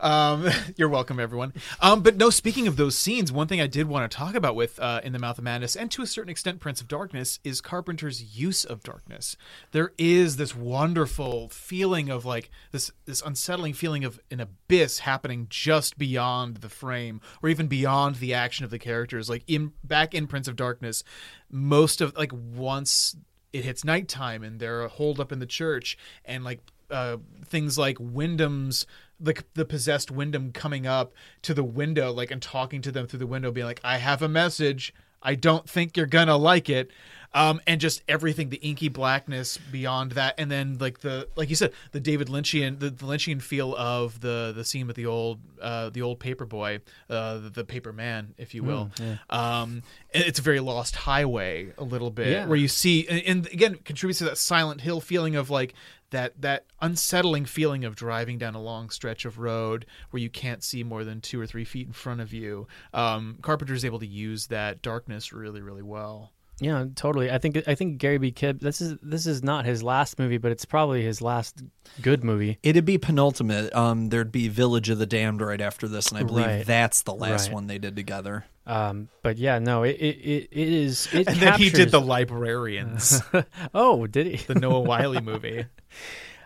Um, 0.00 0.48
you're 0.76 0.88
welcome, 0.88 1.20
everyone. 1.20 1.52
Um, 1.80 2.02
but 2.02 2.16
no, 2.16 2.30
speaking 2.30 2.66
of 2.66 2.76
those 2.76 2.96
scenes, 2.96 3.30
one 3.30 3.46
thing 3.46 3.60
I 3.60 3.66
did 3.66 3.88
want 3.88 4.10
to 4.10 4.16
talk 4.16 4.34
about 4.34 4.54
with 4.56 4.78
uh, 4.80 5.00
In 5.04 5.12
the 5.12 5.18
Mouth 5.18 5.38
of 5.38 5.44
Madness, 5.44 5.76
and 5.76 5.90
to 5.90 6.02
a 6.02 6.06
certain 6.06 6.30
extent, 6.30 6.60
Prince 6.60 6.80
of 6.80 6.88
Darkness, 6.88 7.38
is 7.44 7.60
Carpenter's 7.60 8.38
use 8.38 8.64
of 8.64 8.82
darkness. 8.82 9.36
There 9.72 9.92
is 9.98 10.36
this 10.36 10.56
wonderful 10.56 11.48
feeling 11.50 12.08
of 12.08 12.24
like 12.24 12.50
this 12.72 12.90
this 13.04 13.22
unsettling 13.22 13.74
feeling 13.74 14.04
of 14.04 14.18
an 14.30 14.40
abyss 14.40 15.00
happening 15.00 15.46
just 15.50 15.98
beyond 15.98 16.58
the 16.58 16.68
frame, 16.68 17.20
or 17.42 17.48
even 17.48 17.66
beyond 17.66 18.16
the 18.16 18.34
action 18.34 18.64
of 18.64 18.70
the 18.70 18.78
characters. 18.78 19.28
Like 19.28 19.44
in 19.46 19.72
back 19.84 20.14
in 20.14 20.26
Prince 20.26 20.48
of 20.48 20.56
Darkness, 20.56 21.04
most 21.50 22.00
of 22.00 22.16
like 22.16 22.32
once 22.32 23.16
it 23.52 23.64
hits 23.64 23.84
nighttime 23.84 24.42
and 24.44 24.60
they're 24.60 24.86
holed 24.88 25.18
up 25.18 25.32
in 25.32 25.40
the 25.40 25.46
church 25.46 25.98
and 26.24 26.44
like 26.44 26.60
uh, 26.90 27.18
things 27.46 27.78
like 27.78 27.96
Wyndham's 28.00 28.86
the 29.20 29.42
the 29.54 29.64
possessed 29.64 30.10
Wyndham 30.10 30.52
coming 30.52 30.86
up 30.86 31.12
to 31.42 31.52
the 31.54 31.64
window 31.64 32.10
like 32.12 32.30
and 32.30 32.40
talking 32.40 32.80
to 32.82 32.90
them 32.92 33.06
through 33.06 33.18
the 33.20 33.26
window 33.26 33.50
being 33.50 33.66
like 33.66 33.80
I 33.84 33.98
have 33.98 34.22
a 34.22 34.28
message. 34.28 34.94
I 35.22 35.34
don't 35.34 35.68
think 35.68 35.96
you're 35.98 36.06
gonna 36.06 36.36
like 36.38 36.70
it. 36.70 36.90
Um 37.34 37.60
and 37.66 37.80
just 37.80 38.02
everything 38.08 38.48
the 38.48 38.56
inky 38.56 38.88
blackness 38.88 39.58
beyond 39.58 40.12
that. 40.12 40.34
And 40.38 40.50
then 40.50 40.78
like 40.80 41.00
the 41.00 41.28
like 41.36 41.50
you 41.50 41.54
said 41.56 41.72
the 41.92 42.00
David 42.00 42.28
Lynchian 42.28 42.80
the, 42.80 42.88
the 42.90 43.04
Lynchian 43.04 43.40
feel 43.42 43.76
of 43.76 44.20
the 44.20 44.52
the 44.56 44.64
scene 44.64 44.86
with 44.86 44.96
the 44.96 45.04
old 45.06 45.38
uh 45.60 45.90
the 45.90 46.00
old 46.02 46.18
paper 46.20 46.46
boy 46.46 46.80
uh 47.10 47.38
the, 47.38 47.50
the 47.50 47.64
paper 47.64 47.92
man 47.92 48.34
if 48.38 48.54
you 48.54 48.62
will. 48.64 48.90
Mm, 48.96 49.18
um 49.28 49.82
it's 50.12 50.38
a 50.38 50.42
very 50.42 50.58
lost 50.60 50.96
highway 50.96 51.72
a 51.76 51.84
little 51.84 52.10
bit 52.10 52.28
Yeah. 52.28 52.46
where 52.46 52.56
you 52.56 52.68
see 52.68 53.06
and, 53.06 53.22
and 53.26 53.46
again 53.48 53.74
contributes 53.84 54.18
to 54.20 54.24
that 54.24 54.38
silent 54.38 54.80
hill 54.80 55.00
feeling 55.02 55.36
of 55.36 55.50
like 55.50 55.74
that 56.10 56.40
that 56.40 56.66
unsettling 56.80 57.44
feeling 57.44 57.84
of 57.84 57.96
driving 57.96 58.38
down 58.38 58.54
a 58.54 58.60
long 58.60 58.90
stretch 58.90 59.24
of 59.24 59.38
road 59.38 59.86
where 60.10 60.20
you 60.22 60.30
can't 60.30 60.62
see 60.62 60.82
more 60.82 61.04
than 61.04 61.20
two 61.20 61.40
or 61.40 61.46
three 61.46 61.64
feet 61.64 61.86
in 61.86 61.92
front 61.92 62.20
of 62.20 62.32
you 62.32 62.66
um 62.94 63.38
carpenter's 63.42 63.84
able 63.84 63.98
to 63.98 64.06
use 64.06 64.46
that 64.48 64.82
darkness 64.82 65.32
really 65.32 65.60
really 65.60 65.82
well 65.82 66.32
Yeah, 66.62 66.84
totally. 66.94 67.30
I 67.30 67.38
think 67.38 67.56
I 67.66 67.74
think 67.74 67.96
Gary 67.98 68.18
B. 68.18 68.32
Kibbe. 68.32 68.60
This 68.60 68.82
is 68.82 68.98
this 69.02 69.26
is 69.26 69.42
not 69.42 69.64
his 69.64 69.82
last 69.82 70.18
movie, 70.18 70.36
but 70.36 70.52
it's 70.52 70.66
probably 70.66 71.02
his 71.02 71.22
last 71.22 71.62
good 72.02 72.22
movie. 72.22 72.58
It'd 72.62 72.84
be 72.84 72.98
penultimate. 72.98 73.74
Um, 73.74 74.10
there'd 74.10 74.30
be 74.30 74.48
Village 74.48 74.90
of 74.90 74.98
the 74.98 75.06
Damned 75.06 75.40
right 75.40 75.60
after 75.62 75.88
this, 75.88 76.08
and 76.10 76.18
I 76.18 76.22
believe 76.22 76.44
Right. 76.46 76.66
that's 76.66 77.00
the 77.02 77.14
last 77.14 77.46
Right. 77.48 77.54
one 77.54 77.66
they 77.66 77.78
did 77.78 77.96
together. 77.96 78.44
Um, 78.66 79.08
but 79.22 79.38
yeah, 79.38 79.58
no, 79.58 79.84
it 79.84 79.96
it, 79.98 80.16
it, 80.18 80.48
it 80.52 80.68
is. 80.68 81.08
It 81.14 81.28
and 81.28 81.36
then 81.38 81.54
he 81.58 81.70
did 81.70 81.90
the 81.92 82.00
librarians 82.00 83.22
oh, 83.74 84.06
did 84.06 84.26
he? 84.26 84.36
the 84.44 84.54
noah 84.54 84.80
wyle 84.80 85.14
movie 85.22 85.64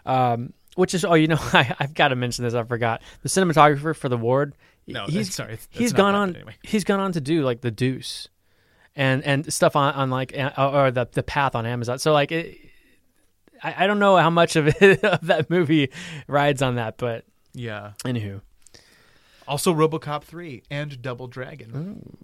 um, 0.06 0.52
which 0.76 0.94
is 0.94 1.04
oh, 1.04 1.14
you 1.14 1.28
know, 1.28 1.38
I, 1.40 1.74
I've 1.78 1.94
got 1.94 2.08
to 2.08 2.16
mention 2.16 2.44
this. 2.44 2.54
I 2.54 2.62
forgot 2.64 3.02
the 3.22 3.28
cinematographer 3.28 3.94
for 3.96 4.08
the 4.08 4.16
ward. 4.16 4.54
No, 4.86 5.04
he's 5.06 5.14
that's- 5.14 5.34
sorry, 5.34 5.50
that's 5.52 5.68
He's 5.70 5.92
not 5.92 5.96
gone 5.98 6.14
on. 6.14 6.34
anyway. 6.36 6.54
He's 6.62 6.84
gone 6.84 7.00
on 7.00 7.12
to 7.12 7.20
do 7.20 7.42
like 7.42 7.60
the 7.62 7.70
Deuce, 7.70 8.28
and 8.94 9.22
and 9.24 9.52
stuff 9.52 9.76
on 9.76 9.94
on 9.94 10.10
like 10.10 10.34
or 10.58 10.90
the 10.90 11.08
the 11.12 11.22
Path 11.22 11.54
on 11.54 11.64
Amazon. 11.66 11.98
So 11.98 12.12
like, 12.12 12.32
it, 12.32 12.58
I 13.62 13.84
I 13.84 13.86
don't 13.86 13.98
know 13.98 14.16
how 14.16 14.30
much 14.30 14.56
of 14.56 14.68
it 14.68 15.02
of 15.04 15.26
that 15.26 15.48
movie 15.48 15.90
rides 16.28 16.60
on 16.60 16.74
that, 16.74 16.96
but 16.98 17.24
yeah 17.54 17.92
anywho. 18.04 18.40
also 19.46 19.72
robocop 19.72 20.24
3 20.24 20.64
and 20.72 21.00
double 21.00 21.28
dragon 21.28 22.16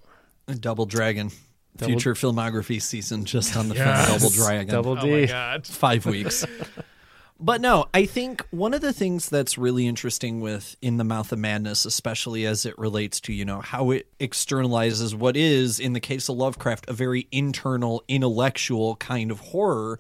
Double 0.59 0.85
Dragon. 0.85 1.31
Double- 1.77 1.93
Future 1.93 2.15
filmography 2.15 2.83
season 2.83 3.25
just 3.25 3.57
on 3.57 3.69
the 3.69 3.77
Yes. 3.77 4.07
film 4.09 4.19
Double 4.19 4.31
Dragon. 4.31 4.75
Double 4.75 4.93
oh 4.99 5.01
D. 5.01 5.21
my 5.23 5.27
god 5.27 5.65
Five 5.67 6.05
weeks. 6.07 6.45
But 7.43 7.63
no, 7.63 7.87
I 7.95 8.05
think 8.05 8.47
one 8.51 8.75
of 8.75 8.83
the 8.83 8.93
things 8.93 9.31
that's 9.31 9.57
really 9.57 9.87
interesting 9.87 10.43
with 10.43 10.77
In 10.83 10.99
the 10.99 11.05
Mouth 11.05 11.33
of 11.33 11.39
Madness, 11.39 11.87
especially 11.87 12.45
as 12.45 12.67
it 12.67 12.79
relates 12.79 13.19
to, 13.23 13.33
you 13.33 13.47
know, 13.47 13.63
how 13.63 13.93
it 13.93 14.07
externalizes 14.19 15.15
what 15.15 15.39
is, 15.39 15.81
in 15.81 15.95
the 15.95 16.01
case 16.01 16.29
of 16.29 16.37
Lovecraft, 16.37 16.91
a 16.91 16.93
very 16.93 17.29
internal, 17.33 18.05
intellectual 18.09 18.97
kind 18.97 19.31
of 19.31 19.41
horror. 19.41 19.99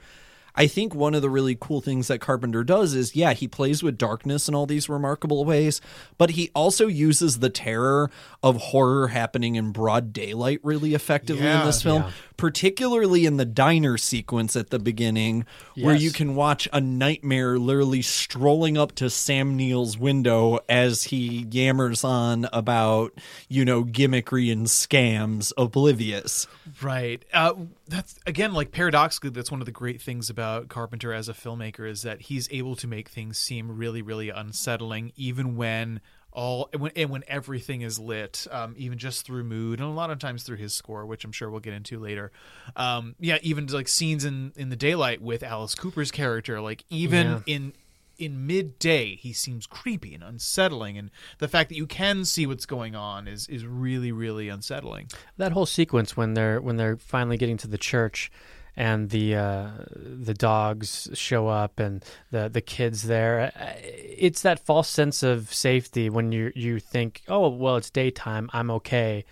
I 0.56 0.66
think 0.66 0.94
one 0.94 1.14
of 1.14 1.22
the 1.22 1.30
really 1.30 1.56
cool 1.58 1.80
things 1.80 2.08
that 2.08 2.20
Carpenter 2.20 2.64
does 2.64 2.94
is, 2.94 3.14
yeah, 3.14 3.32
he 3.32 3.46
plays 3.46 3.82
with 3.82 3.96
darkness 3.98 4.48
in 4.48 4.54
all 4.54 4.66
these 4.66 4.88
remarkable 4.88 5.44
ways, 5.44 5.80
but 6.18 6.30
he 6.30 6.50
also 6.54 6.86
uses 6.86 7.38
the 7.38 7.50
terror 7.50 8.10
of 8.42 8.56
horror 8.56 9.08
happening 9.08 9.54
in 9.54 9.70
broad 9.70 10.12
daylight 10.12 10.60
really 10.62 10.94
effectively 10.94 11.44
Yeah. 11.44 11.60
in 11.60 11.66
this 11.66 11.82
film, 11.82 12.02
Yeah. 12.02 12.10
particularly 12.36 13.26
in 13.26 13.36
the 13.36 13.44
diner 13.44 13.96
sequence 13.96 14.56
at 14.56 14.70
the 14.70 14.78
beginning, 14.78 15.44
where 15.76 15.94
you 15.94 16.10
can 16.10 16.34
watch 16.34 16.68
a 16.72 16.80
nightmare 16.80 17.58
literally 17.58 18.02
strolling 18.02 18.76
up 18.76 18.92
to 18.96 19.08
Sam 19.10 19.56
Neill's 19.56 19.96
window 19.98 20.58
as 20.68 21.04
he 21.04 21.44
yammers 21.44 22.04
on 22.04 22.48
about, 22.52 23.12
you 23.48 23.64
know, 23.64 23.84
gimmickry 23.84 24.50
and 24.50 24.66
scams, 24.66 25.52
oblivious. 25.56 26.46
Right. 26.82 27.22
Uh, 27.32 27.52
that's 27.88 28.16
again 28.26 28.52
like 28.52 28.72
paradoxically, 28.72 29.30
that's 29.30 29.50
one 29.50 29.60
of 29.60 29.66
the 29.66 29.72
great 29.72 30.00
things 30.00 30.28
about 30.30 30.39
Carpenter 30.68 31.12
as 31.12 31.28
a 31.28 31.32
filmmaker 31.34 31.88
is 31.88 32.02
that 32.02 32.22
he's 32.22 32.48
able 32.50 32.76
to 32.76 32.86
make 32.86 33.08
things 33.08 33.38
seem 33.38 33.76
really, 33.76 34.02
really 34.02 34.30
unsettling, 34.30 35.12
even 35.16 35.56
when 35.56 36.00
all 36.32 36.68
when 36.76 36.92
and 36.94 37.10
when 37.10 37.24
everything 37.26 37.80
is 37.82 37.98
lit, 37.98 38.46
um, 38.52 38.74
even 38.78 38.98
just 38.98 39.26
through 39.26 39.42
mood, 39.44 39.80
and 39.80 39.88
a 39.88 39.92
lot 39.92 40.10
of 40.10 40.18
times 40.20 40.44
through 40.44 40.58
his 40.58 40.72
score, 40.72 41.04
which 41.04 41.24
I'm 41.24 41.32
sure 41.32 41.50
we'll 41.50 41.60
get 41.60 41.74
into 41.74 41.98
later. 41.98 42.30
Um, 42.76 43.16
yeah, 43.18 43.38
even 43.42 43.66
like 43.66 43.88
scenes 43.88 44.24
in 44.24 44.52
in 44.56 44.68
the 44.68 44.76
daylight 44.76 45.20
with 45.20 45.42
Alice 45.42 45.74
Cooper's 45.74 46.10
character, 46.12 46.60
like 46.60 46.84
even 46.88 47.26
Yeah. 47.26 47.40
in 47.46 47.72
in 48.18 48.46
midday 48.46 49.16
he 49.16 49.32
seems 49.32 49.66
creepy 49.66 50.14
and 50.14 50.22
unsettling 50.22 50.98
and 50.98 51.10
the 51.38 51.48
fact 51.48 51.70
that 51.70 51.74
you 51.76 51.86
can 51.86 52.22
see 52.26 52.44
what's 52.46 52.66
going 52.66 52.94
on 52.94 53.26
is 53.26 53.48
is 53.48 53.64
really 53.64 54.12
really 54.12 54.50
unsettling 54.50 55.08
that 55.38 55.52
whole 55.52 55.64
sequence 55.64 56.18
when 56.18 56.34
they're 56.34 56.60
when 56.60 56.76
they're 56.76 56.98
finally 56.98 57.38
getting 57.38 57.56
to 57.56 57.66
the 57.66 57.78
church 57.78 58.30
and 58.76 59.10
the 59.10 59.34
uh, 59.34 59.70
the 59.94 60.34
dogs 60.34 61.08
show 61.14 61.48
up 61.48 61.78
and 61.78 62.04
the 62.30 62.48
the 62.48 62.60
kids 62.60 63.02
there. 63.02 63.52
Uh, 63.58 63.72
it's 63.82 64.42
that 64.42 64.58
false 64.58 64.88
sense 64.88 65.22
of 65.22 65.52
safety 65.52 66.10
when 66.10 66.32
you 66.32 66.52
you 66.54 66.78
think 66.78 67.22
oh 67.28 67.48
well 67.48 67.76
it's 67.76 67.90
daytime. 67.90 68.50
I'm 68.52 68.70
okay 68.70 69.24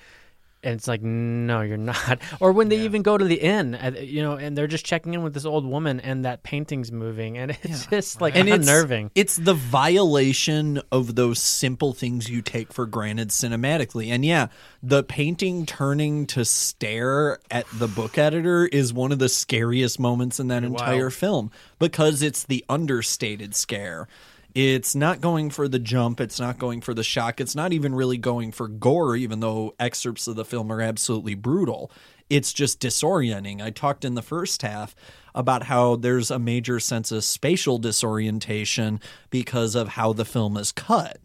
and 0.63 0.75
it's 0.75 0.89
like 0.89 1.03
no 1.03 1.61
you're 1.61 1.77
not 1.77 2.19
or 2.41 2.53
when 2.53 2.69
they 2.69 2.81
even 2.81 3.03
go 3.03 3.17
to 3.17 3.25
the 3.25 3.37
inn 3.37 3.79
you 4.03 4.23
know 4.23 4.33
and 4.33 4.57
they're 4.59 4.67
just 4.67 4.85
checking 4.85 5.15
in 5.15 5.23
with 5.23 5.35
this 5.35 5.45
old 5.45 5.65
woman 5.65 6.01
and 6.01 6.25
that 6.25 6.43
painting's 6.43 6.91
moving 6.91 7.39
and 7.39 7.51
it's 7.63 7.87
just 7.87 8.21
like 8.21 8.35
and 8.37 8.49
unnerving 8.49 9.11
It's, 9.15 9.39
it's 9.39 9.45
the 9.47 9.55
violation 9.55 10.81
of 10.93 11.15
those 11.15 11.39
simple 11.39 11.93
things 11.93 12.29
you 12.29 12.43
take 12.43 12.73
for 12.73 12.87
granted 12.87 13.29
cinematically. 13.31 14.09
And 14.09 14.25
yeah, 14.25 14.49
the 14.83 15.03
painting 15.03 15.67
turning 15.67 16.27
to 16.29 16.45
stare 16.45 17.39
at 17.51 17.67
the 17.79 17.89
book 17.89 18.19
editor 18.19 18.67
is 18.67 18.93
one 18.93 19.13
of 19.13 19.19
the 19.19 19.29
scariest 19.29 19.99
moments 19.99 20.39
in 20.39 20.49
that 20.49 20.63
Wow. 20.63 20.69
entire 20.69 21.11
film 21.11 21.51
because 21.79 22.23
it's 22.23 22.45
the 22.45 22.65
understated 22.69 23.55
scare. 23.55 24.09
It's 24.55 24.95
not 24.95 25.21
going 25.21 25.51
for 25.51 25.69
the 25.69 25.79
jump. 25.79 26.21
It's 26.21 26.41
not 26.41 26.59
going 26.59 26.81
for 26.81 26.95
the 26.95 27.05
shock. 27.05 27.41
It's 27.41 27.55
not 27.55 27.73
even 27.73 27.95
really 27.95 28.19
going 28.19 28.51
for 28.51 28.67
gore, 28.67 29.15
even 29.15 29.41
though 29.41 29.75
excerpts 29.79 30.27
of 30.27 30.37
the 30.37 30.45
film 30.45 30.73
are 30.73 30.81
absolutely 30.81 31.35
brutal. 31.35 31.93
It's 32.31 32.53
just 32.53 32.81
disorienting. 32.81 33.63
I 33.63 33.71
talked 33.71 34.05
in 34.05 34.15
the 34.15 34.23
first 34.23 34.63
half 34.63 34.95
about 35.35 35.65
how 35.65 35.97
there's 35.97 36.31
a 36.31 36.39
major 36.39 36.81
sense 36.81 37.13
of 37.13 37.25
spatial 37.25 37.79
disorientation 37.79 39.01
because 39.31 39.75
of 39.75 39.89
how 39.89 40.13
the 40.13 40.25
film 40.25 40.57
is 40.57 40.73
cut. 40.73 41.19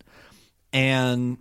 And 0.71 1.37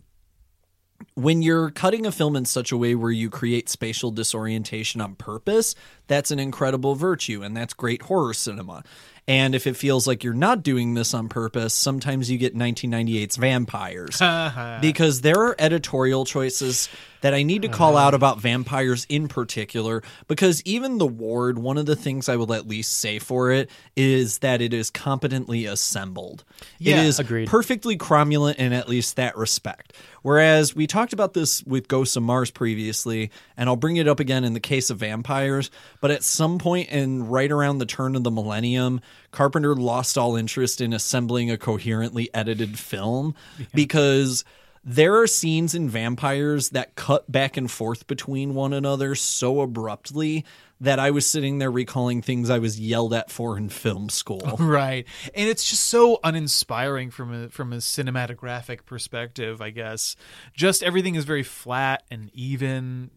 when 1.14 1.42
you're 1.42 1.70
cutting 1.70 2.06
a 2.06 2.12
film 2.12 2.36
in 2.36 2.44
such 2.44 2.72
a 2.72 2.76
way 2.76 2.94
where 2.94 3.10
you 3.10 3.28
create 3.28 3.68
spatial 3.68 4.10
disorientation 4.10 5.00
on 5.00 5.14
purpose, 5.14 5.74
that's 6.06 6.30
an 6.30 6.38
incredible 6.38 6.94
virtue 6.94 7.42
and 7.42 7.56
that's 7.56 7.74
great 7.74 8.02
horror 8.02 8.34
cinema. 8.34 8.82
And 9.28 9.54
if 9.54 9.66
it 9.66 9.76
feels 9.76 10.06
like 10.06 10.24
you're 10.24 10.34
not 10.34 10.62
doing 10.62 10.94
this 10.94 11.14
on 11.14 11.28
purpose, 11.28 11.74
sometimes 11.74 12.30
you 12.30 12.38
get 12.38 12.56
1998's 12.56 13.36
Vampires. 13.36 14.20
because 14.80 15.20
there 15.20 15.40
are 15.40 15.56
editorial 15.58 16.24
choices 16.24 16.88
that 17.22 17.34
I 17.34 17.42
need 17.42 17.62
to 17.62 17.68
call 17.68 17.96
out 17.96 18.14
about 18.14 18.40
vampires 18.40 19.06
in 19.08 19.28
particular. 19.28 20.02
Because 20.28 20.62
even 20.64 20.98
The 20.98 21.06
Ward, 21.06 21.58
one 21.58 21.78
of 21.78 21.86
the 21.86 21.96
things 21.96 22.28
I 22.28 22.36
will 22.36 22.52
at 22.52 22.68
least 22.68 22.98
say 22.98 23.18
for 23.18 23.50
it 23.50 23.70
is 23.96 24.38
that 24.38 24.60
it 24.60 24.74
is 24.74 24.90
competently 24.90 25.64
assembled. 25.66 26.44
Yeah, 26.78 27.00
it 27.00 27.06
is 27.06 27.18
agreed. 27.18 27.48
perfectly 27.48 27.96
cromulent 27.96 28.56
in 28.56 28.72
at 28.72 28.88
least 28.88 29.16
that 29.16 29.36
respect. 29.36 29.94
Whereas 30.22 30.74
we 30.74 30.86
talked 30.86 31.12
about 31.12 31.34
this 31.34 31.64
with 31.64 31.88
Ghosts 31.88 32.16
of 32.16 32.22
Mars 32.22 32.50
previously, 32.50 33.30
and 33.56 33.68
I'll 33.68 33.76
bring 33.76 33.96
it 33.96 34.06
up 34.06 34.20
again 34.20 34.44
in 34.44 34.52
the 34.52 34.60
case 34.60 34.90
of 34.90 34.98
vampires. 34.98 35.70
But 36.00 36.12
at 36.12 36.22
some 36.22 36.58
point 36.58 36.90
in 36.90 37.28
right 37.28 37.50
around 37.50 37.78
the 37.78 37.86
turn 37.86 38.14
of 38.14 38.22
the 38.22 38.30
millennium, 38.30 39.00
Carpenter 39.32 39.74
lost 39.74 40.16
all 40.16 40.36
interest 40.36 40.80
in 40.80 40.92
assembling 40.92 41.50
a 41.50 41.58
coherently 41.58 42.30
edited 42.34 42.78
film 42.78 43.34
because 43.74 44.44
there 44.84 45.20
are 45.20 45.26
scenes 45.26 45.74
in 45.74 45.88
vampires 45.88 46.70
that 46.70 46.94
cut 46.96 47.30
back 47.30 47.56
and 47.56 47.70
forth 47.70 48.06
between 48.06 48.54
one 48.54 48.72
another 48.72 49.14
so 49.14 49.60
abruptly 49.60 50.44
that 50.80 50.98
I 50.98 51.12
was 51.12 51.24
sitting 51.24 51.58
there 51.58 51.70
recalling 51.70 52.22
things 52.22 52.50
I 52.50 52.58
was 52.58 52.80
yelled 52.80 53.14
at 53.14 53.30
for 53.30 53.56
in 53.56 53.68
film 53.68 54.08
school. 54.08 54.56
right. 54.58 55.06
And 55.32 55.48
it's 55.48 55.68
just 55.68 55.84
so 55.84 56.18
uninspiring 56.24 57.12
from 57.12 57.44
a 57.44 57.48
from 57.50 57.72
a 57.72 57.76
cinematographic 57.76 58.84
perspective 58.84 59.62
i 59.62 59.70
guess. 59.70 60.16
Just 60.54 60.82
everything 60.82 61.14
is 61.14 61.24
very 61.24 61.44
flat 61.44 62.02
and 62.10 62.30
even 62.34 63.10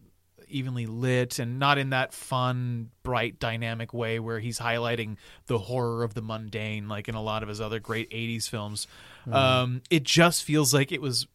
evenly 0.48 0.86
lit 0.86 1.40
and 1.40 1.58
not 1.58 1.80
in 1.80 1.90
that 1.90 2.14
fun 2.14 2.92
bright 3.02 3.40
dynamic 3.40 3.96
way 3.96 4.20
where 4.20 4.40
he's 4.40 4.60
highlighting 4.60 5.18
the 5.48 5.58
horror 5.58 6.04
of 6.04 6.14
the 6.14 6.22
mundane 6.22 6.88
like 6.88 7.10
in 7.10 7.16
a 7.16 7.22
lot 7.22 7.42
of 7.42 7.50
his 7.50 7.60
other 7.60 7.80
great 7.80 8.08
80s 8.12 8.48
films. 8.48 8.86
Um 9.32 9.82
it 9.90 10.04
just 10.04 10.44
feels 10.44 10.72
like 10.72 10.92
it 10.92 11.02
was 11.02 11.26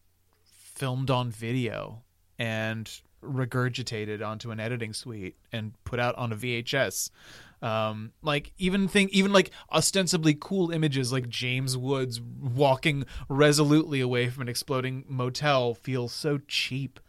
filmed 0.81 1.11
on 1.11 1.29
video 1.29 2.01
and 2.39 3.01
regurgitated 3.23 4.25
onto 4.25 4.49
an 4.49 4.59
editing 4.59 4.93
suite 4.93 5.35
and 5.51 5.73
put 5.83 5.99
out 5.99 6.15
on 6.15 6.31
a 6.31 6.35
VHS. 6.35 7.11
Um, 7.61 8.13
like 8.23 8.51
even 8.57 8.87
thing, 8.87 9.07
even 9.11 9.31
like 9.31 9.51
ostensibly 9.71 10.35
cool 10.39 10.71
images 10.71 11.13
like 11.13 11.29
James 11.29 11.77
Woods 11.77 12.19
walking 12.19 13.05
resolutely 13.29 14.01
away 14.01 14.27
from 14.29 14.41
an 14.41 14.49
exploding 14.49 15.05
motel 15.07 15.75
feel 15.75 16.07
so 16.07 16.39
cheap. 16.47 16.99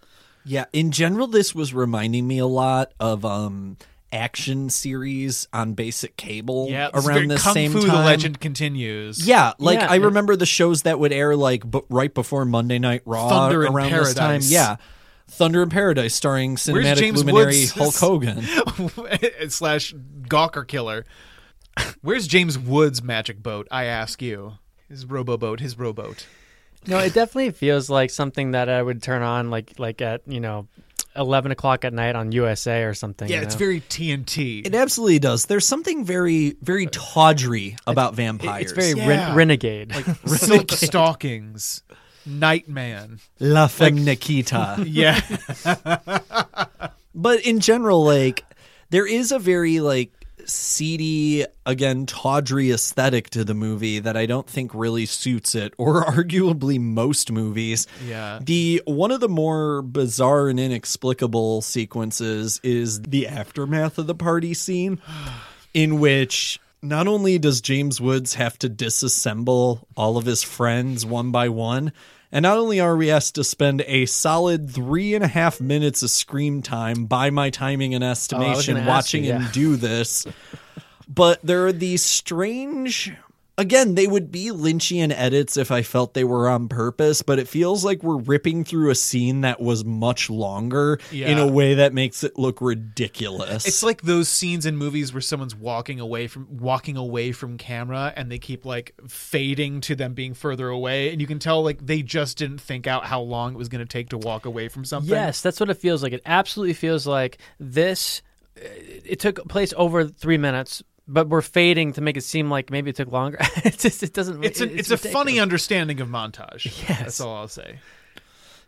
Yeah, 0.44 0.66
in 0.74 0.90
general, 0.90 1.26
this 1.26 1.54
was 1.54 1.72
reminding 1.72 2.28
me 2.28 2.36
a 2.36 2.46
lot 2.46 2.92
of 3.00 3.24
um 3.24 3.78
action 4.12 4.68
series 4.70 5.48
on 5.52 5.72
basic 5.74 6.16
cable 6.16 6.68
Yeah, 6.70 6.90
around 6.94 7.28
the 7.28 7.38
same 7.38 7.72
Fu: 7.72 7.80
time. 7.80 7.88
The 7.88 7.94
Legend 8.04 8.40
continues. 8.40 9.26
Yeah, 9.26 9.52
like 9.58 9.78
Yeah, 9.80 9.90
I 9.90 9.96
and- 9.96 10.04
remember 10.04 10.36
the 10.36 10.46
shows 10.46 10.82
that 10.82 10.98
would 10.98 11.12
air 11.12 11.34
like 11.34 11.68
b- 11.70 11.80
right 11.88 12.12
before 12.12 12.44
Monday 12.44 12.78
Night 12.78 13.02
Raw 13.06 13.28
Thunder 13.28 13.64
in 13.64 13.72
around 13.72 13.92
this 13.92 14.14
time. 14.14 14.26
Paradise. 14.28 14.50
Yeah. 14.50 14.76
Thunder 15.28 15.62
in 15.62 15.70
Paradise 15.70 16.14
starring 16.14 16.56
cinematic 16.56 16.96
James 16.96 17.18
luminary 17.24 17.46
Woods? 17.46 17.70
Hulk 17.72 17.94
Hogan. 17.96 18.42
slash 19.48 19.94
Gawker 20.28 20.66
killer. 20.66 21.04
Where's 22.02 22.26
James 22.26 22.58
Woods' 22.58 23.02
magic 23.02 23.42
boat? 23.42 23.66
I 23.70 23.84
ask 23.84 24.20
you. 24.20 24.54
His 24.88 25.06
robo 25.06 25.38
boat. 25.38 25.60
His 25.60 25.78
rowboat. 25.78 26.26
No, 26.86 26.98
it 26.98 27.14
definitely 27.14 27.50
feels 27.52 27.88
like 27.88 28.10
something 28.10 28.50
that 28.50 28.68
I 28.68 28.82
would 28.82 29.02
turn 29.02 29.22
on 29.22 29.50
like 29.50 29.78
like 29.78 30.02
at 30.02 30.20
you 30.26 30.40
know 30.40 30.66
eleven 31.16 31.52
o'clock 31.52 31.84
at 31.84 31.92
night 31.92 32.16
on 32.16 32.32
USA 32.32 32.82
or 32.84 32.94
something. 32.94 33.28
Yeah, 33.28 33.38
you 33.38 33.42
it's 33.42 33.54
very 33.54 33.80
TNT. 33.80 34.66
It 34.66 34.74
absolutely 34.74 35.18
does. 35.18 35.46
There's 35.46 35.66
something 35.66 36.04
very, 36.04 36.56
very 36.62 36.86
tawdry 36.86 37.76
about 37.86 38.14
vampires. 38.14 38.72
it's 38.72 38.72
very 38.72 38.98
Yeah. 38.98 39.08
ren- 39.28 39.36
renegade. 39.36 39.94
like 39.94 40.06
silk 40.26 40.70
stockings, 40.72 41.82
Nightman. 42.26 43.20
La 43.40 43.66
Femme 43.66 44.04
Nikita. 44.04 44.82
Yeah, 44.86 45.20
but 47.14 47.40
in 47.46 47.60
general 47.60 48.04
like 48.04 48.44
there 48.90 49.06
is 49.06 49.32
a 49.32 49.38
very 49.38 49.80
like 49.80 50.12
seedy 50.46 51.44
again 51.66 52.06
tawdry 52.06 52.70
aesthetic 52.70 53.30
to 53.30 53.44
the 53.44 53.54
movie 53.54 53.98
that 53.98 54.16
i 54.16 54.26
don't 54.26 54.48
think 54.48 54.70
really 54.74 55.06
suits 55.06 55.54
it 55.54 55.74
or 55.78 56.04
arguably 56.06 56.80
most 56.80 57.30
movies 57.32 57.86
Yeah. 58.06 58.38
the 58.42 58.82
one 58.86 59.10
of 59.10 59.20
the 59.20 59.28
more 59.28 59.82
bizarre 59.82 60.48
and 60.48 60.58
inexplicable 60.60 61.62
sequences 61.62 62.60
is 62.62 63.02
the 63.02 63.26
aftermath 63.26 63.98
of 63.98 64.06
the 64.06 64.14
party 64.14 64.54
scene 64.54 65.00
in 65.74 66.00
which 66.00 66.60
not 66.84 67.06
only 67.06 67.38
does 67.38 67.60
James 67.60 68.00
Woods 68.00 68.34
have 68.34 68.58
to 68.58 68.68
disassemble 68.68 69.84
all 69.96 70.16
of 70.16 70.24
his 70.26 70.42
friends 70.42 71.06
one 71.06 71.30
by 71.30 71.48
one, 71.48 71.92
and 72.32 72.42
not 72.42 72.56
only 72.56 72.80
are 72.80 72.96
we 72.96 73.10
asked 73.10 73.34
to 73.34 73.44
spend 73.44 73.82
a 73.86 74.06
solid 74.06 74.70
three 74.70 75.14
and 75.14 75.22
a 75.22 75.28
half 75.28 75.60
minutes 75.60 76.02
of 76.02 76.10
screen 76.10 76.62
time 76.62 77.04
by 77.04 77.28
my 77.30 77.50
timing 77.50 77.94
and 77.94 78.02
estimation 78.02 78.76
gonna 78.76 78.88
watching 78.88 79.24
you, 79.24 79.34
him 79.34 79.48
do 79.52 79.76
this, 79.76 80.26
but 81.06 81.40
there 81.42 81.66
are 81.66 81.72
these 81.72 82.02
strange. 82.02 83.12
Again, 83.62 83.94
they 83.94 84.06
would 84.06 84.30
be 84.30 84.48
Lynchian 84.48 85.12
edits 85.14 85.56
if 85.56 85.70
I 85.70 85.82
felt 85.82 86.12
they 86.12 86.24
were 86.24 86.48
on 86.48 86.68
purpose, 86.68 87.22
but 87.22 87.38
it 87.38 87.48
feels 87.48 87.84
like 87.84 88.02
we're 88.02 88.18
ripping 88.18 88.64
through 88.64 88.90
a 88.90 88.94
scene 88.94 89.42
that 89.42 89.60
was 89.60 89.84
much 89.84 90.28
longer 90.28 90.98
in 91.10 91.38
a 91.38 91.46
way 91.46 91.74
that 91.74 91.94
makes 91.94 92.24
it 92.24 92.38
look 92.38 92.60
ridiculous. 92.60 93.66
It's 93.66 93.82
like 93.82 94.02
those 94.02 94.28
scenes 94.28 94.66
in 94.66 94.76
movies 94.76 95.14
where 95.14 95.20
someone's 95.20 95.54
walking 95.54 96.00
away 96.00 96.26
from 96.26 96.58
walking 96.58 96.96
away 96.96 97.32
from 97.32 97.56
camera 97.56 98.12
and 98.16 98.30
they 98.30 98.38
keep 98.38 98.64
like 98.66 98.94
fading 99.08 99.80
to 99.82 99.94
them 99.94 100.12
being 100.12 100.34
further 100.34 100.68
away 100.68 101.10
and 101.12 101.20
you 101.20 101.26
can 101.26 101.38
tell 101.38 101.62
like 101.62 101.86
they 101.86 102.02
just 102.02 102.36
didn't 102.38 102.60
think 102.60 102.86
out 102.86 103.06
how 103.06 103.20
long 103.20 103.54
it 103.54 103.58
was 103.58 103.68
going 103.68 103.78
to 103.78 103.86
take 103.86 104.08
to 104.10 104.18
walk 104.18 104.44
away 104.44 104.68
from 104.68 104.84
something. 104.84 105.10
Yes, 105.10 105.40
that's 105.40 105.60
what 105.60 105.70
it 105.70 105.74
feels 105.74 106.02
like. 106.02 106.12
It 106.12 106.22
absolutely 106.26 106.74
feels 106.74 107.06
like 107.06 107.38
this. 107.60 108.22
It 108.56 109.20
took 109.20 109.48
place 109.48 109.72
over 109.76 110.06
three 110.06 110.36
minutes, 110.36 110.82
but 111.08 111.28
we're 111.28 111.42
fading 111.42 111.92
to 111.94 112.00
make 112.00 112.16
it 112.16 112.22
seem 112.22 112.50
like 112.50 112.70
maybe 112.70 112.90
it 112.90 112.96
took 112.96 113.10
longer. 113.10 113.38
it 113.64 113.78
just 113.78 114.02
it 114.02 114.12
doesn't. 114.12 114.44
It's, 114.44 114.60
it- 114.60 114.70
a, 114.70 114.74
it's, 114.78 114.90
a 114.90 114.96
funny 114.96 115.40
understanding 115.40 116.00
of 116.00 116.08
montage. 116.08 116.64
Yes. 116.88 116.98
That's 117.00 117.20
all 117.20 117.36
I'll 117.36 117.48
say. 117.48 117.78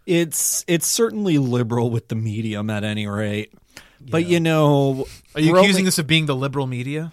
it's 0.07 0.65
it's 0.69 0.87
certainly 0.87 1.39
liberal 1.39 1.91
with 1.91 2.09
the 2.09 2.15
medium 2.15 2.71
at 2.71 2.85
any 2.85 3.07
rate. 3.07 3.53
But 4.01 4.27
you 4.27 4.39
know, 4.41 5.07
Are 5.35 5.41
you 5.41 5.57
accusing 5.57 5.83
only- 5.83 5.89
us 5.89 5.99
of 5.99 6.07
being 6.07 6.27
the 6.27 6.37
liberal 6.37 6.67
media? 6.67 7.13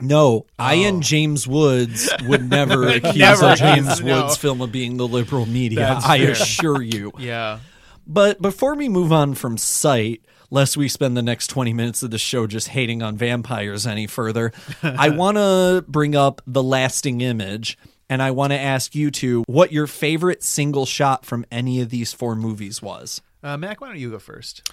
No, 0.00 0.46
I 0.58 0.76
oh. 0.76 0.88
and 0.88 1.02
James 1.02 1.48
Woods 1.48 2.08
would 2.26 2.48
never 2.50 2.86
accuse 2.86 3.16
Never, 3.16 3.46
a 3.48 3.56
James 3.56 4.00
no. 4.00 4.22
Woods 4.22 4.36
film 4.36 4.60
of 4.60 4.70
being 4.70 4.96
the 4.96 5.08
liberal 5.08 5.44
media. 5.46 5.80
That's 5.80 6.06
I 6.06 6.18
fair. 6.18 6.30
assure 6.32 6.82
you. 6.82 7.12
Yeah. 7.18 7.58
But 8.06 8.40
before 8.40 8.74
we 8.76 8.88
move 8.88 9.12
on 9.12 9.34
from 9.34 9.58
Sight, 9.58 10.22
lest 10.50 10.76
we 10.76 10.88
spend 10.88 11.16
the 11.16 11.22
next 11.22 11.48
20 11.48 11.72
minutes 11.72 12.02
of 12.02 12.10
the 12.10 12.18
show 12.18 12.46
just 12.46 12.68
hating 12.68 13.02
on 13.02 13.16
vampires 13.16 13.86
any 13.86 14.06
further, 14.06 14.52
I 14.82 15.10
want 15.10 15.36
to 15.36 15.84
bring 15.86 16.14
up 16.16 16.42
The 16.46 16.62
Lasting 16.62 17.20
Image. 17.20 17.78
And 18.10 18.22
I 18.22 18.30
want 18.30 18.54
to 18.54 18.58
ask 18.58 18.94
you 18.94 19.10
two 19.10 19.44
what 19.46 19.70
your 19.70 19.86
favorite 19.86 20.42
single 20.42 20.86
shot 20.86 21.26
from 21.26 21.44
any 21.52 21.82
of 21.82 21.90
these 21.90 22.14
four 22.14 22.34
movies 22.34 22.80
was. 22.80 23.20
Uh, 23.42 23.58
Mac, 23.58 23.82
why 23.82 23.88
don't 23.88 23.98
you 23.98 24.10
go 24.10 24.18
first? 24.18 24.70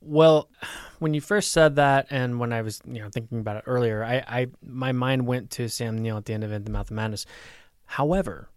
Well, 0.00 0.48
when 0.98 1.14
you 1.14 1.20
first 1.20 1.52
said 1.52 1.76
that, 1.76 2.06
and 2.10 2.38
when 2.38 2.52
I 2.52 2.62
was 2.62 2.80
you 2.86 3.00
know 3.00 3.08
thinking 3.10 3.40
about 3.40 3.56
it 3.56 3.64
earlier, 3.66 4.04
I, 4.04 4.24
I 4.26 4.46
my 4.64 4.92
mind 4.92 5.26
went 5.26 5.50
to 5.52 5.68
Sam 5.68 5.98
Neill 5.98 6.16
at 6.16 6.24
the 6.24 6.34
end 6.34 6.44
of 6.44 6.52
In 6.52 6.64
the 6.64 6.70
Mouth 6.70 6.90
of 6.90 6.96
Madness. 6.96 7.26
However, 7.84 8.48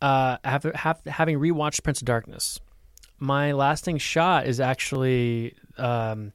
uh, 0.00 0.38
after 0.44 0.76
have, 0.76 1.00
having 1.06 1.38
rewatched 1.38 1.82
Prince 1.82 2.00
of 2.00 2.06
Darkness, 2.06 2.60
my 3.18 3.52
lasting 3.52 3.98
shot 3.98 4.46
is 4.46 4.60
actually. 4.60 5.54
Um, 5.78 6.32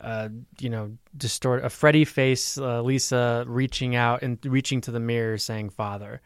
uh, 0.00 0.28
you 0.58 0.70
know, 0.70 0.92
distort 1.16 1.64
a 1.64 1.68
Freddy 1.70 2.04
face, 2.06 2.56
uh, 2.56 2.80
Lisa 2.82 3.44
reaching 3.46 3.94
out 3.96 4.22
and 4.22 4.38
reaching 4.46 4.80
to 4.82 4.90
the 4.90 5.00
mirror, 5.00 5.36
saying 5.38 5.70
"Father." 5.70 6.20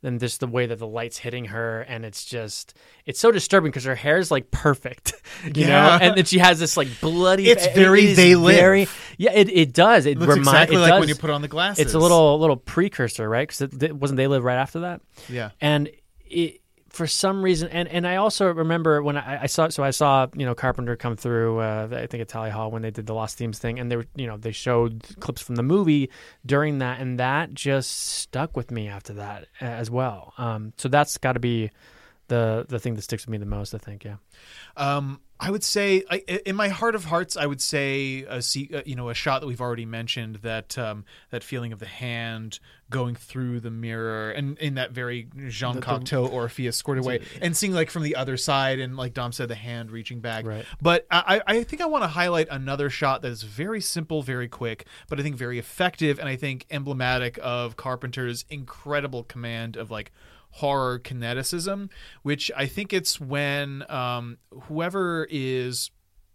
Then 0.00 0.20
just 0.20 0.38
the 0.38 0.46
way 0.46 0.64
that 0.66 0.78
the 0.78 0.86
light's 0.86 1.18
hitting 1.18 1.46
her, 1.46 1.80
and 1.80 2.04
it's 2.04 2.24
just 2.24 2.74
it's 3.04 3.18
so 3.18 3.32
disturbing 3.32 3.70
because 3.72 3.82
her 3.84 3.96
hair 3.96 4.16
is 4.18 4.30
like 4.30 4.50
perfect, 4.52 5.12
you 5.44 5.64
Yeah. 5.66 5.66
know, 5.68 5.98
and 6.00 6.16
then 6.16 6.24
she 6.24 6.38
has 6.38 6.60
this 6.60 6.76
like 6.76 6.88
bloody. 7.00 7.50
It's 7.50 7.66
it 7.66 7.74
very 7.74 8.06
is 8.06 8.16
They 8.16 8.36
Live. 8.36 8.56
very- 8.56 8.88
yeah, 9.18 9.32
it, 9.32 9.48
it 9.50 9.74
does. 9.74 10.06
It 10.06 10.16
Looks 10.16 10.28
remi- 10.30 10.42
exactly 10.42 10.76
it 10.76 10.80
like 10.80 11.00
when 11.00 11.08
you 11.08 11.16
put 11.16 11.30
on 11.30 11.42
the 11.42 11.48
glasses. 11.48 11.84
It's 11.84 11.94
a 11.94 11.98
little 11.98 12.38
little 12.38 12.56
precursor, 12.56 13.28
right? 13.28 13.46
Because 13.48 13.60
it, 13.62 13.82
it 13.82 13.96
wasn't 13.96 14.18
they 14.18 14.28
live 14.28 14.44
right 14.44 14.58
after 14.58 14.80
that. 14.80 15.00
Yeah. 15.28 15.50
and 15.60 15.90
it 16.24 16.60
for 16.88 17.06
some 17.06 17.42
reason, 17.42 17.68
and 17.68 17.88
and 17.88 18.06
I 18.06 18.16
also 18.16 18.52
remember 18.52 19.02
when 19.02 19.16
I, 19.16 19.42
I 19.42 19.46
saw 19.46 19.68
so 19.68 19.82
I 19.82 19.90
saw 19.90 20.26
you 20.34 20.46
know 20.46 20.54
Carpenter 20.54 20.96
come 20.96 21.16
through. 21.16 21.58
Uh, 21.58 21.88
I 21.92 22.06
think 22.06 22.20
at 22.20 22.28
Tally 22.28 22.50
Hall 22.50 22.70
when 22.70 22.82
they 22.82 22.90
did 22.90 23.06
the 23.06 23.14
Lost 23.14 23.36
Themes 23.36 23.58
thing, 23.58 23.78
and 23.78 23.90
they 23.90 23.96
were 23.96 24.06
you 24.16 24.26
know 24.26 24.36
they 24.36 24.52
showed 24.52 25.04
clips 25.20 25.42
from 25.42 25.56
the 25.56 25.62
movie 25.62 26.10
during 26.46 26.78
that, 26.78 27.00
and 27.00 27.18
that 27.20 27.52
just 27.52 27.90
stuck 27.90 28.56
with 28.56 28.70
me 28.70 28.88
after 28.88 29.14
that 29.14 29.48
uh, 29.60 29.66
as 29.66 29.90
well. 29.90 30.32
Um, 30.38 30.72
so 30.76 30.88
that's 30.88 31.18
got 31.18 31.32
to 31.32 31.40
be 31.40 31.70
the 32.28 32.64
the 32.68 32.78
thing 32.78 32.94
that 32.94 33.02
sticks 33.02 33.26
with 33.26 33.32
me 33.32 33.38
the 33.38 33.46
most. 33.46 33.74
I 33.74 33.78
think, 33.78 34.04
yeah. 34.04 34.16
Um, 34.76 35.20
I 35.40 35.50
would 35.50 35.62
say, 35.62 36.02
I, 36.10 36.16
in 36.44 36.56
my 36.56 36.68
heart 36.68 36.94
of 36.94 37.04
hearts, 37.04 37.36
I 37.36 37.46
would 37.46 37.60
say 37.60 38.24
a 38.28 38.38
uh, 38.38 38.82
you 38.84 38.96
know 38.96 39.08
a 39.08 39.14
shot 39.14 39.40
that 39.40 39.46
we've 39.46 39.60
already 39.60 39.86
mentioned 39.86 40.36
that 40.36 40.76
um, 40.76 41.04
that 41.30 41.44
feeling 41.44 41.72
of 41.72 41.78
the 41.78 41.86
hand 41.86 42.58
going 42.90 43.14
through 43.14 43.60
the 43.60 43.70
mirror 43.70 44.30
and 44.30 44.56
in 44.58 44.74
that 44.74 44.92
very 44.92 45.28
Jean 45.48 45.74
The- 45.74 45.80
the- 45.80 45.86
Cocteau 45.86 46.32
Orpheus 46.32 46.76
scored 46.76 46.98
away, 46.98 47.20
and 47.40 47.56
seeing 47.56 47.72
like 47.72 47.90
from 47.90 48.02
the 48.02 48.16
other 48.16 48.36
side, 48.36 48.80
and 48.80 48.96
like 48.96 49.14
Dom 49.14 49.30
said, 49.30 49.48
the 49.48 49.54
hand 49.54 49.90
reaching 49.92 50.20
back. 50.20 50.44
Right. 50.44 50.64
But 50.80 51.06
I, 51.10 51.40
I 51.46 51.62
think 51.64 51.82
I 51.82 51.86
want 51.86 52.02
to 52.02 52.08
highlight 52.08 52.48
another 52.50 52.90
shot 52.90 53.22
that 53.22 53.30
is 53.30 53.42
very 53.42 53.80
simple, 53.80 54.22
very 54.22 54.48
quick, 54.48 54.86
but 55.08 55.20
I 55.20 55.22
think 55.22 55.36
very 55.36 55.58
effective, 55.58 56.18
and 56.18 56.28
I 56.28 56.36
think 56.36 56.66
emblematic 56.70 57.38
of 57.42 57.76
Carpenter's 57.76 58.44
incredible 58.50 59.22
command 59.22 59.76
of 59.76 59.90
like 59.90 60.10
horror 60.50 60.98
kineticism, 60.98 61.90
which 62.22 62.50
I 62.56 62.66
think 62.66 62.92
it's 62.92 63.20
when 63.20 63.84
um, 63.90 64.38
whoever 64.64 65.26
is 65.30 65.90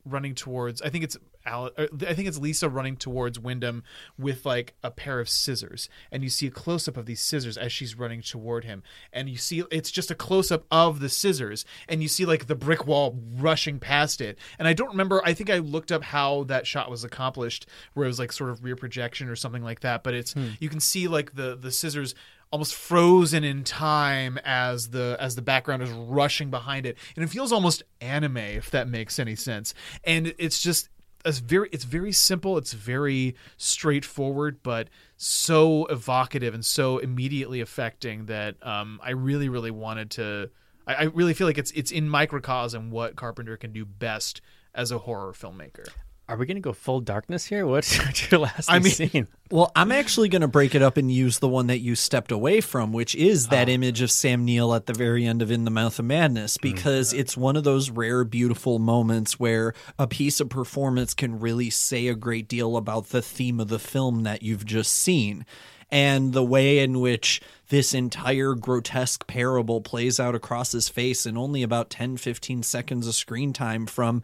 running 0.05 0.35
towards, 0.35 0.81
I 0.81 0.89
think 0.89 1.03
it's 1.03 1.17
Al- 1.45 1.71
I 1.77 2.13
think 2.13 2.27
it's 2.27 2.37
Lisa 2.37 2.69
running 2.69 2.95
towards 2.95 3.37
Wyndham 3.37 3.83
with 4.17 4.45
like 4.45 4.75
a 4.81 4.89
pair 4.89 5.19
of 5.19 5.27
scissors, 5.27 5.89
and 6.09 6.23
you 6.23 6.29
see 6.29 6.47
a 6.47 6.51
close 6.51 6.87
up 6.87 6.95
of 6.95 7.05
these 7.05 7.19
scissors 7.19 7.57
as 7.57 7.71
she's 7.73 7.97
running 7.97 8.21
toward 8.21 8.63
him, 8.63 8.81
and 9.11 9.27
you 9.27 9.35
see 9.35 9.61
it's 9.69 9.91
just 9.91 10.09
a 10.09 10.15
close 10.15 10.51
up 10.51 10.63
of 10.71 11.01
the 11.01 11.09
scissors, 11.09 11.65
and 11.89 12.01
you 12.01 12.07
see 12.07 12.25
like 12.25 12.47
the 12.47 12.55
brick 12.55 12.87
wall 12.87 13.19
rushing 13.35 13.77
past 13.77 14.21
it. 14.21 14.39
And 14.57 14.69
I 14.69 14.73
don't 14.73 14.89
remember. 14.89 15.21
I 15.25 15.33
think 15.33 15.49
I 15.49 15.57
looked 15.57 15.91
up 15.91 16.03
how 16.03 16.45
that 16.45 16.65
shot 16.65 16.89
was 16.89 17.03
accomplished, 17.03 17.67
where 17.93 18.05
it 18.05 18.07
was 18.07 18.19
like 18.19 18.31
sort 18.31 18.49
of 18.49 18.63
rear 18.63 18.77
projection 18.77 19.27
or 19.27 19.35
something 19.35 19.63
like 19.63 19.81
that. 19.81 20.01
But 20.01 20.13
it's 20.13 20.35
you 20.61 20.69
can 20.69 20.79
see 20.79 21.09
like 21.09 21.35
the 21.35 21.57
the 21.57 21.71
scissors 21.71 22.15
almost 22.53 22.75
frozen 22.75 23.43
in 23.43 23.63
time 23.63 24.39
as 24.45 24.91
the 24.91 25.17
as 25.19 25.35
the 25.35 25.41
background 25.41 25.81
is 25.81 25.89
rushing 25.89 26.51
behind 26.51 26.85
it. 26.85 26.95
And 27.15 27.25
it 27.25 27.27
feels 27.27 27.51
almost 27.51 27.81
anime 27.99 28.37
if 28.37 28.69
that 28.69 28.87
makes 28.87 29.17
any 29.17 29.35
sense. 29.35 29.73
And 30.03 30.35
it's 30.37 30.61
just 30.61 30.89
it's 31.25 31.39
very 31.39 31.67
it's 31.71 31.83
very 31.83 32.11
simple 32.11 32.57
it's 32.57 32.73
very 32.73 33.33
straightforward 33.55 34.61
but 34.61 34.89
so 35.15 35.85
evocative 35.85 36.53
and 36.53 36.65
so 36.65 36.97
immediately 36.97 37.61
affecting 37.61 38.25
that 38.25 38.55
um, 38.61 38.99
i 39.01 39.11
really 39.11 39.47
really 39.47 39.71
wanted 39.71 40.11
to 40.11 40.49
I, 40.85 40.93
I 40.95 41.03
really 41.03 41.33
feel 41.33 41.47
like 41.47 41.57
it's 41.57 41.71
it's 41.71 41.91
in 41.91 42.09
microcosm 42.09 42.91
what 42.91 43.15
carpenter 43.15 43.55
can 43.55 43.71
do 43.71 43.85
best 43.85 44.41
as 44.75 44.91
a 44.91 44.97
horror 44.97 45.31
filmmaker 45.31 45.87
Are 46.33 46.37
we 46.37 46.47
going 46.47 46.57
to 46.57 46.61
go 46.61 46.73
full 46.73 46.99
darkness 46.99 47.45
here? 47.45 47.67
What's 47.67 47.95
what's 48.05 48.31
your 48.31 48.39
last 48.39 48.71
I 48.71 48.79
mean- 48.79 48.91
scene? 48.91 49.27
Well, 49.51 49.71
I'm 49.75 49.91
actually 49.91 50.29
going 50.29 50.41
to 50.41 50.47
break 50.47 50.73
it 50.73 50.81
up 50.81 50.97
and 50.97 51.11
use 51.11 51.37
the 51.37 51.47
one 51.47 51.67
that 51.67 51.77
you 51.77 51.93
stepped 51.93 52.31
away 52.31 52.59
from, 52.59 52.91
which 52.91 53.13
is 53.13 53.45
ah. 53.45 53.49
that 53.51 53.69
image 53.69 54.01
of 54.01 54.09
Sam 54.09 54.45
Neill 54.45 54.73
at 54.73 54.87
the 54.87 54.93
very 54.93 55.27
end 55.27 55.43
of 55.43 55.51
In 55.51 55.63
the 55.63 55.69
Mouth 55.69 55.99
of 55.99 56.05
Madness, 56.05 56.57
mm. 56.57 56.61
because 56.63 57.13
it's 57.13 57.37
one 57.37 57.55
of 57.55 57.63
those 57.63 57.91
rare, 57.91 58.23
beautiful 58.23 58.79
moments 58.79 59.39
where 59.39 59.75
a 59.99 60.07
piece 60.07 60.39
of 60.39 60.49
performance 60.49 61.13
can 61.13 61.39
really 61.39 61.69
say 61.69 62.07
a 62.07 62.15
great 62.15 62.47
deal 62.47 62.77
about 62.77 63.09
the 63.09 63.21
theme 63.21 63.59
of 63.59 63.67
the 63.67 63.77
film 63.77 64.23
that 64.23 64.41
you've 64.41 64.65
just 64.65 64.91
seen. 64.91 65.45
And 65.91 66.33
the 66.33 66.43
way 66.43 66.79
in 66.79 66.99
which 66.99 67.39
this 67.69 67.93
entire 67.93 68.55
grotesque 68.55 69.27
parable 69.27 69.81
plays 69.81 70.19
out 70.19 70.33
across 70.33 70.71
his 70.71 70.89
face 70.89 71.27
in 71.27 71.37
only 71.37 71.61
about 71.61 71.91
10, 71.91 72.17
15 72.17 72.63
seconds 72.63 73.05
of 73.05 73.13
screen 73.13 73.53
time 73.53 73.85
from 73.85 74.23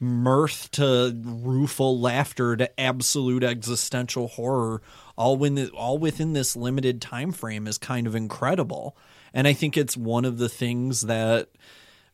mirth 0.00 0.70
to 0.72 1.12
rueful 1.24 1.98
laughter 2.00 2.56
to 2.56 2.80
absolute 2.80 3.42
existential 3.42 4.28
horror 4.28 4.80
all 5.16 5.36
when 5.36 5.68
all 5.70 5.98
within 5.98 6.32
this 6.32 6.54
limited 6.54 7.02
time 7.02 7.32
frame 7.32 7.66
is 7.66 7.78
kind 7.78 8.06
of 8.06 8.14
incredible. 8.14 8.96
And 9.34 9.46
i 9.48 9.52
think 9.52 9.76
it's 9.76 9.96
one 9.96 10.24
of 10.24 10.38
the 10.38 10.48
things 10.48 11.02
that 11.02 11.48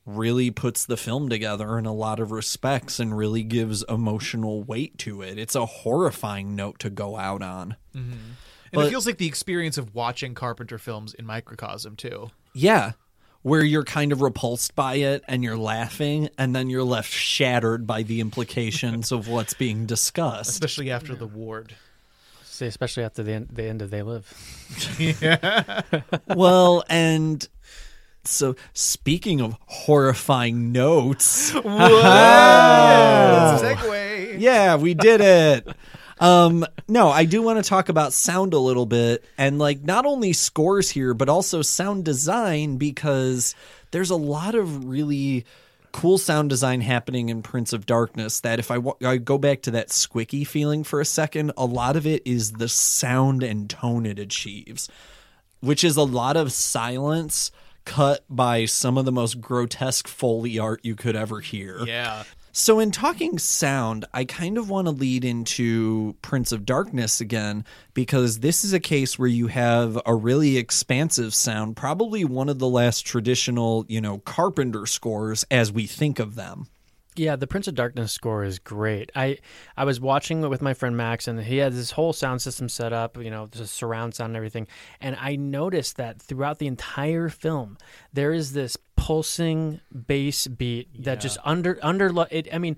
really 0.07 0.51
puts 0.51 0.85
the 0.85 0.97
film 0.97 1.29
together 1.29 1.79
in 1.79 1.87
a 1.87 1.93
lot 1.93 2.21
of 2.21 2.31
respects 2.31 3.01
and 3.01 3.17
really 3.17 3.43
gives 3.43 3.83
emotional 3.89 4.63
weight 4.63 4.99
to 4.99 5.23
it. 5.23 5.39
It's 5.39 5.55
a 5.55 5.65
horrifying 5.65 6.55
note 6.55 6.79
to 6.81 6.91
go 6.91 7.17
out 7.17 7.41
on. 7.43 7.77
Mm-hmm. 7.95 8.13
And 8.13 8.27
But- 8.73 8.87
it 8.87 8.91
feels 8.91 9.07
like 9.07 9.17
the 9.17 9.27
experience 9.27 9.79
of 9.79 9.95
watching 9.95 10.35
carpenter 10.35 10.77
films 10.77 11.15
in 11.15 11.25
microcosm 11.25 11.97
too. 11.97 12.31
Yeah 12.53 12.93
where 13.45 13.63
you're 13.63 13.85
kind 13.85 14.11
of 14.11 14.21
repulsed 14.21 14.75
by 14.75 14.95
it 14.97 15.23
and 15.29 15.45
you're 15.45 15.57
laughing 15.57 16.29
and 16.37 16.57
then 16.57 16.69
you're 16.69 16.83
left 16.83 17.13
shattered 17.13 17.87
by 17.87 18.03
the 18.03 18.21
implications 18.21 19.13
of 19.13 19.29
what's 19.29 19.55
being 19.55 19.87
discussed 19.87 20.51
especially 20.51 20.91
after 20.91 21.15
the 21.15 21.27
ward 21.27 21.77
Say, 22.45 22.67
especially 22.69 23.03
after 23.03 23.25
the 23.25 23.33
end, 23.33 23.49
the 23.53 23.65
end 23.65 23.83
of 23.83 23.91
They 23.91 24.03
Live. 24.03 24.33
yeah. 24.99 25.81
well, 26.37 26.85
and 26.89 27.49
so 28.23 28.55
speaking 28.75 29.41
of 29.41 29.57
horrifying 29.67 30.71
notes, 30.71 31.51
Whoa! 31.51 31.63
Segue. 33.61 34.41
Yeah, 34.41 34.77
we 34.77 34.95
did 34.95 35.21
it. 35.21 35.67
Um, 36.25 36.65
no, 36.89 37.11
I 37.11 37.27
do 37.27 37.43
want 37.43 37.63
to 37.63 37.69
talk 37.69 37.91
about 37.91 38.15
sound 38.15 38.55
a 38.55 38.59
little 38.59 38.87
bit 38.87 39.25
and 39.37 39.59
like 39.59 39.83
not 39.83 40.07
only 40.07 40.33
scores 40.33 40.89
here, 40.89 41.13
but 41.13 41.29
also 41.29 41.61
sound 41.61 42.07
design 42.07 42.77
because 42.79 43.55
there's 43.91 44.09
a 44.09 44.17
lot 44.17 44.55
of 44.55 44.87
really 44.87 45.45
cool 45.93 46.17
sound 46.17 46.49
design 46.49 46.81
happening 46.81 47.29
in 47.29 47.43
Prince 47.43 47.75
of 47.75 47.85
Darkness 47.85 48.41
that 48.41 48.59
if 48.59 48.71
I, 48.71 48.79
I 49.05 49.19
go 49.19 49.37
back 49.37 49.63
to 49.63 49.71
that 49.73 49.91
squicky 49.91 50.47
feeling 50.47 50.83
for 50.83 51.01
a 51.01 51.05
second, 51.05 51.53
a 51.59 51.67
lot 51.67 51.95
of 51.95 52.07
it 52.07 52.23
is 52.25 52.53
the 52.53 52.69
sound 52.69 53.43
and 53.43 53.69
tone 53.69 54.07
it 54.07 54.19
achieves. 54.19 54.89
which 55.61 55.83
is 55.85 55.97
a 55.97 56.03
lot 56.03 56.37
of 56.37 56.53
silence 56.53 57.51
cut 57.85 58.25
by 58.29 58.65
some 58.65 58.99
of 58.99 59.05
the 59.05 59.13
most 59.13 59.41
grotesque 59.41 60.09
foley 60.09 60.59
art 60.59 60.81
you 60.83 60.95
could 60.95 61.17
ever 61.17 61.41
hear. 61.41 61.85
Yeah. 61.85 62.25
So, 62.57 62.79
in 62.79 62.93
talking 62.93 63.37
sound, 63.41 64.05
I 64.15 64.25
kind 64.25 64.59
of 64.59 64.71
want 64.71 64.87
to 64.87 64.93
lead 64.93 65.25
into 65.25 66.15
Prince 66.23 66.53
of 66.53 66.65
Darkness 66.65 67.21
again 67.21 67.65
because 67.95 68.39
this 68.39 68.65
is 68.65 68.73
a 68.73 68.79
case 68.79 69.19
where 69.19 69.27
you 69.27 69.49
have 69.49 70.01
a 70.07 70.15
really 70.15 70.57
expansive 70.57 71.35
sound, 71.35 71.75
probably 71.75 72.25
one 72.25 72.49
of 72.49 72.61
the 72.61 72.69
last 72.69 73.05
traditional, 73.05 73.85
you 73.89 74.01
know, 74.01 74.19
Carpenter 74.19 74.87
scores 74.87 75.45
as 75.51 75.73
we 75.73 75.89
think 75.89 76.21
of 76.21 76.37
them. 76.37 76.69
Yeah, 77.17 77.37
the 77.37 77.47
Prince 77.47 77.69
of 77.69 77.75
Darkness 77.77 78.13
score 78.13 78.43
is 78.45 78.59
great. 78.59 79.13
I 79.15 79.39
I 79.77 79.85
was 79.85 80.01
watching 80.01 80.43
it 80.43 80.49
with 80.49 80.61
my 80.63 80.75
friend 80.75 80.97
Max, 80.97 81.29
and 81.29 81.41
he 81.41 81.59
had 81.59 81.73
this 81.73 81.93
whole 81.93 82.13
sound 82.13 82.43
system 82.43 82.69
set 82.69 82.93
up, 82.93 83.17
you 83.17 83.31
know, 83.31 83.47
the 83.47 83.67
surround 83.67 84.15
sound 84.15 84.31
and 84.31 84.37
everything. 84.37 84.67
And 85.01 85.17
I 85.21 85.37
noticed 85.37 85.97
that 85.97 86.21
throughout 86.21 86.59
the 86.59 86.67
entire 86.67 87.29
film, 87.29 87.79
there 88.13 88.33
is 88.33 88.53
this 88.53 88.77
pulsing 88.97 89.81
bass 90.07 90.47
beat 90.49 90.89
that 91.05 91.21
just 91.21 91.39
under 91.45 91.79
under 91.83 92.13
it. 92.31 92.49
I 92.53 92.59
mean. 92.59 92.77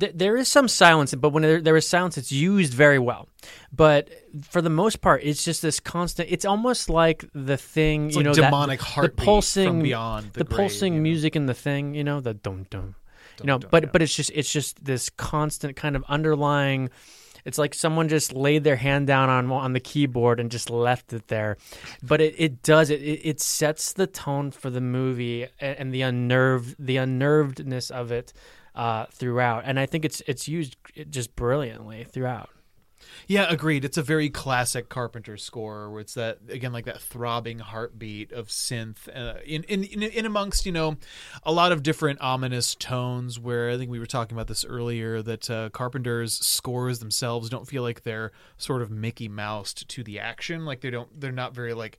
th- 0.00 0.12
There 0.14 0.36
is 0.36 0.48
some 0.48 0.68
silence, 0.68 1.14
but 1.14 1.30
when 1.30 1.42
there, 1.42 1.62
there 1.62 1.76
is 1.76 1.88
silence, 1.88 2.18
it's 2.18 2.30
used 2.32 2.74
very 2.74 2.98
well. 2.98 3.26
But 3.72 4.10
for 4.42 4.60
the 4.60 4.68
most 4.70 5.00
part, 5.00 5.22
it's 5.24 5.42
just 5.44 5.62
this 5.62 5.80
constant. 5.80 6.28
It's 6.30 6.44
almost 6.44 6.90
like 6.90 7.24
the 7.32 7.56
thing, 7.56 8.06
It's 8.08 8.16
you 8.16 8.20
like 8.22 8.26
know, 8.26 8.34
demonic 8.34 8.80
the 8.80 8.84
heartbeat 8.84 9.16
from 9.18 9.24
pulsing, 9.24 9.82
beyond 9.82 10.32
the 10.34 10.40
the 10.40 10.44
grave, 10.44 10.56
pulsing 10.58 11.02
music 11.02 11.36
in 11.36 11.46
the 11.46 11.54
thing, 11.54 11.94
you 11.94 12.04
know, 12.04 12.20
the 12.20 12.34
dum 12.34 12.66
dum, 12.70 12.96
you 13.40 13.46
know. 13.46 13.58
but 13.58 13.92
but 13.92 14.02
it's 14.02 14.14
just 14.14 14.30
it's 14.34 14.52
just 14.52 14.84
this 14.84 15.10
constant 15.10 15.76
kind 15.76 15.96
of 15.96 16.04
underlying. 16.08 16.90
It's 17.44 17.56
like 17.56 17.72
someone 17.72 18.08
just 18.08 18.32
laid 18.34 18.64
their 18.64 18.76
hand 18.76 19.06
down 19.06 19.30
on 19.30 19.50
on 19.50 19.72
the 19.72 19.80
keyboard 19.80 20.40
and 20.40 20.50
just 20.50 20.70
left 20.70 21.12
it 21.12 21.28
there, 21.28 21.56
but 22.02 22.20
it, 22.20 22.34
it 22.36 22.62
does 22.62 22.90
it, 22.90 23.00
it 23.02 23.20
it 23.24 23.40
sets 23.40 23.92
the 23.92 24.06
tone 24.06 24.50
for 24.50 24.70
the 24.70 24.80
movie 24.80 25.46
and, 25.60 25.78
and 25.78 25.94
the 25.94 26.02
unnerved 26.02 26.76
the 26.78 26.96
unnervedness 26.96 27.90
of 27.90 28.12
it 28.12 28.32
uh, 28.74 29.06
throughout, 29.06 29.62
and 29.66 29.78
I 29.80 29.86
think 29.86 30.04
it's 30.04 30.20
it's 30.26 30.48
used 30.48 30.76
just 31.10 31.34
brilliantly 31.36 32.04
throughout. 32.04 32.50
Yeah, 33.26 33.46
agreed. 33.48 33.84
It's 33.84 33.96
a 33.98 34.02
very 34.02 34.30
classic 34.30 34.88
Carpenter 34.88 35.36
score, 35.36 35.90
where 35.90 36.00
it's 36.00 36.14
that 36.14 36.38
again, 36.48 36.72
like 36.72 36.84
that 36.86 37.00
throbbing 37.00 37.58
heartbeat 37.58 38.32
of 38.32 38.48
synth, 38.48 39.08
uh, 39.14 39.40
in, 39.44 39.64
in 39.64 39.84
in 39.84 40.02
in 40.02 40.24
amongst 40.26 40.64
you 40.66 40.72
know 40.72 40.96
a 41.42 41.52
lot 41.52 41.72
of 41.72 41.82
different 41.82 42.20
ominous 42.20 42.74
tones. 42.74 43.38
Where 43.38 43.70
I 43.70 43.76
think 43.76 43.90
we 43.90 43.98
were 43.98 44.06
talking 44.06 44.36
about 44.36 44.46
this 44.46 44.64
earlier, 44.64 45.20
that 45.22 45.50
uh, 45.50 45.70
Carpenter's 45.70 46.34
scores 46.34 46.98
themselves 47.00 47.50
don't 47.50 47.66
feel 47.66 47.82
like 47.82 48.02
they're 48.02 48.32
sort 48.56 48.82
of 48.82 48.90
Mickey 48.90 49.28
Moused 49.28 49.88
to 49.88 50.02
the 50.04 50.18
action. 50.20 50.64
Like 50.64 50.80
they 50.80 50.90
don't, 50.90 51.20
they're 51.20 51.32
not 51.32 51.54
very 51.54 51.74
like 51.74 51.98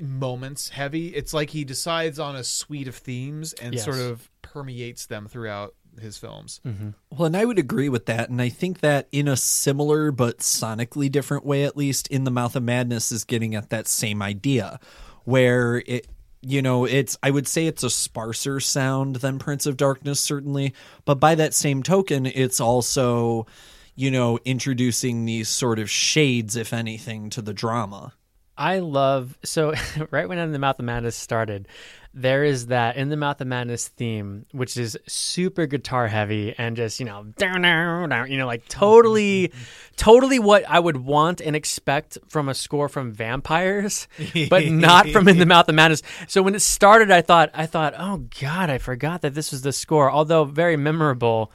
moments 0.00 0.70
heavy. 0.70 1.08
It's 1.08 1.34
like 1.34 1.50
he 1.50 1.64
decides 1.64 2.18
on 2.18 2.34
a 2.36 2.44
suite 2.44 2.88
of 2.88 2.96
themes 2.96 3.52
and 3.54 3.74
Yes. 3.74 3.84
sort 3.84 3.98
of 3.98 4.30
permeates 4.40 5.06
them 5.06 5.28
throughout 5.28 5.74
his 6.00 6.18
films. 6.18 6.60
Mm-hmm. 6.66 6.90
Well, 7.10 7.26
and 7.26 7.36
I 7.36 7.44
would 7.44 7.58
agree 7.58 7.88
with 7.88 8.06
that. 8.06 8.30
And 8.30 8.40
I 8.40 8.48
think 8.48 8.80
that 8.80 9.08
in 9.12 9.28
a 9.28 9.36
similar 9.36 10.10
but 10.10 10.38
sonically 10.38 11.10
different 11.10 11.44
way, 11.44 11.64
at 11.64 11.76
least, 11.76 12.08
In 12.08 12.24
the 12.24 12.30
Mouth 12.30 12.56
of 12.56 12.62
Madness 12.62 13.12
is 13.12 13.24
getting 13.24 13.54
at 13.54 13.70
that 13.70 13.88
same 13.88 14.22
idea 14.22 14.80
where 15.24 15.82
it, 15.86 16.06
you 16.40 16.62
know, 16.62 16.84
it's, 16.84 17.16
I 17.22 17.30
would 17.30 17.46
say 17.46 17.66
it's 17.66 17.84
a 17.84 17.90
sparser 17.90 18.58
sound 18.58 19.16
than 19.16 19.38
Prince 19.38 19.66
of 19.66 19.76
Darkness, 19.76 20.18
certainly. 20.18 20.74
But 21.04 21.20
by 21.20 21.34
that 21.36 21.54
same 21.54 21.82
token, 21.82 22.26
it's 22.26 22.60
also, 22.60 23.46
you 23.94 24.10
know, 24.10 24.38
introducing 24.44 25.24
these 25.24 25.48
sort 25.48 25.78
of 25.78 25.88
shades, 25.88 26.56
if 26.56 26.72
anything, 26.72 27.30
to 27.30 27.42
the 27.42 27.54
drama. 27.54 28.14
I 28.62 28.78
love 28.78 29.36
so 29.42 29.74
right 30.12 30.28
when 30.28 30.38
In 30.38 30.52
the 30.52 30.58
Mouth 30.60 30.78
of 30.78 30.84
Madness 30.84 31.16
started, 31.16 31.66
there 32.14 32.44
is 32.44 32.66
that 32.66 32.96
In 32.96 33.08
the 33.08 33.16
Mouth 33.16 33.40
of 33.40 33.48
Madness 33.48 33.88
theme, 33.88 34.46
which 34.52 34.76
is 34.76 34.96
super 35.08 35.66
guitar 35.66 36.06
heavy 36.06 36.54
and 36.56 36.76
just 36.76 37.00
you 37.00 37.06
know 37.06 37.24
down 37.36 37.62
down 37.62 38.08
down, 38.08 38.30
you 38.30 38.38
know 38.38 38.46
like 38.46 38.68
totally, 38.68 39.52
totally 39.96 40.38
what 40.38 40.64
I 40.68 40.78
would 40.78 40.98
want 40.98 41.40
and 41.40 41.56
expect 41.56 42.18
from 42.28 42.48
a 42.48 42.54
score 42.54 42.88
from 42.88 43.12
vampires, 43.12 44.06
but 44.48 44.66
not 44.66 45.08
from 45.08 45.26
In 45.26 45.38
the 45.38 45.46
Mouth 45.54 45.68
of 45.68 45.74
Madness. 45.74 46.02
So 46.28 46.40
when 46.40 46.54
it 46.54 46.62
started, 46.62 47.10
I 47.10 47.20
thought 47.20 47.50
I 47.54 47.66
thought 47.66 47.94
oh 47.98 48.28
god, 48.40 48.70
I 48.70 48.78
forgot 48.78 49.22
that 49.22 49.34
this 49.34 49.50
was 49.50 49.62
the 49.62 49.72
score. 49.72 50.08
Although 50.08 50.44
very 50.44 50.76
memorable, 50.76 51.50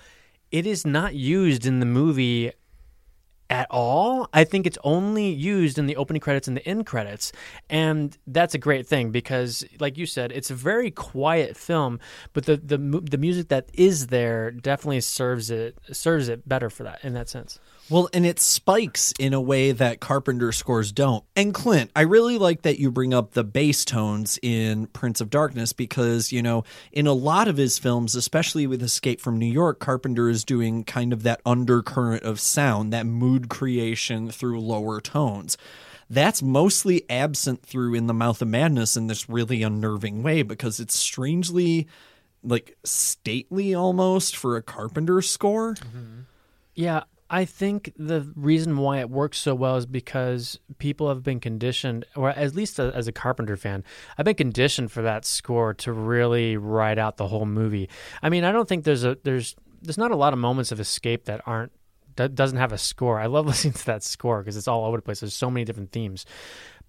it 0.52 0.68
is 0.68 0.86
not 0.86 1.16
used 1.16 1.66
in 1.66 1.80
the 1.80 1.86
movie 1.86 2.52
at 3.50 3.68
all. 3.70 4.30
I 4.34 4.44
think 4.44 4.66
it's 4.66 4.78
only 4.84 5.30
used 5.30 5.78
in 5.78 5.86
the 5.86 5.96
opening 5.96 6.20
credits 6.20 6.48
and 6.48 6.58
the 6.58 6.68
end 6.68 6.86
credits. 6.86 7.32
And 7.70 8.18
that's 8.28 8.54
a 8.54 8.58
great 8.58 8.88
thing 8.88 9.12
because 9.12 9.64
like 9.80 9.98
you 9.98 10.06
said, 10.06 10.32
it's 10.32 10.52
a 10.52 10.56
very 10.56 10.92
quiet 10.92 11.56
film, 11.58 12.00
but 12.34 12.46
the 12.46 12.58
the 12.58 12.78
the 12.78 13.18
music 13.18 13.50
that 13.50 13.70
is 13.74 14.08
there 14.08 14.52
definitely 14.52 15.02
serves 15.02 15.50
it 15.50 15.78
serves 15.92 16.30
it 16.30 16.48
better 16.48 16.70
for 16.70 16.84
that 16.84 17.04
in 17.04 17.14
that 17.14 17.30
sense. 17.30 17.60
Well, 17.90 18.10
and 18.14 18.26
it 18.26 18.40
spikes 18.40 19.14
in 19.18 19.34
a 19.34 19.40
way 19.40 19.72
that 19.72 20.02
Carpenter 20.02 20.52
scores 20.52 20.92
don't. 20.92 21.24
And 21.36 21.54
Clint, 21.54 21.92
I 21.96 22.02
really 22.02 22.38
like 22.38 22.64
that 22.64 22.80
you 22.80 22.92
bring 22.92 23.14
up 23.14 23.32
the 23.32 23.46
bass 23.46 23.86
tones 23.86 24.38
in 24.42 24.88
Prince 24.88 25.22
of 25.22 25.30
Darkness 25.30 25.72
because, 25.72 26.32
you 26.32 26.42
know, 26.42 26.66
in 26.92 27.08
a 27.08 27.14
lot 27.14 27.48
of 27.48 27.56
his 27.56 27.80
films, 27.80 28.16
especially 28.16 28.68
with 28.68 28.84
Escape 28.84 29.22
from 29.22 29.40
New 29.40 29.46
York, 29.46 29.80
Carpenter 29.80 30.30
is 30.30 30.44
doing 30.44 30.84
kind 30.84 31.14
of 31.14 31.24
that 31.24 31.42
undercurrent 31.46 32.24
of 32.24 32.42
sound, 32.42 32.92
that 32.92 33.06
mood 33.06 33.50
creation 33.50 34.30
through 34.30 34.60
lower 34.60 35.00
tones. 35.00 35.58
That's 36.10 36.42
mostly 36.42 37.10
absent 37.10 37.64
through 37.64 37.94
In 37.94 38.08
the 38.08 38.14
Mouth 38.14 38.42
of 38.42 38.48
Madness 38.48 38.98
in 38.98 39.08
this 39.08 39.30
really 39.30 39.64
unnerving 39.64 40.24
way 40.24 40.42
because 40.42 40.80
it's 40.80 40.96
strangely 40.96 41.88
like 42.44 42.78
stately 42.84 43.74
almost 43.74 44.36
for 44.36 44.56
a 44.56 44.62
Carpenter 44.62 45.22
score. 45.22 45.76
Mm-hmm. 45.76 46.22
Yeah, 46.76 47.04
I 47.30 47.46
think 47.46 47.94
the 47.98 48.32
reason 48.36 48.78
why 48.78 49.00
it 49.00 49.10
works 49.10 49.38
so 49.38 49.54
well 49.54 49.76
is 49.76 49.86
because 49.86 50.60
people 50.78 51.10
have 51.10 51.24
been 51.24 51.40
conditioned, 51.40 52.06
or 52.16 52.30
at 52.30 52.56
least 52.56 52.80
a, 52.80 52.94
as 52.96 53.08
a 53.08 53.12
Carpenter 53.12 53.58
fan, 53.58 53.84
I've 54.18 54.26
been 54.26 54.36
conditioned 54.36 54.92
for 54.92 55.02
that 55.02 55.26
score 55.26 55.74
to 55.76 55.92
really 55.92 56.56
ride 56.56 56.98
out 56.98 57.18
the 57.18 57.28
whole 57.28 57.46
movie. 57.46 57.90
I 58.24 58.30
mean, 58.30 58.44
I 58.46 58.52
don't 58.52 58.68
think 58.68 58.86
there's 58.86 59.04
a 59.04 59.18
there's 59.24 59.56
there's 59.82 59.98
not 59.98 60.12
a 60.12 60.16
lot 60.16 60.34
of 60.34 60.40
moments 60.40 60.72
of 60.72 60.80
escape 60.80 61.26
that 61.26 61.42
aren't 61.46 61.72
that 62.16 62.34
doesn't 62.34 62.58
have 62.58 62.72
a 62.72 62.78
score. 62.78 63.20
I 63.20 63.26
love 63.26 63.46
listening 63.48 63.74
to 63.74 63.86
that 63.88 64.04
score 64.04 64.40
because 64.40 64.56
it's 64.56 64.68
all 64.68 64.86
over 64.86 64.98
the 64.98 65.04
place. 65.04 65.20
There's 65.20 65.34
so 65.34 65.52
many 65.52 65.66
different 65.66 65.92
themes. 65.92 66.26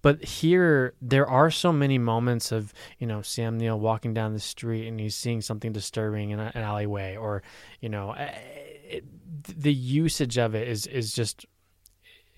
But 0.01 0.25
here, 0.25 0.95
there 1.03 1.27
are 1.27 1.51
so 1.51 1.73
many 1.73 1.99
moments 1.99 2.53
of 2.53 2.73
you 2.99 3.07
know 3.07 3.23
Sam 3.23 3.59
Neill 3.59 3.81
walking 3.81 4.15
down 4.15 4.33
the 4.33 4.41
street 4.41 4.87
and 4.87 5.01
he's 5.01 5.17
seeing 5.17 5.41
something 5.41 5.73
disturbing 5.73 6.31
in 6.31 6.39
an 6.39 6.53
alleyway, 6.55 7.17
or 7.17 7.43
you 7.81 7.89
know, 7.89 8.15
it, 8.89 9.05
the 9.57 9.73
usage 9.73 10.39
of 10.39 10.55
it 10.55 10.69
is 10.69 10.87
is 10.87 11.13
just 11.13 11.47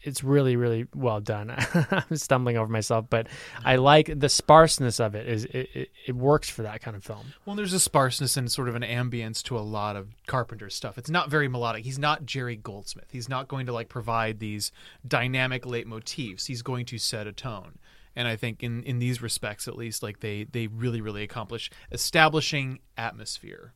it's 0.03 0.25
really 0.25 0.57
really 0.57 0.87
well 0.95 1.21
done. 1.21 1.51
I'm 1.91 2.17
stumbling 2.17 2.57
over 2.57 2.71
myself, 2.71 3.07
but 3.11 3.29
I 3.65 3.77
like 3.77 4.19
the 4.19 4.29
sparseness 4.29 4.99
of 5.01 5.15
it. 5.15 5.29
Is 5.29 5.45
it, 5.45 5.69
it, 5.75 5.91
it 6.07 6.17
works 6.17 6.49
for 6.49 6.63
that 6.63 6.81
kind 6.81 6.97
of 6.97 7.05
film? 7.05 7.35
Well, 7.45 7.57
there's 7.57 7.73
a 7.73 7.81
sparseness 7.81 8.37
and 8.37 8.51
sort 8.51 8.69
of 8.69 8.75
an 8.75 8.83
ambience 8.83 9.43
to 9.45 9.59
a 9.59 9.61
lot 9.61 9.97
of 9.97 10.09
Carpenter's 10.27 10.75
stuff. 10.75 10.97
It's 10.99 11.11
not 11.11 11.31
very 11.31 11.49
melodic. 11.49 11.85
He's 11.85 11.99
not 11.99 12.25
Jerry 12.25 12.57
Goldsmith. 12.57 13.09
He's 13.11 13.29
not 13.29 13.49
going 13.49 13.67
to 13.67 13.73
like 13.73 13.89
provide 13.89 14.39
these 14.39 14.73
dynamic 15.07 15.65
leitmotifs. 15.65 16.47
He's 16.47 16.63
going 16.63 16.87
to 16.87 16.99
set 16.99 17.27
a 17.27 17.33
tone. 17.33 17.79
And 18.17 18.27
I 18.27 18.37
think 18.37 18.63
in 18.63 18.83
in 18.85 18.99
these 18.99 19.23
respects, 19.23 19.69
at 19.69 19.77
least, 19.77 20.03
like 20.03 20.21
they 20.21 20.45
they 20.45 20.67
really 20.67 21.01
really 21.01 21.23
accomplish 21.23 21.71
establishing 21.93 22.81
atmosphere. 22.97 23.75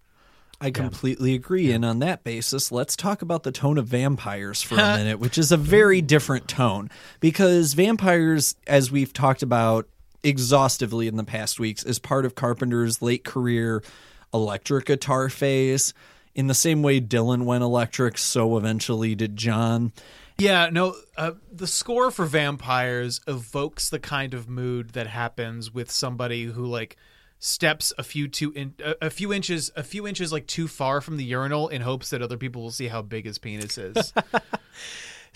I 0.60 0.70
completely 0.70 1.34
agree. 1.34 1.72
And 1.72 1.84
on 1.84 1.98
that 1.98 2.24
basis, 2.24 2.72
let's 2.72 2.96
talk 2.96 3.22
about 3.22 3.42
the 3.42 3.52
tone 3.52 3.76
of 3.76 3.86
vampires 3.86 4.62
for 4.62 4.74
a 4.74 4.78
minute, 4.96 5.18
which 5.18 5.36
is 5.36 5.52
a 5.52 5.56
very 5.56 6.00
different 6.00 6.48
tone. 6.48 6.90
Because 7.20 7.74
vampires, 7.74 8.56
as 8.66 8.90
we've 8.90 9.12
talked 9.12 9.42
about 9.42 9.88
exhaustively 10.22 11.06
in 11.06 11.16
the 11.16 11.24
past 11.24 11.60
weeks, 11.60 11.82
is 11.82 11.98
part 11.98 12.24
of 12.24 12.34
Carpenter's 12.34 13.02
late 13.02 13.24
career 13.24 13.82
electric 14.32 14.86
guitar 14.86 15.28
phase. 15.28 15.92
In 16.34 16.48
the 16.48 16.54
same 16.54 16.82
way 16.82 17.00
Dylan 17.00 17.44
went 17.44 17.62
electric, 17.62 18.18
so 18.18 18.56
eventually 18.56 19.14
did 19.14 19.36
John. 19.36 19.92
Yeah, 20.36 20.68
no, 20.72 20.96
uh, 21.16 21.32
the 21.52 21.68
score 21.68 22.10
for 22.10 22.26
Vampires 22.26 23.20
evokes 23.28 23.88
the 23.88 24.00
kind 24.00 24.34
of 24.34 24.48
mood 24.48 24.90
that 24.90 25.06
happens 25.06 25.72
with 25.72 25.92
somebody 25.92 26.46
who 26.46 26.66
like 26.66 26.96
steps 27.44 27.92
a 27.98 28.02
few 28.02 28.26
two 28.26 28.52
in, 28.52 28.74
a, 28.82 29.06
a 29.06 29.10
few 29.10 29.30
inches 29.30 29.70
a 29.76 29.82
few 29.82 30.06
inches 30.06 30.32
like 30.32 30.46
too 30.46 30.66
far 30.66 31.02
from 31.02 31.18
the 31.18 31.24
urinal 31.24 31.68
in 31.68 31.82
hopes 31.82 32.08
that 32.08 32.22
other 32.22 32.38
people 32.38 32.62
will 32.62 32.70
see 32.70 32.88
how 32.88 33.02
big 33.02 33.26
his 33.26 33.38
penis 33.38 33.76
is. 33.76 34.12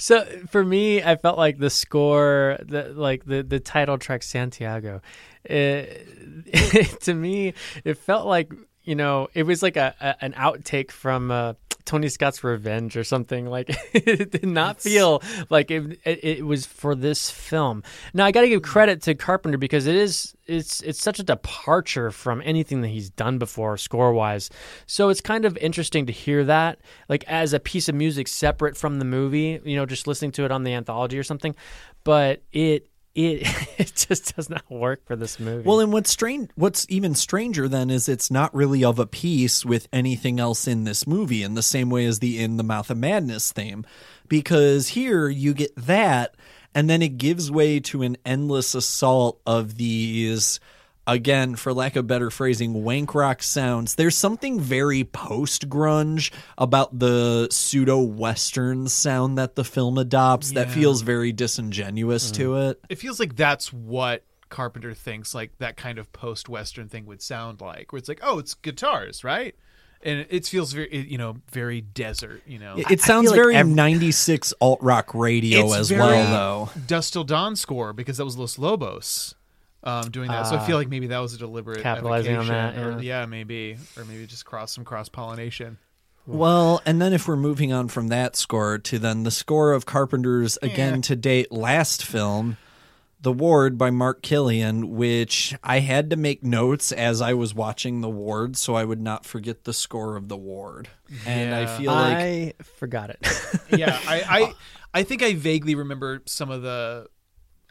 So 0.00 0.24
for 0.48 0.62
me, 0.62 1.02
I 1.02 1.16
felt 1.16 1.36
like 1.36 1.58
the 1.58 1.70
score, 1.70 2.56
the 2.64 2.92
like 2.94 3.24
the 3.24 3.42
the 3.42 3.58
title 3.58 3.98
track 3.98 4.22
Santiago, 4.22 5.02
it, 5.42 7.00
to 7.00 7.14
me, 7.14 7.54
it 7.82 7.98
felt 7.98 8.24
like 8.24 8.52
you 8.84 8.94
know 8.94 9.26
it 9.34 9.42
was 9.42 9.60
like 9.60 9.76
a, 9.76 9.96
a 10.00 10.24
an 10.24 10.34
outtake 10.34 10.92
from 10.92 11.32
uh, 11.32 11.54
Tony 11.88 12.10
Scott's 12.10 12.44
Revenge 12.44 12.98
or 12.98 13.02
something. 13.02 13.46
Like 13.46 13.70
it 13.94 14.30
did 14.30 14.46
not 14.46 14.78
feel 14.78 15.22
like 15.48 15.70
it, 15.70 15.98
it. 16.04 16.22
It 16.22 16.46
was 16.46 16.66
for 16.66 16.94
this 16.94 17.30
film. 17.30 17.82
Now 18.12 18.26
I 18.26 18.30
got 18.30 18.42
to 18.42 18.48
give 18.48 18.60
mm. 18.60 18.66
credit 18.66 19.00
to 19.02 19.14
Carpenter 19.14 19.56
because 19.56 19.86
it 19.86 19.96
is 19.96 20.36
it's 20.44 20.82
it's 20.82 21.02
such 21.02 21.18
a 21.18 21.22
departure 21.22 22.10
from 22.10 22.42
anything 22.44 22.82
that 22.82 22.88
he's 22.88 23.08
done 23.08 23.38
before 23.38 23.78
score 23.78 24.12
wise. 24.12 24.50
So 24.86 25.08
it's 25.08 25.22
kind 25.22 25.46
of 25.46 25.56
interesting 25.56 26.04
to 26.06 26.12
hear 26.12 26.44
that 26.44 26.78
like 27.08 27.24
as 27.24 27.54
a 27.54 27.60
piece 27.60 27.88
of 27.88 27.94
music 27.94 28.28
separate 28.28 28.76
from 28.76 28.98
the 28.98 29.06
movie. 29.06 29.58
You 29.64 29.76
know, 29.76 29.86
just 29.86 30.06
listening 30.06 30.32
to 30.32 30.44
it 30.44 30.52
on 30.52 30.64
the 30.64 30.74
anthology 30.74 31.18
or 31.18 31.24
something. 31.24 31.54
But 32.04 32.42
it 32.52 32.86
it 33.18 33.42
it 33.78 33.92
just 33.94 34.36
does 34.36 34.48
not 34.48 34.68
work 34.70 35.04
for 35.04 35.16
this 35.16 35.40
movie. 35.40 35.66
Well, 35.66 35.80
and 35.80 35.92
what's 35.92 36.10
strange, 36.10 36.50
what's 36.54 36.86
even 36.88 37.14
stranger 37.14 37.68
then 37.68 37.90
is 37.90 38.08
it's 38.08 38.30
not 38.30 38.54
really 38.54 38.84
of 38.84 38.98
a 38.98 39.06
piece 39.06 39.64
with 39.64 39.88
anything 39.92 40.38
else 40.38 40.68
in 40.68 40.84
this 40.84 41.06
movie 41.06 41.42
in 41.42 41.54
the 41.54 41.62
same 41.62 41.90
way 41.90 42.06
as 42.06 42.20
the 42.20 42.38
In 42.38 42.56
the 42.56 42.62
Mouth 42.62 42.90
of 42.90 42.98
Madness 42.98 43.52
theme, 43.52 43.84
because 44.28 44.88
here 44.88 45.28
you 45.28 45.52
get 45.52 45.74
that, 45.76 46.36
and 46.74 46.88
then 46.88 47.02
it 47.02 47.18
gives 47.18 47.50
way 47.50 47.80
to 47.80 48.02
an 48.02 48.16
endless 48.24 48.74
assault 48.74 49.40
of 49.46 49.76
these. 49.76 50.60
Again, 51.08 51.56
for 51.56 51.72
lack 51.72 51.96
of 51.96 52.06
better 52.06 52.30
phrasing, 52.30 52.84
wank 52.84 53.14
rock 53.14 53.42
sounds. 53.42 53.94
There's 53.94 54.14
something 54.14 54.60
very 54.60 55.04
post 55.04 55.68
grunge 55.68 56.30
about 56.58 56.98
the 56.98 57.48
pseudo 57.50 58.00
western 58.00 58.88
sound 58.88 59.38
that 59.38 59.56
the 59.56 59.64
film 59.64 59.96
adopts 59.96 60.52
that 60.52 60.70
feels 60.70 61.00
very 61.00 61.32
disingenuous 61.32 62.30
to 62.32 62.50
mm. 62.50 62.70
it. 62.70 62.80
It 62.90 62.98
feels 62.98 63.18
like 63.18 63.36
that's 63.36 63.72
what 63.72 64.24
Carpenter 64.50 64.92
thinks 64.92 65.34
like 65.34 65.56
that 65.58 65.78
kind 65.78 65.98
of 65.98 66.12
post-western 66.12 66.88
thing 66.88 67.06
would 67.06 67.22
sound 67.22 67.62
like, 67.62 67.90
where 67.90 67.98
it's 67.98 68.08
like, 68.08 68.20
oh, 68.22 68.38
it's 68.38 68.52
guitars, 68.52 69.24
right? 69.24 69.54
And 70.02 70.26
it 70.28 70.46
feels 70.46 70.72
very, 70.74 70.94
you 71.08 71.18
know, 71.18 71.38
very 71.50 71.80
desert. 71.80 72.42
You 72.46 72.58
know, 72.58 72.76
It, 72.76 72.90
it 72.90 73.00
sounds 73.00 73.32
very 73.32 73.60
96 73.62 74.54
alt 74.60 74.80
rock 74.82 75.14
radio 75.14 75.66
It's 75.66 75.74
as 75.74 75.88
very 75.88 76.02
well, 76.02 76.68
though. 76.74 76.80
Dusk 76.86 77.14
Till 77.14 77.24
Dawn 77.24 77.56
score 77.56 77.92
because 77.92 78.18
that 78.18 78.24
was 78.24 78.36
Los 78.36 78.58
Lobos 78.58 79.34
um, 79.84 80.10
doing 80.10 80.28
that. 80.28 80.44
so 80.46 80.56
I 80.56 80.58
Ah. 80.58 80.64
feel 80.66 80.76
like 80.76 80.88
maybe 80.88 81.08
that 81.08 81.18
was 81.18 81.34
a 81.34 81.38
deliberate 81.38 81.82
Capitalizing 81.82 82.36
on 82.36 82.44
evocation, 82.44 82.76
that, 82.82 82.86
or- 82.86 83.02
yeah. 83.02 83.20
yeah, 83.20 83.26
maybe, 83.26 83.76
or 83.96 84.04
maybe 84.04 84.26
just 84.26 84.44
cross 84.44 84.72
some 84.72 84.84
cross 84.84 85.08
pollination. 85.08 85.78
Well, 86.26 86.82
and 86.84 87.00
then 87.00 87.12
if 87.14 87.26
we're 87.26 87.36
moving 87.36 87.72
on 87.72 87.88
from 87.88 88.08
that 88.08 88.36
score 88.36 88.76
to 88.78 88.98
then 88.98 89.22
the 89.22 89.30
score 89.30 89.72
of 89.72 89.86
Carpenter's 89.86 90.58
again 90.60 91.00
to 91.02 91.16
date 91.16 91.50
last 91.50 92.04
film, 92.04 92.58
The 93.22 93.32
Ward 93.32 93.78
by 93.78 93.90
Mark 93.90 94.20
Kilian, 94.22 94.90
which 94.90 95.56
I 95.64 95.78
had 95.80 96.10
to 96.10 96.16
make 96.16 96.42
notes 96.44 96.92
as 96.92 97.22
I 97.22 97.32
was 97.32 97.54
watching 97.54 98.02
The 98.02 98.10
Ward 98.10 98.58
so 98.58 98.74
I 98.74 98.84
would 98.84 99.00
not 99.00 99.24
forget 99.24 99.64
the 99.64 99.72
score 99.72 100.16
of 100.16 100.28
The 100.28 100.36
Ward. 100.36 100.88
And 101.24 101.54
I 101.54 101.64
feel 101.78 101.92
like 101.92 102.16
I 102.18 102.52
forgot 102.76 103.08
it. 103.08 103.26
yeah, 103.78 103.98
I, 104.06 104.20
I, 104.28 104.54
I 105.00 105.02
think 105.04 105.22
I 105.22 105.32
vaguely 105.32 105.74
remember 105.76 106.20
some 106.26 106.50
of 106.50 106.60
the, 106.60 107.06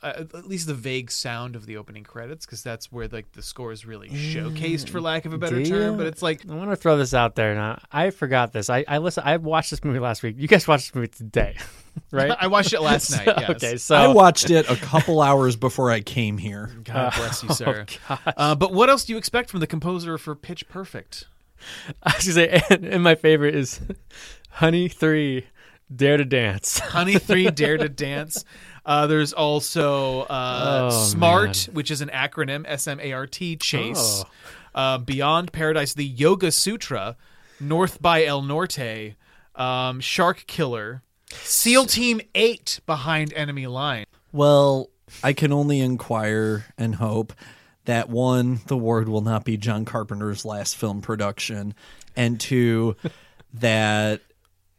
uh, 0.04 0.26
at 0.34 0.48
least 0.48 0.68
the 0.68 0.74
vague 0.74 1.10
sound 1.10 1.56
of 1.56 1.66
the 1.66 1.78
opening 1.78 2.04
credits 2.04 2.46
because 2.46 2.62
that's 2.64 2.92
where 2.92 3.08
like 3.08 3.32
the 3.34 3.42
score 3.42 3.72
is 3.72 3.86
really 3.86 4.10
showcased, 4.10 4.90
for 4.90 5.02
lack 5.02 5.26
of 5.26 5.34
a 5.34 5.38
better 5.38 5.56
Do 5.58 5.66
term. 5.66 5.92
ya? 5.94 5.98
But 5.98 6.08
it's 6.08 6.22
like 6.22 6.50
I 6.50 6.54
want 6.54 6.70
to 6.70 6.76
throw 6.76 6.98
this 6.98 7.14
out 7.14 7.36
there 7.36 7.56
now. 7.56 7.82
I 7.92 8.12
forgot 8.12 8.54
this. 8.54 8.70
I 8.70 8.86
I 8.88 9.00
listen. 9.00 9.24
I 9.26 9.38
watched 9.38 9.72
this 9.72 9.84
movie 9.84 10.00
last 10.00 10.22
week. 10.24 10.36
You 10.38 10.48
guys 10.48 10.68
watched 10.68 10.88
this 10.92 10.96
movie 10.96 11.08
today, 11.08 11.58
right? 12.12 12.32
I 12.40 12.48
watched 12.48 12.74
it 12.74 12.82
last 12.82 13.10
night, 13.12 13.26
yes. 13.38 13.50
Okay, 13.50 13.78
so 13.78 13.96
I 13.96 14.08
watched 14.08 14.50
it 14.50 14.70
a 14.70 14.76
couple 14.76 15.22
hours 15.22 15.56
before 15.56 15.90
I 15.92 16.02
came 16.02 16.38
here. 16.38 16.70
God 16.84 17.14
bless 17.16 17.42
you, 17.44 17.50
Oh, 17.50 17.54
sir. 17.54 17.86
gosh. 18.08 18.20
uh, 18.38 18.56
but 18.56 18.74
what 18.74 18.90
else 18.90 19.06
do 19.06 19.14
you 19.14 19.18
expect 19.18 19.50
from 19.50 19.60
the 19.62 19.68
composer 19.68 20.18
for 20.18 20.36
Pitch 20.36 20.68
Perfect? 20.70 21.26
I 22.04 22.14
was 22.16 22.28
gonna 22.28 22.34
say, 22.34 22.62
and, 22.70 22.86
and 22.86 23.04
my 23.04 23.16
favorite 23.16 23.56
is 23.56 23.82
Honey 24.52 24.88
Three, 24.90 25.48
Dare 25.94 26.18
to 26.18 26.26
Dance. 26.26 26.78
Honey 26.80 27.18
Three, 27.18 27.50
Dare 27.50 27.78
to 27.78 27.90
Dance. 27.90 28.46
Uh, 28.88 29.06
there's 29.06 29.34
also 29.34 30.22
uh, 30.22 30.90
Oh, 30.92 31.06
SMART, 31.06 31.68
man. 31.68 31.76
which 31.76 31.92
is 31.92 32.00
an 32.02 32.10
acronym, 32.10 32.64
S 32.68 32.88
M 32.88 33.00
A 33.02 33.12
R 33.12 33.28
T, 33.28 33.56
Chase. 33.58 34.24
Oh. 34.26 34.30
Uh, 34.74 34.98
Beyond 34.98 35.52
Paradise, 35.52 35.94
the 35.94 36.06
Yoga 36.06 36.52
Sutra, 36.52 37.18
North 37.60 38.02
by 38.02 38.24
El 38.24 38.42
Norte, 38.44 39.16
um, 39.56 40.00
Shark 40.00 40.46
Killer, 40.48 41.02
SEAL 41.32 41.88
Team 41.88 42.22
8 42.36 42.80
behind 42.86 43.34
enemy 43.34 43.68
line. 43.68 44.06
Well, 44.32 44.90
I 45.24 45.34
can 45.34 45.52
only 45.52 45.80
inquire 45.82 46.66
and 46.78 46.96
hope 46.96 47.34
that 47.86 48.08
one, 48.10 48.60
the 48.68 48.78
ward 48.78 49.10
will 49.10 49.22
not 49.22 49.44
be 49.46 49.58
John 49.58 49.84
Carpenter's 49.84 50.46
last 50.46 50.76
film 50.76 51.02
production, 51.02 51.74
and 52.16 52.40
two, 52.40 52.96
that 53.56 54.22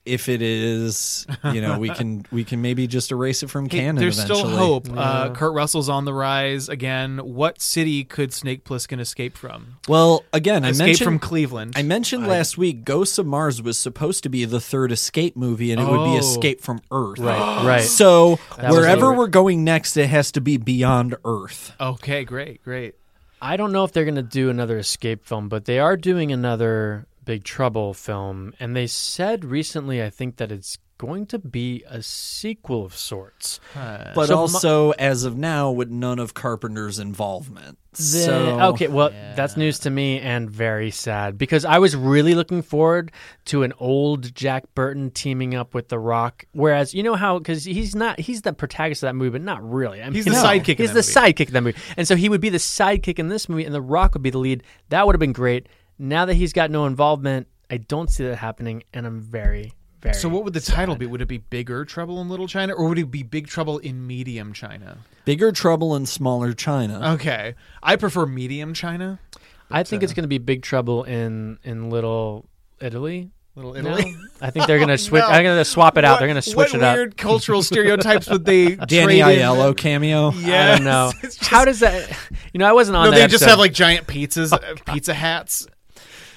if 0.09 0.29
it 0.29 0.43
is, 0.43 1.27
you 1.53 1.61
know, 1.61 1.79
we 1.79 1.91
can 1.91 2.25
we 2.33 2.45
can 2.45 2.63
maybe 2.63 2.87
just 2.87 3.11
erase 3.13 3.43
it 3.43 3.51
from 3.51 3.67
Hey, 3.69 3.79
canon. 3.81 3.97
there's 3.97 4.19
eventually. 4.19 4.41
still 4.41 4.57
hope. 4.57 4.89
Uh, 4.95 5.31
Kurt 5.35 5.53
Russell's 5.55 5.89
on 5.89 6.05
the 6.05 6.13
rise 6.15 6.69
again. 6.69 7.19
What 7.19 7.61
city 7.61 8.05
could 8.05 8.33
Snake 8.33 8.65
Plissken 8.65 8.99
escape 9.01 9.37
from? 9.37 9.77
Well, 9.87 10.25
again, 10.33 10.65
I 10.65 10.71
Escape 10.71 10.87
mentioned 10.87 11.05
from 11.05 11.19
Cleveland. 11.19 11.75
I 11.77 11.83
mentioned 11.83 12.27
last 12.27 12.57
week, 12.59 12.85
Ghosts 12.85 13.19
of 13.19 13.27
Mars 13.27 13.61
was 13.63 13.79
supposed 13.79 14.23
to 14.25 14.29
be 14.29 14.45
the 14.45 14.61
third 14.61 14.91
escape 14.93 15.37
movie, 15.37 15.71
and 15.73 15.81
it 15.81 15.85
would 15.85 16.05
be 16.05 16.17
Oh. 16.17 16.19
Escape 16.19 16.61
from 16.61 16.81
Earth. 16.91 17.19
Right, 17.19 17.65
right. 17.67 17.83
So 17.85 18.39
That 18.57 18.71
wherever 18.73 19.13
we're 19.13 19.27
going 19.29 19.65
next, 19.65 19.97
it 19.97 20.09
has 20.09 20.33
to 20.33 20.41
be 20.41 20.57
beyond 20.57 21.15
Earth. 21.25 21.73
Okay, 21.81 22.25
great, 22.25 22.63
great. 22.65 22.95
I 23.41 23.57
don't 23.57 23.71
know 23.71 23.85
if 23.85 23.93
they're 23.93 24.05
going 24.05 24.17
to 24.17 24.23
do 24.23 24.51
another 24.51 24.79
escape 24.79 25.25
film, 25.25 25.49
but 25.49 25.65
they 25.65 25.79
are 25.79 25.97
doing 25.97 26.33
another 26.33 27.07
Big 27.29 27.45
Trouble 27.45 27.93
film, 27.93 28.55
and 28.59 28.75
they 28.75 28.87
said 28.87 29.45
recently, 29.45 30.03
I 30.03 30.09
think 30.09 30.37
that 30.37 30.51
it's 30.51 30.79
going 30.97 31.27
to 31.27 31.39
be 31.39 31.85
a 31.89 32.03
sequel 32.03 32.85
of 32.87 32.97
sorts. 32.97 33.61
But 33.75 34.27
So 34.27 34.35
my- 34.35 34.41
also, 34.41 34.91
as 34.93 35.25
of 35.25 35.37
now, 35.37 35.71
with 35.71 35.91
none 35.91 36.19
of 36.19 36.33
Carpenter's 36.33 36.99
involvement. 36.99 37.77
The- 37.93 38.03
so 38.03 38.61
okay, 38.71 38.89
well, 38.89 39.11
that's 39.37 39.57
news 39.59 39.81
to 39.81 39.91
me 39.91 40.19
and 40.21 40.49
very 40.51 40.91
sad 40.91 41.37
because 41.39 41.65
I 41.65 41.79
was 41.79 41.95
really 41.95 42.35
looking 42.35 42.63
forward 42.63 43.13
to 43.47 43.63
an 43.63 43.73
old 43.79 44.35
Jack 44.35 44.65
Burton 44.75 45.11
teaming 45.11 45.55
up 45.55 45.75
with 45.75 45.89
The 45.89 45.99
Rock. 45.99 46.45
Whereas 46.53 46.95
you 46.95 47.03
know 47.03 47.15
how 47.15 47.39
because 47.39 47.65
he's 47.65 47.95
not 47.95 48.19
he's 48.19 48.43
the 48.43 48.53
protagonist 48.53 49.03
of 49.03 49.09
that 49.09 49.15
movie, 49.15 49.31
but 49.31 49.43
not 49.43 49.63
really. 49.69 50.01
I 50.01 50.05
mean, 50.07 50.15
He's 50.15 50.25
the 50.25 50.31
sidekick 50.33 50.77
in 50.81 50.87
He's 50.87 50.93
that 50.95 51.03
the 51.05 51.21
movie. 51.21 51.33
sidekick 51.35 51.47
in 51.49 51.53
that 51.55 51.63
movie, 51.63 51.79
and 51.97 52.09
so 52.09 52.17
he 52.17 52.29
would 52.29 52.41
be 52.41 52.49
the 52.49 52.59
sidekick 52.59 53.19
in 53.19 53.29
this 53.29 53.49
movie, 53.49 53.65
and 53.67 53.75
The 53.75 53.83
Rock 53.83 54.15
would 54.15 54.23
be 54.23 54.31
the 54.31 54.39
lead. 54.39 54.63
That 54.89 55.07
would 55.07 55.15
have 55.15 55.21
been 55.21 55.33
great. 55.33 55.69
Now 55.99 56.25
that 56.27 56.35
he's 56.35 56.53
got 56.53 56.71
no 56.71 56.87
involvement, 56.87 57.49
I 57.71 57.79
don't 57.79 58.09
see 58.11 58.25
that 58.25 58.37
happening, 58.37 58.85
and 58.93 59.07
I'm 59.07 59.21
very 59.21 59.73
very. 60.01 60.15
So 60.15 60.29
what 60.29 60.45
would 60.45 60.53
the 60.55 60.61
title 60.61 60.95
be? 60.97 61.07
Would 61.07 61.21
it 61.23 61.27
be 61.29 61.39
Bigger 61.39 61.85
Trouble 61.85 62.21
in 62.21 62.29
Little 62.29 62.47
China, 62.47 62.73
or 62.75 62.89
would 62.89 62.99
it 62.99 63.11
be 63.11 63.23
Big 63.23 63.47
Trouble 63.47 63.79
in 63.79 64.07
Medium 64.07 64.53
China? 64.53 64.99
bigger 65.25 65.53
trouble 65.53 65.95
in 65.95 66.07
smaller 66.07 66.55
China. 66.55 67.13
Okay, 67.15 67.55
I 67.83 67.97
prefer 67.97 68.25
Medium 68.25 68.73
China. 68.73 69.19
I 69.71 69.83
think 69.83 70.03
uh, 70.03 70.05
it's 70.05 70.15
going 70.15 70.23
to 70.25 70.29
be 70.29 70.39
Big 70.39 70.63
Trouble 70.63 71.05
in 71.05 71.59
in 71.65 71.91
Little 71.91 72.49
Italy. 72.81 73.31
Little 73.55 73.75
No? 73.75 73.99
Italy. 73.99 74.17
I 74.41 74.51
think 74.51 74.67
they're 74.67 74.79
going 74.79 74.89
to 74.97 74.97
switch. 74.97 75.21
No. 75.21 75.27
I'm 75.29 75.43
going 75.43 75.59
to 75.59 75.65
swap 75.67 75.99
it 75.99 76.05
out. 76.05 76.13
What- 76.13 76.19
they're 76.21 76.29
going 76.29 76.37
to 76.43 76.51
switch 76.51 76.75
it 76.75 76.83
up. 76.83 76.93
What 76.93 76.97
weird 76.97 77.17
cultural 77.19 77.63
stereotypes 77.63 78.31
would 78.31 78.45
they? 78.47 78.77
Danny 78.77 79.21
trade? 79.21 79.41
Aiello 79.41 79.77
cameo. 79.77 80.31
Yeah, 80.31 80.65
I 80.65 80.77
don't 80.77 80.85
know. 80.85 81.13
How 81.41 81.65
does 81.67 81.81
that? 81.81 82.09
You 82.55 82.59
know, 82.59 82.67
I 82.67 82.73
wasn't 82.73 82.97
on. 82.97 83.07
No, 83.07 83.11
that 83.11 83.17
they 83.17 83.23
just 83.27 83.43
episode. 83.43 83.51
have 83.51 83.59
like 83.59 83.73
giant 83.75 84.07
pizzas, 84.07 84.53
uh, 84.53 84.77
pizza 84.91 85.13
hats. 85.13 85.67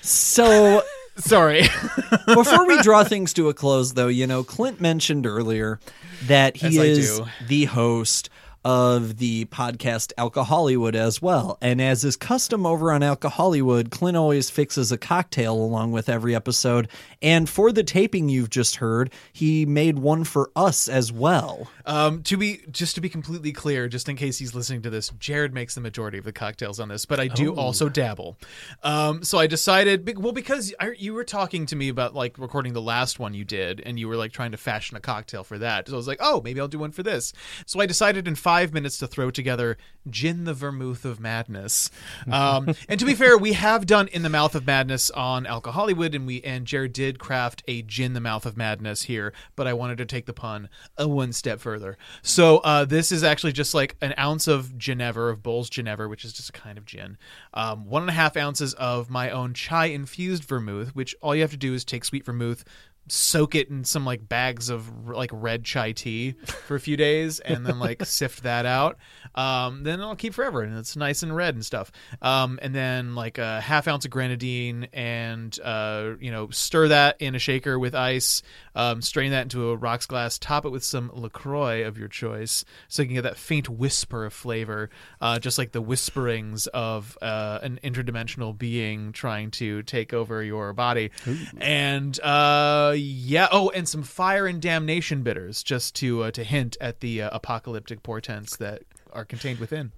So 0.02 0.84
Sorry. 1.18 1.62
before 2.26 2.68
we 2.68 2.82
draw 2.82 3.04
things 3.04 3.34
to 3.34 3.50
a 3.50 3.54
close, 3.54 3.94
though, 3.94 4.08
you 4.08 4.28
know, 4.28 4.44
Clint 4.44 4.82
mentioned 4.82 5.26
earlier 5.26 5.80
that 6.28 6.58
he 6.58 6.80
As 6.80 6.98
is 6.98 7.22
the 7.48 7.66
host 7.66 8.30
of 8.64 9.18
the 9.18 9.46
podcast 9.46 10.12
Alcohol 10.18 10.42
Hollywood 10.62 10.96
as 10.96 11.22
well. 11.22 11.58
And 11.62 11.82
as 11.82 12.04
is 12.04 12.16
custom 12.16 12.66
over 12.66 12.92
on 12.92 13.02
Alcohol 13.04 13.32
Hollywood, 13.46 13.90
Clint 13.92 14.18
always 14.18 14.50
fixes 14.50 14.92
a 14.92 14.98
cocktail 14.98 15.54
along 15.56 15.92
with 15.94 16.10
every 16.10 16.36
episode. 16.36 16.88
And 17.22 17.50
for 17.50 17.72
the 17.72 17.84
taping 17.84 18.30
you've 18.30 18.50
just 18.50 18.76
heard, 18.76 19.12
he 19.34 19.66
made 19.66 19.98
one 20.00 20.24
for 20.26 20.52
us 20.56 20.88
as 20.90 21.12
well. 21.12 21.70
Um, 21.86 22.22
to 22.24 22.38
be 22.38 22.62
just 22.72 22.96
to 22.96 23.02
be 23.02 23.10
completely 23.10 23.52
clear, 23.52 23.88
just 23.88 24.10
in 24.10 24.16
case 24.16 24.38
he's 24.38 24.54
listening 24.54 24.82
to 24.84 24.90
this, 24.90 25.10
Jared 25.20 25.54
makes 25.54 25.74
the 25.76 25.82
majority 25.82 26.18
of 26.18 26.24
the 26.26 26.34
cocktails 26.34 26.80
on 26.80 26.90
this, 26.90 27.06
but 27.06 27.20
I 27.20 27.28
do 27.28 27.54
Oh. 27.54 27.56
also 27.56 27.90
dabble. 27.90 28.38
Um, 28.84 29.24
so 29.24 29.38
I 29.40 29.48
decided, 29.48 30.18
well, 30.22 30.34
because 30.34 30.74
I, 30.80 30.92
you 30.98 31.14
were 31.14 31.24
talking 31.24 31.66
to 31.68 31.76
me 31.76 31.90
about 31.90 32.14
like 32.14 32.38
recording 32.38 32.74
the 32.74 32.82
last 32.82 33.18
one 33.20 33.34
you 33.34 33.46
did, 33.46 33.82
and 33.86 33.98
you 34.00 34.08
were 34.08 34.16
like 34.18 34.32
trying 34.34 34.52
to 34.52 34.58
fashion 34.58 34.98
a 34.98 35.00
cocktail 35.00 35.44
for 35.44 35.58
that. 35.60 35.88
So 35.88 35.94
I 35.94 35.98
was 35.98 36.08
like, 36.08 36.20
oh, 36.22 36.42
maybe 36.44 36.60
I'll 36.60 36.68
do 36.68 36.80
one 36.80 36.92
for 36.92 37.04
this. 37.04 37.34
So 37.66 37.80
I 37.80 37.86
decided 37.86 38.28
in 38.28 38.36
five 38.36 38.51
minutes 38.74 38.98
to 38.98 39.08
throw 39.08 39.32
together 39.32 39.78
Gin 40.10 40.46
the 40.46 40.54
Vermouth 40.54 41.06
of 41.06 41.20
Madness. 41.20 41.92
Um, 42.32 42.74
and 42.90 43.00
to 43.00 43.06
be 43.06 43.14
fair, 43.14 43.38
we 43.38 43.54
have 43.54 43.86
done 43.86 44.08
In 44.10 44.24
the 44.24 44.30
Mouth 44.30 44.56
of 44.56 44.66
Madness 44.66 45.10
on 45.12 45.46
Alcohollywood, 45.46 46.16
and 46.16 46.26
we 46.26 46.42
and 46.42 46.66
Jared 46.66 46.94
did 46.94 47.20
craft 47.20 47.64
a 47.68 47.82
Gin 47.84 48.14
the 48.14 48.20
Mouth 48.20 48.46
of 48.46 48.58
Madness 48.58 49.04
here, 49.04 49.34
but 49.56 49.68
I 49.68 49.74
wanted 49.74 49.98
to 50.00 50.06
take 50.06 50.26
the 50.26 50.34
pun 50.34 50.70
a 50.98 51.08
one 51.08 51.34
step 51.34 51.60
further. 51.60 51.98
So 52.22 52.58
uh, 52.60 52.86
this 52.86 53.12
is 53.12 53.24
actually 53.24 53.54
just 53.54 53.74
like 53.74 53.96
an 54.02 54.14
ounce 54.18 54.48
of 54.48 54.74
Genever, 54.78 55.32
of 55.32 55.40
Bols 55.44 55.70
Genever, 55.70 56.10
which 56.10 56.26
is 56.26 56.34
just 56.34 56.50
a 56.50 56.54
kind 56.54 56.78
of 56.78 56.86
gin. 56.86 57.18
Um, 57.54 57.86
one 57.86 58.04
and 58.04 58.10
a 58.10 58.14
half 58.14 58.36
ounces 58.36 58.74
of 58.76 59.10
my 59.10 59.30
own 59.30 59.54
chai 59.54 59.86
infused 59.86 60.44
vermouth, 60.44 60.96
which 60.96 61.16
all 61.22 61.36
you 61.36 61.42
have 61.42 61.52
to 61.52 61.58
do 61.58 61.74
is 61.74 61.86
take 61.86 62.06
sweet 62.06 62.26
vermouth, 62.26 62.64
soak 63.08 63.56
it 63.56 63.70
in 63.70 63.84
some 63.84 64.06
like 64.06 64.28
bags 64.28 64.70
of 64.70 65.08
like 65.10 65.30
red 65.34 65.64
chai 65.66 65.92
tea 65.92 66.32
for 66.68 66.76
a 66.76 66.80
few 66.80 66.96
days 66.96 67.40
and 67.40 67.66
then 67.66 67.80
like 67.80 68.06
sift 68.06 68.44
that 68.44 68.66
out. 68.66 68.98
Um, 69.36 69.84
then 69.84 70.00
it'll 70.00 70.16
keep 70.16 70.34
forever 70.34 70.62
and 70.62 70.78
it's 70.78 70.96
nice 70.96 71.24
and 71.24 71.36
red 71.36 71.56
and 71.56 71.66
stuff. 71.66 71.92
Um, 72.22 72.60
and 72.62 72.74
then 72.74 73.16
like 73.16 73.38
a 73.38 73.60
half 73.60 73.88
ounce 73.88 74.06
of 74.06 74.12
grenadine 74.12 74.88
and 74.94 75.58
uh, 75.62 76.12
you 76.20 76.32
know 76.32 76.50
stir 76.50 76.90
that 76.90 77.18
in 77.20 77.36
a 77.36 77.40
shaker 77.40 77.78
with 77.78 77.96
ice. 77.96 78.44
Um, 78.76 79.02
strain 79.02 79.32
that 79.32 79.44
into 79.44 79.70
a 79.70 79.76
rocks 79.76 80.06
glass 80.06 80.38
top 80.38 80.66
it 80.66 80.70
with 80.70 80.84
some 80.84 81.12
lacroix 81.14 81.86
of 81.86 81.98
your 81.98 82.08
choice 82.08 82.64
so 82.88 83.02
you 83.02 83.08
can 83.10 83.16
get 83.16 83.24
that 83.24 83.38
faint 83.38 83.68
whisper 83.68 84.26
of 84.26 84.34
flavor 84.34 84.90
uh, 85.20 85.40
just 85.40 85.58
like 85.58 85.74
the 85.74 85.82
whisperings 85.82 86.68
of 86.68 87.18
uh, 87.22 87.60
an 87.62 87.80
interdimensional 87.84 88.58
being 88.58 89.12
trying 89.12 89.52
to 89.52 89.84
take 89.84 90.14
over 90.14 90.42
your 90.42 90.72
body. 90.72 91.12
And 91.58 92.18
uh 92.22 92.91
yeah. 92.92 93.48
Oh 93.52 93.70
and 93.70 93.88
some 93.88 94.04
fire 94.04 94.48
and 94.48 94.62
damnation 94.62 95.24
bitters 95.24 95.64
just 95.64 95.96
to 95.96 96.24
uh, 96.24 96.32
to 96.32 96.44
hint 96.44 96.78
at 96.80 97.00
the 97.00 97.24
uh, 97.24 97.30
apocalyptic 97.32 98.04
portents 98.04 98.56
that 98.58 98.84
are 99.12 99.26
contained 99.26 99.60
within 99.60 99.92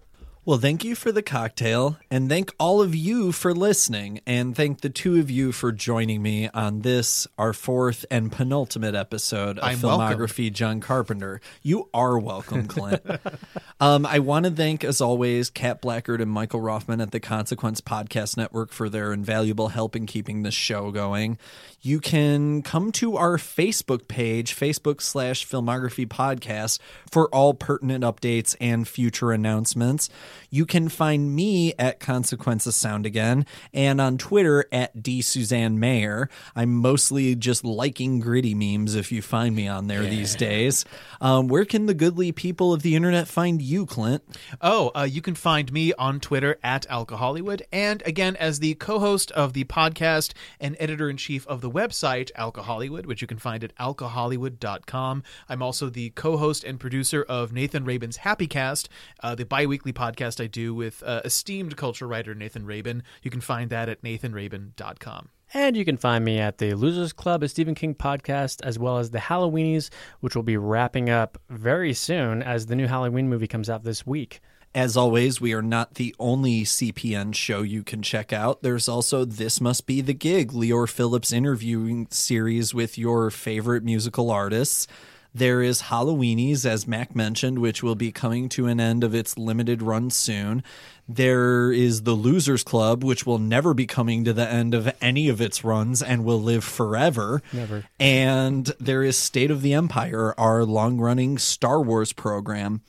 Well, 0.46 0.58
thank 0.58 0.84
you 0.84 0.94
for 0.96 1.14
the 1.14 1.22
cocktail, 1.22 1.98
and 2.12 2.28
thank 2.28 2.54
all 2.60 2.82
of 2.82 2.94
you 2.94 3.32
for 3.32 3.54
listening, 3.54 4.20
and 4.28 4.54
thank 4.54 4.82
the 4.82 4.90
two 4.90 5.18
of 5.18 5.32
you 5.32 5.54
for 5.54 5.72
joining 5.72 6.22
me 6.22 6.50
on 6.50 6.82
this, 6.82 7.26
our 7.38 7.54
fourth 7.54 8.06
and 8.12 8.30
penultimate 8.30 8.94
episode 8.94 9.58
of 9.58 9.64
I'm 9.64 9.78
Filmography 9.78 10.52
John 10.52 10.82
Carpenter. 10.82 11.40
You 11.62 11.88
are 11.94 12.20
welcome, 12.20 12.68
Clint. 12.68 13.02
um, 13.80 14.06
I 14.06 14.20
want 14.20 14.44
to 14.44 14.52
thank, 14.52 14.84
as 14.84 15.00
always, 15.00 15.50
Kat 15.50 15.80
Blackard 15.80 16.20
and 16.20 16.30
Michael 16.30 16.60
Rothman 16.60 17.00
at 17.00 17.12
the 17.12 17.22
Consequence 17.22 17.80
Podcast 17.80 18.36
Network 18.36 18.74
for 18.74 18.90
their 18.90 19.14
invaluable 19.14 19.70
help 19.70 19.96
in 19.96 20.06
keeping 20.06 20.44
this 20.44 20.54
show 20.54 20.92
going. 20.92 21.38
You 21.80 22.02
can 22.02 22.64
come 22.64 22.92
to 22.94 23.16
our 23.16 23.38
Facebook 23.38 24.10
page, 24.10 24.58
Facebook 24.58 25.02
slash 25.02 25.48
Filmography 25.48 26.06
Podcast, 26.06 26.80
for 27.10 27.28
all 27.30 27.54
pertinent 27.54 28.04
updates 28.04 28.58
and 28.60 28.86
future 28.86 29.32
announcements. 29.32 30.10
You 30.50 30.66
can 30.66 30.90
find 30.90 31.36
me 31.36 31.74
at 31.80 32.00
Consequences 32.00 32.76
Sound 32.76 33.06
again 33.06 33.46
and 33.74 34.00
on 34.00 34.18
Twitter 34.18 34.66
at 34.72 35.02
D 35.02 35.22
Suzanne 35.22 35.80
Mayer. 35.80 36.30
I'm 36.56 36.74
mostly 36.76 37.36
just 37.36 37.64
liking 37.64 38.20
gritty 38.20 38.54
memes 38.54 38.96
if 38.96 39.12
you 39.12 39.22
find 39.22 39.56
me 39.56 39.68
on 39.68 39.88
there 39.88 40.04
these 40.04 40.36
days. 40.36 40.86
Um, 41.22 41.48
where 41.48 41.66
can 41.66 41.86
the 41.86 41.94
goodly 41.94 42.32
people 42.32 42.74
of 42.74 42.82
the 42.82 42.96
internet 42.96 43.28
find 43.28 43.62
you, 43.62 43.86
Clint? 43.86 44.24
Oh, 44.62 44.92
uh, 44.96 45.04
you 45.04 45.22
can 45.22 45.36
find 45.36 45.72
me 45.72 45.94
on 45.94 46.20
Twitter 46.20 46.58
at 46.64 46.88
Alcohollywood, 46.90 47.62
and 47.72 48.02
again 48.06 48.36
as 48.38 48.60
the 48.60 48.76
co-host 48.76 49.32
of 49.32 49.54
the 49.54 49.64
podcast 49.66 50.34
and 50.60 50.76
editor 50.80 51.10
in 51.10 51.18
chief 51.18 51.48
of 51.48 51.62
the 51.62 51.72
website 51.72 52.32
Alcohollywood, 52.34 53.06
which 53.06 53.22
you 53.22 53.28
can 53.28 53.38
find 53.38 53.64
at 53.64 53.76
alcohollywood.com. 53.78 55.24
I'm 55.50 55.62
also 55.62 55.90
the 55.90 56.10
co-host 56.12 56.64
and 56.64 56.80
producer 56.80 57.24
of 57.24 57.54
Nathan 57.54 57.86
Rabin's 57.86 58.18
Happy 58.18 58.48
Cast, 58.48 58.90
uh, 59.22 59.36
the 59.36 59.46
bi-weekly 59.46 59.94
podcast 60.24 60.44
I 60.44 60.48
do 60.48 60.74
with 60.74 61.04
uh, 61.06 61.22
esteemed 61.26 61.78
culture 61.78 62.08
writer 62.08 62.34
Nathan 62.34 62.66
Rabin. 62.66 63.04
You 63.22 63.32
can 63.32 63.42
find 63.42 63.70
that 63.70 63.90
at 63.90 64.02
nathanrabin.com. 64.02 65.30
And 65.56 65.78
you 65.78 65.86
can 65.86 65.98
find 65.98 66.26
me 66.26 66.40
at 66.40 66.58
the 66.58 66.74
Losers 66.74 67.14
Club, 67.14 67.44
a 67.44 67.48
Stephen 67.48 67.76
King 67.76 67.94
podcast, 67.94 68.62
as 68.64 68.80
well 68.80 68.98
as 68.98 69.12
the 69.12 69.20
Halloweenies, 69.20 69.92
which 70.20 70.36
will 70.36 70.44
be 70.44 70.58
wrapping 70.58 71.10
up 71.10 71.38
very 71.50 71.94
soon 71.94 72.42
as 72.42 72.66
the 72.66 72.76
new 72.76 72.88
Halloween 72.88 73.30
movie 73.30 73.48
comes 73.48 73.70
out 73.70 73.84
this 73.84 74.06
week. 74.06 74.42
As 74.74 74.98
always, 74.98 75.40
we 75.40 75.54
are 75.54 75.62
not 75.62 75.96
the 75.96 76.16
only 76.18 76.64
CPN 76.64 77.36
show 77.36 77.62
you 77.62 77.84
can 77.84 78.02
check 78.02 78.34
out. 78.34 78.64
There's 78.64 78.90
also 78.90 79.24
This 79.24 79.62
Must 79.62 79.86
Be 79.86 80.02
the 80.02 80.16
Gig, 80.16 80.52
Lior 80.52 80.90
Phillips 80.90 81.32
interviewing 81.32 82.08
series 82.10 82.74
with 82.74 82.98
your 82.98 83.30
favorite 83.30 83.84
musical 83.84 84.32
artists. 84.32 84.88
There 85.36 85.64
is 85.64 85.84
Halloweenies, 85.84 86.64
as 86.64 86.88
Mac 86.88 87.16
mentioned, 87.16 87.58
which 87.58 87.82
will 87.82 87.96
be 87.96 88.12
coming 88.12 88.50
to 88.50 88.68
an 88.68 88.80
end 88.80 89.04
of 89.04 89.16
its 89.16 89.36
limited 89.36 89.82
run 89.82 90.12
soon. 90.12 90.64
There 91.10 91.72
is 91.72 92.04
the 92.04 92.14
Losers 92.14 92.64
Club, 92.64 93.04
which 93.04 93.26
will 93.26 93.40
never 93.40 93.74
be 93.74 93.88
coming 93.88 94.24
to 94.26 94.34
the 94.34 94.48
end 94.48 94.76
of 94.76 94.94
any 95.02 95.30
of 95.30 95.42
its 95.42 95.64
runs 95.64 96.04
and 96.04 96.24
will 96.24 96.40
live 96.40 96.64
forever. 96.64 97.42
Never. 97.52 97.84
And 98.00 98.72
there 98.80 99.02
is 99.02 99.18
State 99.18 99.50
of 99.50 99.64
the 99.64 99.74
Empire, 99.74 100.36
our 100.38 100.64
long 100.64 101.00
running 101.00 101.40
Star 101.40 101.82
Wars 101.82 102.14
program. 102.14 102.82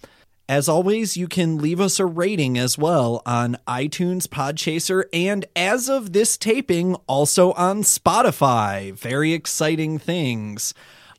As 0.46 0.68
always, 0.68 1.16
you 1.16 1.26
can 1.26 1.56
leave 1.56 1.80
us 1.80 1.98
a 1.98 2.04
rating 2.04 2.58
as 2.58 2.76
well 2.76 3.22
on 3.24 3.56
iTunes, 3.66 4.26
Podchaser, 4.26 5.04
and 5.10 5.46
as 5.56 5.88
of 5.88 6.12
this 6.12 6.36
taping, 6.36 6.96
also 7.06 7.52
on 7.52 7.82
Spotify. 7.82 8.92
Very 8.92 9.32
exciting 9.32 9.98
things. 9.98 10.74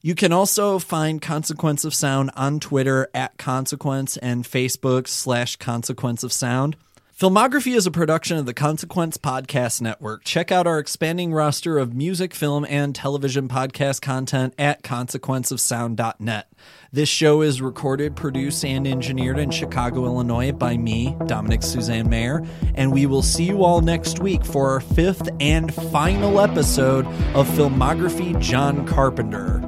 You 0.05 0.13
can 0.13 0.31
also 0.31 0.77
find 0.77 1.19
Consequence 1.19 1.83
of 1.83 1.91
Sound 1.95 2.29
on 2.35 2.59
Twitter 2.59 3.09
at 3.15 3.39
Consequence 3.39 4.17
and 4.17 4.43
Facebook 4.43 5.07
slash 5.07 5.55
Consequence 5.55 6.23
of 6.23 6.31
Sound. 6.31 6.75
Filmography 7.19 7.75
is 7.75 7.87
a 7.87 7.91
production 7.91 8.37
of 8.37 8.45
the 8.45 8.53
Consequence 8.53 9.17
Podcast 9.17 9.81
Network. 9.81 10.23
Check 10.23 10.51
out 10.51 10.67
our 10.67 10.77
expanding 10.77 11.33
roster 11.33 11.79
of 11.79 11.95
music, 11.95 12.35
film, 12.35 12.67
and 12.69 12.93
television 12.93 13.47
podcast 13.47 13.99
content 14.01 14.53
at 14.59 14.83
consequenceofsound.net. 14.83 16.53
This 16.91 17.09
show 17.09 17.41
is 17.41 17.59
recorded, 17.59 18.15
produced, 18.15 18.63
and 18.63 18.85
engineered 18.85 19.39
in 19.39 19.49
Chicago, 19.49 20.05
Illinois 20.05 20.51
by 20.51 20.77
me, 20.77 21.17
Dominick 21.25 21.63
Suzanne-Mayer, 21.63 22.45
and 22.75 22.93
we 22.93 23.07
will 23.07 23.23
see 23.23 23.45
you 23.45 23.63
all 23.63 23.81
next 23.81 24.19
week 24.19 24.45
for 24.45 24.69
our 24.69 24.81
fifth 24.81 25.27
and 25.39 25.73
final 25.73 26.39
episode 26.39 27.07
of 27.33 27.47
Filmography 27.47 28.39
John 28.39 28.85
Carpenter. 28.85 29.67